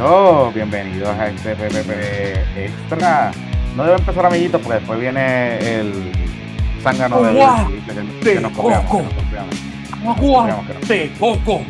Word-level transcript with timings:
Amiguitos, 0.00 0.54
bienvenidos 0.54 1.08
a 1.10 1.26
este 1.26 1.54
PPP 1.54 2.56
Extra. 2.56 3.32
No 3.76 3.84
debo 3.84 3.98
empezar, 3.98 4.24
amiguitos, 4.24 4.62
porque 4.62 4.78
después 4.78 4.98
viene 4.98 5.58
el 5.58 6.10
zángano 6.82 7.22
de, 7.22 7.34
que, 8.22 8.34
que 8.34 8.40
nos 8.40 8.52
copiamos. 8.52 8.90
Agua 10.06 10.64
de 10.88 11.12
coco. 11.18 11.60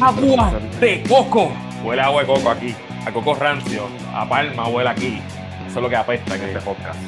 Agua 0.00 0.52
de 0.80 1.04
coco. 1.08 1.52
Huele 1.84 2.02
agua 2.02 2.22
de 2.22 2.26
coco 2.26 2.50
aquí. 2.50 2.74
A 3.06 3.12
coco 3.12 3.36
rancio. 3.36 3.86
A 4.12 4.28
palma 4.28 4.66
huele 4.66 4.90
aquí. 4.90 5.22
Eso 5.68 5.78
es 5.78 5.82
lo 5.82 5.88
que 5.88 5.96
apesta 5.96 6.34
en 6.34 6.42
este 6.42 6.60
podcast. 6.62 6.98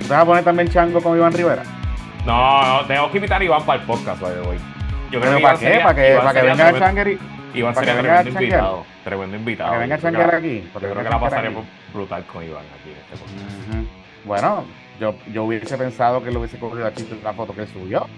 ¿Te 0.00 0.08
vas 0.08 0.20
a 0.20 0.24
poner 0.26 0.44
también 0.44 0.68
chango 0.68 1.02
con 1.02 1.16
Iván 1.16 1.32
Rivera? 1.32 1.62
No, 2.26 2.80
no, 2.82 2.86
tengo 2.86 3.10
que 3.10 3.16
invitar 3.16 3.40
a 3.40 3.44
Iván 3.44 3.64
para 3.64 3.80
el 3.80 3.86
podcast 3.86 4.22
hoy. 4.22 4.73
Yo 5.14 5.20
creo 5.20 5.36
que 5.36 5.42
¿Para 5.42 5.58
qué? 5.58 5.80
¿Para 5.80 5.94
que, 5.94 6.16
para 6.16 6.32
que 6.32 6.42
venga 6.42 6.68
a 6.68 6.78
Changer 6.78 7.08
y... 7.08 7.18
Iván 7.54 7.74
sería 7.76 7.94
tremendo 8.00 8.30
invitado. 8.30 8.86
Tremendo 9.04 9.36
invitado. 9.36 9.72
Que 9.72 9.78
venga 9.78 9.94
a 9.94 9.98
Changer 9.98 10.34
aquí. 10.34 10.68
Porque 10.72 10.88
creo 10.88 11.04
que 11.04 11.10
la 11.10 11.20
pasaremos 11.20 11.64
brutal 11.92 12.24
con 12.26 12.42
Iván 12.42 12.64
aquí 12.80 12.90
en 12.90 12.96
este 12.96 13.16
podcast. 13.16 13.88
Bueno, 14.24 14.64
yo, 14.98 15.14
yo 15.32 15.44
hubiese 15.44 15.78
pensado 15.78 16.20
que 16.24 16.32
lo 16.32 16.40
hubiese 16.40 16.58
cogido 16.58 16.84
aquí 16.84 17.06
la 17.22 17.32
foto 17.32 17.54
que 17.54 17.64
subió, 17.68 18.08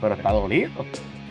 pero 0.00 0.14
está 0.14 0.32
dolido. 0.32 0.84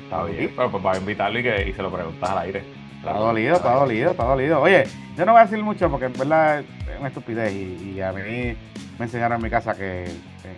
Está 0.04 0.24
bien, 0.24 0.54
pero 0.56 0.72
pues 0.72 0.86
va 0.86 0.94
a 0.94 0.98
invitarlo 0.98 1.38
y, 1.38 1.44
que, 1.44 1.70
y 1.70 1.74
se 1.74 1.82
lo 1.82 1.92
preguntas 1.92 2.30
al 2.30 2.38
aire. 2.38 2.64
Está 3.00 3.12
dolido, 3.12 3.56
está 3.58 3.74
dolido, 3.74 4.12
está 4.12 4.24
dolido. 4.24 4.62
Oye, 4.62 4.86
yo 5.18 5.26
no 5.26 5.34
voy 5.34 5.42
a 5.42 5.46
decir 5.46 5.62
mucho 5.62 5.90
porque 5.92 6.06
en 6.06 6.14
verdad 6.14 6.62
es 6.62 6.66
una 6.98 7.10
estupidez 7.10 7.54
y, 7.54 8.00
a 8.00 8.14
mí 8.14 8.56
me 8.98 9.06
enseñaron 9.06 9.38
en 9.38 9.44
mi 9.44 9.50
casa 9.50 9.76
que 9.76 10.06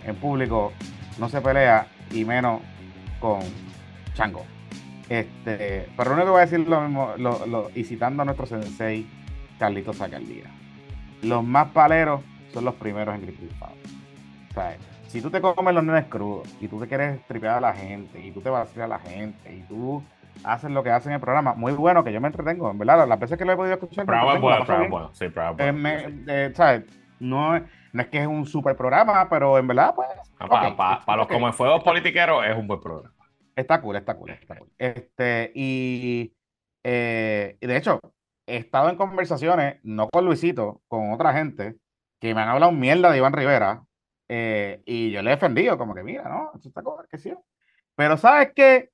en 0.06 0.14
público 0.16 0.72
no 1.18 1.28
se 1.28 1.40
pelea 1.40 1.88
y 2.12 2.24
menos 2.24 2.60
con 3.18 3.40
chango. 4.14 4.51
Este, 5.12 5.90
pero 5.94 6.08
lo 6.08 6.14
único 6.14 6.28
que 6.28 6.30
voy 6.30 6.38
a 6.38 6.46
decir 6.46 6.66
lo 6.66 6.80
mismo, 6.80 7.12
lo, 7.18 7.70
y 7.74 7.84
citando 7.84 8.22
a 8.22 8.24
nuestro 8.24 8.46
sensei 8.46 9.06
Carlitos 9.58 9.98
Zacaldía. 9.98 10.44
Los 11.20 11.44
más 11.44 11.68
paleros 11.68 12.22
son 12.54 12.64
los 12.64 12.74
primeros 12.76 13.14
en 13.14 13.20
criticar. 13.20 13.72
O 14.50 14.54
sea, 14.54 14.74
si 15.08 15.20
tú 15.20 15.28
te 15.28 15.42
comes 15.42 15.74
los 15.74 15.84
nenes 15.84 16.06
crudos 16.06 16.48
y 16.62 16.66
tú 16.68 16.80
te 16.80 16.88
quieres 16.88 17.20
tripear 17.26 17.58
a 17.58 17.60
la 17.60 17.74
gente 17.74 18.24
y 18.24 18.30
tú 18.30 18.40
te 18.40 18.48
vas 18.48 18.74
a 18.74 18.84
a 18.84 18.88
la 18.88 18.98
gente 19.00 19.54
y 19.54 19.60
tú 19.64 20.02
haces 20.44 20.70
lo 20.70 20.82
que 20.82 20.90
hacen 20.90 21.12
en 21.12 21.16
el 21.16 21.20
programa, 21.20 21.52
muy 21.52 21.74
bueno 21.74 22.02
que 22.02 22.10
yo 22.10 22.18
me 22.18 22.28
entretengo, 22.28 22.70
en 22.70 22.78
verdad, 22.78 23.06
las 23.06 23.20
veces 23.20 23.36
que 23.36 23.44
lo 23.44 23.52
he 23.52 23.56
podido 23.56 23.74
escuchar. 23.74 24.06
Programa 24.06 24.38
bueno, 24.38 24.88
bueno, 24.88 25.10
sí. 25.12 25.26
Eh, 25.26 26.52
¿sabes? 26.54 26.84
No, 27.20 27.60
no 27.92 28.02
es 28.02 28.08
que 28.08 28.18
es 28.18 28.26
un 28.26 28.46
super 28.46 28.74
programa, 28.76 29.28
pero 29.28 29.58
en 29.58 29.66
verdad, 29.66 29.94
pues. 29.94 30.08
para, 30.38 31.16
los 31.18 31.26
como 31.26 31.52
fuegos 31.52 31.84
politiqueros 31.84 32.46
es 32.46 32.56
un 32.56 32.66
buen 32.66 32.80
programa. 32.80 33.10
Está 33.54 33.80
cool, 33.80 33.96
está 33.96 34.16
cool, 34.16 34.30
está. 34.30 34.58
Este, 34.78 35.52
y, 35.54 36.34
eh, 36.84 37.56
y 37.60 37.66
de 37.66 37.76
hecho, 37.76 38.00
he 38.46 38.56
estado 38.56 38.88
en 38.88 38.96
conversaciones, 38.96 39.80
no 39.82 40.08
con 40.08 40.24
Luisito, 40.24 40.82
con 40.88 41.12
otra 41.12 41.32
gente, 41.34 41.76
que 42.20 42.34
me 42.34 42.40
han 42.40 42.48
hablado 42.48 42.72
mierda 42.72 43.10
de 43.10 43.18
Iván 43.18 43.32
Rivera, 43.32 43.84
eh, 44.28 44.82
y 44.86 45.10
yo 45.10 45.22
le 45.22 45.30
he 45.30 45.34
defendido, 45.34 45.76
como 45.76 45.94
que 45.94 46.02
mira, 46.02 46.28
¿no? 46.28 46.52
Eso 46.58 46.68
está 46.68 46.82
que 47.10 47.18
sí. 47.18 47.32
Pero 47.94 48.16
¿sabes 48.16 48.52
qué? 48.54 48.90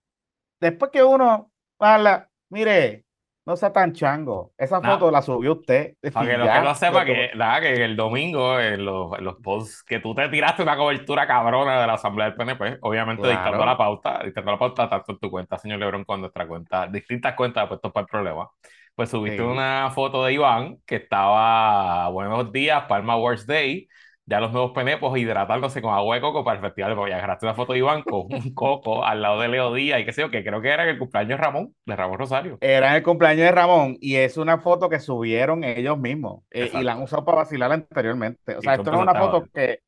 Después 0.61 0.91
que 0.91 1.05
uno 1.05 1.53
habla, 1.78 2.28
mire, 2.49 3.05
no 3.48 3.56
sea 3.56 3.72
tan 3.72 3.94
chango. 3.94 4.53
Esa 4.59 4.82
foto 4.82 5.10
la 5.10 5.22
subió 5.22 5.54
usted. 5.54 5.94
Para 6.12 6.31
que 6.31 6.36
lo 6.36 6.44
que 6.44 6.60
no 6.60 6.75
sepa 6.75 7.04
que, 7.06 7.31
que 7.62 7.84
el 7.84 7.97
domingo, 7.97 8.60
en 8.60 8.84
los, 8.84 9.19
los, 9.20 9.36
posts, 9.36 9.82
que 9.84 10.00
tú 10.00 10.14
te 10.14 10.28
tiraste 10.28 10.62
una 10.62 10.76
cobertura 10.76 11.26
cabrona 11.26 11.81
de 11.81 11.87
la 11.87 11.94
Asamblea 11.94 12.26
del 12.26 12.37
PNP, 12.37 12.76
obviamente 12.82 13.26
dictando 13.26 13.64
la 13.64 13.75
pauta, 13.75 14.20
dictando 14.22 14.53
la 14.53 14.58
pauta 14.58 14.91
tanto 14.91 15.12
en 15.12 15.19
tu 15.19 15.31
cuenta, 15.31 15.56
señor 15.56 15.78
Lebron, 15.78 16.04
como 16.04 16.16
en 16.16 16.20
nuestra 16.20 16.47
cuenta, 16.47 16.88
distintas 16.88 17.34
cuentas 17.34 17.66
puestos 17.69 17.91
para 17.91 18.03
el 18.03 18.08
problema. 18.10 18.50
Pues 18.94 19.08
subiste 19.08 19.41
una 19.41 19.91
foto 19.94 20.26
de 20.26 20.34
Iván 20.34 20.76
que 20.84 20.97
estaba 20.97 22.06
buenos 22.10 22.53
días, 22.53 22.84
Palma 22.87 23.16
Wars 23.16 23.47
Day, 23.47 23.88
ya 24.28 24.41
los 24.41 24.53
nuevos 24.53 24.72
penepos 24.72 25.16
hidratándose 25.16 25.81
con 25.81 25.94
agua 25.94 26.16
de 26.16 26.21
coco 26.21 26.44
para 26.44 26.59
el 26.59 26.62
festival. 26.62 26.94
Porque 26.94 27.15
agarraste 27.15 27.47
una 27.47 27.55
foto 27.55 27.72
de 27.72 27.78
Iván 27.78 28.03
con 28.03 28.27
un 28.31 28.55
coco 28.55 29.05
al 29.05 29.22
lado 29.22 29.41
de 29.41 29.49
Leo 29.49 29.72
Díaz 29.72 30.00
y 30.00 30.05
qué 30.05 30.12
sé 30.12 30.21
yo, 30.21 30.31
que 30.31 30.44
creo 30.44 30.61
que 30.61 30.69
era 30.69 30.89
el 30.89 30.99
cumpleaños 30.99 31.31
de 31.31 31.37
Ramón, 31.39 31.75
de 31.87 31.97
Ramón 31.97 32.19
Rosario. 32.19 32.59
Era 32.61 32.94
el 32.97 33.03
cumpleaños 33.03 33.44
de 33.44 33.53
Ramón 33.53 33.97
y 34.00 34.17
es 34.17 34.37
una 34.37 34.59
foto 34.59 34.91
que 34.91 35.00
subieron 35.00 35.65
ellos 35.65 35.99
mismos 35.99 36.43
eh, 36.50 36.71
y 36.72 36.83
la 36.83 36.93
han 36.93 37.03
usado 37.03 37.25
para 37.25 37.38
vacilar 37.38 37.72
anteriormente. 37.72 38.56
O 38.56 38.61
sea, 38.61 38.75
esto 38.75 38.91
no 38.93 38.99
es 38.99 39.03
una 39.03 39.15
foto 39.19 39.47
que. 39.53 39.81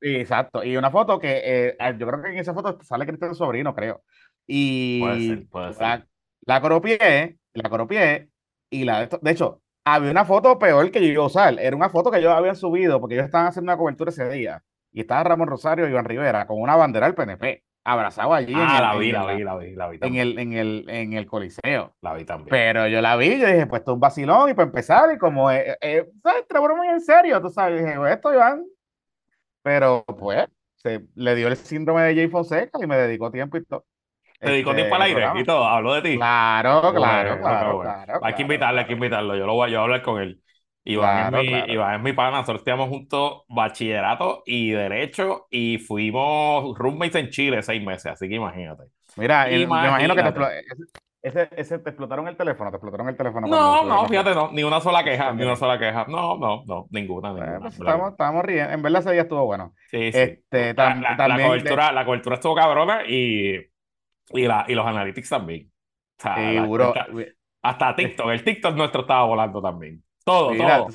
Exacto, 0.00 0.62
y 0.62 0.76
una 0.76 0.90
foto 0.90 1.18
que 1.18 1.40
eh, 1.44 1.76
yo 1.96 2.06
creo 2.06 2.22
que 2.22 2.28
en 2.30 2.38
esa 2.38 2.52
foto 2.52 2.78
sale 2.82 3.06
Cristian 3.06 3.34
Sobrino, 3.34 3.74
creo. 3.74 4.02
Y 4.46 5.00
puede 5.00 5.20
ser, 5.20 5.48
puede 5.48 5.72
ser. 5.72 5.82
La, 5.82 6.06
la 6.46 6.60
copié, 6.60 7.38
la 7.54 7.70
copié 7.70 8.28
y 8.70 8.84
la 8.84 9.06
de, 9.06 9.30
hecho, 9.30 9.62
había 9.84 10.10
una 10.10 10.24
foto 10.24 10.58
peor 10.58 10.90
que 10.90 11.00
yo 11.00 11.06
iba 11.12 11.22
a 11.22 11.26
usar. 11.26 11.58
Era 11.60 11.76
una 11.76 11.90
foto 11.90 12.10
que 12.10 12.22
yo 12.22 12.32
había 12.32 12.54
subido 12.54 13.00
porque 13.00 13.14
ellos 13.14 13.26
estaban 13.26 13.48
haciendo 13.48 13.70
una 13.70 13.78
cobertura 13.78 14.10
ese 14.10 14.28
día. 14.28 14.62
Y 14.92 15.00
estaba 15.00 15.24
Ramón 15.24 15.48
Rosario 15.48 15.86
y 15.86 15.90
Iván 15.90 16.04
Rivera 16.04 16.46
con 16.46 16.60
una 16.60 16.76
bandera 16.76 17.06
del 17.06 17.14
PNP, 17.14 17.64
abrazado 17.84 18.32
allí. 18.32 18.54
Ah, 18.56 18.80
la, 18.80 18.96
vi, 18.96 19.12
la, 19.12 19.26
vi, 19.26 19.42
la 19.42 19.56
vi, 19.56 19.74
la 19.74 19.88
vi, 19.88 19.98
En 20.00 20.14
el, 20.14 20.38
en, 20.38 20.52
el, 20.52 20.88
en 20.88 21.12
el 21.14 21.26
Coliseo. 21.26 21.94
La 22.00 22.14
vi 22.14 22.24
también. 22.24 22.48
Pero 22.50 22.86
yo 22.86 23.00
la 23.00 23.16
vi, 23.16 23.38
yo 23.38 23.46
dije, 23.46 23.66
pues 23.66 23.80
esto 23.80 23.90
es 23.92 23.94
un 23.94 24.00
vacilón 24.00 24.50
y 24.50 24.54
para 24.54 24.66
empezar, 24.66 25.12
y 25.12 25.18
como, 25.18 25.50
eh, 25.50 25.76
eh, 25.80 26.08
¿sabes? 26.22 26.44
muy 26.76 26.88
en 26.88 27.00
serio, 27.00 27.40
tú 27.42 27.50
sabes. 27.50 27.84
dije, 27.84 27.96
pues, 27.96 28.14
esto, 28.14 28.32
Iván. 28.32 28.64
Pero 29.62 30.04
pues, 30.04 30.46
se 30.76 31.04
le 31.14 31.34
dio 31.34 31.48
el 31.48 31.56
síndrome 31.56 32.02
de 32.02 32.14
Jay 32.14 32.28
Fonseca 32.28 32.78
y 32.80 32.86
me 32.86 32.96
dedicó 32.96 33.30
tiempo 33.30 33.56
y 33.56 33.64
todo. 33.64 33.84
Te 34.44 34.50
dedicó 34.50 34.74
tiempo 34.74 34.94
al 34.94 35.02
este, 35.02 35.24
aire 35.24 35.40
y 35.40 35.44
todo, 35.44 35.64
habló 35.64 35.94
de 35.94 36.02
ti. 36.02 36.16
Claro, 36.16 36.80
claro, 36.94 37.40
claro, 37.40 37.80
claro, 37.80 38.20
Hay 38.22 38.34
que 38.34 38.42
invitarle, 38.42 38.80
hay 38.80 38.86
que 38.86 38.92
invitarlo. 38.92 39.36
Yo 39.36 39.46
lo 39.46 39.54
voy, 39.54 39.70
yo 39.70 39.78
voy 39.78 39.80
a 39.80 39.84
hablar 39.84 40.02
con 40.02 40.20
él. 40.20 40.40
Iván, 40.86 41.34
es 41.34 41.40
mi, 41.40 41.72
Iván 41.72 41.94
es 41.94 42.02
mi 42.02 42.12
pana, 42.12 42.38
nosotros 42.38 42.58
estudiamos 42.58 42.90
juntos 42.90 43.44
bachillerato 43.48 44.42
y 44.44 44.70
derecho 44.70 45.46
y 45.50 45.78
fuimos 45.78 46.76
roommates 46.76 47.16
en 47.16 47.30
Chile 47.30 47.62
seis 47.62 47.82
meses, 47.82 48.12
así 48.12 48.28
que 48.28 48.34
imagínate. 48.34 48.84
Mira, 49.16 49.46
me 49.46 49.60
imagino 49.60 50.14
que 50.14 50.22
te, 50.22 50.30
ese, 51.24 51.48
ese, 51.56 51.78
te 51.78 51.88
explotaron 51.88 52.28
el 52.28 52.36
teléfono, 52.36 52.70
te 52.70 52.76
explotaron 52.76 53.08
el 53.08 53.16
teléfono. 53.16 53.46
No, 53.46 53.82
no, 53.82 54.06
fíjate, 54.06 54.34
no, 54.34 54.50
ni 54.52 54.62
una 54.62 54.78
sola 54.82 55.02
queja, 55.02 55.32
ni 55.32 55.42
una 55.42 55.56
sola 55.56 55.78
queja. 55.78 56.04
No, 56.06 56.36
no, 56.36 56.64
no, 56.66 56.86
ninguna, 56.90 57.32
ninguna. 57.32 57.60
Pues, 57.60 57.78
estamos, 57.78 58.10
estamos 58.10 58.44
riendo, 58.44 58.74
en 58.74 58.82
verdad 58.82 59.00
ese 59.00 59.12
día 59.12 59.22
estuvo 59.22 59.46
bueno. 59.46 59.72
Sí, 59.90 60.12
sí. 60.12 60.18
Este, 60.18 60.74
la, 60.74 61.16
también, 61.16 61.48
cobertura, 61.48 61.92
la 61.92 62.04
cobertura 62.04 62.34
estuvo 62.34 62.54
cabrona 62.54 63.06
y 63.08 63.58
y, 64.30 64.46
la, 64.46 64.64
y 64.68 64.74
los 64.74 64.86
analytics 64.86 65.28
también. 65.28 65.70
hasta 67.62 67.96
TikTok, 67.96 68.30
el 68.30 68.44
TikTok 68.44 68.76
nuestro 68.76 69.02
estaba 69.02 69.24
volando 69.24 69.60
también. 69.60 70.02
Todo, 70.24 70.54
todo. 70.56 70.86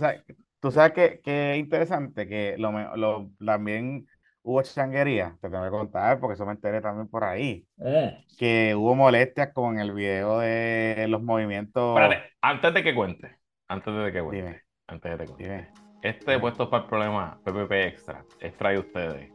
Tú 0.62 0.72
sabes, 0.72 0.92
que, 0.92 1.22
que 1.22 1.56
interesante 1.58 2.28
que 2.28 2.56
lo, 2.58 2.72
lo, 2.98 3.32
también 3.44 4.06
hubo 4.42 4.62
changuería, 4.62 5.38
te 5.42 5.50
tengo 5.50 5.64
que 5.64 5.70
contar 5.70 6.20
porque 6.20 6.34
eso 6.34 6.46
me 6.46 6.52
enteré 6.52 6.82
también 6.82 7.08
por 7.08 7.24
ahí. 7.24 7.66
Eh. 7.78 8.26
Que 8.38 8.76
hubo 8.76 8.94
molestias 8.94 9.54
con 9.54 9.80
el 9.80 9.94
video 9.94 10.40
de 10.40 11.06
los 11.08 11.22
movimientos. 11.22 11.98
Espérate, 11.98 12.32
antes 12.42 12.74
de 12.74 12.84
que 12.84 12.94
cuente, 12.94 13.38
antes 13.70 13.94
de 13.94 14.12
que 14.12 14.22
cuente, 14.22 14.64
antes 14.88 15.12
de 15.12 15.26
que 15.26 15.32
cuente. 15.32 15.70
Este 16.02 16.40
puesto 16.40 16.70
para 16.70 16.84
el 16.84 16.90
problema 16.90 17.40
PPP 17.44 17.72
Extra 17.72 18.26
es 18.40 18.56
traído 18.58 18.82
ustedes 18.82 19.32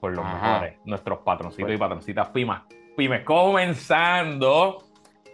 por 0.00 0.14
los 0.14 0.24
mejores, 0.24 0.78
nuestros 0.84 1.18
patroncitos 1.20 1.66
pues 1.66 1.76
y 1.76 1.80
patroncitas 1.80 2.28
PIMA 2.30 2.66
pymes, 2.96 3.24
comenzando 3.24 4.84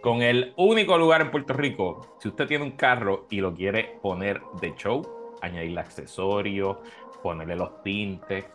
con 0.01 0.21
el 0.21 0.53
único 0.57 0.97
lugar 0.97 1.21
en 1.21 1.31
Puerto 1.31 1.53
Rico. 1.53 2.17
Si 2.19 2.29
usted 2.29 2.47
tiene 2.47 2.63
un 2.63 2.71
carro 2.71 3.27
y 3.29 3.41
lo 3.41 3.53
quiere 3.53 3.97
poner 4.01 4.41
de 4.61 4.73
show, 4.75 5.35
añadirle 5.41 5.81
accesorios, 5.81 6.77
ponerle 7.21 7.55
los 7.55 7.81
tintes. 7.83 8.45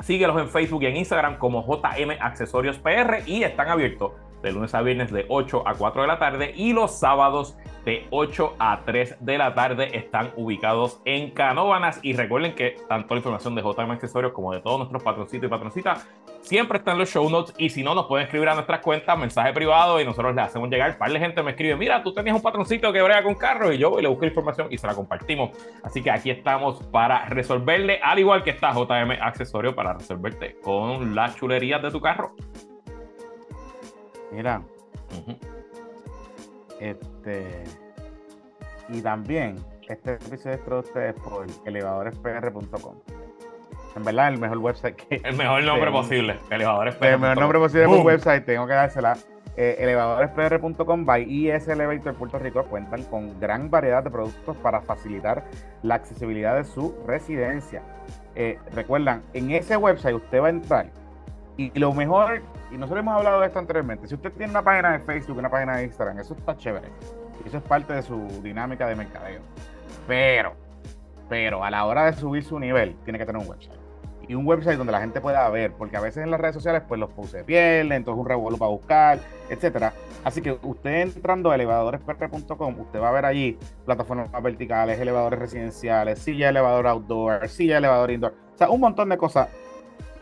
Síguelos 0.00 0.40
en 0.40 0.48
Facebook 0.48 0.82
y 0.82 0.86
en 0.86 0.96
Instagram 0.96 1.38
como 1.38 1.64
JM 1.64 2.20
Accesorios 2.20 2.78
PR 2.78 3.22
y 3.26 3.42
están 3.42 3.68
abiertos 3.68 4.12
de 4.42 4.52
lunes 4.52 4.74
a 4.74 4.82
viernes 4.82 5.12
de 5.12 5.26
8 5.28 5.66
a 5.66 5.74
4 5.74 6.02
de 6.02 6.08
la 6.08 6.18
tarde 6.18 6.52
y 6.54 6.72
los 6.72 6.98
sábados 6.98 7.56
de 7.84 8.06
8 8.10 8.56
a 8.58 8.82
3 8.84 9.16
de 9.20 9.38
la 9.38 9.54
tarde 9.54 9.96
están 9.96 10.32
ubicados 10.36 11.00
en 11.04 11.30
Canóbanas 11.30 12.00
y 12.02 12.12
recuerden 12.12 12.54
que 12.54 12.76
tanto 12.88 13.14
la 13.14 13.18
información 13.18 13.54
de 13.54 13.62
JM 13.62 13.90
Accesorios 13.90 14.32
como 14.32 14.52
de 14.52 14.60
todos 14.60 14.78
nuestros 14.78 15.02
patroncitos 15.02 15.46
y 15.46 15.50
patroncitas 15.50 16.06
siempre 16.42 16.78
están 16.78 16.94
en 16.94 17.00
los 17.00 17.10
show 17.10 17.28
notes 17.28 17.54
y 17.58 17.70
si 17.70 17.82
no 17.82 17.94
nos 17.94 18.06
pueden 18.06 18.26
escribir 18.26 18.48
a 18.48 18.54
nuestras 18.54 18.80
cuentas 18.80 19.18
mensaje 19.18 19.52
privado 19.52 20.00
y 20.00 20.04
nosotros 20.04 20.34
le 20.34 20.42
hacemos 20.42 20.68
llegar. 20.68 20.98
Par 20.98 21.12
de 21.12 21.18
gente 21.18 21.42
me 21.42 21.52
escribe, 21.52 21.76
mira, 21.76 22.02
tú 22.02 22.12
tenías 22.12 22.36
un 22.36 22.42
patroncito 22.42 22.92
que 22.92 23.02
brega 23.02 23.22
con 23.22 23.34
carro 23.34 23.72
y 23.72 23.78
yo 23.78 23.90
voy, 23.90 24.02
le 24.02 24.08
busco 24.08 24.24
información 24.24 24.68
y 24.70 24.78
se 24.78 24.86
la 24.86 24.94
compartimos. 24.94 25.50
Así 25.82 26.02
que 26.02 26.10
aquí 26.10 26.30
estamos 26.30 26.82
para 26.84 27.26
resolverle, 27.26 28.00
al 28.02 28.18
igual 28.18 28.42
que 28.42 28.50
está 28.50 28.72
JM 28.72 29.12
Accesorio 29.20 29.74
para 29.74 29.94
resolverte 29.94 30.56
con 30.62 31.14
las 31.14 31.36
chulerías 31.36 31.82
de 31.82 31.90
tu 31.90 32.00
carro. 32.00 32.34
Mira. 34.32 34.62
Este. 36.80 37.64
Y 38.88 39.02
también, 39.02 39.56
este 39.88 40.14
episodio 40.14 40.56
es 40.56 40.64
traído 40.64 40.80
ustedes 40.80 41.14
por 41.16 41.46
elevadorespr.com. 41.66 42.94
En 43.96 44.04
verdad, 44.04 44.28
el 44.28 44.38
mejor 44.38 44.58
website 44.58 44.96
que. 44.96 45.20
El 45.24 45.36
mejor 45.36 45.62
nombre 45.64 45.90
posible, 45.90 46.38
elevadorespr.com. 46.50 47.12
El 47.12 47.18
mejor 47.20 47.38
nombre 47.38 47.58
posible 47.58 47.86
por 47.86 48.00
website, 48.06 48.44
tengo 48.44 48.66
que 48.66 48.74
dársela. 48.74 49.16
Eh, 49.60 49.76
elevadorespr.com 49.80 51.04
by 51.04 51.24
IS 51.28 51.66
Elevator 51.66 52.14
Puerto 52.14 52.38
Rico 52.38 52.62
cuentan 52.66 53.02
con 53.04 53.40
gran 53.40 53.68
variedad 53.68 54.04
de 54.04 54.10
productos 54.10 54.56
para 54.58 54.80
facilitar 54.82 55.42
la 55.82 55.96
accesibilidad 55.96 56.54
de 56.54 56.64
su 56.64 56.94
residencia. 57.08 57.82
Eh, 58.36 58.56
recuerdan, 58.72 59.24
en 59.32 59.50
ese 59.50 59.76
website 59.76 60.14
usted 60.14 60.40
va 60.40 60.46
a 60.46 60.50
entrar 60.50 60.90
y 61.58 61.76
lo 61.76 61.92
mejor, 61.92 62.40
y 62.70 62.76
nosotros 62.76 63.00
hemos 63.00 63.16
hablado 63.16 63.40
de 63.40 63.48
esto 63.48 63.58
anteriormente, 63.58 64.06
si 64.06 64.14
usted 64.14 64.32
tiene 64.32 64.52
una 64.52 64.62
página 64.62 64.92
de 64.92 65.00
Facebook, 65.00 65.38
una 65.38 65.50
página 65.50 65.76
de 65.76 65.84
Instagram, 65.84 66.20
eso 66.20 66.34
está 66.34 66.56
chévere. 66.56 66.86
Eso 67.44 67.56
es 67.56 67.62
parte 67.64 67.92
de 67.92 68.02
su 68.02 68.28
dinámica 68.44 68.86
de 68.86 68.94
mercadeo. 68.94 69.40
Pero, 70.06 70.54
pero 71.28 71.64
a 71.64 71.70
la 71.70 71.84
hora 71.84 72.04
de 72.04 72.12
subir 72.12 72.44
su 72.44 72.60
nivel, 72.60 72.94
tiene 73.02 73.18
que 73.18 73.26
tener 73.26 73.42
un 73.42 73.48
website. 73.48 73.76
Y 74.28 74.36
un 74.36 74.46
website 74.46 74.78
donde 74.78 74.92
la 74.92 75.00
gente 75.00 75.20
pueda 75.20 75.48
ver, 75.50 75.72
porque 75.72 75.96
a 75.96 76.00
veces 76.00 76.22
en 76.22 76.30
las 76.30 76.38
redes 76.38 76.54
sociales 76.54 76.82
pues 76.86 77.00
los 77.00 77.10
puse 77.10 77.42
pierden, 77.42 77.90
entonces 77.92 78.20
un 78.20 78.28
revuelo 78.28 78.56
para 78.56 78.70
buscar, 78.70 79.18
etcétera. 79.50 79.92
Así 80.22 80.40
que 80.40 80.52
usted 80.62 81.00
entrando 81.00 81.50
a 81.50 81.56
elevadorespr.com, 81.56 82.80
usted 82.80 83.00
va 83.00 83.08
a 83.08 83.12
ver 83.12 83.24
allí 83.24 83.58
plataformas 83.84 84.30
verticales, 84.40 85.00
elevadores 85.00 85.40
residenciales, 85.40 86.20
silla 86.20 86.50
elevador 86.50 86.86
outdoor, 86.86 87.48
silla 87.48 87.78
elevador 87.78 88.12
indoor, 88.12 88.34
o 88.54 88.58
sea, 88.58 88.70
un 88.70 88.80
montón 88.80 89.08
de 89.08 89.16
cosas 89.16 89.48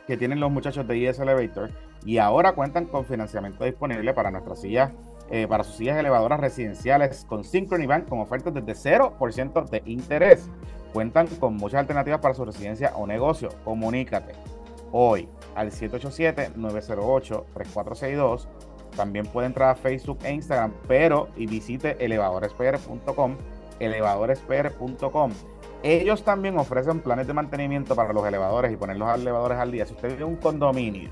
que 0.06 0.16
tienen 0.16 0.40
los 0.40 0.50
muchachos 0.50 0.86
de 0.86 1.08
ES 1.08 1.18
Elevator 1.18 1.70
y 2.04 2.18
ahora 2.18 2.52
cuentan 2.52 2.86
con 2.86 3.04
financiamiento 3.04 3.64
disponible 3.64 4.14
para 4.14 4.30
nuestras 4.30 4.60
sillas, 4.60 4.92
eh, 5.30 5.48
para 5.48 5.64
sus 5.64 5.74
sillas 5.76 5.98
elevadoras 5.98 6.38
residenciales 6.40 7.24
con 7.28 7.44
Synchrony 7.44 7.86
Bank 7.86 8.08
con 8.08 8.20
ofertas 8.20 8.54
desde 8.54 8.74
0% 8.74 9.68
de 9.68 9.82
interés. 9.86 10.48
Cuentan 10.92 11.26
con 11.26 11.56
muchas 11.56 11.80
alternativas 11.80 12.20
para 12.20 12.34
su 12.34 12.44
residencia 12.44 12.92
o 12.96 13.06
negocio. 13.06 13.48
Comunícate 13.64 14.34
hoy 14.92 15.28
al 15.54 15.72
787-908-3462. 15.72 18.46
También 18.96 19.26
puede 19.26 19.48
entrar 19.48 19.70
a 19.70 19.74
Facebook 19.74 20.18
e 20.22 20.32
Instagram, 20.32 20.72
pero 20.88 21.28
y 21.36 21.46
visite 21.46 22.02
elevadorespr.com, 22.02 23.36
elevadorespr.com 23.78 25.32
ellos 25.86 26.24
también 26.24 26.58
ofrecen 26.58 27.00
planes 27.00 27.26
de 27.26 27.34
mantenimiento 27.34 27.94
para 27.94 28.12
los 28.12 28.26
elevadores 28.26 28.72
y 28.72 28.76
poner 28.76 28.96
los 28.96 29.14
elevadores 29.14 29.58
al 29.58 29.70
día. 29.70 29.86
Si 29.86 29.94
usted 29.94 30.08
tiene 30.08 30.24
un 30.24 30.36
condominio 30.36 31.10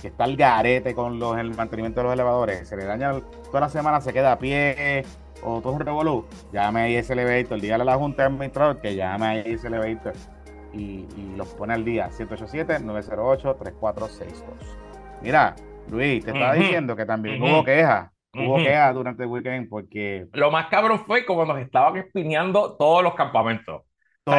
que 0.00 0.08
está 0.08 0.24
al 0.24 0.36
garete 0.36 0.94
con 0.94 1.18
los, 1.18 1.38
el 1.38 1.54
mantenimiento 1.54 2.00
de 2.00 2.04
los 2.04 2.14
elevadores, 2.14 2.68
se 2.68 2.76
le 2.76 2.84
daña 2.84 3.20
toda 3.46 3.60
la 3.60 3.68
semana, 3.68 4.00
se 4.00 4.12
queda 4.12 4.32
a 4.32 4.38
pie 4.38 5.04
o 5.42 5.60
todo 5.60 5.74
un 5.74 5.80
revolú, 5.80 6.26
llame 6.52 6.80
a 6.80 6.88
ese 6.88 7.12
Elevator, 7.12 7.60
dígale 7.60 7.82
a 7.82 7.86
la 7.86 7.96
Junta 7.96 8.22
de 8.22 8.28
Administrador 8.28 8.80
que 8.80 8.94
llame 8.94 9.26
a 9.26 9.38
ese 9.40 9.66
Elevator 9.68 10.14
y, 10.72 11.06
los 11.36 11.48
pone 11.54 11.74
al 11.74 11.84
día. 11.84 12.10
787-908-3462. 12.10 14.32
Mira, 15.22 15.54
Luis, 15.88 16.24
te 16.24 16.32
estaba 16.32 16.54
diciendo 16.54 16.96
que 16.96 17.06
también 17.06 17.40
hubo 17.42 17.64
quejas. 17.64 18.10
Hubo 18.34 18.56
quejas 18.56 18.94
durante 18.94 19.22
el 19.24 19.28
weekend 19.28 19.68
porque... 19.68 20.26
Lo 20.32 20.50
más 20.50 20.68
cabrón 20.68 21.04
fue 21.06 21.26
como 21.26 21.44
nos 21.44 21.58
estaban 21.58 21.96
espineando 21.96 22.76
todos 22.76 23.02
los 23.02 23.14
campamentos 23.14 23.82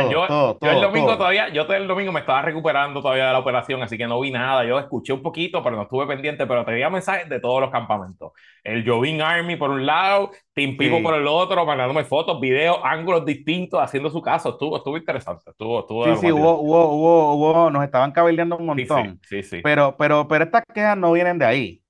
yo, 0.09 0.57
el 0.61 0.81
domingo 0.81 1.17
todavía, 1.17 1.49
yo 1.49 1.63
el 1.63 1.87
domingo 1.87 2.11
me 2.11 2.21
estaba 2.21 2.41
recuperando 2.41 3.01
todavía 3.01 3.27
de 3.27 3.33
la 3.33 3.39
operación, 3.39 3.81
así 3.81 3.97
que 3.97 4.07
no 4.07 4.19
vi 4.19 4.31
nada. 4.31 4.63
Yo 4.65 4.79
escuché 4.79 5.13
un 5.13 5.21
poquito, 5.21 5.63
pero 5.63 5.75
no 5.75 5.83
estuve 5.83 6.07
pendiente, 6.07 6.45
pero 6.45 6.65
tenía 6.65 6.89
mensajes 6.89 7.29
de 7.29 7.39
todos 7.39 7.61
los 7.61 7.71
campamentos. 7.71 8.31
El 8.63 8.87
Jovin 8.87 9.21
Army 9.21 9.55
por 9.55 9.71
un 9.71 9.85
lado, 9.85 10.31
Team 10.53 10.77
Pipo 10.77 11.01
por 11.01 11.15
el 11.15 11.27
otro, 11.27 11.65
mandándome 11.65 12.03
fotos, 12.03 12.39
videos, 12.39 12.77
ángulos 12.83 13.25
distintos, 13.25 13.81
haciendo 13.81 14.09
su 14.09 14.21
caso. 14.21 14.49
Estuvo, 14.49 14.77
estuvo 14.77 14.97
interesante. 14.97 15.49
Estuvo, 15.49 15.79
estuvo 15.79 16.05
sí, 16.05 16.15
sí, 16.21 16.31
hubo, 16.31 16.59
hubo, 16.59 16.85
hubo, 16.89 17.33
hubo, 17.33 17.71
nos 17.71 17.83
estaban 17.83 18.11
cabildeando 18.11 18.57
un 18.57 18.65
montón. 18.65 19.19
Sí, 19.27 19.43
sí, 19.43 19.61
Pero, 19.63 19.95
pero, 19.97 20.27
pero 20.27 20.45
estas 20.45 20.63
quejas 20.73 20.97
no 20.97 21.11
vienen 21.11 21.39
de 21.39 21.45
ahí. 21.45 21.83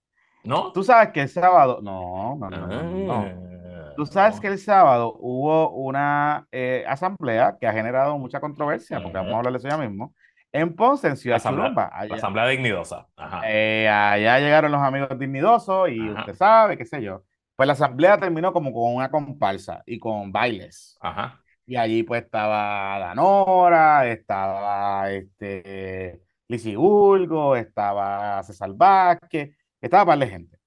¿No? 0.43 0.71
Tú 0.71 0.83
sabes 0.83 1.09
que 1.09 1.21
el 1.21 1.29
sábado. 1.29 1.79
No, 1.81 2.35
no, 2.39 2.49
no. 2.49 2.67
no. 2.67 3.13
Ah. 3.13 3.50
Tú 3.95 4.05
sabes 4.05 4.39
que 4.39 4.47
el 4.47 4.57
sábado 4.57 5.15
hubo 5.19 5.71
una 5.71 6.47
eh, 6.51 6.83
asamblea 6.87 7.57
que 7.59 7.67
ha 7.67 7.73
generado 7.73 8.17
mucha 8.17 8.39
controversia, 8.39 9.01
porque 9.01 9.17
vamos 9.17 9.33
a 9.33 9.37
hablar 9.37 9.53
de 9.53 9.59
eso 9.59 9.69
ya 9.69 9.77
mismo, 9.77 10.13
en 10.51 10.75
Ponce, 10.75 11.07
en 11.07 11.17
Ciudad. 11.17 11.41
La 11.43 12.15
asamblea 12.15 12.47
dignidosa. 12.47 13.07
Eh, 13.45 13.87
allá 13.87 14.39
llegaron 14.39 14.71
los 14.71 14.81
amigos 14.81 15.17
dignidosos 15.17 15.89
y 15.89 16.09
usted 16.09 16.35
sabe, 16.35 16.77
qué 16.77 16.85
sé 16.85 17.01
yo. 17.01 17.23
Pues 17.55 17.67
la 17.67 17.73
asamblea 17.73 18.17
terminó 18.17 18.51
como 18.53 18.73
con 18.73 18.95
una 18.95 19.09
comparsa 19.09 19.83
y 19.85 19.99
con 19.99 20.31
bailes. 20.31 20.97
Ajá. 20.99 21.39
Y 21.65 21.75
allí 21.75 22.03
pues 22.03 22.23
estaba 22.23 22.99
Danora, 22.99 24.07
estaba 24.07 25.09
este, 25.11 26.21
Lizzie 26.47 26.75
Ulgo, 26.75 27.55
estaba 27.55 28.43
César 28.43 28.71
Vázquez, 28.73 29.55
estaba 29.79 30.05
par 30.07 30.19
de 30.19 30.27
gente. 30.27 30.57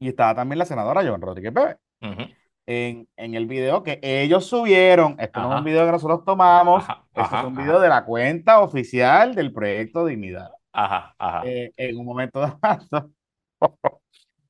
Y 0.00 0.08
estaba 0.08 0.34
también 0.34 0.58
la 0.58 0.64
senadora 0.64 1.04
Joan 1.04 1.20
Rodríguez 1.20 1.52
En, 2.00 3.08
en, 3.16 3.34
el 3.34 3.46
video 3.46 3.82
que 3.82 3.98
ellos 4.02 4.46
subieron. 4.46 5.16
Esto 5.18 5.40
no 5.40 5.52
es 5.52 5.58
un 5.58 5.64
video 5.64 5.86
que 5.86 5.92
nosotros 5.92 6.24
tomamos, 6.24 6.84
esto 7.14 7.36
es 7.36 7.44
un 7.44 7.56
video 7.56 7.80
de 7.80 7.88
la 7.88 8.04
cuenta 8.04 8.60
oficial 8.60 9.34
del 9.34 9.52
proyecto 9.52 10.04
Dignidad. 10.04 10.50
Ajá, 10.72 11.14
ajá. 11.18 11.42
Eh, 11.46 11.72
en 11.76 11.98
un 11.98 12.04
momento 12.04 12.40
dado, 12.62 13.10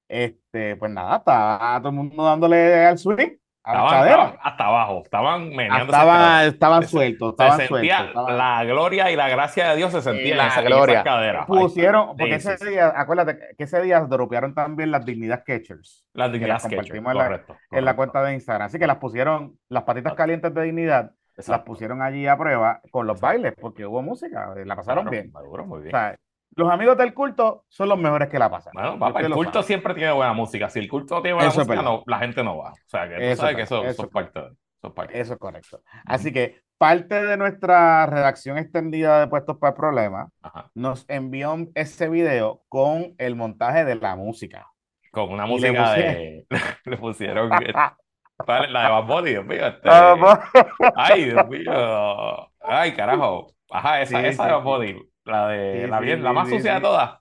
este, 0.09 0.77
pues 0.77 0.91
nada, 0.91 1.19
estaba 1.19 1.79
todo 1.79 1.91
el 1.91 1.95
mundo 1.95 2.25
dándole 2.25 2.87
al 2.87 2.99
swing 2.99 3.37
hasta 3.69 4.65
abajo, 4.67 5.03
estaban 5.05 5.49
meneando. 5.51 5.85
Estaban, 5.85 6.47
estaban 6.47 6.87
sueltos, 6.87 7.31
estaban 7.33 7.67
sueltos. 7.67 8.31
La 8.31 8.65
gloria 8.65 9.11
y 9.11 9.17
la 9.17 9.29
gracia 9.29 9.71
de 9.71 9.77
Dios 9.77 9.93
se 9.93 10.03
sentía 10.03 10.37
la 10.37 10.55
en 10.55 10.65
gloria. 10.65 11.03
cadera. 11.03 11.47
Pusieron, 11.47 12.17
porque 12.17 12.37
ese 12.37 12.57
día, 12.65 12.93
acuérdate 12.95 13.39
que 13.57 13.65
ese 13.65 13.81
día 13.83 14.01
dropearon 14.01 14.55
también 14.55 14.91
las 14.91 15.05
Dignidad 15.05 15.41
Sketchers. 15.43 16.07
Las 16.15 16.33
Dignidad 16.33 16.61
Sketchers, 16.61 16.91
en, 16.91 17.05
la, 17.05 17.43
en 17.71 17.85
la 17.85 17.97
cuenta 17.97 18.23
de 18.23 18.35
Instagram. 18.35 18.67
Así 18.67 18.79
que 18.79 18.87
las 18.87 18.97
pusieron, 18.97 19.59
las 19.69 19.83
patitas 19.85 20.15
calientes 20.15 20.53
de 20.55 20.63
Dignidad, 20.63 21.13
las 21.47 21.61
pusieron 21.61 22.03
allí 22.03 22.27
a 22.27 22.37
prueba 22.37 22.81
con 22.91 23.07
los 23.07 23.21
bailes, 23.21 23.55
porque 23.61 23.87
hubo 23.87 24.03
música, 24.03 24.55
la 24.57 24.77
pasaron 24.77 25.09
bien. 25.09 25.33
muy 25.67 25.83
bien. 25.83 25.95
O 25.95 25.99
sea, 25.99 26.17
los 26.57 26.71
amigos 26.71 26.97
del 26.97 27.15
culto 27.15 27.65
son 27.69 27.89
los 27.89 27.99
mejores 27.99 28.29
que 28.29 28.39
la 28.39 28.51
pasan. 28.51 28.73
Bueno, 28.75 28.99
papá, 28.99 29.21
el 29.21 29.33
culto 29.33 29.63
siempre 29.63 29.95
tiene 29.95 30.13
buena 30.13 30.33
música. 30.33 30.69
Si 30.69 30.79
el 30.79 30.89
culto 30.89 31.23
tiene 31.23 31.35
buena 31.35 31.53
música, 31.53 31.83
no, 31.83 32.03
la 32.07 32.19
gente 32.19 32.43
no 32.43 32.59
va. 32.59 32.71
O 32.71 32.75
sea, 32.87 33.09
que 33.09 33.15
tú 33.17 33.21
eso 33.23 33.41
sabes 33.43 33.57
que 33.57 33.63
eso, 33.63 33.85
eso, 33.85 34.05
es 34.05 34.11
parte, 34.11 35.21
eso, 35.21 35.35
es 35.35 35.39
correcto. 35.39 35.83
Así 36.05 36.33
que 36.33 36.63
parte 36.79 37.25
de 37.25 37.37
nuestra 37.37 38.07
redacción 38.07 38.59
extendida 38.59 39.21
de 39.21 39.27
Puestos 39.27 39.59
para 39.59 39.71
el 39.71 39.77
Problema 39.77 40.31
nos 40.75 41.05
envió 41.09 41.57
ese 41.75 42.09
video 42.09 42.63
con 42.69 43.15
el 43.19 43.37
montaje 43.37 43.85
de 43.85 43.97
la 43.97 44.17
música. 44.17 44.67
Con 45.11 45.33
una 45.33 45.47
música 45.47 45.93
de... 45.95 46.47
le 46.85 46.97
pusieron... 46.97 47.51
la 47.51 47.97
de 48.47 48.73
Bad 48.73 49.07
Bunny, 49.07 49.31
Dios 49.31 49.45
mío. 49.45 49.67
Este... 49.67 49.89
Ay, 50.97 51.25
Dios 51.25 51.49
mío. 51.49 52.51
Ay, 52.61 52.93
carajo. 52.95 53.49
Ajá, 53.71 54.01
esa, 54.01 54.27
esa 54.27 54.47
de 54.47 54.53
Bad 54.53 54.63
Bunny. 54.63 55.09
La 55.29 55.49
de 55.49 55.87
la, 55.89 56.01
bien, 56.01 56.23
la 56.23 56.33
más 56.33 56.49
sucia 56.49 56.75
de 56.75 56.81
todas. 56.81 57.19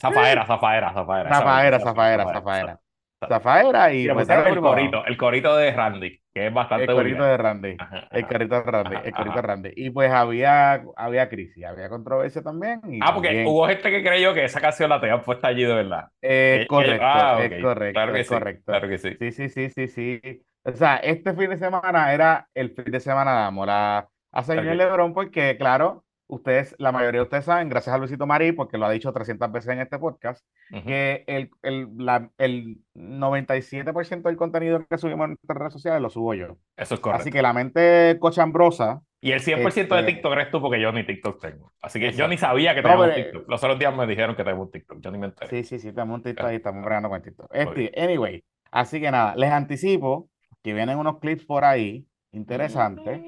Zafaera, 0.00 0.46
zafaera, 0.46 0.92
zafaera. 0.92 1.34
Zafaera, 1.34 1.80
zafaera, 1.80 2.24
zafaera. 2.32 2.80
Zafaera 3.28 3.92
y 3.94 4.08
pues, 4.08 4.28
el 4.28 4.60
corito, 4.60 5.04
el 5.06 5.16
corito 5.16 5.56
de 5.56 5.72
Randy, 5.72 6.20
que 6.34 6.48
es 6.48 6.52
bastante 6.52 6.84
El 6.84 6.94
corito 6.94 7.24
de 7.24 7.36
Randy, 7.38 7.76
el 8.10 8.26
corito 8.26 8.54
de 8.56 8.70
Randy, 8.70 8.96
el 9.04 9.12
corito 9.12 9.36
de 9.36 9.42
Randy. 9.42 9.70
Y 9.74 9.90
pues 9.90 10.10
había, 10.10 10.84
había 10.96 11.28
crisis, 11.30 11.64
había 11.64 11.88
controversia 11.88 12.42
también. 12.42 12.80
ah, 13.00 13.14
porque 13.14 13.44
hubo 13.46 13.66
gente 13.68 13.90
que 13.90 14.02
creyó 14.02 14.34
que 14.34 14.44
esa 14.44 14.60
canción 14.60 14.90
la 14.90 15.00
tenían 15.00 15.22
puesta 15.22 15.48
allí 15.48 15.64
de 15.64 15.74
verdad. 15.74 16.08
Eh, 16.20 16.60
eh 16.62 16.66
correcto, 16.66 17.06
ah, 17.06 17.38
es 17.42 17.62
correcto, 17.62 17.94
claro 17.94 18.12
que 18.12 18.20
es 18.20 18.28
correcto. 18.28 18.64
Claro 18.66 18.88
que 18.88 18.98
sí. 18.98 19.16
Sí, 19.18 19.32
sí, 19.32 19.48
sí, 19.48 19.70
sí, 19.70 19.88
sí. 19.88 20.42
O 20.64 20.72
sea, 20.72 20.96
este 20.96 21.32
fin 21.32 21.48
de 21.48 21.56
semana 21.56 22.12
era 22.12 22.48
el 22.52 22.70
fin 22.70 22.84
de 22.84 23.00
semana 23.00 23.32
de 23.32 23.44
amor 23.46 23.70
a, 23.70 24.08
a 24.32 24.42
señor 24.42 24.76
Lebron 24.76 25.14
porque, 25.14 25.56
claro, 25.56 26.04
ustedes, 26.28 26.74
la 26.78 26.92
mayoría 26.92 27.20
de 27.20 27.24
ustedes 27.24 27.44
saben, 27.44 27.68
gracias 27.68 27.94
a 27.94 27.98
Luisito 27.98 28.26
Marí, 28.26 28.52
porque 28.52 28.78
lo 28.78 28.86
ha 28.86 28.90
dicho 28.90 29.12
300 29.12 29.50
veces 29.52 29.72
en 29.72 29.80
este 29.80 29.98
podcast, 29.98 30.44
que 30.70 31.24
el, 31.26 31.50
el, 31.62 31.88
la, 31.96 32.30
el 32.38 32.78
97% 32.94 34.22
del 34.22 34.36
contenido 34.36 34.84
que 34.86 34.98
subimos 34.98 35.26
en 35.26 35.30
nuestras 35.30 35.58
redes 35.58 35.72
sociales 35.72 36.02
lo 36.02 36.10
subo 36.10 36.34
yo. 36.34 36.56
Eso 36.76 36.94
es 36.94 37.00
correcto. 37.00 37.22
Así 37.22 37.30
que 37.30 37.42
la 37.42 37.52
mente 37.52 38.16
cochambrosa. 38.20 39.02
Y 39.20 39.32
el 39.32 39.40
100% 39.40 39.72
de 39.72 39.80
este 39.80 40.02
TikTok 40.04 40.32
eres 40.32 40.50
tú, 40.50 40.60
porque 40.60 40.80
yo 40.80 40.92
ni 40.92 41.04
TikTok 41.04 41.40
tengo. 41.40 41.72
Así 41.80 41.98
que 41.98 42.12
yo 42.12 42.28
ni 42.28 42.36
sabía 42.36 42.74
que 42.74 42.82
teníamos 42.82 43.14
TikTok. 43.14 43.48
Los 43.48 43.64
otros 43.64 43.78
días 43.78 43.96
me 43.96 44.06
dijeron 44.06 44.36
que 44.36 44.44
tenemos 44.44 44.66
un 44.66 44.72
TikTok. 44.72 45.00
Yo 45.00 45.10
ni 45.10 45.18
me 45.18 45.26
enteré. 45.26 45.50
Sí, 45.50 45.64
sí, 45.64 45.78
sí, 45.78 45.92
tenemos 45.92 46.16
un 46.16 46.22
TikTok 46.22 46.52
y 46.52 46.56
estamos 46.56 46.84
bregando 46.84 47.08
con 47.08 47.22
TikTok. 47.22 47.48
Este, 47.52 47.92
anyway, 47.96 48.44
así 48.70 49.00
que 49.00 49.10
nada, 49.10 49.34
les 49.36 49.50
anticipo 49.50 50.28
que 50.62 50.74
vienen 50.74 50.98
unos 50.98 51.18
clips 51.18 51.44
por 51.44 51.64
ahí 51.64 52.06
interesantes 52.32 53.20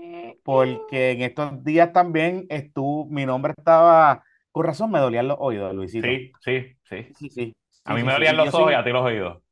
porque 0.49 1.11
en 1.11 1.21
estos 1.21 1.63
días 1.63 1.93
también 1.93 2.47
estuvo, 2.49 3.05
mi 3.05 3.27
nombre 3.27 3.53
estaba, 3.55 4.25
con 4.51 4.65
razón 4.65 4.91
me 4.91 4.99
dolían 4.99 5.29
los 5.29 5.37
oídos, 5.39 5.75
Luisito. 5.75 6.09
Sí, 6.09 6.33
sí, 6.41 6.75
sí. 6.85 7.13
sí, 7.15 7.29
sí 7.29 7.57
a 7.85 7.93
mí 7.93 8.03
me 8.03 8.15
dolían 8.15 8.39
los 8.39 8.55
ojos 8.55 8.73
y 8.73 8.75
a 8.75 8.83
ti 8.83 8.89
los 8.89 9.03
oídos. 9.03 9.43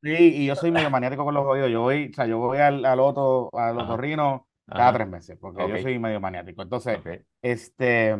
Sí, 0.00 0.14
y 0.14 0.46
yo 0.46 0.54
soy 0.54 0.70
medio 0.70 0.88
maniático 0.88 1.24
con 1.24 1.34
los 1.34 1.44
oídos. 1.44 1.68
Yo 1.68 1.80
voy, 1.80 2.10
o 2.12 2.14
sea, 2.14 2.26
yo 2.26 2.38
voy 2.38 2.58
al, 2.58 2.84
al 2.84 3.00
otro, 3.00 3.50
al 3.54 3.76
otorrino 3.76 4.46
cada 4.68 4.92
tres 4.92 5.08
meses, 5.08 5.36
porque 5.40 5.68
yo 5.68 5.78
soy 5.78 5.98
medio 5.98 6.20
maniático. 6.20 6.62
Entonces, 6.62 7.00
este, 7.42 8.16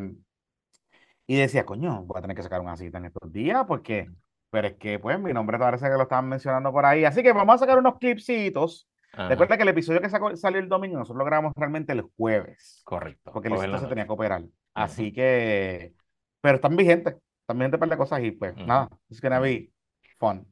y 1.29 1.37
decía, 1.37 1.65
coño, 1.65 2.03
voy 2.07 2.19
a 2.19 2.23
tener 2.23 2.37
que 2.37 2.43
sacar 2.43 2.61
una 2.61 2.77
cita 2.77 2.99
en 2.99 3.05
estos 3.05 3.33
días, 3.33 3.67
porque, 3.69 4.11
pero 4.51 4.67
es 4.67 4.75
que, 4.75 4.99
pues, 4.99 5.21
mi 5.21 5.33
nombre 5.33 5.61
parece 5.61 5.87
que 5.87 5.95
lo 5.95 6.03
estaban 6.03 6.29
mencionando 6.29 6.73
por 6.73 6.87
ahí. 6.87 7.05
Así 7.05 7.23
que 7.23 7.33
vamos 7.33 7.55
a 7.55 7.59
sacar 7.59 7.79
unos 7.79 7.99
clipsitos 7.99 8.89
Recuerda 9.17 9.57
que 9.57 9.63
el 9.63 9.69
episodio 9.71 10.01
que 10.01 10.37
salió 10.37 10.61
el 10.61 10.69
domingo, 10.69 10.99
nosotros 10.99 11.19
lo 11.19 11.25
grabamos 11.25 11.53
realmente 11.57 11.93
el 11.93 12.03
jueves. 12.17 12.83
Correcto. 12.85 13.33
Porque 13.33 13.49
el 13.49 13.79
se 13.79 13.87
tenía 13.87 14.07
que 14.07 14.13
operar. 14.13 14.43
Así 14.75 15.13
que, 15.13 15.95
pero 16.41 16.57
están 16.57 16.77
vigentes, 16.77 17.17
están 17.41 17.59
vigentes 17.59 17.81
para 17.81 17.91
de 17.91 17.97
cosas 17.97 18.23
y 18.23 18.31
pues 18.33 18.57
nada, 18.57 18.89
es 19.09 19.21
que 19.21 19.29
be 19.29 19.71
fun. 20.19 20.47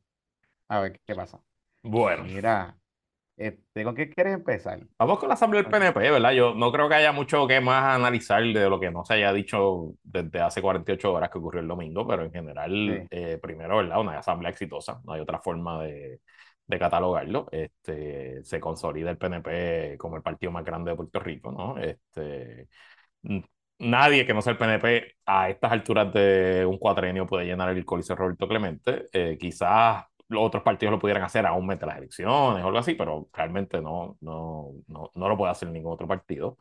A 0.68 0.80
ver 0.80 1.00
qué 1.06 1.14
pasa. 1.14 1.40
Bueno. 1.82 2.24
Mira, 2.24 2.74
este, 3.36 3.84
¿con 3.84 3.94
qué 3.94 4.08
quieres 4.08 4.34
empezar? 4.34 4.80
Vamos 4.98 5.18
con 5.18 5.28
la 5.28 5.34
asamblea 5.34 5.62
del 5.62 5.70
PNP, 5.70 6.10
¿verdad? 6.10 6.32
Yo 6.32 6.54
no 6.54 6.72
creo 6.72 6.88
que 6.88 6.94
haya 6.94 7.12
mucho 7.12 7.46
que 7.46 7.60
más 7.60 7.96
analizar 7.96 8.42
de 8.42 8.70
lo 8.70 8.80
que 8.80 8.90
no 8.90 9.04
se 9.04 9.14
haya 9.14 9.32
dicho 9.32 9.92
desde 10.02 10.40
hace 10.40 10.62
48 10.62 11.12
horas 11.12 11.30
que 11.30 11.38
ocurrió 11.38 11.60
el 11.60 11.68
domingo, 11.68 12.06
pero 12.06 12.24
en 12.24 12.32
general, 12.32 13.08
eh, 13.10 13.38
primero, 13.42 13.78
¿verdad? 13.78 14.00
Una 14.00 14.18
asamblea 14.18 14.50
exitosa, 14.50 15.00
no 15.04 15.12
hay 15.12 15.20
otra 15.20 15.40
forma 15.40 15.82
de, 15.82 16.20
de 16.66 16.78
catalogarlo. 16.78 17.48
Este, 17.52 18.42
se 18.44 18.60
consolida 18.60 19.10
el 19.10 19.18
PNP 19.18 19.96
como 19.98 20.16
el 20.16 20.22
partido 20.22 20.52
más 20.52 20.64
grande 20.64 20.90
de 20.92 20.96
Puerto 20.96 21.20
Rico, 21.20 21.52
¿no? 21.52 21.78
Este, 21.78 22.68
nadie 23.78 24.26
que 24.26 24.34
no 24.34 24.42
sea 24.42 24.52
el 24.52 24.58
PNP 24.58 25.16
a 25.26 25.48
estas 25.50 25.72
alturas 25.72 26.12
de 26.12 26.64
un 26.66 26.78
cuatrenio 26.78 27.26
puede 27.26 27.46
llenar 27.46 27.70
el 27.70 27.84
Coliseo 27.84 28.16
Roberto 28.16 28.48
Clemente. 28.48 29.06
Eh, 29.12 29.36
quizás 29.38 30.04
los 30.28 30.42
otros 30.42 30.62
partidos 30.62 30.92
lo 30.92 30.98
pudieran 30.98 31.22
hacer 31.24 31.46
aún 31.46 31.66
de 31.68 31.76
las 31.86 31.98
elecciones 31.98 32.64
o 32.64 32.66
algo 32.66 32.78
así, 32.78 32.94
pero 32.94 33.28
realmente 33.32 33.80
no, 33.80 34.16
no, 34.20 34.72
no, 34.88 35.10
no 35.14 35.28
lo 35.28 35.36
puede 35.36 35.52
hacer 35.52 35.68
ningún 35.70 35.92
otro 35.92 36.08
partido. 36.08 36.58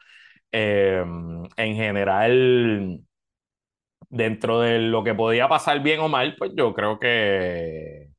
Em, 0.51 1.43
en 1.57 1.75
general, 1.75 3.01
dentro 4.09 4.59
de 4.61 4.79
lo 4.79 5.03
que 5.03 5.13
podía 5.15 5.47
pasar 5.47 5.81
bien 5.81 5.99
o 5.99 6.09
mal, 6.09 6.35
pues 6.37 6.51
yo 6.55 6.73
creo 6.73 6.99
que 6.99 8.12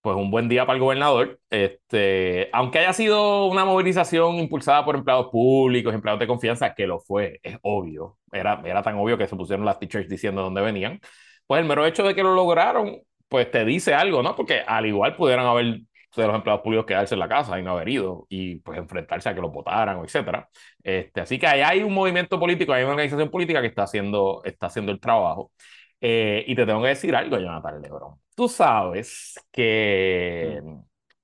pues 0.00 0.16
un 0.16 0.30
buen 0.30 0.48
día 0.48 0.66
para 0.66 0.76
el 0.76 0.82
gobernador. 0.82 1.40
Este, 1.50 2.48
aunque 2.52 2.78
haya 2.80 2.92
sido 2.92 3.46
una 3.46 3.64
movilización 3.64 4.36
impulsada 4.36 4.84
por 4.84 4.96
empleados 4.96 5.28
públicos, 5.30 5.94
empleados 5.94 6.20
de 6.20 6.26
confianza, 6.26 6.74
que 6.74 6.86
lo 6.86 7.00
fue, 7.00 7.40
es 7.42 7.58
obvio. 7.62 8.18
Era, 8.32 8.60
era 8.64 8.82
tan 8.82 8.96
obvio 8.96 9.18
que 9.18 9.26
se 9.26 9.36
pusieron 9.36 9.64
las 9.66 9.78
teachers 9.78 10.08
diciendo 10.08 10.42
dónde 10.42 10.60
venían. 10.60 11.00
Pues 11.46 11.60
el 11.60 11.66
mero 11.66 11.86
hecho 11.86 12.02
de 12.04 12.14
que 12.14 12.22
lo 12.22 12.34
lograron, 12.34 12.98
pues 13.28 13.50
te 13.50 13.64
dice 13.64 13.94
algo, 13.94 14.22
¿no? 14.22 14.34
Porque 14.36 14.60
al 14.66 14.86
igual 14.86 15.16
pudieran 15.16 15.46
haber 15.46 15.80
de 16.22 16.26
los 16.26 16.36
empleados 16.36 16.62
públicos 16.62 16.86
quedarse 16.86 17.14
en 17.14 17.20
la 17.20 17.28
casa 17.28 17.58
y 17.58 17.62
no 17.62 17.72
haber 17.72 17.88
ido 17.88 18.26
y 18.28 18.56
pues 18.56 18.78
enfrentarse 18.78 19.28
a 19.28 19.34
que 19.34 19.40
lo 19.40 19.50
votaran, 19.50 20.00
etcétera. 20.04 20.48
Este, 20.82 21.20
así 21.20 21.38
que 21.38 21.46
ahí 21.46 21.60
hay 21.60 21.82
un 21.82 21.92
movimiento 21.94 22.38
político, 22.38 22.72
hay 22.72 22.82
una 22.82 22.92
organización 22.92 23.30
política 23.30 23.60
que 23.60 23.68
está 23.68 23.84
haciendo, 23.84 24.42
está 24.44 24.66
haciendo 24.66 24.92
el 24.92 25.00
trabajo. 25.00 25.52
Eh, 26.00 26.44
y 26.46 26.54
te 26.54 26.64
tengo 26.64 26.82
que 26.82 26.88
decir 26.88 27.14
algo, 27.14 27.38
Jonathan 27.38 27.82
Lebron 27.82 28.18
tú 28.38 28.48
sabes 28.48 29.34
que, 29.50 30.62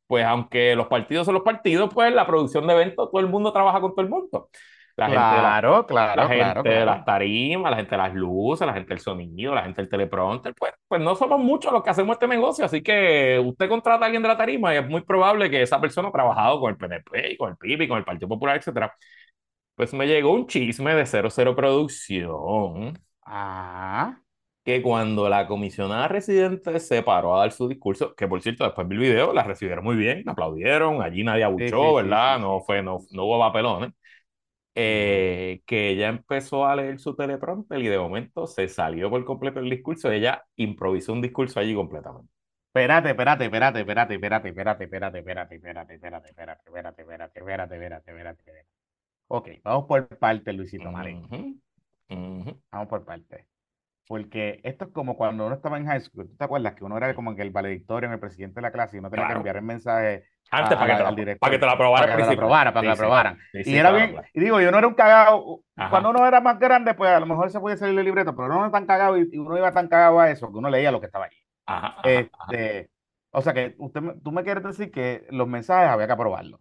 pues 0.09 0.25
aunque 0.25 0.75
los 0.75 0.89
partidos 0.89 1.25
son 1.25 1.35
los 1.35 1.45
partidos, 1.45 1.89
pues 1.95 2.13
la 2.13 2.27
producción 2.27 2.67
de 2.67 2.73
eventos, 2.73 3.09
todo 3.09 3.21
el 3.21 3.29
mundo 3.29 3.53
trabaja 3.53 3.81
con 3.81 3.93
todo 3.93 4.01
el 4.01 4.11
mundo. 4.11 4.51
La 4.97 5.07
claro, 5.07 5.77
gente 5.77 5.87
claro, 5.93 6.23
la 6.29 6.29
gente 6.29 6.69
de 6.71 6.85
las 6.85 7.05
tarimas, 7.05 7.71
la 7.71 7.77
gente 7.77 7.93
de 7.93 7.97
las 7.99 8.15
luces, 8.15 8.67
la 8.67 8.75
gente 8.75 8.89
del 8.89 8.99
sonido, 8.99 9.55
la 9.55 9.63
gente 9.63 9.81
del 9.81 9.89
teleprompter, 9.89 10.55
pues, 10.59 10.73
pues 10.89 11.01
no 11.01 11.15
somos 11.15 11.39
muchos 11.39 11.73
los 11.73 11.85
que 11.85 11.91
hacemos 11.91 12.15
este 12.15 12.27
negocio, 12.27 12.65
así 12.65 12.83
que 12.83 13.41
usted 13.45 13.69
contrata 13.69 14.05
a 14.05 14.07
alguien 14.07 14.23
de 14.23 14.29
la 14.29 14.37
tarima 14.37 14.75
y 14.75 14.79
es 14.79 14.89
muy 14.89 15.03
probable 15.03 15.49
que 15.49 15.63
esa 15.63 15.81
persona 15.81 16.09
ha 16.09 16.13
trabajado 16.13 16.59
con 16.59 16.71
el 16.71 16.77
PNP 16.77 17.37
con 17.37 17.51
el 17.51 17.57
PIB 17.57 17.83
y 17.83 17.89
con 17.89 17.99
el 17.99 18.05
Partido 18.05 18.29
Popular, 18.29 18.57
etcétera. 18.57 18.93
Pues 19.77 19.95
me 19.95 20.09
llegó 20.09 20.33
un 20.33 20.49
chisme 20.49 20.97
de 20.97 21.07
00 21.07 21.55
Producción. 21.55 22.99
Ah 23.25 24.19
que 24.65 24.83
cuando 24.83 25.29
la 25.29 25.47
comisionada 25.47 26.09
residente 26.09 26.81
se 26.81 27.03
paró 27.03 27.37
a 27.37 27.41
dar 27.41 27.53
su 27.53 27.69
discurso, 27.69 28.15
que 28.15 28.27
por 28.27 28.41
cierto 28.43 28.65
después 28.65 28.89
vi 28.89 28.97
el 28.97 29.03
video, 29.03 29.33
la 29.35 29.43
recibieron 29.45 29.85
muy 29.85 29.97
bien, 29.97 30.27
aplaudieron, 30.29 31.03
allí 31.03 31.23
nadie 31.23 31.45
abuchó, 31.45 31.95
¿verdad? 31.95 32.39
no 32.41 32.61
fue, 32.61 32.83
no, 32.83 33.01
no 33.11 33.25
hubo 33.25 33.39
papelones. 33.39 33.93
Eh, 34.77 35.63
que 35.67 35.91
ella 35.91 36.09
empezó 36.09 36.67
a 36.67 36.75
leer 36.75 36.99
su 36.99 37.15
teleprompter 37.15 37.81
y 37.81 37.87
de 37.87 37.99
momento 37.99 38.49
se 38.49 38.67
salió 38.67 39.09
por 39.09 39.25
completo 39.25 39.61
el 39.61 39.71
discurso, 39.71 40.11
ella 40.11 40.45
improvisó 40.57 41.13
un 41.13 41.23
discurso 41.23 41.61
allí 41.61 41.75
completamente. 41.77 42.29
Espérate, 42.69 43.11
espérate, 43.11 43.45
espérate, 43.45 43.81
espérate, 43.81 44.15
espérate, 44.15 44.49
espérate, 44.49 44.85
espérate, 44.85 45.19
espérate, 45.19 45.55
espérate, 45.55 45.95
espérate, 45.95 45.95
espérate, 45.95 46.29
espérate, 46.29 47.03
espérate, 47.03 47.39
espérate, 47.41 47.75
espérate, 47.75 48.11
espérate, 48.11 48.67
Ok, 49.29 49.49
vamos 49.63 49.85
por 49.87 50.09
parte, 50.19 50.53
Luisito 50.53 50.91
Marín. 50.91 51.63
Vamos 52.09 52.89
por 52.89 53.05
parte. 53.05 53.54
Porque 54.07 54.61
esto 54.65 54.85
es 54.85 54.91
como 54.93 55.17
cuando 55.17 55.47
uno 55.47 55.55
estaba 55.55 55.79
en 55.79 55.87
high 55.87 56.01
school. 56.01 56.29
¿Tú 56.29 56.37
te 56.37 56.45
acuerdas 56.45 56.75
que 56.75 56.85
uno 56.85 56.97
era 56.97 57.15
como 57.15 57.35
que 57.35 57.43
el 57.43 57.51
valedictorio, 57.51 58.13
el 58.13 58.21
presidente 58.21 58.57
de 58.57 58.63
la 58.63 58.71
clase 58.71 58.97
y 58.97 59.01
uno 59.01 59.11
tenía 59.11 59.29
que 59.29 59.33
enviar 59.33 59.57
el 59.57 59.63
mensaje 59.63 60.25
Antes 60.51 60.77
para, 60.77 60.97
que 60.97 61.03
al 61.03 61.17
director, 61.17 61.41
para 61.41 61.51
que 61.53 61.59
te 61.59 61.67
lo 61.67 61.73
aprobaran. 61.73 62.09
Para 62.11 62.17
que 62.17 62.23
te 62.23 62.29
lo 62.29 62.33
aprobaran, 62.35 62.75
para 62.75 62.83
que 62.83 62.87
lo 62.87 62.93
aprobaran. 62.93 63.39
y 63.53 63.77
era 63.77 63.91
bien, 63.93 64.17
y 64.35 64.41
digo, 64.41 64.61
yo 64.61 64.71
no 64.71 64.79
era 64.79 64.87
un 64.87 64.95
cagado. 64.95 65.61
Cuando 65.91 66.11
uno 66.11 66.27
era 66.27 66.41
más 66.41 66.59
grande, 66.59 66.95
pues 66.95 67.11
a 67.11 67.21
lo 67.21 67.27
mejor 67.27 67.51
se 67.51 67.61
podía 67.61 67.77
salir 67.77 67.99
el 67.99 68.05
libreto, 68.05 68.37
pero 68.37 68.49
no 68.49 68.61
era 68.61 68.71
tan 68.71 68.87
cagado 68.87 69.17
y 69.17 69.39
uno 69.39 69.57
iba 69.57 69.73
tan 69.73 69.89
cagado 69.89 70.21
a 70.21 70.31
eso 70.31 70.51
que 70.53 70.59
uno 70.59 70.69
leía 70.69 70.91
lo 70.93 71.01
que 71.01 71.07
estaba 71.07 71.27
allí. 71.27 72.03
este, 72.05 72.91
o 73.31 73.43
sea 73.43 73.53
que 73.53 73.75
usted, 73.79 74.01
tú 74.23 74.33
me 74.33 74.45
quieres 74.45 74.63
decir 74.63 74.93
que 74.93 75.27
los 75.31 75.49
mensajes 75.49 75.89
había 75.89 76.07
que 76.07 76.13
aprobarlos. 76.13 76.61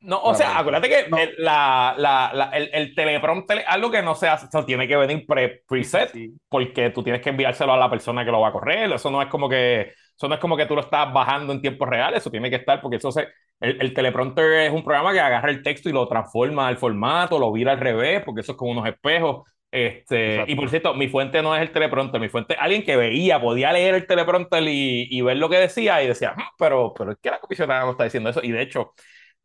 No, 0.00 0.20
o 0.22 0.34
sea, 0.34 0.58
acuérdate 0.58 0.88
que 0.88 1.00
el, 1.00 1.34
la, 1.38 1.94
la, 1.98 2.50
el, 2.52 2.70
el, 2.72 2.94
teleprompter 2.94 3.64
algo 3.66 3.90
que 3.90 4.00
no 4.00 4.14
se 4.14 4.28
hace, 4.28 4.46
tiene 4.64 4.86
que 4.86 4.96
venir 4.96 5.26
pre 5.26 5.62
preset, 5.66 6.12
porque 6.48 6.90
tú 6.90 7.02
tienes 7.02 7.20
que 7.20 7.30
enviárselo 7.30 7.72
a 7.72 7.76
la 7.76 7.90
persona 7.90 8.24
que 8.24 8.30
lo 8.30 8.40
va 8.40 8.48
a 8.48 8.52
correr. 8.52 8.92
Eso 8.92 9.10
no 9.10 9.20
es 9.20 9.28
como 9.28 9.48
que, 9.48 9.92
eso 10.16 10.28
no 10.28 10.34
es 10.34 10.40
como 10.40 10.56
que 10.56 10.66
tú 10.66 10.76
lo 10.76 10.82
estás 10.82 11.12
bajando 11.12 11.52
en 11.52 11.60
tiempo 11.60 11.84
real, 11.84 12.14
eso 12.14 12.30
tiene 12.30 12.48
que 12.48 12.56
estar, 12.56 12.80
porque 12.80 12.98
eso 12.98 13.10
se, 13.10 13.26
el, 13.58 13.80
el 13.80 13.92
teleprompter 13.92 14.66
es 14.66 14.72
un 14.72 14.84
programa 14.84 15.12
que 15.12 15.20
agarra 15.20 15.50
el 15.50 15.62
texto 15.64 15.88
y 15.88 15.92
lo 15.92 16.06
transforma 16.06 16.68
al 16.68 16.76
formato, 16.76 17.38
lo 17.38 17.50
vira 17.50 17.72
al 17.72 17.80
revés, 17.80 18.22
porque 18.24 18.42
eso 18.42 18.52
es 18.52 18.58
como 18.58 18.70
unos 18.70 18.86
espejos. 18.86 19.48
Este, 19.70 20.44
y 20.46 20.54
por 20.54 20.70
cierto, 20.70 20.94
mi 20.94 21.08
fuente 21.08 21.42
no 21.42 21.54
es 21.54 21.60
el 21.60 21.72
teleprompter, 21.72 22.20
mi 22.20 22.30
fuente 22.30 22.56
alguien 22.58 22.84
que 22.84 22.96
veía, 22.96 23.38
podía 23.38 23.70
leer 23.72 23.96
el 23.96 24.06
teleprompter 24.06 24.62
y, 24.62 25.08
y 25.10 25.20
ver 25.20 25.36
lo 25.36 25.50
que 25.50 25.58
decía 25.58 26.02
y 26.02 26.06
decía, 26.06 26.32
hmm, 26.34 26.54
pero, 26.58 26.94
pero 26.96 27.12
es 27.12 27.18
que 27.20 27.30
la 27.30 27.38
comisionada 27.40 27.84
no 27.84 27.90
está 27.90 28.04
diciendo 28.04 28.30
eso. 28.30 28.40
Y 28.42 28.52
de 28.52 28.62
hecho, 28.62 28.92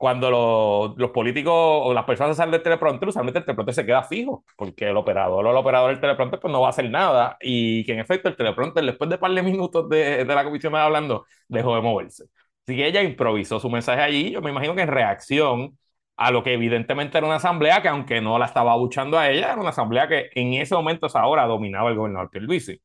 cuando 0.04 0.30
los, 0.30 0.98
los 0.98 1.12
políticos 1.12 1.54
o 1.56 1.94
las 1.94 2.04
personas 2.04 2.36
salen 2.36 2.52
del 2.52 2.62
teleprompter, 2.62 3.08
usualmente 3.08 3.40
el 3.40 3.46
teleprompter 3.46 3.74
se 3.74 3.86
queda 3.86 4.04
fijo, 4.04 4.44
porque 4.58 4.90
el 4.90 4.98
operador 4.98 5.48
o 5.48 5.52
el 5.52 5.56
operador 5.56 5.92
del 5.92 6.02
teleprompter 6.02 6.42
pues 6.42 6.52
no 6.52 6.60
va 6.60 6.68
a 6.68 6.70
hacer 6.72 6.90
nada 6.90 7.38
y 7.40 7.86
que 7.86 7.94
en 7.94 8.00
efecto 8.00 8.28
el 8.28 8.36
teleprompter 8.36 8.84
después 8.84 9.10
de 9.10 9.18
par 9.18 9.32
de 9.32 9.42
minutos 9.42 9.88
de, 9.88 10.26
de 10.26 10.36
la 10.36 10.44
comisión 10.44 10.76
hablando 10.76 11.26
dejó 11.48 11.74
de 11.76 11.82
moverse. 11.82 12.26
Así 12.68 12.76
que 12.76 12.86
ella 12.86 13.02
improvisó 13.02 13.62
su 13.62 13.70
mensaje 13.70 14.02
allí, 14.02 14.32
yo 14.32 14.42
me 14.42 14.50
imagino 14.50 14.76
que 14.76 14.82
en 14.82 14.90
reacción 14.90 15.80
a 16.18 16.32
lo 16.32 16.44
que 16.44 16.54
evidentemente 16.54 17.18
era 17.18 17.26
una 17.26 17.38
asamblea 17.38 17.82
que 17.82 17.88
aunque 17.88 18.20
no 18.20 18.38
la 18.38 18.46
estaba 18.48 18.74
abuchando 18.74 19.18
a 19.18 19.30
ella, 19.30 19.54
era 19.54 19.62
una 19.62 19.70
asamblea 19.70 20.10
que 20.10 20.32
en 20.36 20.54
ese 20.56 20.76
momento, 20.76 21.08
esa 21.08 21.26
hora, 21.26 21.46
dominaba 21.46 21.90
el 21.90 21.96
gobernador 21.96 22.30
Pierluisi. 22.30 22.78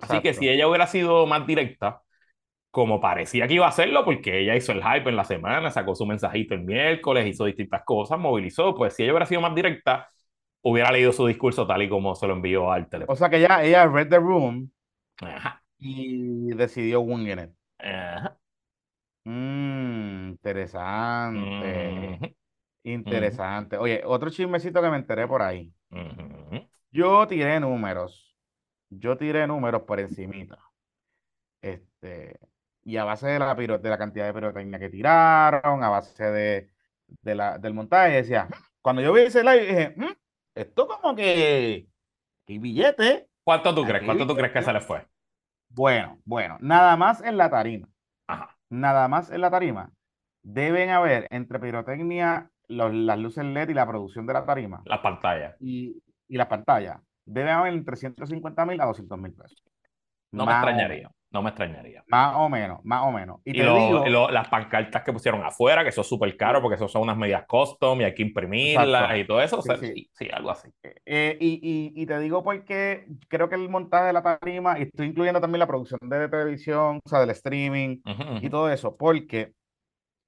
Así 0.00 0.20
que 0.20 0.34
si 0.34 0.48
ella 0.48 0.66
hubiera 0.66 0.88
sido 0.88 1.26
más 1.26 1.46
directa, 1.46 2.02
como 2.70 3.00
parecía 3.00 3.48
que 3.48 3.54
iba 3.54 3.66
a 3.66 3.70
hacerlo, 3.70 4.04
porque 4.04 4.40
ella 4.40 4.56
hizo 4.56 4.72
el 4.72 4.82
hype 4.82 5.08
en 5.08 5.16
la 5.16 5.24
semana, 5.24 5.70
sacó 5.70 5.94
su 5.94 6.06
mensajito 6.06 6.54
el 6.54 6.62
miércoles, 6.62 7.26
hizo 7.26 7.44
distintas 7.44 7.82
cosas, 7.84 8.18
movilizó, 8.18 8.74
pues 8.74 8.94
si 8.94 9.02
ella 9.02 9.12
hubiera 9.12 9.26
sido 9.26 9.40
más 9.40 9.54
directa, 9.54 10.08
hubiera 10.62 10.92
leído 10.92 11.12
su 11.12 11.26
discurso 11.26 11.66
tal 11.66 11.82
y 11.82 11.88
como 11.88 12.14
se 12.14 12.26
lo 12.26 12.34
envió 12.34 12.70
al 12.70 12.88
teléfono. 12.88 13.12
O 13.12 13.16
sea 13.16 13.28
que 13.28 13.38
ella, 13.38 13.64
ella 13.64 13.86
read 13.86 14.08
the 14.08 14.18
room 14.18 14.70
y 15.78 16.54
decidió 16.54 17.00
winging 17.00 17.38
it. 17.38 17.50
Ajá. 17.78 18.36
Mm, 19.24 20.30
interesante. 20.30 22.36
Interesante. 22.82 23.76
Oye, 23.76 24.02
otro 24.04 24.30
chismecito 24.30 24.80
que 24.80 24.90
me 24.90 24.96
enteré 24.96 25.26
por 25.26 25.42
ahí. 25.42 25.72
Yo 26.90 27.26
tiré 27.26 27.60
números. 27.60 28.36
Yo 28.90 29.16
tiré 29.16 29.46
números 29.46 29.82
por 29.82 30.00
encimita. 30.00 30.58
Este, 31.62 32.38
y 32.84 32.96
a 32.96 33.04
base 33.04 33.26
de 33.26 33.38
la, 33.38 33.54
de 33.54 33.88
la 33.88 33.98
cantidad 33.98 34.26
de 34.26 34.34
pirotecnia 34.34 34.78
que 34.78 34.90
tiraron, 34.90 35.82
a 35.82 35.88
base 35.88 36.24
de, 36.24 36.70
de 37.22 37.34
la, 37.34 37.58
del 37.58 37.74
montaje, 37.74 38.12
decía, 38.12 38.48
cuando 38.82 39.02
yo 39.02 39.12
vi 39.12 39.22
ese 39.22 39.42
live, 39.42 39.66
dije, 39.66 39.94
mm, 39.96 40.12
esto 40.54 40.86
como 40.86 41.14
que, 41.14 41.88
¿qué 42.46 42.58
billete. 42.58 43.28
¿Cuánto 43.44 43.74
tú 43.74 43.84
crees? 43.84 44.04
¿Cuánto 44.04 44.26
tú 44.26 44.34
crees 44.34 44.52
que 44.52 44.62
se 44.62 44.72
le 44.72 44.80
fue? 44.80 45.06
Bueno, 45.68 46.18
bueno, 46.24 46.56
nada 46.60 46.96
más 46.96 47.22
en 47.22 47.36
la 47.36 47.50
tarima. 47.50 47.88
Ajá. 48.26 48.56
Nada 48.68 49.08
más 49.08 49.30
en 49.30 49.40
la 49.40 49.50
tarima. 49.50 49.90
Deben 50.42 50.90
haber 50.90 51.26
entre 51.30 51.58
pirotecnia, 51.58 52.50
las 52.68 53.18
luces 53.18 53.44
LED 53.44 53.70
y 53.70 53.74
la 53.74 53.86
producción 53.86 54.26
de 54.26 54.32
la 54.32 54.44
tarima. 54.44 54.82
Las 54.84 55.00
pantallas. 55.00 55.56
Y, 55.60 56.02
y 56.28 56.36
las 56.36 56.46
pantallas. 56.46 57.00
Deben 57.24 57.52
haber 57.52 57.72
entre 57.74 57.96
150 57.96 58.66
mil 58.66 58.80
a 58.80 58.86
200 58.86 59.18
mil 59.18 59.32
pesos. 59.32 59.62
No 60.32 60.46
me 60.46 60.52
extrañaría. 60.52 61.10
No 61.32 61.42
me 61.42 61.50
extrañaría. 61.50 62.02
Más 62.08 62.34
o 62.36 62.48
menos, 62.48 62.80
más 62.82 63.06
o 63.06 63.12
menos. 63.12 63.40
Y, 63.44 63.52
las 63.52 64.48
pancartas 64.48 65.02
que 65.02 65.12
pusieron 65.12 65.44
afuera, 65.44 65.84
que 65.84 65.90
eso 65.90 66.00
es 66.00 66.06
súper 66.06 66.36
caro 66.36 66.60
porque 66.60 66.74
eso 66.74 66.88
son 66.88 67.02
unas 67.02 67.16
medias 67.16 67.44
custom 67.46 68.00
y 68.00 68.04
hay 68.04 68.14
que 68.14 68.22
imprimirlas 68.22 69.16
y 69.16 69.24
todo 69.24 69.40
eso. 69.40 69.62
Sí, 69.62 70.10
sí, 70.12 70.28
algo 70.32 70.50
así. 70.50 70.68
Eh, 71.06 71.36
y, 71.40 72.06
te 72.06 72.18
digo 72.18 72.42
porque 72.42 73.06
creo 73.28 73.48
que 73.48 73.54
el 73.54 73.68
montaje 73.68 74.06
de 74.06 74.12
la 74.12 74.22
tarima, 74.22 74.78
y 74.78 74.82
estoy 74.82 75.06
incluyendo 75.06 75.40
también 75.40 75.60
la 75.60 75.68
producción 75.68 76.00
de 76.02 76.28
televisión, 76.28 77.00
o 77.04 77.08
sea, 77.08 77.20
del 77.20 77.30
streaming 77.30 77.98
y 78.40 78.50
todo 78.50 78.68
eso, 78.68 78.96
porque 78.96 79.52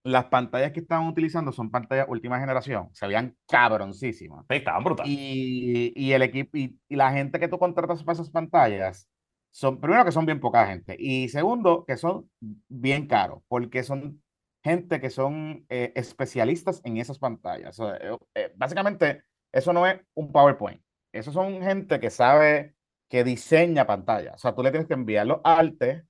las 0.05 0.27
pantallas 0.27 0.73
que 0.73 0.81
estaban 0.81 1.07
utilizando 1.07 1.53
son 1.53 1.71
pantallas 1.71 2.07
última 2.09 2.39
generación, 2.39 2.89
se 2.93 3.07
veían 3.07 3.37
cabroncísimas. 3.49 4.45
Sí, 4.49 4.57
estaban 4.57 4.83
brutales. 4.85 5.13
Y, 5.13 6.13
el 6.13 6.23
equipo 6.23 6.57
y, 6.57 6.79
la 6.89 7.13
gente 7.13 7.39
que 7.39 7.49
tú 7.49 7.59
contratas 7.59 8.03
para 8.03 8.15
esas 8.15 8.31
pantallas 8.31 9.09
son, 9.53 9.81
primero 9.81 10.05
que 10.05 10.13
son 10.13 10.27
bien 10.27 10.41
poca 10.41 10.67
gente 10.67 10.97
y 10.99 11.29
segundo 11.29 11.85
que 11.87 11.97
son 11.97 12.31
bien 12.69 13.07
caros 13.07 13.43
porque 13.49 13.85
son 13.85 14.23
gente 14.65 15.01
que 15.01 15.11
son 15.11 15.67
eh, 15.69 15.93
especialistas 15.95 16.81
en 16.85 16.97
esas 16.97 17.19
pantallas. 17.19 17.79
Eh, 17.79 18.17
eh, 18.35 18.53
básicamente, 18.57 19.25
eso 19.53 19.73
no 19.73 19.87
es 19.87 20.01
un 20.15 20.33
PowerPoint. 20.33 20.83
Eso 21.13 21.33
son 21.33 21.63
gente 21.63 22.01
que 22.01 22.11
sabe 22.11 22.75
que 23.09 23.25
diseña 23.25 23.87
pantallas. 23.87 24.37
O 24.37 24.39
sea, 24.39 24.55
tú 24.55 24.63
le 24.63 24.71
tienes 24.71 24.89
que 24.89 24.95
enviar 24.95 25.27
los 25.27 25.41
artes 25.45 26.05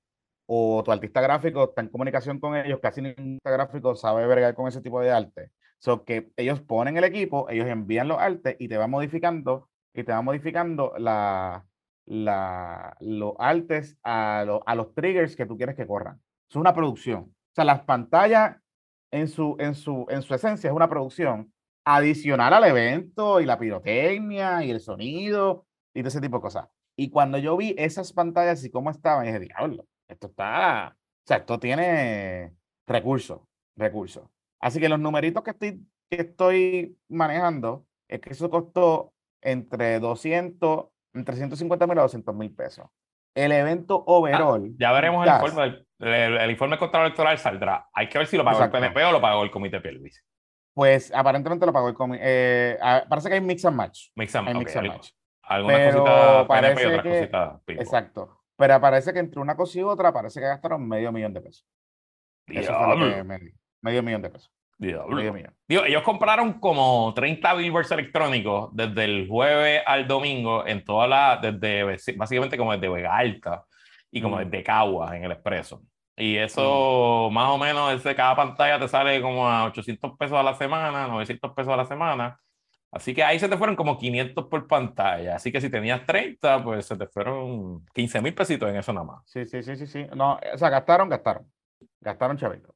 o 0.46 0.82
tu 0.84 0.92
artista 0.92 1.20
gráfico 1.20 1.64
está 1.64 1.82
en 1.82 1.88
comunicación 1.88 2.38
con 2.38 2.56
ellos, 2.56 2.78
casi 2.80 3.00
ningún 3.02 3.38
artista 3.44 3.50
gráfico 3.50 3.94
sabe 3.96 4.26
bregar 4.26 4.54
con 4.54 4.68
ese 4.68 4.80
tipo 4.82 5.00
de 5.00 5.10
arte. 5.10 5.50
So 5.78 6.04
que 6.04 6.30
ellos 6.36 6.60
ponen 6.60 6.96
el 6.96 7.04
equipo, 7.04 7.48
ellos 7.50 7.66
envían 7.68 8.08
los 8.08 8.18
artes 8.18 8.56
y 8.58 8.68
te 8.68 8.76
van 8.76 8.90
modificando 8.90 9.68
y 9.94 10.04
te 10.04 10.12
van 10.12 10.24
modificando 10.24 10.94
la, 10.98 11.66
la, 12.06 12.96
los 13.00 13.34
artes 13.38 13.98
a, 14.02 14.40
a 14.40 14.74
los 14.74 14.94
triggers 14.94 15.36
que 15.36 15.46
tú 15.46 15.56
quieres 15.56 15.76
que 15.76 15.86
corran. 15.86 16.20
Es 16.48 16.56
una 16.56 16.74
producción. 16.74 17.22
O 17.22 17.54
sea, 17.54 17.64
las 17.64 17.82
pantallas 17.82 18.56
en 19.10 19.28
su, 19.28 19.56
en 19.58 19.74
su, 19.74 20.06
en 20.08 20.22
su 20.22 20.34
esencia 20.34 20.68
es 20.68 20.76
una 20.76 20.88
producción 20.88 21.52
adicional 21.84 22.52
al 22.54 22.64
evento 22.64 23.40
y 23.40 23.44
la 23.46 23.58
pirotecnia 23.58 24.64
y 24.64 24.70
el 24.70 24.80
sonido 24.80 25.66
y 25.94 26.00
todo 26.00 26.08
ese 26.08 26.20
tipo 26.20 26.38
de 26.38 26.42
cosas. 26.42 26.68
Y 26.96 27.10
cuando 27.10 27.38
yo 27.38 27.56
vi 27.56 27.74
esas 27.78 28.12
pantallas 28.12 28.64
y 28.64 28.70
cómo 28.70 28.90
estaban, 28.90 29.26
dije, 29.26 29.40
diablo, 29.40 29.86
esto 30.08 30.28
está, 30.28 30.96
o 30.96 31.26
sea, 31.26 31.38
esto 31.38 31.58
tiene 31.58 32.54
recursos, 32.86 33.40
recursos. 33.76 34.24
Así 34.60 34.78
que 34.78 34.88
los 34.88 35.00
numeritos 35.00 35.42
que 35.42 35.50
estoy, 35.50 35.86
que 36.08 36.20
estoy 36.22 36.98
manejando 37.08 37.86
es 38.08 38.20
que 38.20 38.30
eso 38.30 38.50
costó 38.50 39.12
entre 39.40 39.98
200 39.98 40.86
entre 41.14 41.36
150 41.36 41.86
mil 41.86 41.98
a 41.98 42.02
200 42.02 42.34
mil 42.34 42.54
pesos. 42.54 42.86
El 43.34 43.52
evento 43.52 44.04
ah, 44.06 44.12
overall. 44.12 44.74
ya 44.78 44.92
veremos 44.92 45.26
el 45.26 45.32
informe. 45.32 45.86
El, 45.98 46.36
el, 46.36 46.50
informe 46.50 46.78
contra 46.78 47.02
electoral 47.02 47.38
saldrá. 47.38 47.88
Hay 47.94 48.08
que 48.08 48.18
ver 48.18 48.26
si 48.26 48.36
lo 48.36 48.44
pagó 48.44 48.62
el 48.62 48.70
PNP 48.70 49.04
o 49.04 49.12
lo 49.12 49.20
pagó 49.20 49.42
el 49.42 49.50
Comité 49.50 49.80
Pierluisi. 49.80 50.20
Pues 50.74 51.12
aparentemente 51.14 51.66
lo 51.66 51.72
pagó 51.72 51.88
el 51.88 51.94
comité. 51.94 52.22
Eh, 52.24 52.78
parece 53.08 53.28
que 53.28 53.34
hay 53.34 53.40
mix 53.40 53.64
and 53.64 53.76
match. 53.76 54.08
Mix 54.16 54.34
and, 54.34 54.58
mix 54.58 54.74
and 54.76 54.88
match. 54.88 55.10
Algunas 55.42 55.94
cositas 55.94 56.46
PNP 56.46 56.82
y 56.82 56.86
otras 56.86 57.02
cositas 57.02 57.60
Exacto. 57.66 58.42
Pero 58.56 58.80
parece 58.80 59.12
que 59.12 59.18
entre 59.18 59.40
una 59.40 59.56
cosa 59.56 59.78
y 59.78 59.82
otra 59.82 60.12
parece 60.12 60.40
que 60.40 60.46
gastaron 60.46 60.86
medio 60.88 61.12
millón 61.12 61.34
de 61.34 61.40
pesos. 61.40 61.66
Eso 62.46 62.74
fue 62.74 62.96
lo 62.96 63.14
que 63.14 63.24
me 63.24 63.38
Medio 63.82 64.02
millón 64.02 64.22
de 64.22 64.30
pesos. 64.30 64.52
Digo, 64.78 65.84
ellos 65.84 66.02
compraron 66.02 66.54
como 66.54 67.12
30 67.14 67.54
billboards 67.54 67.92
electrónicos 67.92 68.70
desde 68.72 69.04
el 69.04 69.28
jueves 69.28 69.82
al 69.86 70.08
domingo 70.08 70.66
en 70.66 70.84
toda 70.84 71.06
la, 71.06 71.38
desde 71.40 71.84
básicamente 72.16 72.58
como 72.58 72.72
desde 72.72 72.88
Vega 72.88 73.16
Alta 73.16 73.64
y 74.10 74.20
como 74.20 74.36
mm. 74.36 74.44
desde 74.44 74.64
Caguas 74.64 75.14
en 75.14 75.24
el 75.24 75.32
expreso. 75.32 75.82
Y 76.16 76.36
eso 76.36 77.28
mm. 77.30 77.34
más 77.34 77.48
o 77.50 77.58
menos 77.58 77.92
desde 77.92 78.16
cada 78.16 78.34
pantalla 78.34 78.80
te 78.80 78.88
sale 78.88 79.20
como 79.22 79.48
a 79.48 79.64
800 79.66 80.16
pesos 80.18 80.36
a 80.36 80.42
la 80.42 80.54
semana, 80.54 81.06
900 81.06 81.52
pesos 81.52 81.72
a 81.72 81.76
la 81.76 81.86
semana. 81.86 82.38
Así 82.92 83.14
que 83.14 83.24
ahí 83.24 83.38
se 83.38 83.48
te 83.48 83.56
fueron 83.56 83.74
como 83.74 83.96
500 83.96 84.46
por 84.48 84.66
pantalla. 84.66 85.36
Así 85.36 85.50
que 85.50 85.62
si 85.62 85.70
tenías 85.70 86.04
30, 86.04 86.62
pues 86.62 86.84
se 86.84 86.96
te 86.96 87.06
fueron 87.06 87.86
15 87.94 88.20
mil 88.20 88.34
pesitos 88.34 88.68
en 88.68 88.76
eso 88.76 88.92
nada 88.92 89.06
más. 89.06 89.22
Sí, 89.24 89.46
sí, 89.46 89.62
sí, 89.62 89.76
sí, 89.76 89.86
sí. 89.86 90.06
No, 90.14 90.38
o 90.52 90.58
sea, 90.58 90.68
gastaron, 90.68 91.08
gastaron. 91.08 91.50
Gastaron 92.00 92.36
chavitos. 92.36 92.71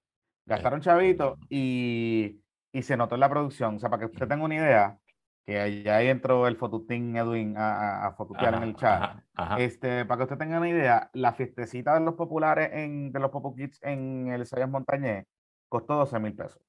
Gastaron 0.47 0.81
chavito 0.81 1.39
y, 1.49 2.41
y 2.73 2.83
se 2.83 2.97
notó 2.97 3.17
en 3.17 3.21
la 3.21 3.29
producción. 3.29 3.77
O 3.77 3.79
sea, 3.79 3.91
para 3.91 4.01
que 4.01 4.07
usted 4.07 4.29
tenga 4.29 4.45
una 4.45 4.55
idea, 4.55 4.99
que 5.47 5.61
allá 5.61 6.03
entró 6.03 6.49
el 6.49 6.57
fotutín 6.57 7.17
Edwin 7.17 7.57
a, 7.57 8.07
a, 8.07 8.13
fotutear 8.15 8.55
en 8.55 8.63
el 8.65 8.77
chat. 8.77 9.21
Este, 9.59 10.05
para 10.05 10.19
que 10.19 10.25
usted 10.25 10.39
tenga 10.39 10.59
una 10.59 10.69
idea, 10.69 11.09
la 11.13 11.33
fiestecita 11.35 11.95
de 11.95 12.01
los 12.01 12.15
populares 12.15 12.71
en, 12.73 13.13
de 13.13 13.21
los 13.21 13.31
Popo 13.31 13.55
Kids 13.55 13.81
en 13.83 14.29
el 14.29 14.45
Sayas 14.45 14.69
Montañé 14.69 15.27
costó 15.69 15.95
12 15.95 16.19
mil 16.19 16.35
pesos. 16.35 16.61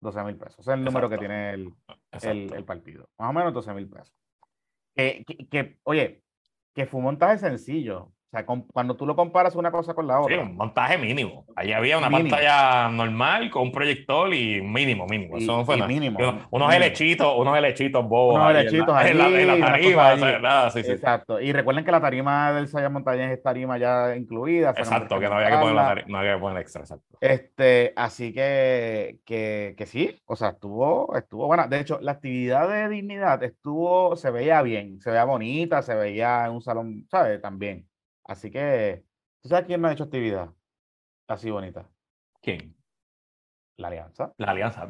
12 0.00 0.22
mil 0.22 0.36
pesos. 0.36 0.60
Ese 0.60 0.70
es 0.70 0.78
el 0.78 0.84
número 0.84 1.08
que 1.08 1.18
tiene 1.18 1.50
el, 1.54 1.74
el, 2.22 2.52
el, 2.54 2.64
partido. 2.64 3.08
Más 3.18 3.30
o 3.30 3.32
menos 3.32 3.52
12 3.52 3.74
mil 3.74 3.88
pesos. 3.88 4.14
Que, 4.94 5.24
que, 5.26 5.48
que, 5.48 5.78
oye, 5.82 6.22
que 6.74 6.86
fue 6.86 6.98
un 6.98 7.04
montaje 7.04 7.38
sencillo. 7.38 8.12
O 8.28 8.30
sea, 8.30 8.44
cuando 8.44 8.94
tú 8.94 9.06
lo 9.06 9.16
comparas 9.16 9.56
una 9.56 9.70
cosa 9.70 9.94
con 9.94 10.06
la 10.06 10.20
otra. 10.20 10.36
Sí, 10.36 10.42
un 10.42 10.54
montaje 10.54 10.98
mínimo. 10.98 11.46
Ahí 11.56 11.72
había 11.72 11.96
una 11.96 12.10
pantalla 12.10 12.90
normal 12.90 13.48
con 13.48 13.62
un 13.62 13.72
proyector 13.72 14.34
y 14.34 14.60
mínimo, 14.60 15.06
mínimo. 15.06 15.38
Eso 15.38 15.56
no 15.56 15.64
fue 15.64 15.78
nada. 15.78 15.88
Mínimo, 15.88 16.18
unos 16.50 16.74
helechitos, 16.74 17.34
unos 17.38 17.56
helechitos 17.56 18.06
bobos. 18.06 18.34
Unos 18.34 18.48
ahí. 18.48 19.08
En 19.08 19.46
la, 19.46 19.66
tarima. 19.66 20.14
nada, 20.40 20.70
sí, 20.70 20.84
sí. 20.84 20.90
Exacto. 20.90 21.40
Y 21.40 21.54
recuerden 21.54 21.86
que 21.86 21.90
la 21.90 22.02
tarima 22.02 22.52
del 22.52 22.68
Saya 22.68 22.90
Montaña 22.90 23.32
es 23.32 23.42
tarima 23.42 23.78
ya 23.78 24.14
incluida. 24.14 24.74
Exacto, 24.76 25.18
que 25.18 25.26
no 25.26 25.36
había 25.36 25.48
que, 25.48 25.56
poner 25.56 25.74
la 25.74 25.88
tarima, 25.88 26.08
no 26.08 26.18
había 26.18 26.34
que 26.34 26.40
poner 26.40 26.58
extra, 26.58 26.82
exacto. 26.82 27.16
Este, 27.22 27.94
así 27.96 28.34
que, 28.34 29.20
que, 29.24 29.74
que 29.74 29.86
sí, 29.86 30.20
o 30.26 30.36
sea, 30.36 30.50
estuvo, 30.50 31.16
estuvo 31.16 31.46
buena. 31.46 31.66
De 31.66 31.80
hecho, 31.80 31.98
la 32.02 32.12
actividad 32.12 32.68
de 32.68 32.90
dignidad 32.90 33.42
estuvo, 33.42 34.16
se 34.16 34.30
veía 34.30 34.60
bien, 34.60 35.00
se 35.00 35.08
veía 35.08 35.24
bonita, 35.24 35.80
se 35.80 35.94
veía 35.94 36.44
en 36.44 36.52
un 36.52 36.60
salón, 36.60 37.06
¿sabes? 37.10 37.40
También. 37.40 37.87
Así 38.28 38.50
que, 38.50 39.04
¿tú 39.42 39.48
sabes 39.48 39.66
quién 39.66 39.80
me 39.80 39.88
ha 39.88 39.92
hecho 39.92 40.04
actividad 40.04 40.50
así 41.26 41.50
bonita? 41.50 41.88
¿Quién? 42.42 42.76
La 43.78 43.88
alianza. 43.88 44.34
La 44.36 44.50
alianza. 44.50 44.88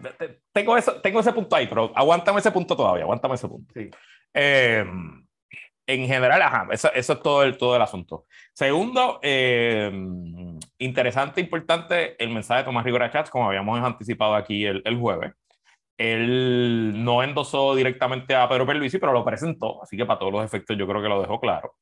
Tengo, 0.53 0.77
eso, 0.77 1.01
tengo 1.01 1.21
ese 1.21 1.33
punto 1.33 1.55
ahí, 1.55 1.67
pero 1.67 1.93
aguántame 1.95 2.41
ese 2.41 2.51
punto 2.51 2.77
todavía, 2.77 3.05
aguántame 3.05 3.35
ese 3.35 3.49
punto. 3.49 3.73
Sí. 3.75 3.91
Em, 4.33 5.27
en 5.87 6.07
general, 6.07 6.43
ajá, 6.43 6.67
eso, 6.71 6.93
eso, 6.93 7.13
es 7.13 7.23
todo 7.23 7.43
el, 7.45 7.57
todo 7.59 7.77
el 7.77 7.83
asunto. 7.83 8.27
Segundo, 8.53 9.21
em, 9.23 10.59
interesante, 10.79 11.41
importante, 11.41 12.23
el 12.23 12.31
mensaje 12.31 12.61
de 12.61 12.65
Tomás 12.65 12.85
Rivera 12.85 13.11
Chats, 13.11 13.31
como 13.31 13.47
habíamos 13.47 13.79
anticipado 13.81 14.35
aquí 14.35 14.65
el, 14.65 14.83
el, 14.85 14.99
jueves. 14.99 15.33
Él 15.97 17.05
no 17.05 17.23
endosó 17.23 17.75
directamente 17.75 18.35
a 18.35 18.49
Pedro 18.49 18.67
Perluisi, 18.67 18.99
pero 18.99 19.13
lo 19.13 19.25
presentó, 19.25 19.83
así 19.83 19.97
que 19.97 20.07
para 20.07 20.19
todos 20.19 20.33
los 20.33 20.45
efectos 20.45 20.77
yo 20.79 20.87
creo 20.87 21.03
que 21.03 21.09
lo 21.09 21.21
dejó 21.21 21.41
claro. 21.41 21.75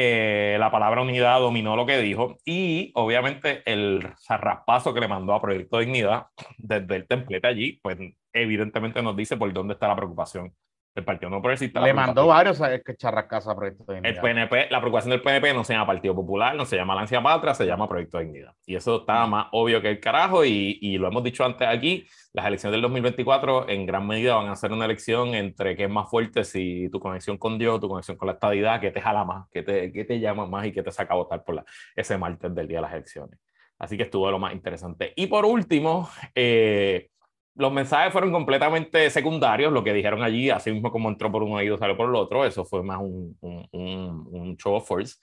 Eh, 0.00 0.56
la 0.60 0.70
palabra 0.70 1.02
unidad 1.02 1.40
dominó 1.40 1.74
lo 1.74 1.84
que 1.84 1.98
dijo 1.98 2.38
y 2.44 2.92
obviamente 2.94 3.64
el 3.66 4.14
zarraspazo 4.24 4.94
que 4.94 5.00
le 5.00 5.08
mandó 5.08 5.34
a 5.34 5.42
Proyecto 5.42 5.80
Dignidad 5.80 6.28
desde 6.56 6.94
el 6.94 7.08
templete 7.08 7.48
allí, 7.48 7.80
pues 7.82 7.98
evidentemente 8.32 9.02
nos 9.02 9.16
dice 9.16 9.36
por 9.36 9.52
dónde 9.52 9.74
está 9.74 9.88
la 9.88 9.96
preocupación 9.96 10.54
el 10.98 11.04
Partido 11.04 11.30
No 11.30 11.40
Progresista. 11.40 11.80
Le 11.80 11.94
mandó 11.94 12.26
varios 12.26 12.60
charrascazos 12.96 13.52
a 13.52 13.56
Proyecto 13.56 13.84
de 13.84 13.94
Dignidad. 13.94 14.16
El 14.16 14.20
PNP, 14.20 14.68
la 14.70 14.80
preocupación 14.80 15.10
del 15.10 15.22
PNP 15.22 15.54
no 15.54 15.64
se 15.64 15.72
llama 15.72 15.86
Partido 15.86 16.14
Popular, 16.14 16.54
no 16.54 16.64
se 16.64 16.76
llama 16.76 16.94
Lancia 16.94 17.22
Patria, 17.22 17.54
se 17.54 17.66
llama 17.66 17.88
Proyecto 17.88 18.18
de 18.18 18.24
Dignidad. 18.24 18.52
Y 18.66 18.76
eso 18.76 19.00
está 19.00 19.26
más 19.26 19.46
obvio 19.52 19.80
que 19.80 19.90
el 19.90 20.00
carajo 20.00 20.44
y, 20.44 20.78
y, 20.80 20.98
lo 20.98 21.08
hemos 21.08 21.22
dicho 21.22 21.44
antes 21.44 21.66
aquí, 21.66 22.06
las 22.32 22.46
elecciones 22.46 22.72
del 22.74 22.82
2024 22.82 23.68
en 23.68 23.86
gran 23.86 24.06
medida 24.06 24.34
van 24.34 24.48
a 24.48 24.56
ser 24.56 24.72
una 24.72 24.84
elección 24.84 25.34
entre 25.34 25.76
qué 25.76 25.84
es 25.84 25.90
más 25.90 26.10
fuerte, 26.10 26.44
si 26.44 26.88
tu 26.90 27.00
conexión 27.00 27.38
con 27.38 27.58
Dios, 27.58 27.80
tu 27.80 27.88
conexión 27.88 28.16
con 28.16 28.26
la 28.26 28.32
estadidad, 28.34 28.80
qué 28.80 28.90
te 28.90 29.00
jala 29.00 29.24
más, 29.24 29.48
qué 29.50 29.62
te, 29.62 29.92
qué 29.92 30.04
te 30.04 30.20
llama 30.20 30.46
más 30.46 30.66
y 30.66 30.72
qué 30.72 30.82
te 30.82 30.90
saca 30.90 31.14
a 31.14 31.16
votar 31.16 31.44
por 31.44 31.54
la, 31.54 31.64
ese 31.96 32.18
martes 32.18 32.54
del 32.54 32.68
día 32.68 32.78
de 32.78 32.82
las 32.82 32.92
elecciones. 32.92 33.38
Así 33.78 33.96
que 33.96 34.02
estuvo 34.04 34.30
lo 34.30 34.38
más 34.38 34.52
interesante. 34.52 35.12
Y 35.14 35.28
por 35.28 35.44
último, 35.44 36.08
eh, 36.34 37.10
los 37.58 37.72
mensajes 37.72 38.12
fueron 38.12 38.30
completamente 38.30 39.10
secundarios, 39.10 39.72
lo 39.72 39.82
que 39.82 39.92
dijeron 39.92 40.22
allí, 40.22 40.48
así 40.48 40.70
mismo 40.70 40.92
como 40.92 41.08
entró 41.08 41.30
por 41.30 41.42
un 41.42 41.54
oído, 41.54 41.76
salió 41.76 41.96
por 41.96 42.08
el 42.08 42.14
otro, 42.14 42.44
eso 42.44 42.64
fue 42.64 42.84
más 42.84 43.00
un, 43.00 43.36
un, 43.40 43.68
un, 43.72 44.56
show 44.56 44.74
of 44.74 44.86
force. 44.86 45.16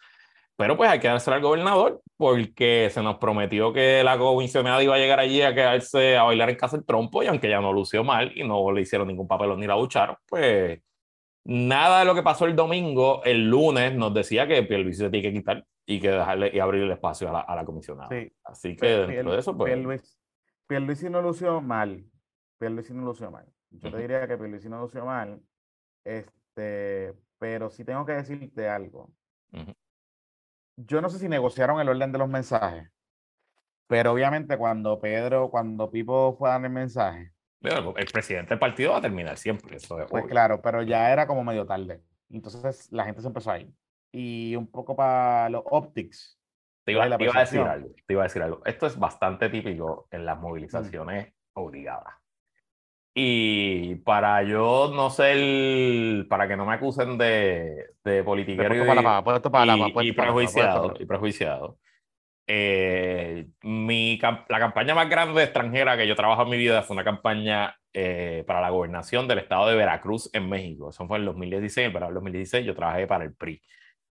Pero 0.58 0.76
pues 0.76 0.90
hay 0.90 1.00
que 1.00 1.08
darse 1.08 1.32
al 1.32 1.42
gobernador 1.42 2.02
porque 2.18 2.90
se 2.92 3.02
nos 3.02 3.18
prometió 3.18 3.72
que 3.72 4.04
la 4.04 4.18
comisionada 4.18 4.84
iba 4.84 4.96
a 4.96 4.98
llegar 4.98 5.20
allí 5.20 5.42
a 5.42 5.56
quedarse 5.56 6.18
a 6.18 6.24
bailar 6.24 6.50
en 6.50 6.58
casa 6.58 6.76
el 6.76 6.86
trompo 6.86 7.24
y 7.24 7.28
aunque 7.28 7.50
ya 7.50 7.62
no 7.62 7.72
lució 7.72 8.04
mal 8.04 8.32
y 8.36 8.44
no 8.44 8.70
le 8.72 8.82
hicieron 8.82 9.08
ningún 9.08 9.30
papelón 9.30 9.60
ni 9.62 9.68
la 9.68 9.76
bucharon, 9.76 10.18
pues 10.28 10.82
nada 11.46 12.00
de 12.00 12.06
lo 12.06 12.16
que 12.16 12.24
pasó 12.24 12.46
el 12.46 12.56
domingo, 12.56 13.24
el 13.24 13.50
lunes 13.50 13.96
nos 13.96 14.14
decía 14.14 14.46
que 14.46 14.64
Pierluisi 14.64 15.00
se 15.00 15.10
tiene 15.10 15.30
que 15.30 15.34
quitar 15.34 15.66
y 15.86 16.02
que 16.02 16.12
dejarle 16.12 16.52
y 16.54 16.60
abrir 16.60 16.84
el 16.84 16.92
espacio 16.92 17.30
a 17.30 17.32
la, 17.32 17.40
a 17.42 17.56
la 17.56 17.64
comisionada. 17.64 18.10
Así 18.44 18.76
que 18.76 18.88
dentro 18.88 19.32
de 19.32 19.40
eso, 19.40 19.56
pues... 19.56 20.18
Pierluisi 20.68 21.10
no 21.12 21.22
lució 21.22 21.62
mal, 21.62 22.04
Pierluisi 22.58 22.94
no 22.94 23.04
lució 23.04 23.32
mal. 23.32 23.46
Yo 23.72 23.92
te 23.92 23.98
diría 23.98 24.28
que 24.28 24.38
Pierluisi 24.38 24.70
no 24.70 24.80
lució 24.80 25.06
mal, 25.06 25.42
este, 26.04 27.14
pero 27.38 27.70
sí 27.70 27.84
tengo 27.84 28.06
que 28.06 28.14
decirte 28.14 28.70
algo. 28.70 29.12
Yo 30.78 31.02
no 31.02 31.10
sé 31.10 31.20
si 31.20 31.30
negociaron 31.30 31.80
el 31.80 31.90
orden 31.90 32.12
de 32.12 32.18
los 32.18 32.30
mensajes, 32.30 32.90
pero 33.88 34.14
obviamente 34.14 34.58
cuando 34.58 35.00
Pedro, 35.00 35.50
cuando 35.50 35.90
Pipo 35.90 36.36
fue 36.38 36.50
a 36.50 36.54
dar 36.54 36.66
el 36.66 36.72
mensaje. 36.72 37.32
El 37.62 38.06
presidente 38.12 38.50
del 38.50 38.60
partido 38.60 38.92
va 38.92 38.98
a 38.98 39.02
terminar 39.02 39.38
siempre. 39.38 39.78
Eso 39.78 39.98
pues 40.10 40.26
claro, 40.26 40.62
pero 40.62 40.84
ya 40.84 41.12
era 41.12 41.26
como 41.26 41.44
medio 41.44 41.66
tarde. 41.66 42.04
Entonces 42.30 42.92
la 42.92 43.06
gente 43.06 43.22
se 43.22 43.28
empezó 43.28 43.52
a 43.52 43.60
ir. 43.60 43.74
Y 44.12 44.56
un 44.56 44.68
poco 44.68 44.96
para 44.96 45.50
los 45.50 45.64
optics. 45.66 46.40
Te 46.84 46.92
iba, 46.92 47.04
a 47.04 47.08
decir 47.18 47.62
algo, 47.62 47.90
te 48.06 48.14
iba 48.14 48.22
a 48.22 48.26
decir 48.26 48.44
algo. 48.44 48.62
Esto 48.64 48.86
es 48.86 49.00
bastante 49.00 49.50
típico 49.50 50.08
en 50.12 50.24
las 50.24 50.40
movilizaciones 50.40 51.34
obligadas. 51.54 52.14
Y 53.18 53.96
para 53.96 54.44
yo 54.44 54.92
no 54.94 55.10
ser, 55.10 56.28
para 56.28 56.50
que 56.50 56.58
no 56.58 56.66
me 56.66 56.74
acusen 56.74 57.18
de, 57.18 57.92
de 58.04 58.24
politiquero 58.26 58.76
y, 58.76 60.10
y, 60.10 60.12
prejuiciado, 60.12 60.94
y 61.00 61.06
prejuiciado, 61.06 61.78
eh, 62.46 63.48
mi, 63.64 64.20
la 64.20 64.60
campaña 64.60 64.94
más 64.94 65.10
grande 65.10 65.44
extranjera 65.44 65.96
que 65.96 66.08
yo 66.08 66.16
trabajo 66.18 66.44
en 66.44 66.50
mi 66.50 66.58
vida 66.58 66.84
fue 66.84 66.96
una 66.96 67.06
campaña 67.06 67.78
eh, 67.94 68.44
para 68.46 68.60
la 68.60 68.70
gobernación 68.70 69.30
del 69.30 69.40
estado 69.40 69.70
de 69.70 69.78
Veracruz 69.78 70.30
en 70.34 70.50
México. 70.50 70.90
Eso 70.90 71.08
fue 71.08 71.16
en 71.16 71.22
el 71.22 71.28
2016, 71.28 71.92
pero 71.94 72.06
en 72.06 72.10
el 72.10 72.16
2016 72.16 72.66
yo 72.66 72.76
trabajé 72.76 73.08
para 73.08 73.24
el 73.24 73.34
PRI 73.34 73.62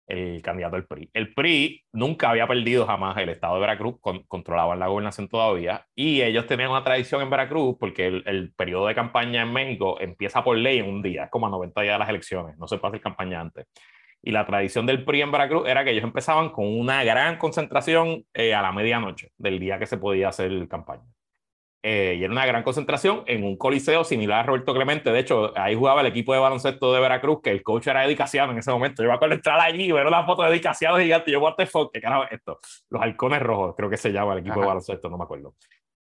el 0.06 0.40
candidato 0.42 0.76
del 0.76 0.86
PRI. 0.86 1.10
El 1.12 1.34
PRI 1.34 1.84
nunca 1.92 2.30
había 2.30 2.46
perdido 2.46 2.86
jamás 2.86 3.16
el 3.16 3.28
estado 3.28 3.54
de 3.54 3.60
Veracruz, 3.60 3.96
controlaban 4.28 4.78
la 4.78 4.86
gobernación 4.86 5.28
todavía, 5.28 5.86
y 5.94 6.22
ellos 6.22 6.46
tenían 6.46 6.70
una 6.70 6.84
tradición 6.84 7.22
en 7.22 7.30
Veracruz, 7.30 7.76
porque 7.78 8.06
el, 8.06 8.52
periodo 8.56 8.86
de 8.86 8.94
campaña 8.94 9.42
en 9.42 9.52
México 9.52 9.98
empieza 10.00 10.44
por 10.44 10.56
ley 10.56 10.78
en 10.78 10.88
un 10.88 11.02
día, 11.02 11.28
como 11.28 11.46
a 11.46 11.50
90 11.50 11.80
días 11.82 11.94
de 11.94 11.98
las 11.98 12.08
elecciones, 12.08 12.56
no 12.58 12.68
se 12.68 12.78
puede 12.78 12.92
hacer 12.92 13.02
campaña 13.02 13.40
antes. 13.40 13.66
Y 14.22 14.30
la 14.32 14.46
tradición 14.46 14.86
del 14.86 15.04
PRI 15.04 15.22
en 15.22 15.32
Veracruz 15.32 15.68
era 15.68 15.84
que 15.84 15.90
ellos 15.90 16.04
empezaban 16.04 16.50
con 16.50 16.66
una 16.66 17.04
gran 17.04 17.38
concentración 17.38 18.24
eh, 18.34 18.54
a 18.54 18.62
la 18.62 18.72
medianoche 18.72 19.30
del 19.36 19.58
día 19.58 19.78
que 19.78 19.86
se 19.86 19.98
podía 19.98 20.28
hacer 20.28 20.66
campaña. 20.68 21.15
Eh, 21.88 22.16
y 22.18 22.24
era 22.24 22.32
una 22.32 22.44
gran 22.44 22.64
concentración 22.64 23.22
en 23.26 23.44
un 23.44 23.56
coliseo 23.56 24.02
similar 24.02 24.40
a 24.40 24.42
Roberto 24.42 24.74
Clemente. 24.74 25.12
De 25.12 25.20
hecho, 25.20 25.56
ahí 25.56 25.76
jugaba 25.76 26.00
el 26.00 26.08
equipo 26.08 26.32
de 26.32 26.40
baloncesto 26.40 26.92
de 26.92 26.98
Veracruz, 26.98 27.38
que 27.40 27.52
el 27.52 27.62
coach 27.62 27.86
era 27.86 28.04
Eddie 28.04 28.16
Casiano 28.16 28.50
en 28.50 28.58
ese 28.58 28.72
momento. 28.72 29.04
Yo 29.04 29.08
me 29.08 29.14
acuerdo 29.14 29.36
entrar 29.36 29.60
allí 29.60 29.84
y 29.84 29.92
ver 29.92 30.04
una 30.04 30.26
foto 30.26 30.42
de 30.42 30.48
Eddie 30.48 30.62
Casiano 30.62 30.98
gigante. 30.98 31.30
Yo, 31.30 31.38
what 31.38 31.54
the 31.54 31.64
fuck, 31.64 31.92
¿qué 31.92 32.00
carajo 32.00 32.24
esto? 32.28 32.58
Los 32.90 33.00
halcones 33.00 33.40
rojos, 33.40 33.76
creo 33.76 33.88
que 33.88 33.96
se 33.98 34.10
llama 34.10 34.32
el 34.32 34.40
equipo 34.40 34.58
de 34.58 34.66
baloncesto, 34.66 35.08
no 35.08 35.16
me 35.16 35.22
acuerdo. 35.22 35.54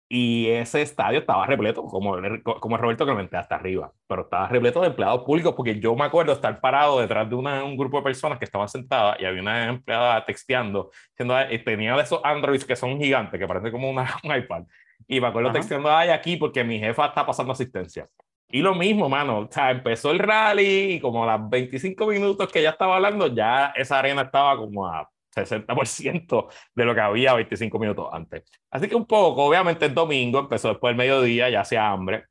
Y 0.10 0.48
ese 0.48 0.82
estadio 0.82 1.20
estaba 1.20 1.46
repleto, 1.46 1.84
como, 1.84 2.18
como 2.60 2.78
Roberto 2.78 3.06
Clemente, 3.06 3.38
hasta 3.38 3.54
arriba, 3.54 3.94
pero 4.08 4.24
estaba 4.24 4.48
repleto 4.48 4.82
de 4.82 4.88
empleados 4.88 5.24
públicos, 5.26 5.54
porque 5.54 5.80
yo 5.80 5.96
me 5.96 6.06
acuerdo 6.06 6.34
estar 6.34 6.60
parado 6.60 7.00
detrás 7.00 7.30
de 7.30 7.36
una, 7.36 7.64
un 7.64 7.78
grupo 7.78 7.98
de 7.98 8.04
personas 8.04 8.40
que 8.40 8.46
estaban 8.46 8.68
sentadas 8.68 9.18
y 9.20 9.26
había 9.26 9.44
una 9.44 9.68
empleada 9.70 10.26
texteando, 10.26 10.90
diciendo, 11.12 11.36
tenía 11.64 11.96
de 11.96 12.02
esos 12.02 12.20
Androids 12.24 12.66
que 12.66 12.76
son 12.76 12.98
gigantes, 13.00 13.40
que 13.40 13.48
parecen 13.48 13.72
como 13.72 13.92
una, 13.92 14.08
un 14.24 14.36
iPad, 14.36 14.64
y 15.08 15.22
me 15.22 15.28
acuerdo 15.28 15.52
texteando, 15.52 15.92
ay, 15.92 16.10
aquí 16.10 16.38
porque 16.38 16.64
mi 16.64 16.80
jefa 16.80 17.08
está 17.08 17.26
pasando 17.26 17.54
asistencia. 17.54 18.08
Y 18.50 18.62
lo 18.62 18.76
mismo, 18.76 19.10
mano, 19.10 19.40
o 19.40 19.52
sea, 19.52 19.72
empezó 19.72 20.12
el 20.12 20.20
rally 20.20 20.94
y 20.94 21.00
como 21.00 21.24
a 21.24 21.38
las 21.38 21.50
25 21.50 22.08
minutos 22.08 22.52
que 22.52 22.62
ya 22.62 22.70
estaba 22.72 22.96
hablando, 22.96 23.28
ya 23.28 23.74
esa 23.76 24.00
arena 24.00 24.24
estaba 24.24 24.56
como 24.58 24.88
a 24.88 25.10
60% 25.36 26.48
de 26.74 26.86
lo 26.86 26.96
que 26.96 27.02
había 27.02 27.34
25 27.34 27.78
minutos 27.78 28.08
antes. 28.12 28.44
Así 28.72 28.88
que 28.88 28.96
un 28.96 29.06
poco, 29.06 29.44
obviamente 29.44 29.86
el 29.86 29.94
domingo, 29.94 30.40
empezó 30.40 30.70
después 30.70 30.92
del 30.92 30.98
mediodía, 30.98 31.50
ya 31.50 31.62
hacía 31.62 31.90
hambre. 31.90 32.26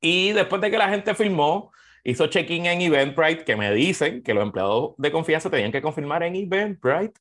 Y 0.00 0.32
después 0.32 0.60
de 0.62 0.70
que 0.70 0.78
la 0.78 0.88
gente 0.88 1.14
filmó, 1.14 1.70
hizo 2.02 2.26
check-in 2.28 2.66
en 2.66 2.80
Eventbrite, 2.80 3.44
que 3.44 3.56
me 3.56 3.72
dicen 3.72 4.22
que 4.22 4.34
los 4.34 4.42
empleados 4.42 4.94
de 4.96 5.12
confianza 5.12 5.50
tenían 5.50 5.72
que 5.72 5.82
confirmar 5.82 6.22
en 6.22 6.34
Eventbrite 6.36 7.20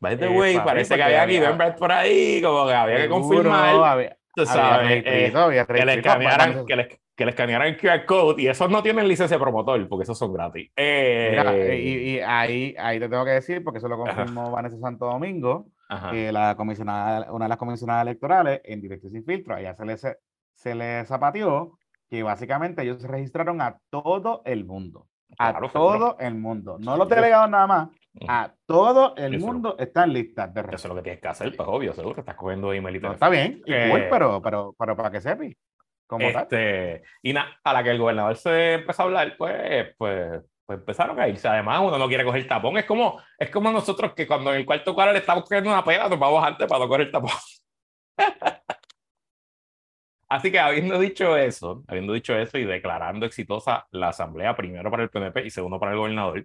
By 0.00 0.18
the 0.18 0.28
way, 0.28 0.58
parece 0.58 0.96
que 0.96 1.02
había 1.02 1.22
aquí 1.22 1.40
por 1.78 1.92
ahí, 1.92 2.40
como 2.42 2.66
que 2.66 2.74
había 2.74 2.96
que 3.02 3.08
confirmar. 3.08 4.16
tú 4.34 4.44
sabes, 4.44 5.02
eh, 5.06 5.32
que, 5.32 5.84
le 5.84 5.94
escanearan, 5.94 6.66
que, 6.66 6.76
le, 6.76 7.00
que 7.16 7.24
le 7.24 7.30
escanearan 7.30 7.68
el 7.68 7.78
QR 7.78 8.04
code 8.04 8.42
y 8.42 8.48
esos 8.48 8.70
no 8.70 8.82
tienen 8.82 9.08
licencia 9.08 9.36
de 9.36 9.42
promotor 9.42 9.88
porque 9.88 10.02
esos 10.02 10.18
son 10.18 10.34
gratis. 10.34 10.70
Eh, 10.76 11.80
y, 11.82 12.18
ahí, 12.20 12.74
ahí 12.78 13.00
te 13.00 13.08
tengo 13.08 13.24
que 13.24 13.30
decir, 13.30 13.64
porque 13.64 13.78
eso 13.78 13.88
lo 13.88 13.96
confirmó 13.96 14.50
Vanessa 14.50 14.78
Santo 14.78 15.06
Domingo, 15.06 15.66
que 16.10 16.30
la 16.30 16.56
comisionada, 16.56 17.32
una 17.32 17.46
de 17.46 17.48
las 17.48 17.58
comisionadas 17.58 18.02
electorales 18.02 18.60
en 18.64 18.82
Directo 18.82 19.08
Sin 19.08 19.24
Filtro, 19.24 19.54
allá 19.54 19.74
se 19.74 19.86
le, 19.86 19.96
se 19.96 20.74
le 20.74 21.04
zapateó 21.06 21.78
que 22.10 22.22
básicamente 22.22 22.82
ellos 22.82 23.00
se 23.00 23.08
registraron 23.08 23.60
a 23.62 23.78
todo 23.90 24.42
el 24.44 24.64
mundo. 24.64 25.06
A 25.38 25.58
todo 25.68 26.16
el 26.20 26.34
mundo. 26.34 26.76
No 26.78 26.96
los 26.96 27.08
delegados 27.08 27.50
nada 27.50 27.66
más, 27.66 27.88
a 28.28 28.54
todo 28.66 29.14
el 29.16 29.38
mundo 29.38 29.76
está 29.78 30.04
en 30.04 30.12
listas 30.12 30.52
de 30.52 30.60
Eso 30.60 30.74
es 30.74 30.84
lo 30.84 30.94
que 30.96 31.02
tienes 31.02 31.20
que 31.20 31.28
hacer, 31.28 31.56
pues 31.56 31.68
obvio, 31.68 31.92
seguro 31.92 32.14
que 32.14 32.20
estás 32.20 32.36
cogiendo 32.36 32.72
email 32.72 32.96
y 32.96 33.06
Está 33.06 33.28
bien, 33.28 33.62
pero, 33.66 34.40
pero, 34.42 34.74
pero 34.78 34.96
para 34.96 35.10
que 35.10 35.20
sepas. 35.20 35.52
Como 36.06 36.26
este, 36.26 37.02
Y 37.22 37.32
nada, 37.32 37.58
a 37.64 37.72
la 37.72 37.82
que 37.82 37.90
el 37.90 37.98
gobernador 37.98 38.36
se 38.36 38.74
empezó 38.74 39.02
a 39.02 39.04
hablar, 39.06 39.34
pues, 39.36 39.94
pues, 39.98 40.40
pues 40.64 40.78
empezaron 40.78 41.18
a 41.18 41.28
irse. 41.28 41.48
Además, 41.48 41.80
uno 41.80 41.98
no 41.98 42.06
quiere 42.08 42.24
coger 42.24 42.46
tapón. 42.46 42.78
Es 42.78 42.84
como, 42.84 43.20
es 43.38 43.50
como 43.50 43.72
nosotros 43.72 44.14
que 44.14 44.26
cuando 44.26 44.52
en 44.52 44.60
el 44.60 44.66
cuarto 44.66 44.94
cuadro 44.94 45.12
le 45.12 45.18
estamos 45.18 45.42
cogiendo 45.44 45.70
una 45.70 45.84
pega, 45.84 46.08
nos 46.08 46.18
vamos 46.18 46.44
antes 46.44 46.66
para 46.68 46.80
no 46.80 46.88
coger 46.88 47.06
el 47.06 47.10
tapón. 47.10 47.30
Así 50.28 50.50
que 50.50 50.58
habiendo 50.58 50.98
dicho 50.98 51.36
eso, 51.36 51.84
habiendo 51.86 52.12
dicho 52.12 52.36
eso 52.36 52.58
y 52.58 52.64
declarando 52.64 53.26
exitosa 53.26 53.86
la 53.92 54.08
asamblea 54.08 54.56
primero 54.56 54.90
para 54.90 55.04
el 55.04 55.10
PNP 55.10 55.46
y 55.46 55.50
segundo 55.50 55.78
para 55.78 55.92
el 55.92 55.98
gobernador, 55.98 56.44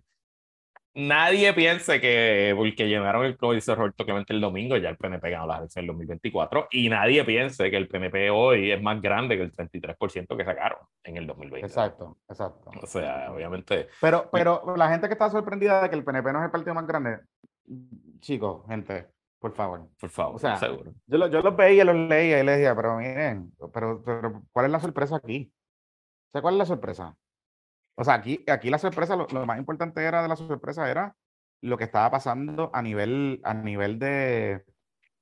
nadie 0.93 1.53
piense 1.53 2.01
que 2.01 2.53
porque 2.55 2.87
llenaron 2.87 3.25
el 3.25 3.37
dice 3.53 3.75
Roberto 3.75 4.03
Clemente 4.03 4.33
el 4.33 4.41
domingo, 4.41 4.77
ya 4.77 4.89
el 4.89 4.97
PNP 4.97 5.29
ganó 5.29 5.47
las 5.47 5.59
elecciones 5.59 5.87
del 5.87 5.95
2024 5.95 6.67
y 6.71 6.89
nadie 6.89 7.23
piense 7.23 7.69
que 7.69 7.77
el 7.77 7.87
PNP 7.87 8.29
hoy 8.29 8.71
es 8.71 8.81
más 8.81 9.01
grande 9.01 9.37
que 9.37 9.43
el 9.43 9.51
33% 9.51 10.37
que 10.37 10.45
sacaron 10.45 10.79
en 11.03 11.17
el 11.17 11.27
2020. 11.27 11.65
Exacto, 11.65 12.17
exacto. 12.29 12.71
O 12.81 12.85
sea, 12.85 13.31
obviamente. 13.31 13.87
Pero, 13.99 14.29
pero 14.31 14.75
la 14.75 14.89
gente 14.89 15.07
que 15.07 15.13
está 15.13 15.29
sorprendida 15.29 15.83
de 15.83 15.89
que 15.89 15.95
el 15.95 16.03
PNP 16.03 16.33
no 16.33 16.39
es 16.39 16.45
el 16.45 16.51
partido 16.51 16.73
más 16.73 16.87
grande, 16.87 17.19
chicos, 18.19 18.65
gente, 18.67 19.07
por 19.39 19.53
favor. 19.53 19.87
Por 19.99 20.09
favor, 20.09 20.35
o 20.35 20.39
sea, 20.39 20.57
seguro. 20.57 20.93
Yo, 21.07 21.27
yo 21.27 21.41
los 21.41 21.55
veía, 21.55 21.83
los 21.85 21.95
leía 21.95 22.39
y 22.39 22.45
les 22.45 22.57
decía, 22.57 22.75
pero 22.75 22.97
miren, 22.97 23.51
pero, 23.73 24.03
pero 24.03 24.43
¿cuál 24.51 24.65
es 24.65 24.71
la 24.71 24.79
sorpresa 24.79 25.15
aquí? 25.15 25.51
O 25.51 26.31
sea, 26.31 26.41
¿cuál 26.41 26.55
es 26.55 26.59
la 26.59 26.65
sorpresa? 26.65 27.15
O 28.01 28.03
sea, 28.03 28.15
aquí, 28.15 28.43
aquí 28.47 28.71
la 28.71 28.79
sorpresa, 28.79 29.15
lo, 29.15 29.45
más 29.45 29.59
importante 29.59 30.03
era 30.03 30.23
de 30.23 30.27
la 30.27 30.35
sorpresa 30.35 30.89
era 30.89 31.15
lo 31.61 31.77
que 31.77 31.83
estaba 31.83 32.09
pasando 32.09 32.71
a 32.73 32.81
nivel, 32.81 33.39
a 33.43 33.53
nivel 33.53 33.99
de, 33.99 34.65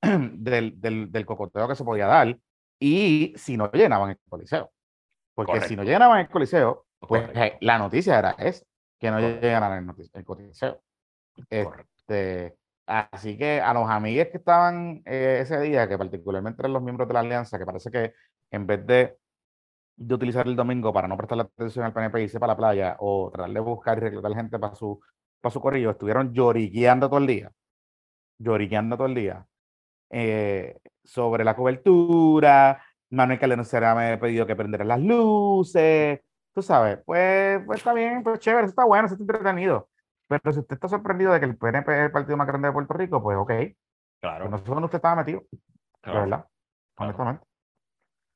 del, 0.00 0.80
del, 0.80 1.12
del 1.12 1.26
cocoteo 1.26 1.68
que 1.68 1.74
se 1.74 1.84
podía 1.84 2.06
dar 2.06 2.38
y 2.80 3.34
si 3.36 3.58
no 3.58 3.70
llenaban 3.70 4.12
el 4.12 4.18
coliseo. 4.26 4.72
Porque 5.34 5.60
si 5.60 5.76
no 5.76 5.84
llenaban 5.84 6.20
el 6.20 6.30
coliseo, 6.30 6.86
pues 7.00 7.28
eh, 7.34 7.58
la 7.60 7.76
noticia 7.76 8.18
era 8.18 8.30
esa, 8.38 8.64
que 8.98 9.10
no 9.10 9.20
llenaran 9.20 9.86
el, 9.86 10.10
el 10.14 10.24
coliseo. 10.24 10.80
Este, 11.50 12.56
así 12.86 13.36
que 13.36 13.60
a 13.60 13.74
los 13.74 13.90
amigos 13.90 14.28
que 14.32 14.38
estaban 14.38 15.02
eh, 15.04 15.40
ese 15.42 15.60
día, 15.60 15.86
que 15.86 15.98
particularmente 15.98 16.62
eran 16.62 16.72
los 16.72 16.82
miembros 16.82 17.06
de 17.08 17.12
la 17.12 17.20
alianza, 17.20 17.58
que 17.58 17.66
parece 17.66 17.90
que 17.90 18.14
en 18.50 18.66
vez 18.66 18.86
de 18.86 19.18
de 20.00 20.14
utilizar 20.14 20.46
el 20.46 20.56
domingo 20.56 20.92
para 20.94 21.06
no 21.06 21.16
prestarle 21.16 21.42
atención 21.42 21.84
al 21.84 21.92
PNP 21.92 22.20
y 22.20 22.24
irse 22.24 22.40
para 22.40 22.54
la 22.54 22.56
playa 22.56 22.96
o 23.00 23.30
tratar 23.30 23.52
de 23.52 23.60
buscar 23.60 23.98
y 23.98 24.00
reclutar 24.00 24.34
gente 24.34 24.58
para 24.58 24.74
su, 24.74 24.98
para 25.42 25.52
su 25.52 25.60
corrillo, 25.60 25.90
estuvieron 25.90 26.32
lloriqueando 26.32 27.08
todo 27.08 27.18
el 27.18 27.26
día, 27.26 27.52
lloriqueando 28.38 28.96
todo 28.96 29.08
el 29.08 29.14
día 29.14 29.46
eh, 30.08 30.78
sobre 31.04 31.44
la 31.44 31.54
cobertura. 31.54 32.82
Manuel 33.10 33.38
Calderón 33.38 33.64
será 33.66 33.94
me 33.94 34.12
ha 34.12 34.20
pedido 34.20 34.46
que 34.46 34.56
prendiera 34.56 34.86
las 34.86 35.00
luces. 35.00 36.20
Tú 36.54 36.62
sabes, 36.62 36.98
pues, 37.04 37.60
pues 37.66 37.80
está 37.80 37.92
bien, 37.92 38.22
pues 38.22 38.40
chévere, 38.40 38.68
está 38.68 38.86
bueno, 38.86 39.06
está 39.06 39.18
entretenido. 39.20 39.90
Pero 40.28 40.52
si 40.52 40.60
usted 40.60 40.76
está 40.76 40.88
sorprendido 40.88 41.32
de 41.32 41.40
que 41.40 41.46
el 41.46 41.58
PNP 41.58 41.92
es 41.92 42.04
el 42.06 42.12
partido 42.12 42.38
más 42.38 42.46
grande 42.46 42.68
de 42.68 42.72
Puerto 42.72 42.94
Rico, 42.94 43.22
pues 43.22 43.36
ok. 43.36 43.52
Claro. 44.20 44.48
Pues 44.48 44.50
no 44.50 44.58
sé 44.58 44.64
dónde 44.64 44.84
usted 44.86 44.96
estaba 44.96 45.16
metido. 45.16 45.42
Claro. 46.00 46.20
verdad. 46.20 46.46
Honestamente. 46.96 47.44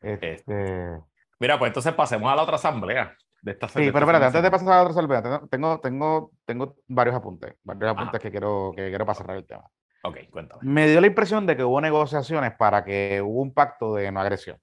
Este... 0.02 1.00
Mira, 1.40 1.58
pues 1.58 1.70
entonces 1.70 1.92
pasemos 1.94 2.32
a 2.32 2.36
la 2.36 2.42
otra 2.42 2.56
asamblea. 2.56 3.14
De 3.42 3.52
esta, 3.52 3.68
sí, 3.68 3.90
pero 3.92 3.98
espérate, 3.98 4.24
antes 4.24 4.42
de 4.42 4.50
pasar 4.50 4.68
a 4.68 4.76
la 4.76 4.82
otra 4.82 4.92
asamblea, 4.92 5.40
tengo, 5.50 5.78
tengo, 5.78 6.30
tengo 6.46 6.76
varios 6.88 7.14
apuntes, 7.14 7.54
varios 7.62 7.92
apuntes 7.92 8.18
que 8.18 8.30
quiero, 8.30 8.72
que 8.74 8.88
quiero 8.88 9.04
pasar 9.04 9.30
el 9.32 9.44
tema. 9.44 9.68
Ok, 10.02 10.18
cuéntame. 10.30 10.62
Me 10.62 10.88
dio 10.88 11.00
la 11.00 11.06
impresión 11.06 11.46
de 11.46 11.56
que 11.56 11.64
hubo 11.64 11.80
negociaciones 11.80 12.54
para 12.56 12.84
que 12.84 13.20
hubo 13.22 13.42
un 13.42 13.52
pacto 13.52 13.94
de 13.94 14.10
no 14.10 14.20
agresión. 14.20 14.58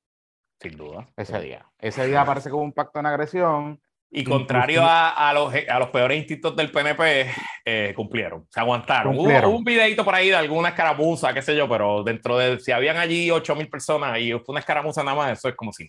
Sin 0.60 0.78
duda. 0.78 1.08
Ese 1.16 1.40
día. 1.40 1.66
Ese 1.80 2.08
día 2.08 2.26
parece 2.26 2.50
que 2.50 2.56
hubo 2.56 2.64
un 2.64 2.74
pacto 2.74 3.00
de 3.00 3.04
no 3.04 3.10
agresión. 3.10 3.82
Y 4.14 4.24
contrario 4.24 4.82
a, 4.84 5.32
los, 5.34 5.54
a 5.70 5.80
los 5.80 5.90
peores 5.90 6.18
instintos 6.18 6.54
del 6.56 6.70
PNP, 6.70 7.32
eh, 7.64 7.94
cumplieron, 7.96 8.46
se 8.50 8.60
aguantaron. 8.60 9.18
Hubo, 9.18 9.50
un 9.50 9.64
videito 9.64 10.04
por 10.04 10.14
ahí 10.14 10.28
de 10.28 10.36
alguna 10.36 10.70
escaramuza, 10.70 11.34
qué 11.34 11.42
sé 11.42 11.56
yo, 11.56 11.70
pero 11.70 12.04
dentro 12.04 12.38
de, 12.38 12.60
si 12.60 12.74
habían 12.74 12.98
allí 12.98 13.32
8 13.32 13.56
mil 13.56 13.70
personas 13.70 14.20
y 14.20 14.32
fue 14.34 14.46
una 14.50 14.60
escaramuza 14.60 15.02
nada 15.02 15.16
más, 15.16 15.40
eso 15.40 15.48
es 15.48 15.56
como 15.56 15.72
si 15.72 15.88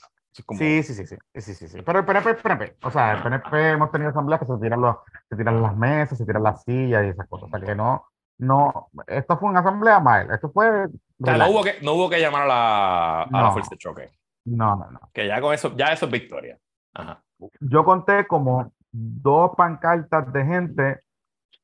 no. 0.49 0.59
Sí, 0.59 0.83
sí, 0.83 0.95
sí, 0.95 1.07
sí, 1.07 1.17
sí, 1.35 1.55
sí, 1.55 1.69
sí. 1.69 1.83
Pero 1.83 1.99
el 2.01 2.05
PNP 2.05 2.31
es 2.31 2.43
PNP. 2.43 2.77
O 2.83 2.91
sea, 2.91 3.13
el 3.13 3.23
PNP 3.23 3.71
hemos 3.71 3.91
tenido 3.91 4.11
asambleas 4.11 4.41
que 4.41 4.47
se 4.47 4.59
tiran, 4.59 4.81
los, 4.81 4.97
se 5.29 5.37
tiran 5.37 5.63
las 5.63 5.77
mesas, 5.77 6.19
se 6.19 6.27
tiran 6.27 6.43
las 6.43 6.63
sillas 6.63 7.05
y 7.05 7.09
esas 7.09 7.29
cosas. 7.29 7.49
O 7.49 7.51
sea, 7.51 7.61
que 7.67 7.75
no, 7.75 8.07
no, 8.39 8.89
esto 9.07 9.39
fue 9.39 9.51
una 9.51 9.61
asamblea 9.61 10.01
mal. 10.01 10.31
Esto 10.31 10.51
fue... 10.51 10.87
O 10.87 11.25
sea, 11.25 11.37
no 11.37 11.51
hubo, 11.51 11.63
que, 11.63 11.77
no 11.83 11.93
hubo 11.95 12.11
que 12.11 12.21
llamar 12.21 12.43
a 12.43 12.47
la, 12.47 13.23
a 13.23 13.43
la 13.43 13.51
fuerza 13.53 13.71
de 13.71 13.79
choque. 13.79 14.11
No, 14.45 14.75
no, 14.77 14.91
no. 14.91 15.11
Que 15.13 15.27
ya 15.27 15.41
con 15.41 15.55
eso, 15.55 15.77
ya 15.77 15.87
eso 15.87 16.07
es 16.07 16.13
victoria. 16.13 16.59
Ajá 16.95 17.23
yo 17.61 17.85
conté 17.85 18.27
como 18.27 18.73
dos 18.91 19.53
pancartas 19.57 20.33
de 20.33 20.45
gente 20.45 21.01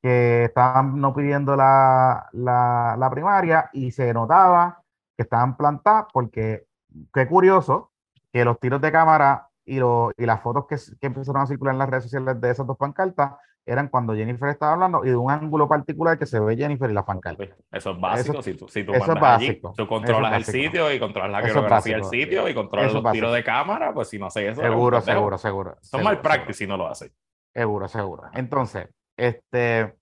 que 0.00 0.44
estaban 0.44 1.00
no 1.00 1.14
pidiendo 1.14 1.57
la, 1.57 2.28
la, 2.33 3.09
primaria 3.11 3.68
y 3.72 3.90
se 3.90 4.12
notaba 4.14 4.83
que 5.16 5.24
estaban 5.24 5.57
plantadas 5.57 6.07
porque 6.12 6.66
qué 7.12 7.26
curioso 7.26 7.90
que 8.32 8.44
los 8.44 8.58
tiros 8.60 8.80
de 8.80 8.92
cámara 8.92 9.48
y, 9.64 9.76
y 9.76 10.26
las 10.26 10.42
fotos 10.42 10.66
que, 10.66 10.76
que, 11.00 11.06
empezaron 11.06 11.42
a 11.42 11.46
circular 11.46 11.74
en 11.74 11.78
las 11.78 11.90
redes 11.90 12.04
sociales 12.04 12.40
de 12.40 12.50
esas 12.50 12.66
dos 12.66 12.76
pancartas 12.76 13.32
eran 13.68 13.88
cuando 13.88 14.14
Jennifer 14.14 14.48
estaba 14.48 14.72
hablando 14.72 15.04
y 15.04 15.08
de 15.08 15.16
un 15.16 15.30
ángulo 15.30 15.68
particular 15.68 16.18
que 16.18 16.24
se 16.24 16.40
ve 16.40 16.56
Jennifer 16.56 16.90
y 16.90 16.94
la 16.94 17.04
pancarta. 17.04 17.44
Eso 17.70 17.90
es 17.90 18.00
básico. 18.00 18.42
si 18.42 18.54
tú, 18.54 18.66
si 18.68 18.82
tú 18.82 18.92
eso 18.94 19.12
es 19.12 19.20
básico. 19.20 19.74
tú 19.76 19.86
controlas 19.86 20.32
el 20.34 20.44
sitio 20.44 20.90
y 20.92 20.98
controlas 20.98 21.30
la 21.30 21.42
coreografía 21.42 21.96
del 21.96 22.04
sitio 22.04 22.48
y 22.48 22.54
controlas 22.54 22.92
los 22.94 23.12
tiros 23.12 23.34
de 23.34 23.44
cámara, 23.44 23.92
pues 23.92 24.08
si 24.08 24.18
no 24.18 24.26
haces 24.26 24.52
eso. 24.52 24.62
Seguro, 24.62 25.00
seguro, 25.00 25.38
seguro. 25.38 25.76
Son 25.82 26.02
mal 26.02 26.20
practice 26.20 26.58
si 26.58 26.66
no 26.66 26.76
lo 26.76 26.88
haces. 26.88 27.12
Seguro, 27.54 27.88
seguro. 27.88 28.22
Entonces, 28.32 28.88
este, 29.16 29.94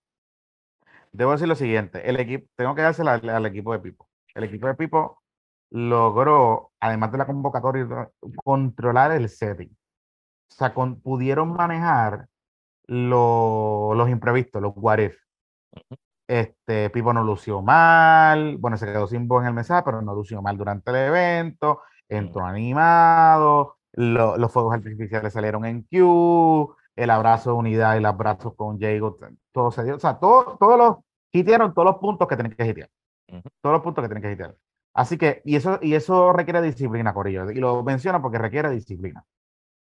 debo 1.12 1.32
decir 1.32 1.48
lo 1.48 1.56
siguiente. 1.56 2.08
El 2.08 2.20
equipo, 2.20 2.46
tengo 2.54 2.74
que 2.74 2.82
dársela 2.82 3.14
al, 3.14 3.46
equipo 3.46 3.72
de 3.72 3.80
Pipo. 3.80 4.08
El 4.34 4.44
equipo 4.44 4.68
de 4.68 4.74
Pipo 4.74 5.22
logró, 5.70 6.72
además 6.80 7.12
de 7.12 7.18
la 7.18 7.26
convocatoria, 7.26 8.10
controlar 8.44 9.12
el 9.12 9.28
setting. 9.28 9.70
O 10.50 10.54
sea, 10.54 10.72
pudieron 11.02 11.52
manejar 11.52 12.28
los 12.86 14.08
imprevistos, 14.08 14.62
los 14.62 14.72
what 14.76 14.98
if. 14.98 15.16
Este, 16.28 16.90
Pipo 16.90 17.12
no 17.12 17.22
lució 17.22 17.62
mal, 17.62 18.56
bueno, 18.58 18.76
se 18.76 18.86
quedó 18.86 19.06
sin 19.06 19.28
voz 19.28 19.42
en 19.42 19.48
el 19.48 19.54
mensaje, 19.54 19.82
pero 19.84 20.02
no 20.02 20.14
lució 20.14 20.42
mal 20.42 20.56
durante 20.56 20.90
el 20.90 20.96
evento, 20.96 21.82
entró 22.08 22.44
animado, 22.44 23.76
los 23.92 24.52
fuegos 24.52 24.74
artificiales 24.74 25.32
salieron 25.32 25.64
en 25.64 25.82
Q, 25.82 26.74
el 26.96 27.10
abrazo 27.10 27.50
de 27.52 27.56
unidad 27.58 27.94
y 27.94 27.98
el 27.98 28.06
abrazo 28.06 28.56
con 28.56 28.80
Jago, 28.80 29.16
todo 29.52 29.70
se 29.70 29.84
dio, 29.84 29.96
o 29.96 29.98
sea, 30.00 30.18
todo, 30.18 30.56
todos 30.58 30.78
los, 30.78 30.96
hicieron 31.30 31.72
todos 31.74 31.86
los 31.86 31.98
puntos 31.98 32.26
que 32.26 32.36
tienen 32.36 32.56
que 32.56 32.66
hitear, 32.66 32.90
todos 33.60 33.74
los 33.74 33.82
puntos 33.82 34.02
que 34.02 34.08
tienen 34.08 34.22
que 34.22 34.32
hitear. 34.32 34.56
Así 34.96 35.18
que, 35.18 35.42
y 35.44 35.56
eso, 35.56 35.78
y 35.82 35.94
eso 35.94 36.32
requiere 36.32 36.62
disciplina, 36.62 37.12
Corillo, 37.14 37.50
y 37.50 37.56
lo 37.56 37.82
menciono 37.84 38.22
porque 38.22 38.38
requiere 38.38 38.70
disciplina, 38.70 39.24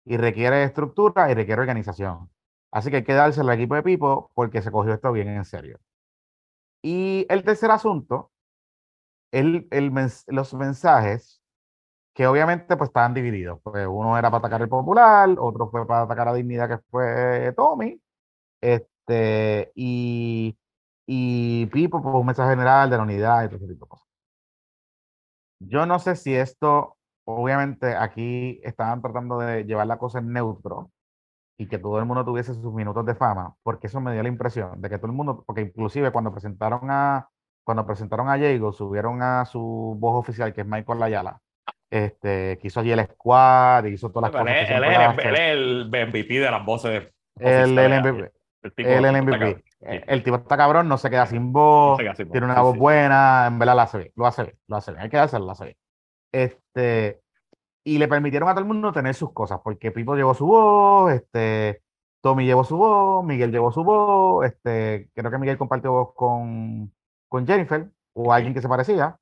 y 0.06 0.18
requiere 0.18 0.64
estructura 0.64 1.32
y 1.32 1.36
requiere 1.36 1.62
organización. 1.62 2.30
Así 2.72 2.90
que 2.92 2.98
hay 2.98 3.04
que 3.06 3.14
darse 3.16 3.42
al 3.42 3.50
equipo 3.52 3.76
de 3.76 3.84
Pipo 3.84 4.32
porque 4.36 4.62
se 4.62 4.72
cogió 4.72 4.94
esto 4.94 5.12
bien 5.14 5.30
en 5.30 5.46
serio. 5.46 5.80
Y 6.82 7.26
el 7.30 7.44
tercer 7.44 7.72
asunto, 7.72 8.32
el, 9.32 9.68
el 9.72 9.92
los 10.28 10.54
mensajes 10.54 11.42
que 12.14 12.28
obviamente 12.28 12.78
pues 12.78 12.90
estaban 12.90 13.14
divididos. 13.14 13.60
Pues 13.64 13.88
uno 13.90 14.18
era 14.18 14.30
para 14.32 14.40
atacar 14.40 14.62
el 14.64 14.70
popular, 14.70 15.30
otro 15.40 15.70
fue 15.72 15.88
para 15.88 16.04
atacar 16.04 16.30
a 16.30 16.34
Dignidad, 16.36 16.70
que 16.70 16.80
fue 16.92 17.54
Tommy. 17.58 18.02
Este, 18.62 19.72
y, 19.76 20.58
y 21.08 21.68
Pipo, 21.68 22.02
pues 22.04 22.16
un 22.16 22.28
mensaje 22.28 22.52
general 22.52 22.90
de 22.90 22.98
la 22.98 23.04
unidad 23.04 23.46
y 23.46 23.48
todo 23.50 23.58
ese 23.58 23.68
tipo 23.68 23.86
de 23.86 23.90
cosas. 23.90 24.05
Yo 25.68 25.86
no 25.86 26.00
sé 26.00 26.16
si 26.16 26.36
esto, 26.36 26.98
obviamente 27.26 27.96
aquí 27.96 28.60
estaban 28.64 29.02
tratando 29.02 29.40
de 29.40 29.64
llevar 29.64 29.88
la 29.88 29.98
cosa 29.98 30.20
en 30.20 30.32
neutro, 30.32 30.92
y 31.58 31.68
que 31.68 31.78
todo 31.78 32.00
el 32.00 32.06
mundo 32.06 32.26
tuviese 32.26 32.54
sus 32.54 32.74
minutos 32.74 33.06
de 33.06 33.16
fama, 33.16 33.56
porque 33.64 33.88
eso 33.88 34.02
me 34.02 34.14
dio 34.14 34.22
la 34.22 34.30
impresión 34.30 34.82
de 34.82 34.90
que 34.90 34.98
todo 34.98 35.08
el 35.08 35.14
mundo, 35.14 35.44
porque 35.46 35.62
inclusive 35.62 36.12
cuando 36.12 36.32
presentaron 36.32 36.92
a 36.92 37.30
cuando 37.64 37.86
presentaron 37.86 38.30
a 38.30 38.36
Diego, 38.36 38.72
subieron 38.74 39.24
a 39.24 39.44
su 39.46 39.98
voz 40.00 40.20
oficial, 40.20 40.54
que 40.54 40.62
es 40.62 40.68
Michael 40.68 41.00
Layala, 41.00 41.42
este, 41.90 42.60
que 42.60 42.68
hizo 42.68 42.80
allí 42.80 42.92
el 42.92 43.04
squad, 43.06 43.86
hizo 43.86 44.12
todas 44.12 44.32
las 44.32 44.42
cosas. 44.42 44.70
Él, 44.70 44.84
es 44.84 45.50
el, 45.50 45.90
MVP 45.90 46.40
de 46.40 46.52
las 46.52 46.64
voces. 46.64 47.12
El, 47.40 47.78
el 47.80 48.02
MVP. 48.02 48.32
El, 48.78 49.24
MVP. 49.24 49.64
El, 49.82 50.24
tipo 50.24 50.38
está 50.38 50.58
cabrón, 50.58 50.88
no 50.88 50.98
se 50.98 51.10
queda 51.10 51.26
sin 51.26 51.52
voz, 51.52 52.00
tiene 52.16 52.46
una 52.46 52.62
voz 52.62 52.78
buena, 52.78 53.46
en 53.48 53.60
verdad 53.60 53.76
la 53.76 53.84
hace 53.84 53.98
bien, 54.00 54.12
lo 54.16 54.26
hace 54.26 54.44
bien, 54.44 54.58
lo 54.68 54.78
hace 54.78 54.92
bien, 54.92 55.04
hay 55.04 55.10
que 55.10 55.18
hacerlo, 55.18 55.46
lo 55.46 55.52
hace 55.52 55.66
bien. 55.66 55.78
Este, 56.32 57.22
y 57.84 57.98
le 57.98 58.08
permitieron 58.08 58.50
a 58.50 58.54
todo 58.54 58.62
el 58.62 58.68
mundo 58.68 58.92
tener 58.92 59.14
sus 59.14 59.32
cosas, 59.32 59.60
porque 59.64 59.92
Pipo 59.92 60.16
llevó 60.16 60.34
su 60.34 60.48
voz, 60.48 61.14
este, 61.14 61.84
Tommy 62.22 62.46
llevó 62.46 62.64
su 62.64 62.78
voz, 62.78 63.24
Miguel 63.24 63.52
llevó 63.52 63.72
su 63.72 63.84
voz, 63.84 64.46
este, 64.46 65.10
creo 65.14 65.30
que 65.30 65.38
Miguel 65.38 65.58
compartió 65.58 65.92
voz 65.92 66.14
con, 66.16 66.92
con 67.30 67.46
Jennifer 67.46 67.88
o 68.14 68.34
alguien 68.34 68.54
que 68.54 68.62
se 68.62 68.70
parecía. 68.70 69.20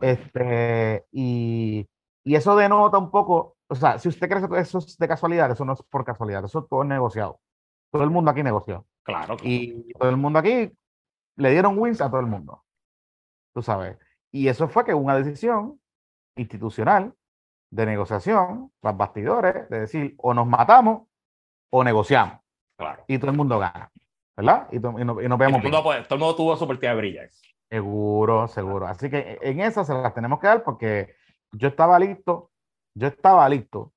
Este, 0.00 1.04
y, 1.12 1.86
y, 2.24 2.34
eso 2.34 2.56
denota 2.56 2.98
un 2.98 3.10
poco, 3.10 3.56
o 3.68 3.74
sea, 3.74 3.98
si 3.98 4.08
usted 4.08 4.28
cree 4.28 4.48
que 4.48 4.58
eso 4.58 4.78
es 4.78 4.96
de 4.96 5.06
casualidad, 5.06 5.50
eso 5.50 5.64
no 5.64 5.74
es 5.74 5.82
por 5.82 6.04
casualidad, 6.04 6.44
eso 6.44 6.64
todo 6.64 6.82
es 6.82 6.88
negociado. 6.88 7.38
Todo 7.92 8.02
el 8.02 8.10
mundo 8.10 8.30
aquí 8.30 8.42
negoció. 8.42 8.86
Claro, 9.06 9.36
Y 9.42 9.92
todo 9.92 10.10
el 10.10 10.16
mundo 10.16 10.40
aquí 10.40 10.72
le 11.36 11.50
dieron 11.52 11.78
wins 11.78 12.00
a 12.00 12.10
todo 12.10 12.20
el 12.20 12.26
mundo. 12.26 12.64
Tú 13.54 13.62
sabes. 13.62 13.96
Y 14.32 14.48
eso 14.48 14.68
fue 14.68 14.84
que 14.84 14.94
una 14.94 15.16
decisión 15.16 15.80
institucional 16.36 17.14
de 17.70 17.86
negociación, 17.86 18.72
los 18.82 18.96
bastidores, 18.96 19.68
de 19.70 19.80
decir, 19.80 20.14
o 20.18 20.34
nos 20.34 20.46
matamos 20.46 21.06
o 21.70 21.84
negociamos. 21.84 22.40
Claro. 22.76 23.04
Y 23.06 23.18
todo 23.18 23.30
el 23.30 23.36
mundo 23.36 23.60
gana. 23.60 23.90
¿Verdad? 24.36 24.68
Y, 24.72 24.76
y, 24.76 24.80
nos 24.80 25.38
vemos. 25.38 25.62
Todo, 25.62 25.82
todo 25.82 26.14
el 26.14 26.20
mundo 26.20 26.36
tuvo 26.36 26.56
su 26.56 26.66
partida 26.66 26.90
de 26.90 26.96
brillas. 26.96 27.40
Seguro, 27.70 28.48
seguro. 28.48 28.86
Así 28.88 29.08
que 29.08 29.38
en 29.40 29.60
esas 29.60 29.86
se 29.86 29.94
las 29.94 30.14
tenemos 30.14 30.40
que 30.40 30.48
dar 30.48 30.64
porque 30.64 31.14
yo 31.52 31.68
estaba 31.68 31.98
listo, 31.98 32.50
yo 32.94 33.06
estaba 33.06 33.48
listo 33.48 33.92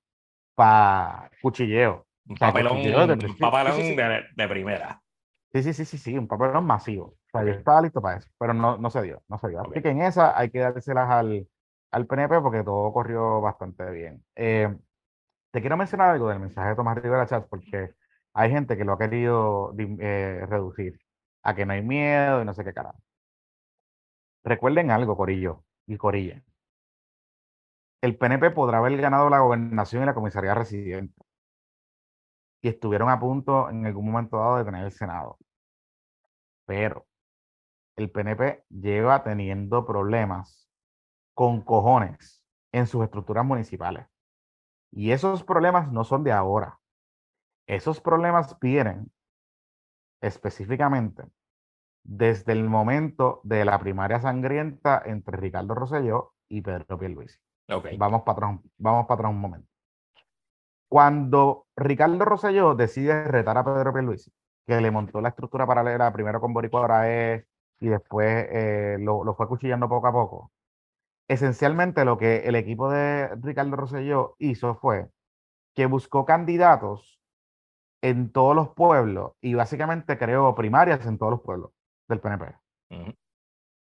para 0.55 1.31
cuchilleo. 1.41 2.05
Un 2.29 2.35
papelón, 2.35 2.83
de, 2.83 2.93
papelón 3.39 3.77
de, 4.35 4.47
primera. 4.47 5.01
Sí, 5.51 5.63
sí, 5.63 5.73
sí, 5.73 5.83
sí, 5.83 5.97
sí, 5.97 6.15
un 6.15 6.27
papelón 6.27 6.63
masivo. 6.63 7.05
O 7.05 7.29
sea, 7.31 7.43
yo 7.43 7.53
estaba 7.53 7.81
listo 7.81 8.01
para 8.01 8.19
eso, 8.19 8.29
pero 8.37 8.53
no, 8.53 8.77
no 8.77 8.91
se 8.91 9.01
dio, 9.01 9.23
no 9.27 9.39
se 9.39 9.49
dio. 9.49 9.61
Así 9.61 9.81
que 9.81 9.89
en 9.89 10.03
esa 10.03 10.37
hay 10.37 10.51
que 10.51 10.59
dárselas 10.59 11.09
al, 11.09 11.47
al 11.89 12.05
PNP 12.05 12.39
porque 12.41 12.63
todo 12.63 12.93
corrió 12.93 13.41
bastante 13.41 13.89
bien. 13.89 14.23
Eh, 14.35 14.71
te 15.51 15.61
quiero 15.61 15.75
mencionar 15.75 16.11
algo 16.11 16.29
del 16.29 16.39
mensaje 16.39 16.69
de 16.69 16.75
Tomás 16.75 16.97
Rivera 17.01 17.25
Chat 17.25 17.47
porque 17.49 17.95
hay 18.33 18.51
gente 18.51 18.77
que 18.77 18.85
lo 18.85 18.93
ha 18.93 18.99
querido 18.99 19.73
eh, 19.77 20.45
reducir 20.47 20.99
a 21.41 21.55
que 21.55 21.65
no 21.65 21.73
hay 21.73 21.81
miedo 21.81 22.43
y 22.43 22.45
no 22.45 22.53
sé 22.53 22.63
qué 22.63 22.73
carajo. 22.73 22.99
Recuerden 24.43 24.91
algo, 24.91 25.17
Corillo 25.17 25.63
y 25.87 25.97
Corilla. 25.97 26.43
El 28.01 28.17
PNP 28.17 28.51
podrá 28.51 28.77
haber 28.77 28.95
ganado 28.97 29.29
la 29.31 29.39
gobernación 29.39 30.03
y 30.03 30.05
la 30.05 30.13
comisaría 30.13 30.53
residente. 30.53 31.15
Y 32.61 32.69
estuvieron 32.69 33.09
a 33.09 33.19
punto 33.19 33.69
en 33.69 33.85
algún 33.85 34.11
momento 34.11 34.37
dado 34.37 34.57
de 34.57 34.65
tener 34.65 34.85
el 34.85 34.91
Senado. 34.91 35.37
Pero 36.65 37.07
el 37.95 38.11
PNP 38.11 38.63
lleva 38.69 39.23
teniendo 39.23 39.85
problemas 39.85 40.69
con 41.33 41.61
cojones 41.61 42.45
en 42.71 42.87
sus 42.87 43.03
estructuras 43.03 43.45
municipales. 43.45 44.07
Y 44.91 45.11
esos 45.11 45.43
problemas 45.43 45.91
no 45.91 46.03
son 46.03 46.23
de 46.23 46.31
ahora. 46.31 46.79
Esos 47.67 48.01
problemas 48.01 48.59
vienen 48.59 49.11
específicamente 50.21 51.23
desde 52.03 52.53
el 52.53 52.67
momento 52.67 53.41
de 53.43 53.65
la 53.65 53.79
primaria 53.79 54.19
sangrienta 54.19 55.01
entre 55.05 55.37
Ricardo 55.37 55.75
Rosselló 55.75 56.33
y 56.49 56.61
Pedro 56.61 56.97
Pierluisi. 56.97 57.37
Okay. 57.69 57.97
Vamos 57.97 58.23
para 58.23 58.47
atrás, 58.47 58.59
vamos 58.77 59.05
para 59.05 59.19
atrás 59.19 59.31
un 59.31 59.41
momento. 59.41 59.68
Cuando 60.89 61.67
Ricardo 61.75 62.25
Rosselló 62.25 62.73
decide 62.73 63.25
retar 63.25 63.57
a 63.57 63.63
Pedro 63.63 63.93
Pierluisi, 63.93 64.31
que 64.65 64.81
le 64.81 64.91
montó 64.91 65.21
la 65.21 65.29
estructura 65.29 65.67
paralela 65.67 66.11
primero 66.11 66.41
con 66.41 66.51
Boricua 66.51 66.85
Arae 66.85 67.45
y 67.79 67.87
después 67.87 68.47
eh, 68.51 68.97
lo, 68.99 69.23
lo, 69.23 69.35
fue 69.35 69.47
cuchillando 69.47 69.87
poco 69.87 70.07
a 70.07 70.11
poco, 70.11 70.51
esencialmente 71.27 72.03
lo 72.05 72.17
que 72.17 72.37
el 72.39 72.55
equipo 72.55 72.89
de 72.89 73.29
Ricardo 73.35 73.75
Rosselló 73.75 74.35
hizo 74.39 74.75
fue 74.75 75.07
que 75.75 75.85
buscó 75.85 76.25
candidatos 76.25 77.21
en 78.01 78.31
todos 78.31 78.55
los 78.55 78.69
pueblos 78.69 79.33
y 79.41 79.53
básicamente 79.53 80.17
creó 80.17 80.55
primarias 80.55 81.05
en 81.05 81.17
todos 81.17 81.31
los 81.31 81.41
pueblos 81.41 81.71
del 82.07 82.19
PNP. 82.19 82.55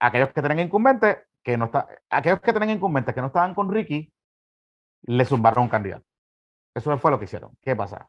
Aquellos 0.01 0.33
que 0.33 0.43
tienen 0.43 0.61
incumbentes, 0.61 1.19
que 1.43 1.57
no 1.57 1.67
está, 1.67 1.89
aquellos 2.11 2.41
que 2.41 2.53
tienen 2.53 2.71
incumbentes 2.71 3.15
que 3.15 3.21
no 3.21 3.29
estaban 3.29 3.55
con 3.55 3.73
Ricky, 3.73 4.13
le 5.03 5.25
zumbaron 5.25 5.65
un 5.65 5.71
candidato. 5.71 6.08
Eso 6.79 6.97
fue 6.99 7.11
lo 7.11 7.19
que 7.19 7.27
hicieron. 7.27 7.57
¿Qué 7.61 7.75
pasa? 7.77 8.09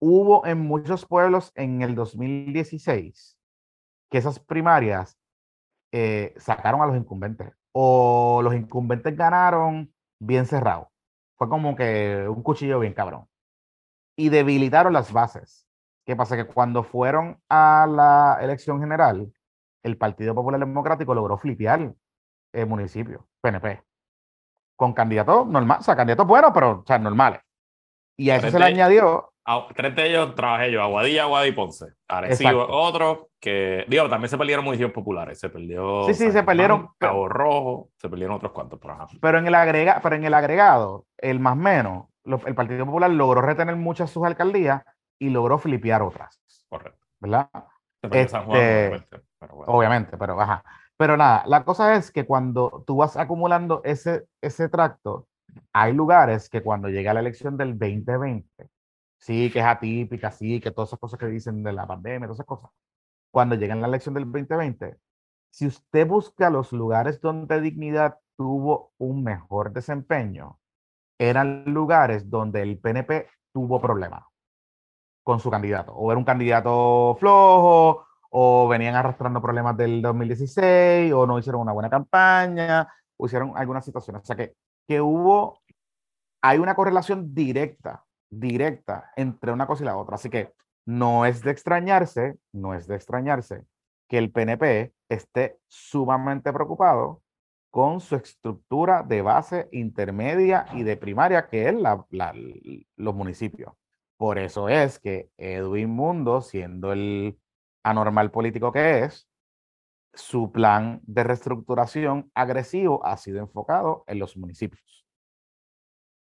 Hubo 0.00 0.46
en 0.46 0.60
muchos 0.60 1.06
pueblos 1.06 1.52
en 1.54 1.82
el 1.82 1.94
2016 1.94 3.38
que 4.10 4.18
esas 4.18 4.38
primarias 4.38 5.18
eh, 5.92 6.34
sacaron 6.36 6.82
a 6.82 6.86
los 6.86 6.96
incumbentes 6.96 7.52
o 7.72 8.40
los 8.42 8.54
incumbentes 8.54 9.16
ganaron 9.16 9.92
bien 10.18 10.46
cerrado. 10.46 10.90
Fue 11.36 11.48
como 11.48 11.76
que 11.76 12.26
un 12.28 12.42
cuchillo 12.42 12.80
bien 12.80 12.94
cabrón. 12.94 13.28
Y 14.16 14.28
debilitaron 14.28 14.92
las 14.92 15.12
bases. 15.12 15.66
¿Qué 16.06 16.14
pasa? 16.14 16.36
Que 16.36 16.46
cuando 16.46 16.84
fueron 16.84 17.40
a 17.48 17.86
la 17.90 18.38
elección 18.40 18.80
general, 18.80 19.32
el 19.82 19.96
Partido 19.96 20.34
Popular 20.34 20.60
Democrático 20.60 21.14
logró 21.14 21.36
flipear 21.36 21.94
el 22.52 22.66
municipio, 22.66 23.26
PNP, 23.40 23.82
con 24.76 24.92
candidatos 24.92 25.46
normales, 25.46 25.80
o 25.80 25.84
sea, 25.84 25.96
candidatos 25.96 26.26
buenos, 26.26 26.52
pero 26.54 26.80
o 26.80 26.84
sea, 26.86 26.98
normales. 26.98 27.40
Y 28.16 28.30
a 28.30 28.36
eso 28.36 28.50
se 28.50 28.58
le 28.58 28.64
añadió. 28.64 29.32
tres 29.74 29.94
de 29.96 30.08
ellos 30.08 30.34
trabajé 30.34 30.70
yo, 30.70 30.82
Aguadilla, 30.82 31.24
Aguadilla 31.24 31.52
y 31.52 31.56
Ponce. 31.56 31.86
Arecibo, 32.08 32.66
otro 32.68 33.30
que, 33.40 33.84
digo, 33.88 34.08
también 34.08 34.30
se 34.30 34.38
perdieron 34.38 34.64
municipios 34.64 34.92
populares. 34.92 35.38
Se 35.38 35.50
perdió. 35.50 36.04
Sí, 36.04 36.14
sí, 36.14 36.32
se 36.32 36.42
perdieron. 36.42 36.90
Cabo 36.98 37.28
Rojo, 37.28 37.90
se 37.98 38.08
perdieron 38.08 38.36
otros 38.36 38.52
cuantos. 38.52 38.80
Pero 39.20 39.38
en 39.38 39.46
el, 39.46 39.54
agrega, 39.54 40.00
pero 40.02 40.16
en 40.16 40.24
el 40.24 40.34
agregado, 40.34 41.06
el 41.18 41.40
más 41.40 41.56
menos, 41.56 42.06
el 42.24 42.54
Partido 42.54 42.86
Popular 42.86 43.10
logró 43.10 43.42
retener 43.42 43.76
muchas 43.76 44.10
sus 44.10 44.24
alcaldías 44.24 44.82
y 45.18 45.28
logró 45.28 45.58
flipear 45.58 46.02
otras. 46.02 46.40
Correcto. 46.68 47.06
¿Verdad? 47.20 47.50
Este, 48.10 49.06
obviamente, 49.66 50.16
pero 50.16 50.40
ajá. 50.40 50.64
Pero 50.96 51.16
nada, 51.16 51.42
la 51.46 51.64
cosa 51.64 51.94
es 51.96 52.10
que 52.10 52.24
cuando 52.24 52.84
tú 52.86 52.96
vas 52.96 53.16
acumulando 53.16 53.80
ese, 53.84 54.24
ese 54.40 54.68
tracto, 54.68 55.26
hay 55.72 55.92
lugares 55.92 56.48
que 56.48 56.62
cuando 56.62 56.88
llega 56.88 57.14
la 57.14 57.20
elección 57.20 57.56
del 57.56 57.78
2020, 57.78 58.68
sí, 59.18 59.50
que 59.50 59.60
es 59.60 59.64
atípica, 59.64 60.30
sí, 60.30 60.60
que 60.60 60.70
todas 60.70 60.90
esas 60.90 60.98
cosas 61.00 61.18
que 61.18 61.26
dicen 61.26 61.62
de 61.62 61.72
la 61.72 61.86
pandemia, 61.86 62.26
todas 62.26 62.36
esas 62.36 62.46
cosas, 62.46 62.70
cuando 63.30 63.54
llega 63.56 63.74
la 63.74 63.88
elección 63.88 64.14
del 64.14 64.24
2020, 64.24 64.96
si 65.50 65.66
usted 65.66 66.06
busca 66.06 66.50
los 66.50 66.72
lugares 66.72 67.20
donde 67.20 67.60
dignidad 67.60 68.18
tuvo 68.36 68.92
un 68.98 69.22
mejor 69.22 69.72
desempeño, 69.72 70.58
eran 71.18 71.64
lugares 71.66 72.28
donde 72.28 72.62
el 72.62 72.78
PNP 72.78 73.28
tuvo 73.52 73.80
problemas 73.80 74.24
con 75.22 75.40
su 75.40 75.50
candidato. 75.50 75.92
O 75.94 76.10
era 76.10 76.18
un 76.18 76.24
candidato 76.24 77.16
flojo, 77.18 78.06
o 78.30 78.68
venían 78.68 78.96
arrastrando 78.96 79.40
problemas 79.40 79.76
del 79.76 80.02
2016, 80.02 81.12
o 81.12 81.26
no 81.26 81.38
hicieron 81.38 81.62
una 81.62 81.72
buena 81.72 81.88
campaña, 81.90 82.88
o 83.16 83.26
hicieron 83.26 83.52
algunas 83.56 83.84
situaciones. 83.84 84.22
O 84.22 84.24
sea 84.24 84.36
que, 84.36 84.54
que 84.86 85.00
hubo, 85.00 85.60
hay 86.42 86.58
una 86.58 86.74
correlación 86.74 87.34
directa, 87.34 88.04
directa 88.30 89.12
entre 89.16 89.52
una 89.52 89.66
cosa 89.66 89.82
y 89.82 89.86
la 89.86 89.96
otra. 89.96 90.16
Así 90.16 90.30
que 90.30 90.52
no 90.86 91.24
es 91.26 91.42
de 91.42 91.50
extrañarse, 91.50 92.38
no 92.52 92.74
es 92.74 92.86
de 92.86 92.96
extrañarse 92.96 93.64
que 94.08 94.18
el 94.18 94.30
PNP 94.30 94.92
esté 95.08 95.58
sumamente 95.68 96.52
preocupado 96.52 97.22
con 97.70 98.00
su 98.00 98.16
estructura 98.16 99.02
de 99.02 99.22
base 99.22 99.68
intermedia 99.72 100.66
y 100.74 100.84
de 100.84 100.96
primaria, 100.96 101.48
que 101.48 101.68
es 101.68 101.74
la, 101.74 102.04
los 102.96 103.14
municipios. 103.14 103.72
Por 104.16 104.38
eso 104.38 104.68
es 104.68 105.00
que 105.00 105.30
Edwin 105.36 105.90
Mundo, 105.90 106.40
siendo 106.40 106.92
el 106.92 107.36
anormal 107.82 108.30
político 108.30 108.70
que 108.70 109.00
es, 109.00 109.28
su 110.14 110.52
plan 110.52 111.00
de 111.04 111.24
reestructuración 111.24 112.30
agresivo 112.34 113.04
ha 113.04 113.16
sido 113.16 113.40
enfocado 113.40 114.04
en 114.06 114.18
los 114.18 114.36
municipios. 114.36 115.06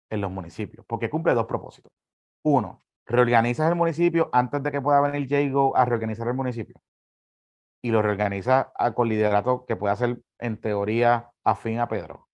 En 0.10 0.22
los 0.22 0.32
municipios, 0.32 0.86
porque 0.86 1.10
cumple 1.10 1.34
dos 1.34 1.46
propósitos. 1.46 1.92
Uno, 2.44 2.84
reorganizas 3.06 3.70
el 3.70 3.76
municipio 3.76 4.30
antes 4.34 4.62
de 4.64 4.72
que 4.72 4.82
pueda 4.82 5.02
venir 5.02 5.28
Jago 5.30 5.76
a 5.76 5.86
reorganizar 5.86 6.28
el 6.28 6.34
municipio. 6.34 6.82
Y 7.82 7.92
lo 7.92 8.02
reorganiza 8.02 8.72
con 8.96 9.10
liderato 9.10 9.66
que 9.66 9.76
pueda 9.76 9.96
ser, 9.96 10.22
en 10.40 10.60
teoría, 10.60 11.32
afín 11.44 11.80
a 11.80 11.88
Pedro. 11.88 12.28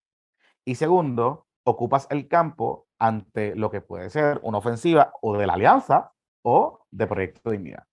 Y 0.66 0.76
segundo, 0.76 1.48
ocupas 1.64 2.08
el 2.10 2.28
campo 2.28 2.88
ante 3.00 3.56
lo 3.56 3.70
que 3.72 3.82
puede 3.82 4.10
ser 4.10 4.40
una 4.44 4.60
ofensiva 4.60 5.14
o 5.22 5.38
de 5.38 5.48
la 5.48 5.54
alianza 5.54 6.14
o 6.44 6.86
de 6.92 7.08
Proyecto 7.08 7.50
de 7.50 7.58
Dignidad. 7.58 7.88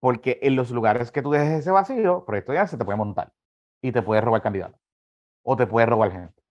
Porque 0.00 0.38
en 0.42 0.56
los 0.56 0.70
lugares 0.70 1.12
que 1.12 1.22
tú 1.22 1.30
dejes 1.30 1.60
ese 1.60 1.70
vacío, 1.70 2.24
Proyecto 2.24 2.54
ya 2.54 2.66
se 2.66 2.78
te 2.78 2.84
puede 2.84 2.98
montar 2.98 3.32
y 3.82 3.92
te 3.92 4.02
puede 4.02 4.20
robar 4.20 4.42
candidato 4.42 4.78
o 5.42 5.56
te 5.56 5.66
puede 5.66 5.86
robar 5.86 6.12
gente. 6.12 6.42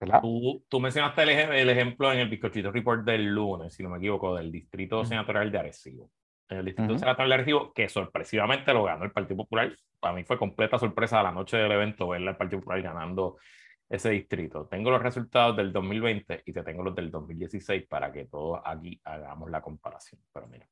¿verdad? 0.00 0.22
Tú, 0.22 0.64
tú 0.68 0.80
mencionaste 0.80 1.22
el, 1.22 1.68
ejemplo 1.68 2.10
en 2.10 2.20
el 2.20 2.28
Bizcochito 2.28 2.72
Report 2.72 3.04
del 3.04 3.26
lunes, 3.26 3.74
si 3.74 3.82
no 3.82 3.90
me 3.90 3.98
equivoco, 3.98 4.34
del 4.34 4.50
Distrito 4.50 5.04
Senatorial 5.04 5.52
de 5.52 5.58
Arecibo. 5.58 6.10
En 6.48 6.58
el 6.58 6.64
Distrito 6.64 6.98
Senatorial 6.98 7.28
de 7.28 7.34
Arecibo, 7.34 7.72
que 7.74 7.88
sorpresivamente 7.88 8.72
lo 8.72 8.84
ganó 8.84 9.04
el 9.04 9.12
Partido 9.12 9.36
Popular. 9.36 9.76
Para 10.00 10.14
mí 10.14 10.24
fue 10.24 10.38
completa 10.38 10.78
sorpresa 10.78 11.20
a 11.20 11.22
la 11.22 11.32
noche 11.32 11.58
del 11.58 11.70
evento 11.72 12.08
ver 12.08 12.26
al 12.26 12.36
Partido 12.36 12.60
Popular 12.60 12.80
ganando 12.80 13.36
ese 13.90 14.10
distrito. 14.10 14.66
Tengo 14.66 14.90
los 14.90 15.02
resultados 15.02 15.56
del 15.56 15.72
2020 15.72 16.44
y 16.46 16.52
te 16.52 16.62
tengo 16.62 16.82
los 16.82 16.94
del 16.94 17.10
2016 17.10 17.86
para 17.86 18.10
que 18.10 18.24
todos 18.24 18.60
aquí 18.64 18.98
hagamos 19.04 19.50
la 19.50 19.60
comparación. 19.60 20.22
Pero 20.32 20.46
mira, 20.46 20.66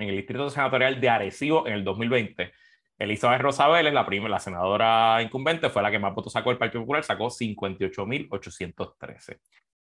en 0.00 0.08
el 0.08 0.16
distrito 0.16 0.50
senatorial 0.50 1.00
de 1.00 1.08
Arecibo 1.08 1.66
en 1.66 1.74
el 1.74 1.84
2020. 1.84 2.52
Elizabeth 2.98 3.40
Rosabel, 3.40 3.94
la 3.94 4.04
primera, 4.04 4.30
la 4.30 4.40
senadora 4.40 5.22
incumbente, 5.22 5.70
fue 5.70 5.82
la 5.82 5.90
que 5.90 5.98
más 5.98 6.14
votos 6.14 6.32
sacó 6.32 6.50
el 6.50 6.58
Partido 6.58 6.82
Popular, 6.82 7.04
sacó 7.04 7.26
58.813. 7.26 9.38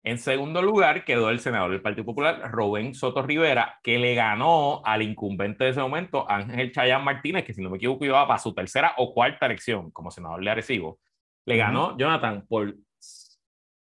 En 0.07 0.19
segundo 0.19 0.61
lugar 0.61 1.05
quedó 1.05 1.31
el 1.31 1.41
senador 1.41 1.71
del 1.71 1.81
Partido 1.81 2.05
Popular, 2.05 2.51
Rubén 2.53 2.95
Soto 2.95 3.23
Rivera, 3.23 3.81
que 3.83 3.99
le 3.99 4.15
ganó 4.15 4.83
al 4.85 5.01
incumbente 5.01 5.65
de 5.65 5.71
ese 5.71 5.81
momento, 5.81 6.31
Ángel 6.31 6.73
Chayán 6.73 7.03
Martínez, 7.03 7.45
que 7.45 7.55
si 7.55 7.63
no 7.63 7.71
me 7.71 7.79
equivoco 7.79 8.05
iba 8.05 8.27
para 8.27 8.39
su 8.39 8.55
tercera 8.55 8.93
o 8.99 9.15
cuarta 9.15 9.47
elección 9.47 9.91
como 9.91 10.11
senador 10.11 10.45
de 10.45 10.51
Arecibo. 10.51 10.99
Le 11.47 11.57
ganó 11.57 11.97
Jonathan 11.97 12.47
por 12.47 12.75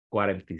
40, 0.09 0.55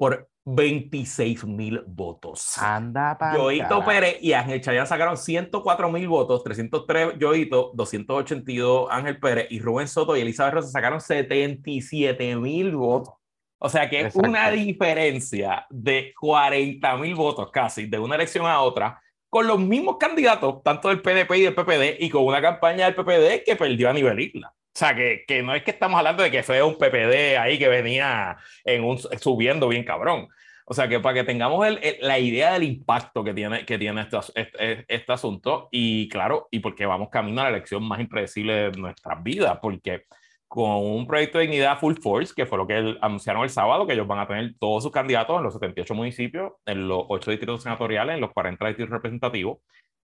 Por 0.00 0.30
26 0.46 1.44
mil 1.44 1.82
votos. 1.86 2.56
Anda 2.56 3.18
para 3.18 3.36
Yoito 3.36 3.84
Pérez 3.84 4.16
y 4.22 4.32
Ángel 4.32 4.62
Chayán 4.62 4.86
sacaron 4.86 5.18
104 5.18 5.92
mil 5.92 6.08
votos, 6.08 6.42
303 6.42 7.18
Yoito, 7.18 7.72
282 7.74 8.88
Ángel 8.90 9.20
Pérez 9.20 9.48
y 9.50 9.60
Rubén 9.60 9.88
Soto 9.88 10.16
y 10.16 10.22
Elizabeth 10.22 10.54
Rosa 10.54 10.68
sacaron 10.68 11.02
77 11.02 12.36
mil 12.36 12.74
votos. 12.76 13.12
O 13.58 13.68
sea 13.68 13.90
que 13.90 14.00
es 14.00 14.16
una 14.16 14.50
diferencia 14.50 15.66
de 15.68 16.14
40 16.18 16.96
mil 16.96 17.14
votos 17.14 17.50
casi 17.50 17.84
de 17.84 17.98
una 17.98 18.14
elección 18.14 18.46
a 18.46 18.62
otra 18.62 18.98
con 19.28 19.46
los 19.46 19.60
mismos 19.60 19.98
candidatos, 19.98 20.62
tanto 20.64 20.88
del 20.88 21.02
PDP 21.02 21.36
y 21.36 21.42
del 21.42 21.54
PPD, 21.54 22.02
y 22.02 22.08
con 22.08 22.24
una 22.24 22.40
campaña 22.40 22.86
del 22.86 22.94
PPD 22.94 23.44
que 23.44 23.54
perdió 23.54 23.90
a 23.90 23.92
nivel 23.92 24.18
isla. 24.18 24.52
O 24.72 24.78
sea, 24.78 24.94
que, 24.94 25.24
que, 25.26 25.42
no 25.42 25.54
es 25.54 25.62
que 25.64 25.72
estamos 25.72 25.98
hablando 25.98 26.22
de 26.22 26.30
que 26.30 26.42
fue 26.44 26.62
un 26.62 26.78
PPD 26.78 27.36
ahí 27.38 27.58
que 27.58 27.68
venía 27.68 28.36
en 28.64 28.84
un, 28.84 28.98
subiendo 28.98 29.68
bien 29.68 29.84
cabrón. 29.84 30.28
O 30.64 30.74
sea, 30.74 30.88
que 30.88 31.00
para 31.00 31.14
que 31.14 31.24
tengamos 31.24 31.66
el, 31.66 31.80
la 32.00 32.20
idea 32.20 32.52
del 32.52 32.62
impacto 32.62 33.24
que 33.24 33.34
tiene, 33.34 33.66
que 33.66 33.76
tiene 33.76 34.02
este, 34.02 34.18
este, 34.36 34.84
este, 34.86 35.12
asunto, 35.12 35.68
y 35.72 36.08
claro, 36.08 36.46
y 36.52 36.60
porque 36.60 36.86
vamos 36.86 37.08
camino 37.10 37.40
a 37.40 37.44
la 37.44 37.50
elección 37.50 37.82
más 37.82 37.98
impredecible 37.98 38.70
de 38.70 38.78
nuestras 38.78 39.20
vidas, 39.20 39.58
porque 39.60 40.04
con 40.46 40.70
un 40.84 41.08
proyecto 41.08 41.38
de 41.38 41.46
dignidad 41.46 41.80
full 41.80 41.96
force, 42.00 42.32
que 42.36 42.46
fue 42.46 42.56
lo 42.56 42.68
que 42.68 42.96
anunciaron 43.00 43.42
el 43.42 43.50
sábado, 43.50 43.84
que 43.84 43.94
ellos 43.94 44.06
van 44.06 44.20
a 44.20 44.28
tener 44.28 44.54
todos 44.60 44.84
sus 44.84 44.92
candidatos 44.92 45.36
en 45.38 45.42
los 45.42 45.54
78 45.54 45.94
municipios, 45.94 46.52
en 46.64 46.86
los 46.86 47.04
8 47.08 47.32
distritos 47.32 47.64
senatoriales, 47.64 48.14
en 48.14 48.20
los 48.20 48.32
40 48.32 48.64
distritos 48.68 48.92
representativos, 48.92 49.58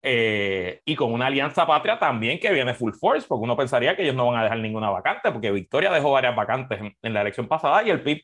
eh, 0.05 0.83
y 0.85 0.97
con 0.97 1.13
una 1.13 1.27
alianza 1.27 1.65
patria 1.65 1.97
también 1.97 2.41
que 2.41 2.53
viene 2.53 2.75
full 2.75 2.93
force, 2.93 3.27
porque 3.29 3.45
uno 3.45 3.57
pensaría 3.57 3.95
que 3.95 4.03
ellos 4.03 4.17
no 4.17 4.27
van 4.27 4.41
a 4.41 4.43
dejar 4.43 4.59
ninguna 4.59 4.91
vacante, 4.91 5.31
porque 5.31 5.53
Victoria 5.53 5.93
dejó 5.93 6.11
varias 6.11 6.35
vacantes 6.35 6.81
en, 7.01 7.15
la 7.15 7.21
elección 7.21 7.47
pasada 7.47 7.85
y 7.85 7.91
el 7.91 8.03
PIB, 8.03 8.21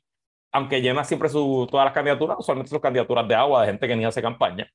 aunque 0.53 0.83
llena 0.83 1.05
siempre 1.05 1.29
su, 1.29 1.69
todas 1.71 1.85
las 1.85 1.95
candidaturas, 1.95 2.37
usualmente 2.41 2.71
son 2.71 2.81
candidaturas 2.81 3.29
de 3.29 3.35
agua 3.37 3.63
de 3.63 3.69
gente 3.69 3.87
que 3.87 3.95
ni 3.95 4.05
hace 4.05 4.21
campaña. 4.21 4.69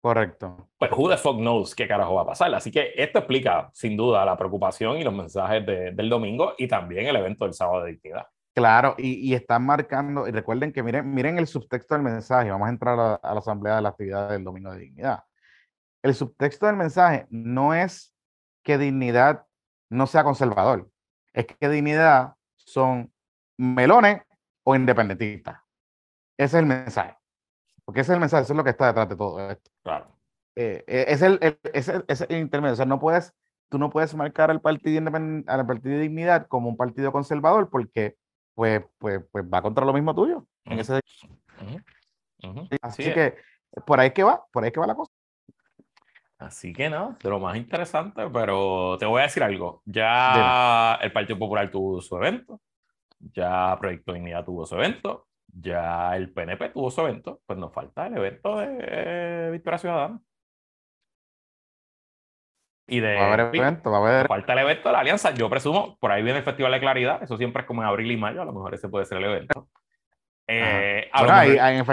Correcto. 0.00 0.68
Pues 0.78 0.92
who 0.94 1.08
the 1.08 1.16
fuck 1.16 1.38
knows 1.38 1.74
qué 1.74 1.88
carajo 1.88 2.14
va 2.14 2.22
a 2.22 2.26
pasar. 2.26 2.54
Así 2.54 2.70
que 2.70 2.92
esto 2.94 3.20
explica 3.20 3.70
sin 3.72 3.96
duda 3.96 4.24
la 4.24 4.36
preocupación 4.36 4.98
y 4.98 5.02
los 5.02 5.14
mensajes 5.14 5.64
del 5.64 6.08
domingo 6.10 6.52
y 6.58 6.68
también 6.68 7.06
el 7.06 7.16
evento 7.16 7.46
del 7.46 7.54
sábado 7.54 7.84
de 7.84 7.92
dignidad. 7.92 8.26
Claro, 8.54 8.94
y, 8.98 9.30
y, 9.30 9.34
están 9.34 9.64
marcando, 9.64 10.28
y 10.28 10.30
recuerden 10.30 10.72
que 10.72 10.82
miren, 10.82 11.12
miren 11.12 11.38
el 11.38 11.48
subtexto 11.48 11.94
del 11.94 12.04
mensaje, 12.04 12.50
vamos 12.50 12.68
a 12.68 12.70
entrar 12.70 13.00
a, 13.00 13.14
a 13.14 13.32
la 13.32 13.40
asamblea 13.40 13.76
de 13.76 13.82
la 13.82 13.88
actividad 13.88 14.30
del 14.30 14.44
domingo 14.44 14.70
de 14.70 14.78
dignidad 14.78 15.24
el 16.04 16.14
subtexto 16.14 16.66
del 16.66 16.76
mensaje 16.76 17.26
no 17.30 17.72
es 17.72 18.14
que 18.62 18.76
dignidad 18.76 19.46
no 19.88 20.06
sea 20.06 20.22
conservador, 20.22 20.90
es 21.32 21.46
que 21.46 21.68
dignidad 21.68 22.34
son 22.56 23.10
melones 23.56 24.20
o 24.64 24.76
independentistas. 24.76 25.60
Ese 26.36 26.58
es 26.58 26.60
el 26.60 26.66
mensaje. 26.66 27.16
Porque 27.86 28.02
ese 28.02 28.12
es 28.12 28.14
el 28.14 28.20
mensaje, 28.20 28.42
eso 28.42 28.52
es 28.52 28.56
lo 28.56 28.64
que 28.64 28.70
está 28.70 28.88
detrás 28.88 29.08
de 29.08 29.16
todo 29.16 29.50
esto. 29.50 29.70
Claro. 29.82 30.14
Eh, 30.56 30.84
eh, 30.86 31.06
es, 31.08 31.22
el, 31.22 31.38
es, 31.72 31.88
el, 31.88 32.36
intermedio. 32.36 32.74
O 32.74 32.76
sea, 32.76 32.86
no 32.86 33.00
puedes, 33.00 33.34
tú 33.70 33.78
no 33.78 33.88
puedes 33.88 34.14
marcar 34.14 34.50
al 34.50 34.60
partido, 34.60 35.02
al 35.46 35.66
partido 35.66 35.96
de 35.96 36.02
dignidad 36.02 36.46
como 36.48 36.68
un 36.68 36.76
partido 36.76 37.12
conservador 37.12 37.70
porque 37.70 38.16
pues, 38.54 38.84
pues, 38.98 39.22
pues 39.32 39.44
va 39.46 39.62
contra 39.62 39.86
lo 39.86 39.94
mismo 39.94 40.14
tuyo. 40.14 40.46
Así 42.82 43.04
que 43.14 43.36
por 43.86 44.00
ahí 44.00 44.10
que 44.12 44.22
va, 44.22 44.44
por 44.52 44.64
ahí 44.64 44.70
que 44.70 44.80
va 44.80 44.86
la 44.86 44.94
cosa. 44.94 45.10
Así 46.38 46.72
que 46.72 46.90
no, 46.90 47.16
de 47.22 47.30
lo 47.30 47.38
más 47.38 47.56
interesante, 47.56 48.28
pero 48.32 48.96
te 48.98 49.06
voy 49.06 49.20
a 49.20 49.24
decir 49.24 49.42
algo. 49.42 49.82
Ya 49.84 50.98
el 51.00 51.12
Partido 51.12 51.38
Popular 51.38 51.70
tuvo 51.70 52.00
su 52.00 52.16
evento, 52.16 52.60
ya 53.18 53.76
Proyecto 53.80 54.12
Dignidad 54.12 54.44
tuvo 54.44 54.66
su 54.66 54.74
evento, 54.74 55.28
ya 55.46 56.16
el 56.16 56.32
PNP 56.32 56.70
tuvo 56.70 56.90
su 56.90 57.00
evento, 57.02 57.40
pues 57.46 57.58
nos 57.58 57.72
falta 57.72 58.06
el 58.06 58.16
evento 58.16 58.58
de 58.58 58.78
eh, 58.80 59.48
Victoria 59.52 59.78
Ciudadana. 59.78 60.20
Y 62.86 63.00
de. 63.00 63.14
Va 63.14 63.22
a 63.22 63.32
haber 63.32 63.54
evento, 63.54 63.90
va 63.90 63.96
a 63.96 64.00
haber. 64.00 64.26
Falta 64.26 64.52
el 64.52 64.58
evento 64.58 64.88
de 64.88 64.92
la 64.92 65.00
Alianza. 65.00 65.32
Yo 65.32 65.48
presumo, 65.48 65.96
por 65.98 66.12
ahí 66.12 66.22
viene 66.22 66.40
el 66.40 66.44
Festival 66.44 66.72
de 66.72 66.80
Claridad. 66.80 67.22
Eso 67.22 67.38
siempre 67.38 67.62
es 67.62 67.66
como 67.66 67.82
en 67.82 67.88
abril 67.88 68.10
y 68.10 68.16
mayo. 68.16 68.42
A 68.42 68.44
lo 68.44 68.52
mejor 68.52 68.74
ese 68.74 68.88
puede 68.88 69.06
ser 69.06 69.18
el 69.18 69.24
evento. 69.24 69.68
Eh, 70.46 71.10
bueno, 71.18 71.42
en 71.42 71.76
el 71.76 71.84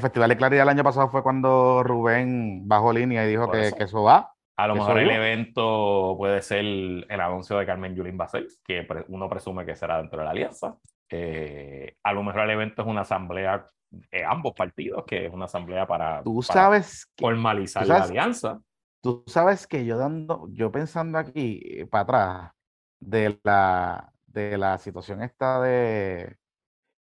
Festival 0.00 0.28
de 0.28 0.36
Claridad 0.36 0.62
el 0.62 0.68
año 0.68 0.84
pasado 0.84 1.08
fue 1.08 1.22
cuando 1.22 1.82
Rubén 1.82 2.66
bajó 2.66 2.92
línea 2.92 3.24
y 3.24 3.28
dijo 3.28 3.50
que 3.50 3.72
eso. 3.78 4.02
va. 4.02 4.32
A 4.56 4.66
lo 4.66 4.74
mejor 4.74 4.98
el 4.98 5.10
evento 5.10 6.14
puede 6.18 6.42
ser 6.42 6.58
el, 6.58 7.06
anuncio 7.08 7.58
de 7.58 7.66
Carmen 7.66 7.94
Yulín 7.94 8.16
Basel, 8.16 8.48
que 8.64 8.86
uno 9.08 9.28
presume 9.28 9.64
que 9.64 9.74
será 9.74 9.98
dentro 9.98 10.18
de 10.18 10.24
la 10.24 10.30
alianza. 10.30 10.76
Eh, 11.08 11.96
a 12.02 12.12
lo 12.12 12.22
mejor 12.22 12.42
el 12.42 12.50
evento 12.50 12.82
es 12.82 12.88
una 12.88 13.00
asamblea 13.00 13.66
de 13.90 14.24
ambos 14.24 14.54
partidos, 14.54 15.04
que 15.06 15.26
es 15.26 15.32
una 15.32 15.46
asamblea 15.46 15.86
para, 15.86 16.22
¿Tú 16.22 16.42
sabes 16.42 17.10
formalizar 17.18 17.86
la 17.86 18.04
alianza. 18.04 18.60
Tú 19.02 19.24
sabes 19.26 19.66
que 19.66 19.84
yo 19.84 19.98
dando, 19.98 20.48
yo 20.52 20.70
pensando 20.70 21.18
aquí 21.18 21.60
eh, 21.64 21.86
para 21.86 22.02
atrás 22.02 22.52
de 23.00 23.38
la, 23.42 24.12
de 24.26 24.56
la 24.56 24.78
situación 24.78 25.22
esta 25.22 25.60
de, 25.60 26.36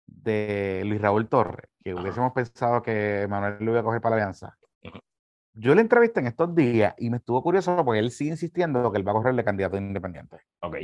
de 0.07 0.83
Luis 0.85 1.01
Raúl 1.01 1.27
Torres, 1.27 1.69
que 1.83 1.93
hubiésemos 1.93 2.31
pensado 2.33 2.81
que 2.81 3.27
Manuel 3.29 3.57
lo 3.59 3.71
iba 3.71 3.81
a 3.81 3.83
coger 3.83 4.01
para 4.01 4.15
la 4.15 4.23
alianza. 4.23 4.57
Yo 5.55 5.75
le 5.75 5.81
entrevisté 5.81 6.19
en 6.19 6.27
estos 6.27 6.55
días 6.55 6.95
y 6.97 7.09
me 7.09 7.17
estuvo 7.17 7.43
curioso 7.43 7.75
porque 7.85 7.99
él 7.99 8.09
sigue 8.09 8.31
insistiendo 8.31 8.91
que 8.91 8.97
él 8.97 9.07
va 9.07 9.11
a 9.11 9.15
correr 9.15 9.35
de 9.35 9.43
candidato 9.43 9.77
independiente. 9.77 10.37
Ok. 10.61 10.77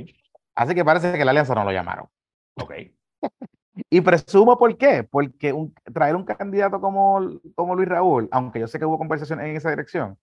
Así 0.53 0.75
que 0.75 0.85
parece 0.85 1.17
que 1.17 1.25
la 1.25 1.31
alianza 1.31 1.55
no 1.55 1.63
lo 1.63 1.71
llamaron. 1.71 2.07
Ok. 2.55 2.73
y 3.89 4.01
presumo 4.01 4.57
por 4.57 4.77
qué. 4.77 5.03
Porque 5.03 5.55
traer 5.91 6.15
un 6.15 6.23
candidato 6.23 6.79
como, 6.79 7.39
como 7.55 7.75
Luis 7.75 7.89
Raúl, 7.89 8.27
aunque 8.31 8.59
yo 8.59 8.67
sé 8.67 8.77
que 8.77 8.85
hubo 8.85 8.99
conversación 8.99 9.41
en 9.41 9.55
esa 9.55 9.71
dirección, 9.71 10.19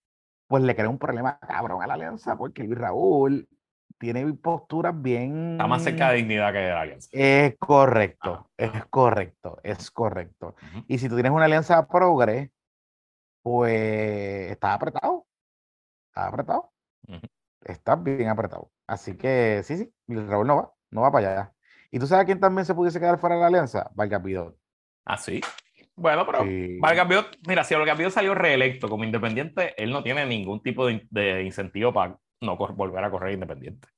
pues 0.47 0.63
le 0.63 0.77
crea 0.77 0.89
un 0.89 0.99
problema 0.99 1.39
cabrón 1.41 1.83
a 1.83 1.87
la 1.89 1.95
alianza 1.95 2.37
porque 2.37 2.63
Luis 2.63 2.79
Raúl 2.79 3.49
tiene 3.99 4.33
posturas 4.35 4.95
bien. 5.01 5.53
Está 5.53 5.67
más 5.67 5.83
cerca 5.83 6.11
de 6.11 6.17
dignidad 6.17 6.53
que 6.53 6.59
de 6.59 6.71
la 6.71 6.81
alianza. 6.81 7.09
Es 7.13 7.57
correcto, 7.59 8.51
es 8.57 8.87
correcto, 8.87 9.59
es 9.63 9.91
correcto. 9.91 10.55
Y 10.87 10.99
si 10.99 11.09
tú 11.09 11.15
tienes 11.15 11.33
una 11.33 11.47
alianza 11.47 11.87
progre, 11.87 12.51
pues 13.43 14.51
está 14.51 14.75
apretado. 14.75 15.27
Está 16.09 16.27
apretado. 16.29 16.73
Está 17.65 17.97
bien 17.97 18.29
apretado. 18.29 18.71
Así 18.87 19.17
que 19.17 19.63
sí, 19.65 19.77
sí, 19.77 19.93
Raúl 20.09 20.47
no 20.47 20.57
va, 20.57 20.73
no 20.91 21.01
va 21.03 21.13
para 21.13 21.29
allá. 21.29 21.53
¿Y 21.91 21.99
tú 21.99 22.07
sabes 22.07 22.27
quién 22.27 22.41
también 22.41 22.65
se 22.65 22.75
pudiese 22.75 23.01
quedar 23.01 23.19
fuera 23.19 23.37
de 23.37 23.41
la 23.41 23.47
alianza? 23.49 23.91
Vargas 23.95 24.23
Vidot. 24.23 24.57
Ah, 25.05 25.17
sí. 25.17 25.41
Bueno, 25.95 26.27
pero 26.27 26.45
Vargas 26.81 27.09
Vidot, 27.09 27.39
mira, 27.47 27.65
si 27.65 27.75
Vargas 27.75 27.97
Vidot 27.97 28.13
salió 28.13 28.35
reelecto 28.35 28.89
como 28.89 29.05
independiente, 29.05 29.81
él 29.83 29.91
no 29.91 30.03
tiene 30.03 30.27
ningún 30.27 30.63
tipo 30.63 30.87
de, 30.87 31.07
de 31.11 31.43
incentivo 31.43 31.93
para 31.93 32.19
no 32.47 32.57
volver 32.57 33.05
a 33.05 33.11
correr 33.11 33.35
independiente. 33.35 33.89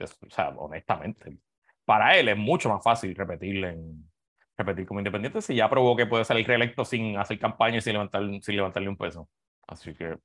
o 0.00 0.30
sea, 0.30 0.50
honestamente. 0.50 1.38
Para 1.84 2.16
él 2.18 2.28
es 2.28 2.36
mucho 2.36 2.68
más 2.68 2.82
fácil 2.82 3.14
repetirle 3.14 3.70
en, 3.70 4.10
repetir 4.56 4.86
como 4.86 5.00
independiente 5.00 5.40
si 5.42 5.54
ya 5.54 5.68
probó 5.68 5.96
que 5.96 6.06
puede 6.06 6.24
salir 6.24 6.46
reelecto 6.46 6.84
sin 6.84 7.16
hacer 7.18 7.38
campaña 7.38 7.78
y 7.78 7.80
sin, 7.80 7.92
levantar, 7.92 8.22
sin 8.42 8.56
levantarle 8.56 8.88
un 8.88 8.96
peso. 8.96 9.28
Así 9.66 9.94
que, 9.94 10.16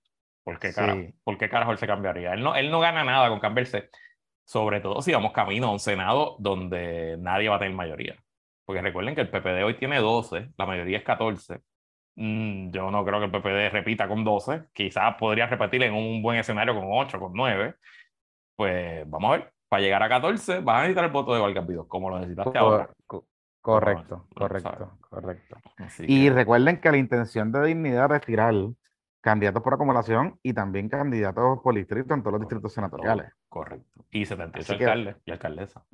¿por 0.43 0.59
qué, 0.59 0.74
carajo, 0.74 1.01
¿por 1.24 1.38
qué 1.38 1.49
carajo 1.49 1.72
él 1.72 1.78
se 1.78 1.88
cambiaría? 1.88 2.34
Él 2.34 2.43
no, 2.43 2.55
él 2.55 2.72
no 2.72 2.80
gana 2.80 3.03
nada 3.03 3.30
con 3.30 3.39
cambiarse, 3.39 3.89
sobre 4.45 4.80
todo 4.80 5.01
si 5.01 5.12
vamos 5.12 5.32
camino 5.34 5.68
a 5.68 5.72
un 5.72 5.80
Senado 5.80 6.38
donde 6.39 7.18
nadie 7.20 7.49
va 7.49 7.57
a 7.57 7.59
tener 7.59 7.76
mayoría. 7.76 8.16
Porque 8.66 8.82
recuerden 8.82 9.16
que 9.16 9.22
el 9.22 9.30
PPD 9.30 9.64
hoy 9.64 9.76
tiene 9.76 9.99
12, 9.99 10.51
la 10.57 10.66
mayoría 10.66 10.97
es 10.97 11.03
14. 11.03 11.59
Mm, 12.16 12.72
yo 12.72 12.91
no 12.91 13.05
creo 13.05 13.20
que 13.20 13.26
el 13.26 13.32
PPD 13.32 13.72
repita 13.72 14.07
con 14.07 14.24
12. 14.24 14.66
Quizás 14.74 15.16
podría 15.16 15.47
repetir 15.47 15.84
en 15.84 15.93
un 15.93 16.22
buen 16.22 16.39
escenario 16.39 16.76
con 16.76 16.86
8, 16.88 17.20
con 17.20 17.32
9. 17.34 17.76
Pues 18.55 19.09
vamos 19.09 19.30
a 19.30 19.38
ver. 19.38 19.53
Para 19.70 19.82
llegar 19.82 20.03
a 20.03 20.09
14 20.09 20.59
vas 20.59 20.76
a 20.76 20.82
necesitar 20.82 21.05
el 21.05 21.12
voto 21.12 21.34
de 21.34 21.39
Vargas 21.39 21.66
como 21.88 22.09
lo 22.09 22.20
necesitaste 22.20 22.57
ahora. 22.57 22.89
Correcto, 23.62 24.28
correcto, 24.34 24.97
correcto. 25.09 25.55
Y 25.99 26.30
recuerden 26.30 26.82
que 26.82 26.91
la 26.91 26.97
intención 26.97 27.51
de 27.51 27.68
dignidad 27.68 28.14
es 28.16 28.22
tirar 28.22 28.53
candidatos 29.22 29.62
por 29.62 29.76
acumulación 29.76 30.39
y 30.41 30.53
también 30.53 30.89
candidatos 30.89 31.59
por 31.64 31.76
distrito 31.76 32.14
en 32.14 32.22
todos 32.22 32.34
los 32.34 32.41
distritos 32.41 32.74
senatoriales. 32.74 33.32
correcto. 33.47 34.03
Y 34.09 34.26
78 34.26 34.74
alcaldes 34.74 35.16
y 35.26 35.32
alcaldesa. 35.32 35.86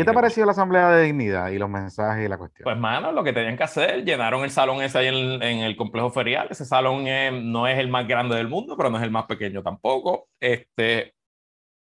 ¿Qué 0.00 0.04
te 0.04 0.10
ha 0.12 0.14
parecido 0.14 0.46
la 0.46 0.52
Asamblea 0.52 0.90
de 0.92 1.04
Dignidad 1.04 1.50
y 1.50 1.58
los 1.58 1.68
mensajes 1.68 2.24
y 2.24 2.28
la 2.28 2.38
cuestión? 2.38 2.64
Pues, 2.64 2.78
mano, 2.78 3.12
lo 3.12 3.22
que 3.22 3.34
tenían 3.34 3.58
que 3.58 3.64
hacer, 3.64 4.02
llenaron 4.02 4.42
el 4.44 4.50
salón 4.50 4.80
ese 4.80 4.96
ahí 4.96 5.08
en, 5.08 5.42
el 5.42 5.76
complejo 5.76 6.10
ferial. 6.10 6.48
Ese 6.50 6.64
salón 6.64 7.04
no 7.52 7.66
es 7.66 7.78
el 7.78 7.88
más 7.88 8.08
grande 8.08 8.34
del 8.34 8.48
mundo, 8.48 8.78
pero 8.78 8.88
no 8.88 8.96
es 8.96 9.02
el 9.02 9.10
más 9.10 9.26
pequeño 9.26 9.62
tampoco. 9.62 10.28
Este, 10.40 11.14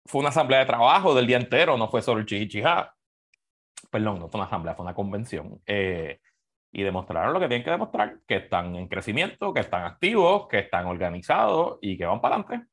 fue 0.05 0.19
una 0.19 0.31
asamblea 0.31 0.59
de 0.59 0.66
trabajo 0.66 1.14
del 1.14 1.29
día 1.29 1.37
entero, 1.37 1.77
no 1.77 1.89
fue 1.89 2.03
solo 2.03 2.19
el 2.19 2.27
chichichá. 2.27 2.93
Perdón, 3.89 4.19
no 4.19 4.29
fue 4.29 4.41
una 4.41 4.49
asamblea, 4.49 4.75
fue 4.75 4.85
una 4.85 4.95
convención. 4.95 5.61
Eh, 5.64 6.19
y 6.73 6.83
demostraron 6.83 7.33
lo 7.33 7.39
que 7.39 7.47
tienen 7.47 7.64
que 7.64 7.71
demostrar, 7.71 8.19
que 8.27 8.37
están 8.37 8.75
en 8.75 8.89
crecimiento, 8.89 9.55
que 9.55 9.61
están 9.61 9.85
activos, 9.85 10.49
que 10.49 10.59
están 10.59 10.87
organizados 10.87 11.79
y 11.81 11.97
que 11.97 12.05
van 12.05 12.21
para 12.21 12.35
adelante 12.35 12.66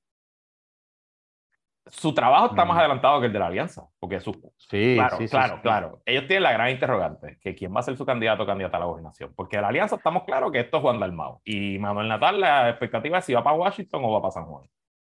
su 1.88 2.14
trabajo 2.14 2.48
está 2.48 2.66
más 2.66 2.76
mm. 2.76 2.80
adelantado 2.80 3.20
que 3.20 3.28
el 3.28 3.34
de 3.34 3.40
la 3.40 3.48
alianza, 3.48 3.88
porque 4.00 4.20
su... 4.20 4.34
Sí, 4.58 4.96
claro, 4.96 5.18
claro, 5.30 5.62
claro. 5.62 6.02
Ellos 6.06 6.26
tienen 6.28 6.44
la 6.44 6.52
gran 6.52 6.70
interrogante, 6.72 7.38
que 7.40 7.54
quién 7.54 7.76
va 7.76 7.82
a 7.82 7.84
ser 7.84 7.96
su 7.96 8.06
candidato 8.06 8.44
o 8.44 8.46
candidata 8.46 8.78
a 8.78 8.80
la 8.80 8.86
gobernación, 8.88 9.34
porque 9.36 9.58
de 9.58 9.62
la 9.62 9.68
alianza 9.68 9.96
estamos 9.96 10.24
claros 10.24 10.52
que 10.52 10.62
esto 10.62 10.78
es 10.78 10.84
Juan 10.84 11.00
Dalmau, 11.00 11.42
y 11.44 11.78
Manuel 11.78 12.08
Natal 12.08 12.40
la 12.40 12.70
expectativa 12.70 13.20
es 13.20 13.26
si 13.26 13.34
va 13.34 13.44
para 13.44 13.56
Washington 13.56 14.02
o 14.04 14.12
va 14.12 14.22
para 14.22 14.32
San 14.32 14.46
Juan. 14.46 14.66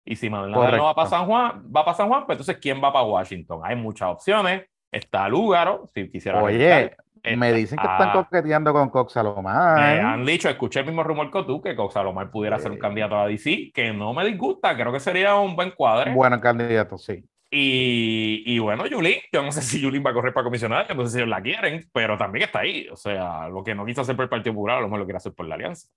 Y 0.05 0.15
si 0.15 0.29
Manuel 0.29 0.51
Natal 0.51 0.77
no 0.77 0.85
va 0.85 0.95
para 0.95 1.09
San 1.09 1.25
Juan, 1.25 1.63
va 1.75 1.85
para 1.85 1.97
San 1.97 2.07
Juan, 2.07 2.25
pues 2.25 2.37
entonces 2.37 2.57
¿quién 2.61 2.81
va 2.81 2.93
para 2.93 3.05
Washington? 3.05 3.61
Hay 3.63 3.75
muchas 3.75 4.09
opciones, 4.09 4.65
está 4.91 5.27
Lúgaro, 5.27 5.89
si 5.93 6.09
quisiera... 6.09 6.41
Oye, 6.41 6.95
me 7.37 7.53
dicen 7.53 7.77
que 7.77 7.87
están 7.87 8.11
coqueteando 8.11 8.73
con 8.73 8.89
Cox 8.89 9.13
Salomar. 9.13 9.79
Me 9.79 10.01
han 10.01 10.25
dicho, 10.25 10.49
escuché 10.49 10.79
el 10.79 10.87
mismo 10.87 11.03
rumor 11.03 11.31
que 11.31 11.43
tú, 11.43 11.61
que 11.61 11.75
Cox 11.75 11.93
Salomar 11.93 12.31
pudiera 12.31 12.59
ser 12.59 12.71
un 12.71 12.79
candidato 12.79 13.17
a 13.17 13.27
DC, 13.27 13.71
que 13.73 13.93
no 13.93 14.13
me 14.13 14.25
disgusta, 14.25 14.75
creo 14.75 14.91
que 14.91 14.99
sería 14.99 15.35
un 15.35 15.55
buen 15.55 15.71
cuadro. 15.71 16.11
Buen 16.13 16.39
candidato, 16.39 16.97
sí. 16.97 17.23
Y, 17.53 18.43
y, 18.45 18.59
bueno, 18.59 18.85
Yulín, 18.87 19.19
yo 19.31 19.43
no 19.43 19.51
sé 19.51 19.61
si 19.61 19.81
Yulín 19.81 20.03
va 20.05 20.11
a 20.11 20.13
correr 20.13 20.33
para 20.33 20.45
comisionada, 20.45 20.93
no 20.93 21.05
sé 21.05 21.11
si 21.11 21.17
ellos 21.17 21.29
la 21.29 21.41
quieren, 21.41 21.85
pero 21.91 22.17
también 22.17 22.45
está 22.45 22.59
ahí. 22.59 22.87
O 22.89 22.95
sea, 22.95 23.49
lo 23.49 23.61
que 23.61 23.75
no 23.75 23.85
quiso 23.85 24.01
hacer 24.01 24.15
por 24.15 24.23
el 24.23 24.29
Partido 24.29 24.53
Popular, 24.53 24.77
a 24.77 24.81
lo 24.81 24.87
mejor 24.87 24.99
lo 24.99 25.05
quiere 25.05 25.17
hacer 25.17 25.33
por 25.33 25.45
la 25.47 25.55
Alianza. 25.55 25.89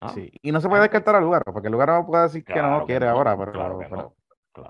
Ah. 0.00 0.08
Sí, 0.08 0.32
y 0.42 0.50
no 0.50 0.60
se 0.60 0.68
puede 0.68 0.82
descartar 0.82 1.14
al 1.14 1.22
lugar, 1.22 1.44
porque 1.44 1.68
el 1.68 1.72
lugar 1.72 1.90
no 1.90 2.04
puede 2.04 2.24
decir 2.24 2.44
que 2.44 2.60
no 2.60 2.84
quiere 2.86 3.06
ahora, 3.06 3.38
pero, 3.38 3.52
claro 3.52 4.14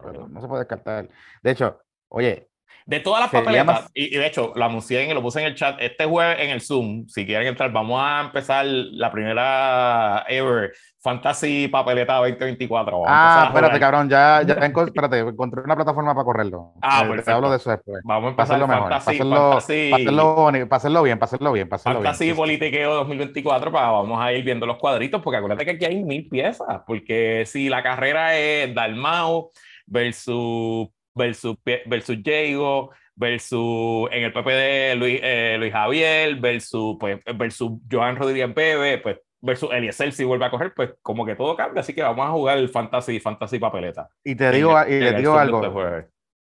pero 0.02 0.28
no 0.28 0.40
se 0.40 0.48
puede 0.48 0.60
descartar. 0.60 1.08
De 1.42 1.50
hecho, 1.50 1.80
oye, 2.08 2.50
de 2.86 3.00
todas 3.00 3.20
las 3.20 3.30
papeletas, 3.30 3.90
y, 3.94 4.10
de 4.10 4.26
hecho 4.26 4.52
lo 4.54 4.64
anuncié 4.64 5.08
y 5.08 5.14
lo 5.14 5.22
puse 5.22 5.40
en 5.40 5.46
el 5.46 5.54
chat, 5.54 5.76
este 5.80 6.04
jueves 6.04 6.38
en 6.40 6.50
el 6.50 6.60
Zoom, 6.60 7.06
si 7.08 7.24
quieren 7.24 7.48
entrar, 7.48 7.72
vamos 7.72 8.00
a 8.02 8.20
empezar 8.20 8.66
la 8.66 9.10
primera 9.10 10.24
ever 10.28 10.72
Fantasy 11.00 11.68
Papeleta 11.68 12.16
2024. 12.16 13.02
ah, 13.06 13.44
espérate, 13.48 13.78
cabrón, 13.80 14.08
ya, 14.08 14.42
ya 14.42 14.54
espérate, 14.54 15.18
encontré 15.18 15.62
una 15.62 15.76
plataforma 15.76 16.14
para 16.14 16.24
correrlo. 16.24 16.72
Ah, 16.80 17.04
pues 17.06 17.24
Te 17.24 17.30
hablo 17.30 17.50
de 17.50 17.56
eso 17.56 17.70
después. 17.70 18.00
Vamos 18.04 18.28
a 18.28 18.30
empezar 18.30 18.60
para 18.60 18.66
mejor, 18.66 18.82
fantasy, 18.90 19.18
para 19.18 19.56
hacerlo, 19.56 20.46
para, 20.68 20.76
hacerlo, 20.76 21.02
bien, 21.02 21.18
hacerlo 21.20 21.52
bien, 21.52 21.68
fantasy 21.68 22.24
bien. 22.24 22.36
Politiqueo 22.36 22.94
2024, 22.94 23.72
para, 23.72 23.90
vamos 23.90 24.20
a 24.20 24.32
ir 24.32 24.44
viendo 24.44 24.66
los 24.66 24.78
cuadritos, 24.78 25.22
porque 25.22 25.38
acuérdate 25.38 25.64
que 25.64 25.72
aquí 25.72 25.84
hay 25.84 26.02
mil 26.04 26.28
piezas, 26.28 26.82
porque 26.86 27.44
si 27.46 27.68
la 27.68 27.82
carrera 27.82 28.36
es 28.36 28.74
Dalmau 28.74 29.50
versus 29.86 30.88
versus, 31.14 31.56
versus 31.86 32.22
Diego, 32.22 32.90
versus 33.14 34.08
en 34.10 34.24
el 34.24 34.32
PP 34.32 34.96
Luis, 34.96 35.20
eh, 35.22 35.56
Luis 35.58 35.72
Javier, 35.72 36.36
versus, 36.36 36.96
pues, 36.98 37.20
versus 37.36 37.72
Joan 37.90 38.16
Rodríguez 38.16 38.52
Bebe, 38.54 38.98
pues 38.98 39.18
versus 39.44 39.70
Eliezer 39.72 40.10
si 40.12 40.24
vuelve 40.24 40.46
a 40.46 40.50
coger, 40.50 40.72
pues 40.74 40.94
como 41.02 41.24
que 41.26 41.36
todo 41.36 41.54
cambia, 41.54 41.80
así 41.80 41.94
que 41.94 42.02
vamos 42.02 42.26
a 42.26 42.30
jugar 42.32 42.58
el 42.58 42.70
fantasy, 42.70 43.20
fantasy 43.20 43.58
papeleta. 43.58 44.08
Y 44.24 44.34
te 44.34 44.50
digo, 44.50 44.74
y 44.86 44.98
le 44.98 45.12
digo 45.12 45.38
algo, 45.38 45.60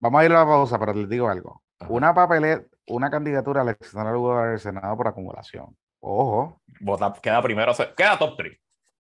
vamos 0.00 0.20
a 0.20 0.24
ir 0.24 0.32
a 0.32 0.40
la 0.40 0.46
pausa, 0.46 0.78
pero 0.78 0.92
les 0.92 1.08
digo 1.08 1.28
algo. 1.28 1.62
Una 1.88 2.12
papeleta, 2.12 2.64
una 2.88 3.08
candidatura 3.08 3.62
al 3.62 3.68
al 3.68 4.58
Senado 4.58 4.96
por 4.96 5.08
acumulación. 5.08 5.76
Ojo. 6.00 6.60
Vota, 6.80 7.12
queda 7.22 7.40
primero, 7.40 7.72
queda 7.96 8.18
top 8.18 8.36
3. 8.36 8.58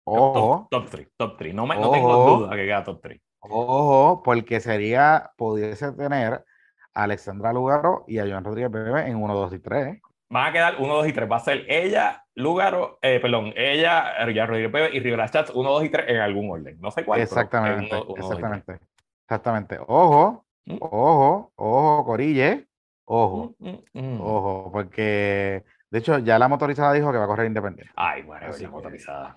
Ojo. 0.05 0.67
Top 0.71 0.89
3, 0.89 1.07
top 1.17 1.37
3. 1.37 1.53
No, 1.53 1.67
me, 1.67 1.75
no 1.75 1.91
tengo 1.91 2.37
duda 2.37 2.55
que 2.55 2.65
queda 2.65 2.83
top 2.83 3.01
3. 3.01 3.21
Ojo, 3.41 4.21
porque 4.23 4.59
sería, 4.59 5.31
pudiese 5.35 5.91
tener 5.93 6.45
a 6.93 7.03
Alexandra 7.03 7.51
Lugaro 7.51 8.05
y 8.07 8.19
a 8.19 8.27
Joan 8.27 8.43
Rodríguez 8.43 8.71
Bebe 8.71 9.07
en 9.07 9.15
1, 9.15 9.33
2 9.33 9.53
y 9.53 9.59
3. 9.59 10.01
Van 10.29 10.47
a 10.47 10.53
quedar 10.53 10.75
1, 10.79 10.93
2 10.93 11.07
y 11.07 11.13
3. 11.13 11.31
Va 11.31 11.35
a 11.37 11.39
ser 11.39 11.65
ella, 11.67 12.25
Lugaro, 12.35 12.99
eh, 13.01 13.19
perdón, 13.19 13.53
ella, 13.55 14.13
Joan 14.19 14.47
Rodríguez 14.47 14.71
Bebe 14.71 14.89
y 14.95 14.99
Rivera 14.99 15.27
Chats 15.27 15.51
1, 15.53 15.69
2 15.69 15.83
y 15.83 15.89
3 15.89 16.05
en 16.09 16.17
algún 16.17 16.51
orden. 16.51 16.79
No 16.79 16.91
sé 16.91 17.03
cuál. 17.03 17.19
Exactamente, 17.19 17.95
exactamente. 18.15 18.79
Exactamente. 19.23 19.79
Ojo, 19.87 20.45
¿Mm? 20.65 20.77
ojo, 20.79 21.51
ojo, 21.55 22.05
Corille. 22.05 22.67
Ojo, 23.05 23.55
¿Mm? 23.59 23.69
¿Mm? 23.93 24.21
ojo, 24.21 24.69
porque 24.71 25.63
de 25.91 25.99
hecho 25.99 26.17
ya 26.19 26.39
la 26.39 26.47
motorizada 26.47 26.93
dijo 26.93 27.11
que 27.11 27.17
va 27.17 27.25
a 27.25 27.27
correr 27.27 27.47
independiente. 27.47 27.93
Ay, 27.95 28.23
bueno, 28.23 28.47
la 28.47 28.69
motorizada. 28.69 29.35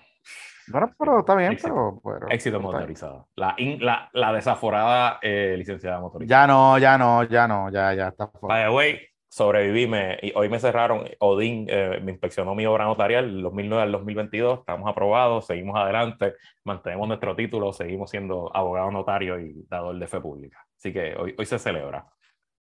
Bueno, 0.67 0.91
pero 0.97 1.19
está 1.19 1.35
bien, 1.35 1.57
pero, 1.61 2.01
Éxito 2.29 2.59
motorizado. 2.59 3.27
La, 3.35 3.55
la, 3.57 4.09
la, 4.13 4.33
desaforada 4.33 5.19
eh, 5.21 5.55
licenciada 5.57 5.99
motorizada. 5.99 6.41
Ya 6.41 6.47
no, 6.47 6.77
ya 6.79 6.97
no, 6.97 7.23
ya 7.23 7.47
no, 7.47 7.69
ya, 7.69 7.93
ya 7.93 8.07
está. 8.07 8.31
By 8.41 8.63
the 8.63 8.69
way, 8.69 8.99
sobreviví, 9.27 9.85
me, 9.85 10.17
y 10.21 10.31
hoy 10.33 10.49
me 10.49 10.59
cerraron, 10.59 11.07
Odín 11.19 11.67
eh, 11.69 11.99
me 12.01 12.13
inspeccionó 12.13 12.55
mi 12.55 12.65
obra 12.65 12.85
notarial, 12.85 13.41
2009 13.41 13.83
al 13.83 13.91
2022, 13.91 14.59
estamos 14.59 14.89
aprobados, 14.89 15.45
seguimos 15.45 15.77
adelante, 15.77 16.35
mantenemos 16.63 17.07
nuestro 17.09 17.35
título, 17.35 17.73
seguimos 17.73 18.09
siendo 18.09 18.49
abogado 18.55 18.89
notario 18.91 19.39
y 19.39 19.65
dador 19.69 19.99
de 19.99 20.07
fe 20.07 20.19
pública. 20.19 20.65
Así 20.77 20.91
que 20.91 21.15
hoy, 21.15 21.35
hoy 21.37 21.45
se 21.45 21.59
celebra. 21.59 22.07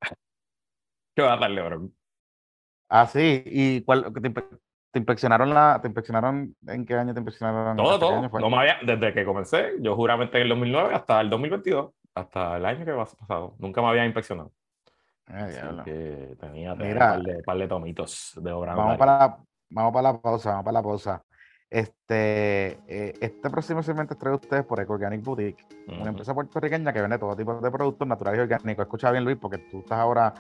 ¿Qué 1.16 1.22
va 1.22 1.34
a 1.34 1.38
darle, 1.38 1.62
bro? 1.62 1.90
Ah, 2.90 3.08
sí, 3.08 3.44
¿y 3.46 3.82
cuál, 3.82 4.12
¿Te 4.96 5.00
inspeccionaron 5.00 5.54
la, 5.54 5.80
te 5.82 5.90
inspeccionaron 5.90 6.56
en 6.68 6.86
qué 6.86 6.94
año 6.94 7.14
te 7.14 7.20
inspeccionaron? 7.20 7.76
Todo, 7.76 8.00
todo. 8.00 8.40
No 8.40 8.50
me 8.50 8.58
había, 8.60 8.78
desde 8.82 9.14
que 9.14 9.26
comencé, 9.26 9.74
yo 9.82 9.94
juramente 9.94 10.38
en 10.38 10.44
el 10.44 10.50
2009 10.50 10.96
hasta 10.96 11.20
el 11.20 11.30
2022, 11.30 11.92
hasta 12.14 12.56
el 12.56 12.66
año 12.66 12.86
que 12.86 12.92
ha 12.92 12.96
pasado, 12.96 13.56
nunca 13.60 13.82
me 13.82 13.90
había 13.90 14.06
inspeccionado. 14.06 14.54
que 15.84 16.38
tenía, 16.40 16.72
un 16.72 16.80
par 16.98 17.22
de, 17.22 17.44
par 17.44 17.58
de, 17.58 17.68
tomitos 17.68 18.40
de 18.42 18.54
obra. 18.54 18.74
Vamos 18.74 18.98
para, 18.98 19.38
vamos 19.70 19.92
para 19.92 20.14
la 20.14 20.22
pausa, 20.22 20.52
vamos 20.52 20.64
para 20.64 20.80
la 20.80 20.84
pausa. 20.84 21.24
Este, 21.70 22.80
eh, 22.88 23.14
este 23.20 23.50
próximo 23.50 23.84
segmento 23.84 24.14
es 24.14 24.20
traído 24.22 24.38
ustedes 24.38 24.64
por 24.64 24.80
Eco 24.80 24.94
Organic 24.94 25.22
Boutique, 25.22 25.66
una 25.90 26.12
empresa 26.12 26.34
puertorriqueña 26.34 26.94
que 26.94 27.02
vende 27.02 27.20
todo 27.20 27.36
tipo 27.36 27.60
de 27.60 27.70
productos 27.70 28.08
naturales 28.08 28.40
y 28.40 28.42
orgánicos. 28.44 28.86
Escucha 28.86 29.12
bien, 29.12 29.26
Luis, 29.26 29.36
porque 29.36 29.58
tú 29.58 29.80
estás 29.80 30.00
ahora 30.00 30.34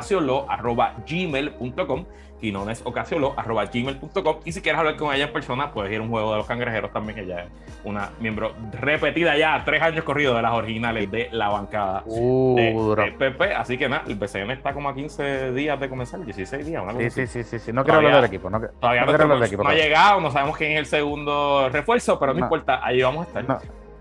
quinonesocasiolo.gmail.com 0.00 2.06
quinonesocasiolo.gmail.com 2.40 4.36
y 4.44 4.52
si 4.52 4.62
quieres 4.62 4.78
hablar 4.80 4.96
con 4.96 5.14
ella 5.14 5.26
en 5.26 5.32
persona, 5.32 5.72
puedes 5.72 5.92
ir 5.92 6.00
a 6.00 6.02
un 6.02 6.10
juego 6.10 6.32
de 6.32 6.38
los 6.38 6.46
cangrejeros 6.46 6.92
también, 6.92 7.20
ella 7.20 7.44
es 7.44 7.50
una 7.84 8.10
miembro 8.18 8.52
repetida 8.72 9.36
ya, 9.36 9.62
tres 9.64 9.80
años 9.80 10.02
corridos 10.04 10.34
de 10.34 10.42
las 10.42 10.52
originales 10.52 11.08
de 11.10 11.28
la 11.30 11.50
bancada 11.50 12.02
uh, 12.06 12.56
de, 12.56 13.14
PP, 13.16 13.54
así 13.54 13.78
que 13.78 13.88
nada, 13.88 14.02
el 14.08 14.18
PCM 14.18 14.50
está 14.50 14.74
como 14.74 14.88
a 14.88 14.94
15 14.94 15.52
días 15.52 15.78
de 15.78 15.88
comenzar, 15.88 16.24
16 16.24 16.66
días, 16.66 16.82
sí, 16.98 17.10
sí, 17.10 17.28
sí, 17.28 17.44
sí, 17.44 17.60
sí, 17.60 17.72
no 17.72 17.84
quiero 17.84 17.98
hablar 17.98 18.16
del 18.16 18.24
equipo, 18.24 18.50
no, 18.50 18.60
todavía 18.60 19.04
no, 19.04 19.68
ha 19.68 19.74
llegado, 19.74 20.20
no 20.20 20.32
sabemos 20.32 20.56
quién 20.56 20.72
es 20.72 20.80
el 20.80 20.86
segundo 20.86 21.68
refuerzo, 21.70 22.18
pero 22.18 22.34
no, 22.34 22.40
importa, 22.40 22.84
ahí 22.84 23.00
vamos 23.02 23.26
a 23.26 23.28
estar. 23.28 23.46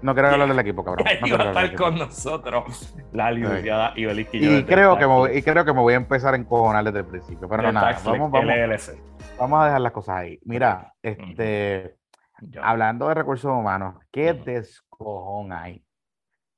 No 0.02 0.14
quiero 0.14 0.30
hablar 0.30 0.48
del 0.48 0.60
equipo, 0.60 0.84
cabrón. 0.84 1.06
No 1.22 1.28
quiero 1.28 1.44
estar 1.44 1.76
con 1.76 1.98
nosotros 1.98 2.96
la 3.12 3.32
licenciada 3.32 3.94
Ibeliz 3.96 4.28
y 4.32 4.64
creo 4.64 4.98
que 4.98 5.08
me 5.08 5.38
Y 5.38 5.42
creo 5.42 5.66
que 5.66 5.74
me 5.74 5.80
voy 5.80 5.94
a 5.94 5.98
empezar 5.98 6.34
a 6.34 6.38
encojonar 6.38 6.84
desde 6.84 7.00
el 7.00 7.06
principio. 7.06 7.48
Pero 7.48 7.64
no, 7.64 7.72
nada, 7.72 8.00
vamos, 8.04 8.32
vamos, 8.32 8.92
vamos, 9.38 9.62
a 9.62 9.66
dejar 9.66 9.82
las 9.82 9.92
cosas 9.92 10.18
ahí. 10.18 10.40
Mira, 10.46 10.94
este, 11.02 11.98
hablando 12.62 13.08
de 13.08 13.14
recursos 13.14 13.52
humanos, 13.52 13.96
¿qué 14.12 14.34
descojón 14.34 15.54
hay? 15.54 15.84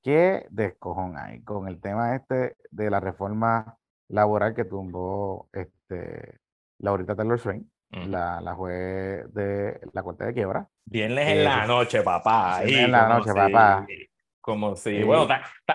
¿Qué 0.02 0.46
descojón 0.50 1.18
hay 1.18 1.42
con 1.44 1.68
el 1.68 1.80
tema 1.80 2.16
este 2.16 2.56
de 2.72 2.90
la 2.90 3.00
reforma 3.00 3.78
laboral 4.10 4.54
que 4.54 4.66
tumbó 4.66 5.50
este, 5.54 6.40
Laurita 6.80 7.16
Taylor 7.16 7.40
Swain? 7.40 7.73
La, 7.94 8.42
la 8.42 8.54
juez 8.56 9.34
de 9.34 9.80
la 9.94 10.04
Corte 10.04 10.26
de 10.26 10.34
Quiebra. 10.34 10.68
Viernes 10.86 11.28
en 11.30 11.44
la 11.44 11.66
noche, 11.66 12.02
papá. 12.02 12.62
Viernes 12.62 12.86
en 12.86 12.92
la 12.92 13.08
noche, 13.08 13.34
papá. 13.34 13.86
Como 14.42 14.76
si, 14.76 15.04
bueno, 15.04 15.28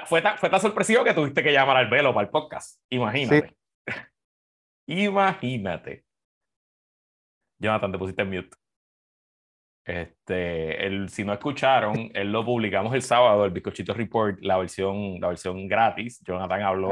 fue, 0.05 0.21
tan, 0.21 0.37
fue 0.37 0.51
tan 0.51 0.61
sorpresivo 0.61 1.03
que 1.03 1.15
tuviste 1.15 1.43
que 1.43 1.53
llamar 1.53 1.79
al 1.79 1.89
velo 1.89 2.13
para 2.13 2.27
el 2.27 2.31
podcast. 2.31 2.83
Imagínate. 2.91 3.57
Imagínate. 4.87 6.05
Jonathan, 7.59 7.93
te 7.93 7.99
pusiste 7.99 8.23
en 8.23 8.31
mute. 8.31 8.57
Este, 9.85 10.87
el, 10.87 11.09
si 11.09 11.25
no 11.25 11.33
escucharon, 11.33 12.11
él 12.15 12.31
lo 12.31 12.45
publicamos 12.45 12.93
el 12.95 13.01
sábado, 13.01 13.47
el 13.47 13.53
Bizcochito 13.53 13.95
Report, 13.95 14.39
la 14.43 14.59
versión, 14.59 15.19
la 15.19 15.29
versión 15.29 15.67
gratis. 15.67 16.23
Jonathan 16.23 16.63
habló 16.63 16.91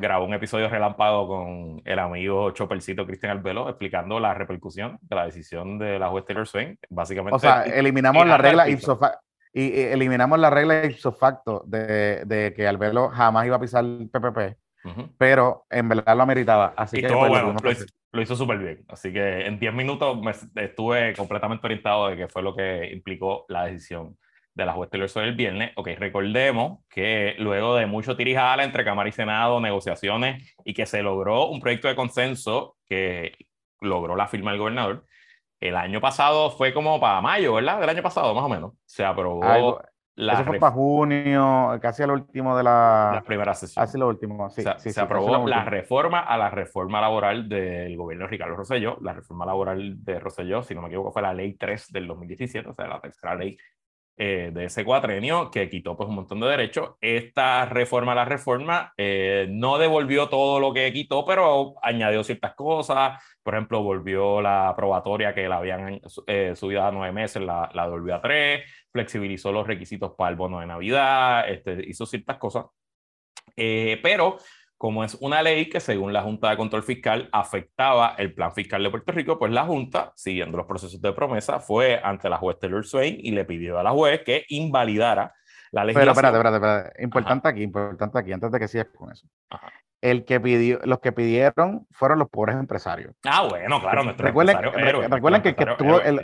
grabó 0.00 0.24
un 0.24 0.34
episodio 0.34 0.68
relámpago 0.68 1.28
con 1.28 1.82
el 1.84 1.98
amigo 1.98 2.50
Choppercito 2.52 3.06
Cristian 3.06 3.32
Albelo 3.32 3.68
explicando 3.68 4.18
la 4.18 4.34
repercusión 4.34 4.98
de 5.02 5.16
la 5.16 5.26
decisión 5.26 5.78
de 5.78 5.98
la 5.98 6.08
juez 6.08 6.24
Taylor 6.24 6.46
Swain. 6.46 6.78
Básicamente. 6.88 7.36
O 7.36 7.38
sea, 7.38 7.62
eliminamos 7.62 8.26
la 8.26 8.38
regla 8.38 8.68
ipso 8.68 8.98
y, 9.52 9.80
eliminamos 9.80 10.38
la 10.38 10.50
regla 10.50 10.86
ipso 10.86 11.12
facto 11.12 11.62
de, 11.66 12.24
de, 12.24 12.54
que 12.54 12.66
Albelo 12.66 13.10
jamás 13.10 13.46
iba 13.46 13.56
a 13.56 13.60
pisar 13.60 13.84
el 13.84 14.08
PPP, 14.10 14.56
pero 15.18 15.66
en 15.68 15.88
verdad 15.88 16.16
lo 16.16 16.22
ameritaba. 16.22 16.72
Así 16.76 17.00
que 17.00 17.08
todo 17.08 17.28
bueno, 17.28 17.54
lo, 18.12 18.22
hizo, 18.22 18.34
súper 18.34 18.58
bien. 18.58 18.84
Así 18.88 19.12
que 19.12 19.46
en 19.46 19.58
10 19.58 19.74
minutos 19.74 20.18
me 20.20 20.32
estuve 20.62 21.14
completamente 21.14 21.66
orientado 21.66 22.08
de 22.08 22.16
qué 22.16 22.28
fue 22.28 22.42
lo 22.42 22.56
que 22.56 22.90
implicó 22.92 23.44
la 23.48 23.66
decisión 23.66 24.16
de 24.54 24.66
la 24.66 24.72
juez 24.72 24.90
Taylor 24.90 25.08
Swift 25.08 25.24
el 25.24 25.34
viernes. 25.34 25.72
Ok, 25.76 25.88
recordemos 25.98 26.80
que 26.88 27.34
luego 27.38 27.74
de 27.76 27.86
mucho 27.86 28.16
tirijala 28.16 28.64
entre 28.64 28.84
Cámara 28.84 29.08
y 29.08 29.12
Senado, 29.12 29.60
negociaciones 29.60 30.54
y 30.64 30.74
que 30.74 30.86
se 30.86 31.02
logró 31.02 31.48
un 31.48 31.60
proyecto 31.60 31.88
de 31.88 31.96
consenso 31.96 32.76
que 32.86 33.32
logró 33.80 34.16
la 34.16 34.28
firma 34.28 34.50
del 34.50 34.60
gobernador. 34.60 35.04
El 35.60 35.76
año 35.76 36.00
pasado 36.00 36.50
fue 36.50 36.74
como 36.74 37.00
para 37.00 37.20
mayo, 37.20 37.54
¿verdad? 37.54 37.80
Del 37.80 37.88
año 37.88 38.02
pasado, 38.02 38.34
más 38.34 38.44
o 38.44 38.48
menos. 38.48 38.72
Se 38.84 39.04
aprobó. 39.04 39.80
la 40.16 40.32
eso 40.32 40.44
fue 40.44 40.58
para 40.58 40.72
junio, 40.72 41.78
casi 41.80 42.02
al 42.02 42.10
último 42.10 42.56
de 42.56 42.64
la, 42.64 43.12
la 43.14 43.22
primera 43.22 43.54
sesión. 43.54 43.84
Casi 43.84 43.96
lo 43.96 44.08
último, 44.08 44.50
sí. 44.50 44.62
se 44.76 45.00
aprobó 45.00 45.46
la 45.46 45.64
reforma 45.64 46.20
a 46.20 46.36
la 46.36 46.50
reforma 46.50 47.00
laboral 47.00 47.48
del 47.48 47.96
gobierno 47.96 48.24
de 48.24 48.30
Ricardo 48.30 48.56
Rosselló. 48.56 48.98
La 49.02 49.12
reforma 49.12 49.46
laboral 49.46 50.04
de 50.04 50.18
Rosselló, 50.18 50.64
si 50.64 50.74
no 50.74 50.82
me 50.82 50.88
equivoco, 50.88 51.12
fue 51.12 51.22
la 51.22 51.32
ley 51.32 51.54
3 51.54 51.92
del 51.92 52.08
2017, 52.08 52.68
o 52.68 52.74
sea, 52.74 52.88
la 52.88 53.00
tercera 53.00 53.36
ley 53.36 53.56
eh, 54.16 54.50
de 54.52 54.66
ese 54.66 54.84
cuatrenio 54.84 55.50
que 55.50 55.70
quitó 55.70 55.96
pues 55.96 56.08
un 56.08 56.16
montón 56.16 56.38
de 56.40 56.46
derechos. 56.46 56.96
Esta 57.00 57.64
reforma, 57.64 58.14
la 58.14 58.24
reforma, 58.24 58.92
eh, 58.96 59.46
no 59.50 59.78
devolvió 59.78 60.28
todo 60.28 60.60
lo 60.60 60.74
que 60.74 60.92
quitó, 60.92 61.24
pero 61.24 61.74
añadió 61.82 62.22
ciertas 62.22 62.54
cosas. 62.54 63.22
Por 63.42 63.54
ejemplo, 63.54 63.82
volvió 63.82 64.42
la 64.42 64.74
probatoria 64.76 65.34
que 65.34 65.48
la 65.48 65.56
habían 65.56 66.00
eh, 66.26 66.52
subido 66.54 66.84
a 66.84 66.92
nueve 66.92 67.12
meses, 67.12 67.42
la, 67.42 67.70
la 67.72 67.84
devolvió 67.84 68.14
a 68.14 68.20
tres, 68.20 68.70
flexibilizó 68.92 69.50
los 69.50 69.66
requisitos 69.66 70.12
para 70.16 70.30
el 70.30 70.36
bono 70.36 70.60
de 70.60 70.66
Navidad, 70.66 71.48
este, 71.48 71.82
hizo 71.88 72.04
ciertas 72.04 72.36
cosas. 72.38 72.66
pero 73.56 74.38
como 74.82 75.04
es 75.04 75.16
una 75.20 75.42
ley 75.42 75.68
que 75.68 75.78
según 75.78 76.12
la 76.12 76.22
Junta 76.22 76.50
de 76.50 76.56
Control 76.56 76.82
Fiscal 76.82 77.28
afectaba 77.30 78.16
el 78.18 78.34
plan 78.34 78.52
fiscal 78.52 78.82
de 78.82 78.90
Puerto 78.90 79.12
Rico, 79.12 79.38
pues 79.38 79.52
la 79.52 79.64
Junta, 79.64 80.12
siguiendo 80.16 80.56
los 80.56 80.66
procesos 80.66 81.00
de 81.00 81.12
promesa, 81.12 81.60
fue 81.60 82.00
ante 82.02 82.28
la 82.28 82.36
juez 82.36 82.58
Taylor 82.58 82.84
Swain 82.84 83.16
y 83.20 83.30
le 83.30 83.44
pidió 83.44 83.78
a 83.78 83.84
la 83.84 83.92
juez 83.92 84.22
que 84.24 84.44
invalidara 84.48 85.32
la 85.70 85.84
ley. 85.84 85.94
Pero 85.94 86.10
espérate, 86.10 86.36
espérate, 86.36 86.56
espérate. 86.56 87.04
Importante 87.04 87.48
aquí, 87.48 87.62
importante 87.62 88.18
aquí, 88.18 88.32
antes 88.32 88.50
de 88.50 88.58
que 88.58 88.66
sigas 88.66 88.88
con 88.92 89.12
eso. 89.12 89.24
El 90.00 90.24
que 90.24 90.40
pidió, 90.40 90.80
los 90.82 90.98
que 90.98 91.12
pidieron 91.12 91.86
fueron 91.92 92.18
los 92.18 92.28
pobres 92.28 92.56
empresarios. 92.56 93.14
Ah, 93.24 93.46
bueno, 93.48 93.80
claro, 93.80 94.02
nuestro 94.02 94.26
recuerden, 94.26 94.56
recuerden 95.08 95.42
que, 95.42 95.54